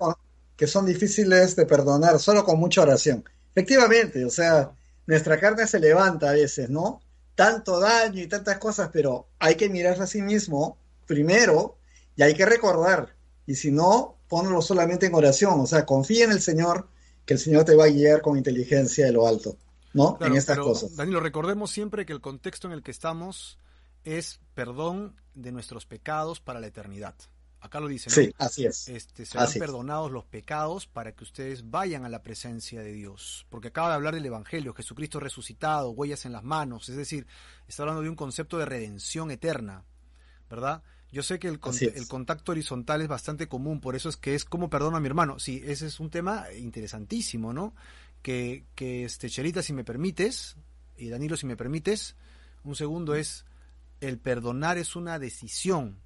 que 0.55 0.67
son 0.67 0.85
difíciles 0.85 1.55
de 1.55 1.65
perdonar 1.65 2.19
solo 2.19 2.43
con 2.43 2.59
mucha 2.59 2.81
oración. 2.81 3.23
Efectivamente, 3.55 4.23
o 4.25 4.29
sea, 4.29 4.71
nuestra 5.07 5.39
carne 5.39 5.67
se 5.67 5.79
levanta 5.79 6.29
a 6.29 6.33
veces, 6.33 6.69
¿no? 6.69 7.01
Tanto 7.35 7.79
daño 7.79 8.21
y 8.21 8.27
tantas 8.27 8.59
cosas, 8.59 8.89
pero 8.93 9.27
hay 9.39 9.55
que 9.55 9.69
mirarse 9.69 10.03
a 10.03 10.07
sí 10.07 10.21
mismo 10.21 10.77
primero 11.05 11.77
y 12.15 12.23
hay 12.23 12.33
que 12.33 12.45
recordar. 12.45 13.15
Y 13.45 13.55
si 13.55 13.71
no, 13.71 14.17
ponlo 14.27 14.61
solamente 14.61 15.05
en 15.05 15.15
oración, 15.15 15.59
o 15.59 15.65
sea, 15.67 15.85
confía 15.85 16.25
en 16.25 16.31
el 16.31 16.41
Señor 16.41 16.87
que 17.25 17.33
el 17.33 17.39
Señor 17.39 17.65
te 17.65 17.75
va 17.75 17.85
a 17.85 17.89
guiar 17.89 18.21
con 18.21 18.37
inteligencia 18.37 19.05
de 19.05 19.11
lo 19.11 19.27
alto, 19.27 19.57
¿no? 19.95 20.17
en 20.21 20.35
estas 20.35 20.59
cosas. 20.59 20.95
Danilo, 20.95 21.19
recordemos 21.19 21.71
siempre 21.71 22.05
que 22.05 22.13
el 22.13 22.21
contexto 22.21 22.67
en 22.67 22.73
el 22.73 22.83
que 22.83 22.91
estamos 22.91 23.57
es 24.03 24.39
perdón 24.53 25.15
de 25.33 25.51
nuestros 25.51 25.85
pecados 25.85 26.39
para 26.39 26.59
la 26.59 26.67
eternidad. 26.67 27.15
Acá 27.59 27.79
lo 27.79 27.87
dice. 27.87 28.11
¿no? 28.11 28.15
Sí, 28.15 28.33
así 28.37 28.65
es. 28.65 28.87
Este, 28.87 29.25
serán 29.25 29.51
perdonados 29.53 30.11
los 30.11 30.23
pecados 30.25 30.85
para 30.85 31.13
que 31.13 31.23
ustedes 31.23 31.71
vayan 31.71 32.05
a 32.05 32.09
la 32.09 32.21
presencia 32.21 32.81
de 32.81 32.93
Dios. 32.93 33.47
Porque 33.49 33.69
acaba 33.69 33.89
de 33.89 33.95
hablar 33.95 34.13
del 34.13 34.25
Evangelio, 34.25 34.73
Jesucristo 34.75 35.19
resucitado, 35.19 35.89
huellas 35.89 36.25
en 36.25 36.31
las 36.31 36.43
manos. 36.43 36.89
Es 36.89 36.95
decir, 36.95 37.25
está 37.67 37.81
hablando 37.81 38.03
de 38.03 38.09
un 38.09 38.15
concepto 38.15 38.59
de 38.59 38.65
redención 38.65 39.31
eterna. 39.31 39.83
¿Verdad? 40.47 40.83
Yo 41.11 41.23
sé 41.23 41.39
que 41.39 41.47
el, 41.47 41.59
el, 41.95 42.07
contacto 42.07 42.51
horizontal 42.51 43.01
es 43.01 43.07
bastante 43.07 43.47
común, 43.47 43.79
por 43.79 43.95
eso 43.95 44.09
es 44.09 44.17
que 44.17 44.35
es 44.35 44.43
como 44.43 44.69
perdono 44.69 44.97
a 44.97 44.99
mi 44.99 45.07
hermano. 45.07 45.39
Sí, 45.39 45.63
ese 45.65 45.87
es 45.87 45.99
un 45.99 46.09
tema 46.09 46.45
interesantísimo, 46.55 47.53
¿no? 47.53 47.73
Que, 48.25 48.65
que 48.73 49.05
este, 49.05 49.29
Cherita, 49.29 49.61
si 49.61 49.71
me 49.71 49.83
permites, 49.83 50.55
y 50.97 51.09
Danilo, 51.09 51.37
si 51.37 51.45
me 51.45 51.55
permites, 51.55 52.15
un 52.63 52.75
segundo 52.75 53.13
es, 53.13 53.45
el 54.01 54.17
perdonar 54.17 54.79
es 54.79 54.95
una 54.95 55.19
decisión, 55.19 56.01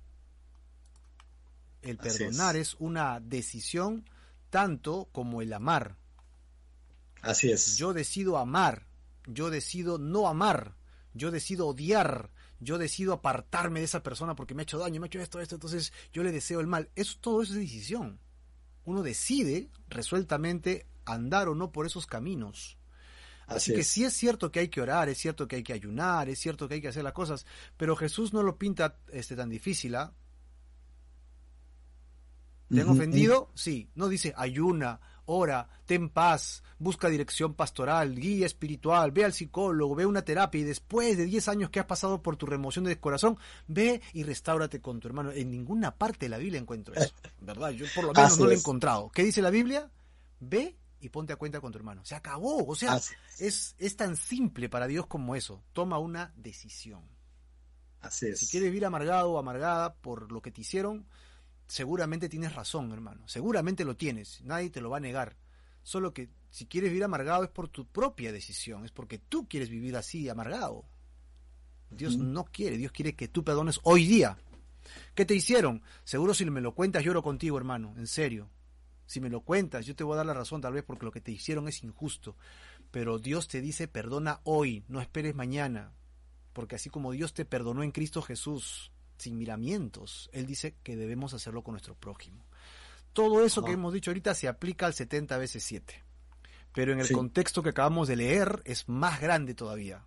el 1.82 1.96
perdonar 1.96 2.58
es. 2.58 2.76
una 2.78 3.22
decisión 3.22 4.04
tanto 4.50 5.08
como 5.14 5.42
el 5.42 5.54
amar. 5.54 5.96
Así 7.22 7.54
es. 7.54 7.78
Yo 7.78 7.94
decido 7.94 8.38
amar, 8.38 8.90
yo 9.26 9.50
decido 9.50 9.98
no 9.98 10.28
amar, 10.28 10.76
yo 11.14 11.32
decido 11.32 11.68
odiar, 11.68 12.32
yo 12.60 12.78
decido 12.78 13.14
apartarme 13.14 13.80
de 13.80 13.86
esa 13.86 14.04
persona 14.04 14.36
porque 14.36 14.54
me 14.54 14.64
ha 14.64 14.64
hecho 14.64 14.78
daño, 14.78 15.00
me 15.00 15.06
ha 15.06 15.08
hecho 15.08 15.22
esto, 15.22 15.40
esto, 15.40 15.56
entonces 15.56 15.94
yo 16.12 16.22
le 16.22 16.34
deseo 16.34 16.60
el 16.60 16.68
mal. 16.68 16.90
Eso 16.98 17.18
todo 17.22 17.42
eso 17.42 17.54
es 17.54 17.60
decisión. 17.60 18.20
Uno 18.84 19.04
decide 19.04 19.70
resueltamente 19.88 20.86
andar 21.14 21.48
o 21.48 21.56
no 21.56 21.72
por 21.72 21.86
esos 21.86 22.06
caminos. 22.06 22.78
Así, 23.48 23.74
que 23.74 23.84
sí 23.84 24.04
es 24.04 24.14
cierto 24.14 24.52
que 24.52 24.60
hay 24.60 24.68
que 24.68 24.80
orar, 24.80 25.10
es 25.10 25.18
cierto 25.18 25.48
que 25.48 25.56
hay 25.56 25.64
que 25.64 25.74
ayunar, 25.74 26.30
es 26.30 26.38
cierto 26.38 26.68
que 26.68 26.76
hay 26.76 26.82
que 26.82 26.90
hacer 26.90 27.04
las 27.04 27.14
cosas, 27.14 27.48
pero 27.78 27.96
Jesús 27.96 28.32
no 28.32 28.44
lo 28.44 28.58
pinta 28.58 28.98
este, 29.12 29.36
tan 29.36 29.50
difícil, 29.50 29.96
¿ah? 29.96 30.14
¿Te 32.70 32.82
han 32.82 32.90
ofendido? 32.90 33.50
Sí. 33.56 33.90
No 33.96 34.08
dice 34.08 34.34
ayuna, 34.38 35.00
ora, 35.26 35.68
ten 35.86 36.10
paz, 36.10 36.64
busca 36.78 37.10
dirección 37.10 37.54
pastoral, 37.54 38.16
guía 38.16 38.46
espiritual, 38.46 39.12
ve 39.12 39.26
al 39.26 39.34
psicólogo, 39.34 39.96
ve 39.96 40.06
una 40.06 40.24
terapia 40.24 40.62
y 40.62 40.64
después 40.64 41.18
de 41.18 41.26
10 41.26 41.48
años 41.48 41.70
que 41.72 41.80
has 41.80 41.86
pasado 41.86 42.22
por 42.22 42.38
tu 42.38 42.46
remoción 42.46 42.86
de 42.86 43.00
corazón, 43.00 43.38
ve 43.68 44.02
y 44.14 44.24
restáurate 44.24 44.82
con 44.82 45.00
tu 45.00 45.08
hermano. 45.08 45.32
En 45.32 45.50
ninguna 45.50 45.96
parte 45.96 46.26
de 46.26 46.30
la 46.30 46.38
Biblia 46.38 46.60
encuentro 46.60 46.94
eso, 46.96 47.14
¿verdad? 47.42 47.72
Yo 47.72 47.86
por 47.96 48.06
lo 48.06 48.14
menos 48.14 48.38
no 48.38 48.46
lo 48.46 48.52
he 48.52 48.56
encontrado. 48.56 49.10
¿Qué 49.10 49.24
dice 49.24 49.42
la 49.42 49.50
Biblia? 49.50 49.90
Ve 50.40 50.76
y 51.02 51.10
ponte 51.10 51.34
a 51.34 51.38
cuenta 51.38 51.62
con 51.62 51.72
tu 51.72 51.78
hermano. 51.78 52.04
Se 52.06 52.16
acabó. 52.16 52.66
O 52.66 52.76
sea, 52.76 53.00
es, 53.40 53.76
es 53.78 53.96
tan 53.96 54.16
simple 54.16 54.70
para 54.70 54.88
Dios 54.88 55.08
como 55.08 55.36
eso. 55.36 55.64
Toma 55.74 55.98
una 56.00 56.34
decisión. 56.36 57.04
Así 58.02 58.28
es. 58.28 58.40
Si 58.40 58.48
quieres 58.48 58.70
vivir 58.70 58.86
amargado 58.86 59.32
o 59.32 59.38
amargada 59.38 59.94
por 59.96 60.32
lo 60.32 60.42
que 60.42 60.52
te 60.52 60.62
hicieron, 60.62 61.06
seguramente 61.68 62.30
tienes 62.30 62.54
razón, 62.54 62.92
hermano. 62.92 63.28
Seguramente 63.28 63.86
lo 63.86 63.96
tienes. 63.96 64.42
Nadie 64.44 64.70
te 64.70 64.82
lo 64.82 64.90
va 64.90 64.98
a 64.98 65.02
negar. 65.02 65.38
Solo 65.84 66.14
que 66.14 66.30
si 66.50 66.66
quieres 66.66 66.92
vivir 66.92 67.04
amargado 67.04 67.44
es 67.44 67.50
por 67.50 67.70
tu 67.70 67.86
propia 67.88 68.32
decisión. 68.32 68.86
Es 68.86 68.92
porque 68.92 69.20
tú 69.20 69.48
quieres 69.48 69.70
vivir 69.70 69.96
así, 69.96 70.30
amargado. 70.30 70.86
Dios 71.90 72.18
no 72.18 72.46
quiere. 72.46 72.78
Dios 72.78 72.92
quiere 72.92 73.16
que 73.16 73.28
tú 73.28 73.44
perdones 73.44 73.80
hoy 73.84 74.06
día. 74.06 74.38
¿Qué 75.14 75.26
te 75.26 75.36
hicieron? 75.36 75.84
Seguro 76.04 76.34
si 76.34 76.46
me 76.46 76.62
lo 76.62 76.74
cuentas 76.74 77.04
lloro 77.04 77.22
contigo, 77.22 77.58
hermano. 77.58 77.94
En 77.98 78.08
serio. 78.08 78.50
Si 79.10 79.20
me 79.20 79.32
lo 79.32 79.42
cuentas, 79.42 79.88
yo 79.88 79.96
te 79.96 80.04
voy 80.04 80.14
a 80.14 80.18
dar 80.18 80.28
la 80.28 80.36
razón 80.36 80.62
tal 80.62 80.74
vez 80.74 80.84
porque 80.84 81.04
lo 81.04 81.12
que 81.12 81.20
te 81.20 81.32
hicieron 81.32 81.68
es 81.68 81.84
injusto. 81.84 82.36
Pero 82.92 83.18
Dios 83.18 83.48
te 83.48 83.60
dice 83.60 83.88
perdona 83.88 84.40
hoy, 84.44 84.84
no 84.88 85.02
esperes 85.02 85.34
mañana. 85.34 85.94
Porque 86.54 86.76
así 86.76 86.92
como 86.92 87.12
Dios 87.12 87.34
te 87.34 87.44
perdonó 87.44 87.82
en 87.82 87.90
Cristo 87.90 88.22
Jesús, 88.22 88.92
sin 89.18 89.36
miramientos. 89.36 90.30
Él 90.32 90.46
dice 90.46 90.76
que 90.84 90.96
debemos 90.96 91.34
hacerlo 91.34 91.64
con 91.64 91.72
nuestro 91.72 91.96
prójimo. 91.96 92.46
Todo 93.12 93.44
eso 93.44 93.66
que 93.66 93.72
hemos 93.72 93.94
dicho 93.94 94.12
ahorita 94.12 94.36
se 94.36 94.48
aplica 94.48 94.86
al 94.86 94.94
70 94.94 95.40
veces 95.40 95.64
7. 95.64 96.04
Pero 96.72 96.94
en 96.94 97.00
el 97.00 97.12
contexto 97.12 97.64
que 97.64 97.70
acabamos 97.70 98.08
de 98.10 98.16
leer 98.16 98.62
es 98.64 98.88
más 98.88 99.20
grande 99.20 99.56
todavía. 99.56 100.06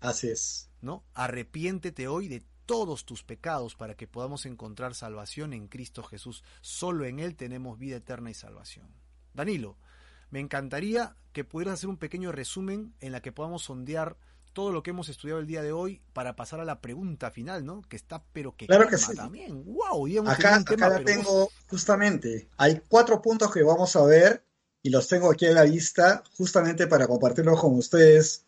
Así 0.00 0.28
es. 0.28 0.68
¿No? 0.82 1.04
Arrepiéntete 1.14 2.06
hoy 2.06 2.28
de 2.28 2.44
todos 2.70 3.04
tus 3.04 3.24
pecados 3.24 3.74
para 3.74 3.96
que 3.96 4.06
podamos 4.06 4.46
encontrar 4.46 4.94
salvación 4.94 5.52
en 5.54 5.66
Cristo 5.66 6.04
Jesús. 6.04 6.44
Solo 6.60 7.04
en 7.04 7.18
Él 7.18 7.34
tenemos 7.34 7.80
vida 7.80 7.96
eterna 7.96 8.30
y 8.30 8.34
salvación. 8.34 8.86
Danilo, 9.34 9.76
me 10.30 10.38
encantaría 10.38 11.16
que 11.32 11.42
pudieras 11.42 11.74
hacer 11.74 11.88
un 11.88 11.96
pequeño 11.96 12.30
resumen 12.30 12.94
en 13.00 13.10
la 13.10 13.22
que 13.22 13.32
podamos 13.32 13.64
sondear 13.64 14.16
todo 14.52 14.70
lo 14.70 14.84
que 14.84 14.90
hemos 14.90 15.08
estudiado 15.08 15.40
el 15.40 15.48
día 15.48 15.62
de 15.62 15.72
hoy 15.72 16.00
para 16.12 16.36
pasar 16.36 16.60
a 16.60 16.64
la 16.64 16.80
pregunta 16.80 17.32
final, 17.32 17.66
¿no? 17.66 17.82
Que 17.82 17.96
está, 17.96 18.22
pero 18.32 18.54
que, 18.54 18.68
claro 18.68 18.86
que 18.86 18.98
sí. 18.98 19.16
también. 19.16 19.64
¡Wow! 19.64 20.28
acá, 20.28 20.54
acá 20.54 20.88
la 20.88 21.02
tengo 21.02 21.50
justamente. 21.66 22.50
Hay 22.56 22.82
cuatro 22.86 23.20
puntos 23.20 23.52
que 23.52 23.64
vamos 23.64 23.96
a 23.96 24.04
ver 24.04 24.44
y 24.80 24.90
los 24.90 25.08
tengo 25.08 25.28
aquí 25.32 25.46
en 25.46 25.56
la 25.56 25.64
vista 25.64 26.22
justamente 26.36 26.86
para 26.86 27.08
compartirlos 27.08 27.60
con 27.60 27.74
ustedes 27.74 28.44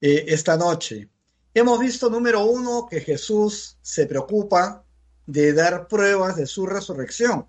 eh, 0.00 0.26
esta 0.28 0.56
noche. 0.56 1.08
Hemos 1.52 1.80
visto, 1.80 2.08
número 2.08 2.44
uno, 2.44 2.86
que 2.88 3.00
Jesús 3.00 3.76
se 3.82 4.06
preocupa 4.06 4.84
de 5.26 5.52
dar 5.52 5.88
pruebas 5.88 6.36
de 6.36 6.46
su 6.46 6.64
resurrección 6.66 7.48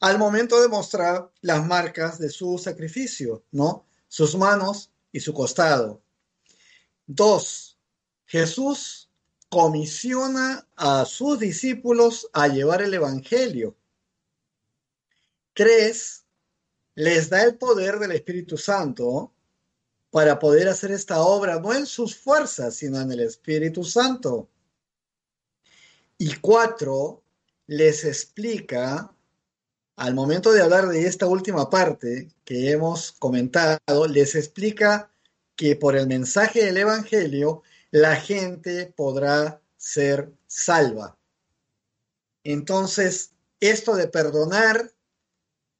al 0.00 0.18
momento 0.18 0.60
de 0.60 0.68
mostrar 0.68 1.30
las 1.40 1.64
marcas 1.64 2.18
de 2.18 2.28
su 2.28 2.58
sacrificio, 2.58 3.44
¿no? 3.52 3.86
Sus 4.08 4.36
manos 4.36 4.92
y 5.12 5.20
su 5.20 5.32
costado. 5.32 6.02
Dos, 7.06 7.78
Jesús 8.26 9.10
comisiona 9.48 10.66
a 10.76 11.04
sus 11.04 11.38
discípulos 11.38 12.28
a 12.32 12.48
llevar 12.48 12.82
el 12.82 12.94
Evangelio. 12.94 13.76
Tres, 15.52 16.24
les 16.94 17.28
da 17.28 17.42
el 17.42 17.56
poder 17.56 17.98
del 17.98 18.12
Espíritu 18.12 18.56
Santo 18.56 19.32
para 20.12 20.38
poder 20.38 20.68
hacer 20.68 20.92
esta 20.92 21.22
obra, 21.22 21.58
no 21.58 21.72
en 21.72 21.86
sus 21.86 22.14
fuerzas, 22.14 22.76
sino 22.76 23.00
en 23.00 23.10
el 23.12 23.20
Espíritu 23.20 23.82
Santo. 23.82 24.46
Y 26.18 26.34
cuatro, 26.34 27.24
les 27.66 28.04
explica, 28.04 29.10
al 29.96 30.14
momento 30.14 30.52
de 30.52 30.60
hablar 30.60 30.88
de 30.88 31.06
esta 31.06 31.26
última 31.26 31.70
parte 31.70 32.28
que 32.44 32.70
hemos 32.70 33.12
comentado, 33.12 34.06
les 34.06 34.34
explica 34.34 35.10
que 35.56 35.76
por 35.76 35.96
el 35.96 36.06
mensaje 36.06 36.62
del 36.62 36.76
Evangelio 36.76 37.62
la 37.90 38.16
gente 38.16 38.92
podrá 38.94 39.62
ser 39.78 40.30
salva. 40.46 41.16
Entonces, 42.44 43.32
esto 43.60 43.96
de 43.96 44.08
perdonar 44.08 44.92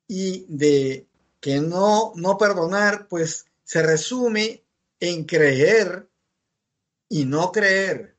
y 0.08 0.46
de 0.48 1.06
que 1.40 1.60
no, 1.60 2.12
no 2.16 2.38
perdonar, 2.38 3.08
pues 3.08 3.44
se 3.64 3.82
resume 3.82 4.64
en 5.00 5.24
creer 5.24 6.08
y 7.08 7.24
no 7.24 7.52
creer 7.52 8.16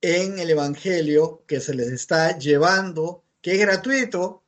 en 0.00 0.38
el 0.38 0.50
Evangelio 0.50 1.44
que 1.46 1.60
se 1.60 1.74
les 1.74 1.88
está 1.88 2.38
llevando, 2.38 3.24
que 3.40 3.52
es 3.52 3.60
gratuito, 3.60 4.42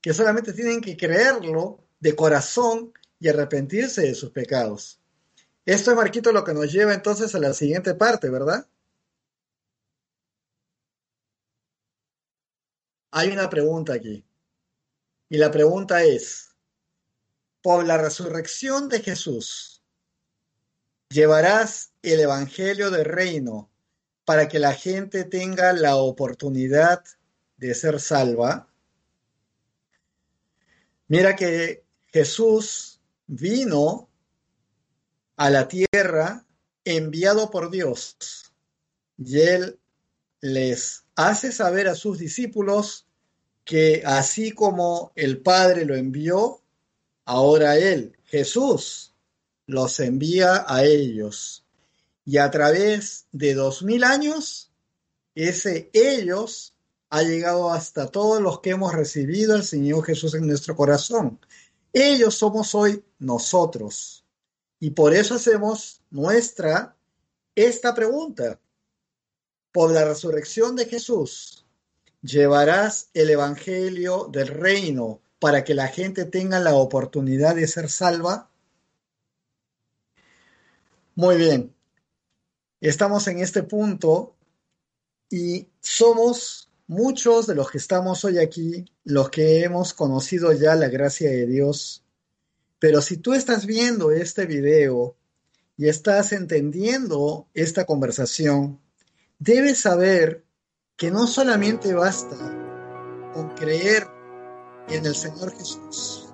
que 0.00 0.14
solamente 0.14 0.52
tienen 0.52 0.80
que 0.80 0.96
creerlo 0.96 1.84
de 2.00 2.14
corazón 2.16 2.92
y 3.18 3.28
arrepentirse 3.28 4.02
de 4.02 4.14
sus 4.14 4.30
pecados. 4.30 5.00
Esto 5.64 5.90
es, 5.90 5.96
Marquito, 5.96 6.32
lo 6.32 6.42
que 6.44 6.54
nos 6.54 6.72
lleva 6.72 6.94
entonces 6.94 7.34
a 7.34 7.38
la 7.38 7.52
siguiente 7.52 7.94
parte, 7.94 8.30
¿verdad? 8.30 8.66
Hay 13.12 13.30
una 13.30 13.50
pregunta 13.50 13.94
aquí. 13.94 14.24
Y 15.28 15.38
la 15.38 15.50
pregunta 15.50 16.02
es, 16.02 16.49
por 17.62 17.86
la 17.86 17.98
resurrección 17.98 18.88
de 18.88 19.00
Jesús, 19.00 19.82
¿llevarás 21.08 21.92
el 22.02 22.20
Evangelio 22.20 22.90
del 22.90 23.04
Reino 23.04 23.70
para 24.24 24.48
que 24.48 24.58
la 24.58 24.74
gente 24.74 25.24
tenga 25.24 25.72
la 25.72 25.96
oportunidad 25.96 27.04
de 27.56 27.74
ser 27.74 28.00
salva? 28.00 28.68
Mira 31.08 31.34
que 31.34 31.84
Jesús 32.12 33.00
vino 33.26 34.08
a 35.36 35.50
la 35.50 35.68
tierra 35.68 36.44
enviado 36.84 37.50
por 37.50 37.70
Dios. 37.70 38.52
Y 39.18 39.40
él 39.40 39.80
les 40.40 41.04
hace 41.14 41.52
saber 41.52 41.88
a 41.88 41.94
sus 41.94 42.18
discípulos 42.18 43.06
que 43.64 44.02
así 44.04 44.52
como 44.52 45.12
el 45.14 45.42
Padre 45.42 45.84
lo 45.84 45.94
envió, 45.94 46.59
ahora 47.30 47.78
él, 47.78 48.16
Jesús, 48.24 49.14
los 49.66 50.00
envía 50.00 50.64
a 50.66 50.84
ellos. 50.84 51.64
Y 52.24 52.38
a 52.38 52.50
través 52.50 53.28
de 53.30 53.54
dos 53.54 53.84
mil 53.84 54.02
años, 54.02 54.72
ese 55.36 55.90
ellos 55.92 56.74
ha 57.08 57.22
llegado 57.22 57.70
hasta 57.70 58.08
todos 58.08 58.42
los 58.42 58.58
que 58.58 58.70
hemos 58.70 58.92
recibido 58.92 59.54
al 59.54 59.62
Señor 59.62 60.04
Jesús 60.04 60.34
en 60.34 60.48
nuestro 60.48 60.74
corazón. 60.74 61.38
Ellos 61.92 62.34
somos 62.34 62.74
hoy 62.74 63.04
nosotros. 63.20 64.24
Y 64.80 64.90
por 64.90 65.14
eso 65.14 65.36
hacemos 65.36 66.02
nuestra 66.10 66.96
esta 67.54 67.94
pregunta. 67.94 68.58
Por 69.70 69.92
la 69.92 70.04
resurrección 70.04 70.74
de 70.74 70.86
Jesús, 70.86 71.64
¿llevarás 72.22 73.08
el 73.14 73.30
Evangelio 73.30 74.28
del 74.32 74.48
reino 74.48 75.20
para 75.40 75.64
que 75.64 75.74
la 75.74 75.88
gente 75.88 76.26
tenga 76.26 76.60
la 76.60 76.74
oportunidad 76.74 77.56
de 77.56 77.66
ser 77.66 77.90
salva? 77.90 78.50
Muy 81.16 81.36
bien. 81.36 81.74
Estamos 82.80 83.26
en 83.26 83.40
este 83.40 83.62
punto 83.62 84.36
y 85.30 85.68
somos 85.80 86.70
muchos 86.86 87.46
de 87.46 87.54
los 87.54 87.70
que 87.70 87.78
estamos 87.78 88.24
hoy 88.24 88.38
aquí, 88.38 88.84
los 89.04 89.30
que 89.30 89.64
hemos 89.64 89.94
conocido 89.94 90.52
ya 90.52 90.74
la 90.74 90.88
gracia 90.88 91.30
de 91.30 91.46
Dios. 91.46 92.04
Pero 92.78 93.00
si 93.00 93.16
tú 93.16 93.32
estás 93.32 93.66
viendo 93.66 94.10
este 94.10 94.46
video 94.46 95.16
y 95.76 95.88
estás 95.88 96.32
entendiendo 96.32 97.48
esta 97.54 97.86
conversación, 97.86 98.80
debes 99.38 99.78
saber 99.80 100.44
que 100.96 101.10
no 101.10 101.26
solamente 101.26 101.94
basta 101.94 102.36
con 103.32 103.54
creer 103.54 104.19
en 104.96 105.06
el 105.06 105.14
Señor 105.14 105.56
Jesús. 105.56 106.28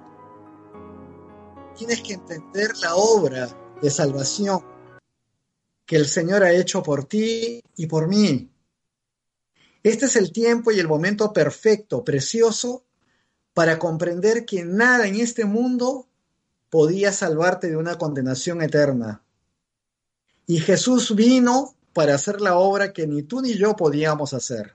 Tienes 1.76 2.00
que 2.02 2.14
entender 2.14 2.76
la 2.78 2.94
obra 2.94 3.48
de 3.82 3.90
salvación 3.90 4.64
que 5.84 5.96
el 5.96 6.06
Señor 6.06 6.42
ha 6.42 6.52
hecho 6.52 6.82
por 6.82 7.04
ti 7.04 7.62
y 7.76 7.86
por 7.86 8.08
mí. 8.08 8.50
Este 9.82 10.06
es 10.06 10.16
el 10.16 10.32
tiempo 10.32 10.72
y 10.72 10.80
el 10.80 10.88
momento 10.88 11.32
perfecto, 11.32 12.02
precioso, 12.02 12.84
para 13.54 13.78
comprender 13.78 14.44
que 14.44 14.64
nada 14.64 15.06
en 15.06 15.16
este 15.16 15.44
mundo 15.44 16.08
podía 16.70 17.12
salvarte 17.12 17.68
de 17.68 17.76
una 17.76 17.96
condenación 17.96 18.62
eterna. 18.62 19.22
Y 20.46 20.58
Jesús 20.58 21.14
vino 21.14 21.74
para 21.92 22.14
hacer 22.14 22.40
la 22.40 22.58
obra 22.58 22.92
que 22.92 23.06
ni 23.06 23.22
tú 23.22 23.40
ni 23.40 23.54
yo 23.54 23.76
podíamos 23.76 24.34
hacer. 24.34 24.74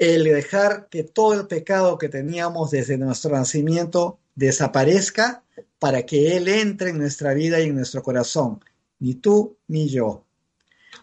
El 0.00 0.24
dejar 0.24 0.88
que 0.88 1.04
todo 1.04 1.34
el 1.34 1.46
pecado 1.46 1.98
que 1.98 2.08
teníamos 2.08 2.70
desde 2.70 2.96
nuestro 2.96 3.32
nacimiento 3.32 4.18
desaparezca 4.34 5.44
para 5.78 6.06
que 6.06 6.38
Él 6.38 6.48
entre 6.48 6.88
en 6.88 6.96
nuestra 6.96 7.34
vida 7.34 7.60
y 7.60 7.64
en 7.64 7.74
nuestro 7.74 8.02
corazón, 8.02 8.64
ni 8.98 9.16
tú 9.16 9.58
ni 9.68 9.90
yo. 9.90 10.24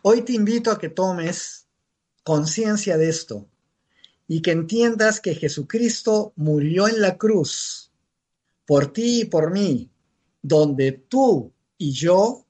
Hoy 0.01 0.23
te 0.23 0.33
invito 0.33 0.71
a 0.71 0.79
que 0.79 0.89
tomes 0.89 1.67
conciencia 2.23 2.97
de 2.97 3.09
esto 3.09 3.45
y 4.27 4.41
que 4.41 4.49
entiendas 4.49 5.21
que 5.21 5.35
Jesucristo 5.35 6.33
murió 6.35 6.87
en 6.87 6.99
la 6.99 7.19
cruz 7.19 7.91
por 8.65 8.91
ti 8.91 9.21
y 9.21 9.25
por 9.25 9.51
mí, 9.51 9.91
donde 10.41 10.91
tú 10.93 11.53
y 11.77 11.91
yo 11.91 12.47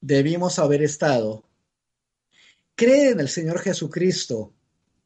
debimos 0.00 0.60
haber 0.60 0.84
estado. 0.84 1.42
Cree 2.76 3.10
en 3.10 3.18
el 3.18 3.28
Señor 3.28 3.58
Jesucristo, 3.58 4.52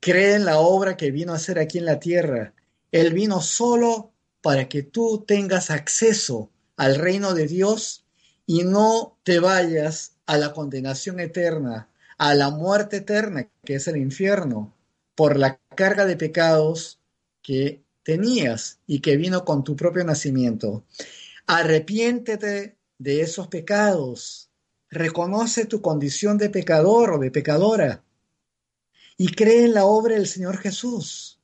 cree 0.00 0.34
en 0.34 0.44
la 0.44 0.58
obra 0.58 0.96
que 0.96 1.10
vino 1.10 1.32
a 1.32 1.36
hacer 1.36 1.58
aquí 1.58 1.78
en 1.78 1.84
la 1.84 2.00
tierra. 2.00 2.54
Él 2.92 3.12
vino 3.12 3.40
solo 3.40 4.12
para 4.40 4.68
que 4.68 4.82
tú 4.82 5.24
tengas 5.26 5.70
acceso 5.70 6.50
al 6.76 6.96
reino 6.96 7.34
de 7.34 7.46
Dios 7.46 8.04
y 8.46 8.62
no 8.62 9.18
te 9.24 9.40
vayas 9.40 10.12
a 10.26 10.38
la 10.38 10.52
condenación 10.52 11.20
eterna, 11.20 11.88
a 12.18 12.34
la 12.34 12.50
muerte 12.50 12.98
eterna, 12.98 13.48
que 13.64 13.74
es 13.74 13.88
el 13.88 13.96
infierno, 13.96 14.74
por 15.14 15.36
la 15.36 15.58
carga 15.74 16.06
de 16.06 16.16
pecados 16.16 17.00
que 17.42 17.82
tenías 18.02 18.78
y 18.86 19.00
que 19.00 19.16
vino 19.16 19.44
con 19.44 19.64
tu 19.64 19.74
propio 19.74 20.04
nacimiento. 20.04 20.84
Arrepiéntete 21.46 22.76
de 22.98 23.20
esos 23.20 23.48
pecados, 23.48 24.50
reconoce 24.90 25.66
tu 25.66 25.80
condición 25.80 26.38
de 26.38 26.50
pecador 26.50 27.14
o 27.14 27.18
de 27.18 27.30
pecadora 27.30 28.04
y 29.16 29.28
cree 29.28 29.64
en 29.64 29.74
la 29.74 29.84
obra 29.84 30.14
del 30.14 30.26
Señor 30.26 30.58
Jesús. 30.58 31.40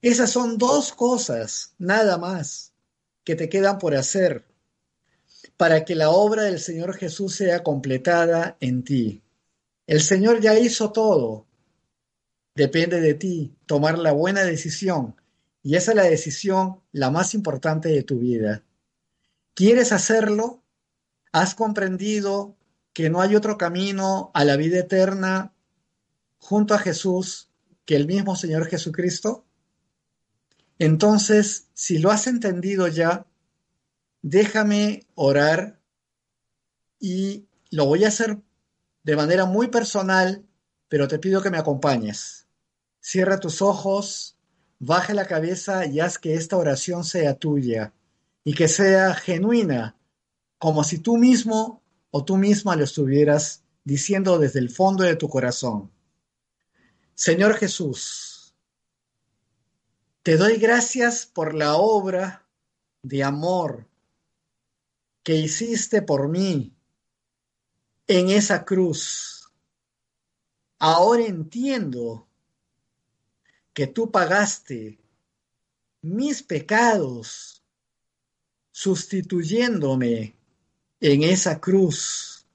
Esas 0.00 0.30
son 0.30 0.58
dos 0.58 0.92
cosas, 0.92 1.74
nada 1.78 2.18
más, 2.18 2.72
que 3.24 3.34
te 3.34 3.48
quedan 3.48 3.78
por 3.78 3.94
hacer 3.94 4.44
para 5.56 5.84
que 5.84 5.94
la 5.94 6.10
obra 6.10 6.44
del 6.44 6.60
Señor 6.60 6.96
Jesús 6.96 7.34
sea 7.34 7.62
completada 7.62 8.56
en 8.60 8.84
ti. 8.84 9.22
El 9.86 10.00
Señor 10.02 10.40
ya 10.40 10.58
hizo 10.58 10.92
todo. 10.92 11.46
Depende 12.54 13.00
de 13.00 13.14
ti 13.14 13.56
tomar 13.66 13.98
la 13.98 14.12
buena 14.12 14.44
decisión 14.44 15.16
y 15.62 15.76
esa 15.76 15.92
es 15.92 15.96
la 15.96 16.04
decisión 16.04 16.80
la 16.92 17.10
más 17.10 17.34
importante 17.34 17.88
de 17.88 18.02
tu 18.02 18.18
vida. 18.18 18.64
¿Quieres 19.54 19.92
hacerlo? 19.92 20.62
¿Has 21.32 21.54
comprendido 21.54 22.56
que 22.92 23.10
no 23.10 23.20
hay 23.20 23.36
otro 23.36 23.58
camino 23.58 24.30
a 24.34 24.44
la 24.44 24.56
vida 24.56 24.78
eterna 24.78 25.52
junto 26.46 26.74
a 26.74 26.78
Jesús 26.78 27.50
que 27.84 27.96
el 27.96 28.06
mismo 28.06 28.36
Señor 28.36 28.66
Jesucristo? 28.66 29.44
Entonces, 30.78 31.66
si 31.74 31.98
lo 31.98 32.12
has 32.12 32.28
entendido 32.28 32.86
ya, 32.86 33.26
déjame 34.22 35.08
orar 35.16 35.80
y 37.00 37.48
lo 37.72 37.86
voy 37.86 38.04
a 38.04 38.08
hacer 38.08 38.38
de 39.02 39.16
manera 39.16 39.44
muy 39.44 39.68
personal, 39.68 40.46
pero 40.88 41.08
te 41.08 41.18
pido 41.18 41.42
que 41.42 41.50
me 41.50 41.58
acompañes. 41.58 42.46
Cierra 43.00 43.40
tus 43.40 43.60
ojos, 43.60 44.38
baja 44.78 45.14
la 45.14 45.26
cabeza 45.26 45.84
y 45.84 45.98
haz 45.98 46.16
que 46.16 46.34
esta 46.34 46.56
oración 46.56 47.02
sea 47.02 47.34
tuya 47.34 47.92
y 48.44 48.54
que 48.54 48.68
sea 48.68 49.14
genuina, 49.14 49.96
como 50.58 50.84
si 50.84 51.00
tú 51.00 51.16
mismo 51.16 51.82
o 52.12 52.24
tú 52.24 52.36
misma 52.36 52.76
lo 52.76 52.84
estuvieras 52.84 53.64
diciendo 53.82 54.38
desde 54.38 54.60
el 54.60 54.70
fondo 54.70 55.02
de 55.02 55.16
tu 55.16 55.28
corazón. 55.28 55.90
Señor 57.16 57.56
Jesús, 57.56 58.54
te 60.22 60.36
doy 60.36 60.58
gracias 60.58 61.24
por 61.24 61.54
la 61.54 61.76
obra 61.76 62.46
de 63.00 63.24
amor 63.24 63.88
que 65.22 65.34
hiciste 65.34 66.02
por 66.02 66.28
mí 66.28 66.76
en 68.06 68.28
esa 68.28 68.66
cruz. 68.66 69.50
Ahora 70.78 71.24
entiendo 71.24 72.28
que 73.72 73.86
tú 73.86 74.10
pagaste 74.10 75.00
mis 76.02 76.42
pecados 76.42 77.64
sustituyéndome 78.72 80.36
en 81.00 81.22
esa 81.22 81.62
cruz. 81.62 82.46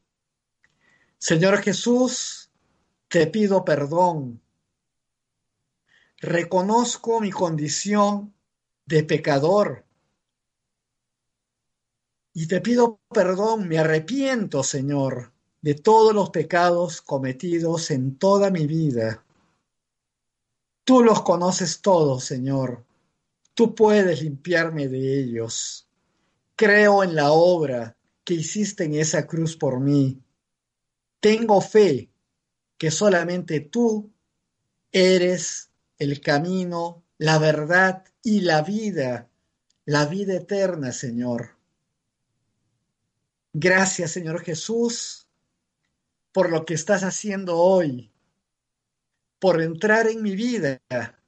Señor 1.17 1.63
Jesús, 1.63 2.51
te 3.07 3.25
pido 3.25 3.65
perdón. 3.65 4.39
Reconozco 6.21 7.19
mi 7.19 7.31
condición 7.31 8.31
de 8.85 9.03
pecador 9.03 9.85
y 12.31 12.47
te 12.47 12.61
pido 12.61 12.99
perdón, 13.09 13.67
me 13.67 13.79
arrepiento, 13.79 14.63
Señor, 14.63 15.33
de 15.61 15.73
todos 15.73 16.13
los 16.13 16.29
pecados 16.29 17.01
cometidos 17.01 17.89
en 17.89 18.17
toda 18.19 18.51
mi 18.51 18.67
vida. 18.67 19.25
Tú 20.83 21.03
los 21.03 21.23
conoces 21.23 21.81
todos, 21.81 22.23
Señor. 22.23 22.85
Tú 23.55 23.73
puedes 23.73 24.21
limpiarme 24.21 24.87
de 24.87 25.19
ellos. 25.19 25.87
Creo 26.55 27.03
en 27.03 27.15
la 27.15 27.31
obra 27.31 27.97
que 28.23 28.35
hiciste 28.35 28.83
en 28.83 28.93
esa 28.93 29.25
cruz 29.25 29.57
por 29.57 29.79
mí. 29.79 30.21
Tengo 31.19 31.61
fe 31.61 32.11
que 32.77 32.91
solamente 32.91 33.59
tú 33.59 34.11
eres 34.91 35.70
el 36.01 36.19
camino, 36.19 37.03
la 37.19 37.37
verdad 37.37 38.03
y 38.23 38.41
la 38.41 38.63
vida, 38.63 39.29
la 39.85 40.07
vida 40.07 40.33
eterna, 40.33 40.91
Señor. 40.93 41.51
Gracias, 43.53 44.09
Señor 44.09 44.41
Jesús, 44.41 45.27
por 46.31 46.49
lo 46.49 46.65
que 46.65 46.73
estás 46.73 47.03
haciendo 47.03 47.59
hoy, 47.59 48.11
por 49.37 49.61
entrar 49.61 50.07
en 50.07 50.23
mi 50.23 50.35
vida. 50.35 50.81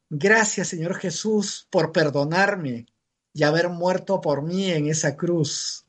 Gracias, 0.09 0.69
Señor 0.69 0.95
Jesús, 0.95 1.67
por 1.69 1.91
perdonarme 1.91 2.87
y 3.31 3.43
haber 3.43 3.69
muerto 3.69 4.21
por 4.21 4.41
mí 4.41 4.71
en 4.71 4.87
esa 4.87 5.15
cruz. 5.15 5.85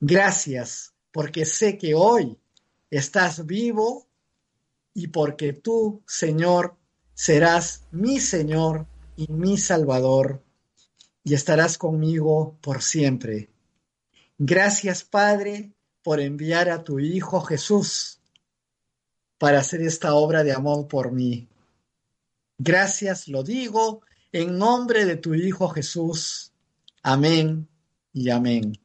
Gracias, 0.00 0.92
porque 1.12 1.46
sé 1.46 1.78
que 1.78 1.94
hoy 1.94 2.36
estás 2.90 3.46
vivo 3.46 4.08
y 4.92 5.06
porque 5.06 5.52
tú, 5.52 6.02
Señor, 6.04 6.77
serás 7.18 7.82
mi 7.90 8.20
Señor 8.20 8.86
y 9.16 9.26
mi 9.32 9.58
Salvador 9.58 10.40
y 11.24 11.34
estarás 11.34 11.76
conmigo 11.76 12.56
por 12.60 12.80
siempre. 12.80 13.50
Gracias, 14.38 15.02
Padre, 15.02 15.72
por 16.04 16.20
enviar 16.20 16.70
a 16.70 16.84
tu 16.84 17.00
Hijo 17.00 17.40
Jesús 17.40 18.20
para 19.36 19.58
hacer 19.58 19.82
esta 19.82 20.14
obra 20.14 20.44
de 20.44 20.52
amor 20.52 20.86
por 20.86 21.10
mí. 21.10 21.48
Gracias, 22.56 23.26
lo 23.26 23.42
digo, 23.42 24.02
en 24.30 24.56
nombre 24.56 25.04
de 25.04 25.16
tu 25.16 25.34
Hijo 25.34 25.68
Jesús. 25.70 26.52
Amén 27.02 27.66
y 28.12 28.30
amén. 28.30 28.78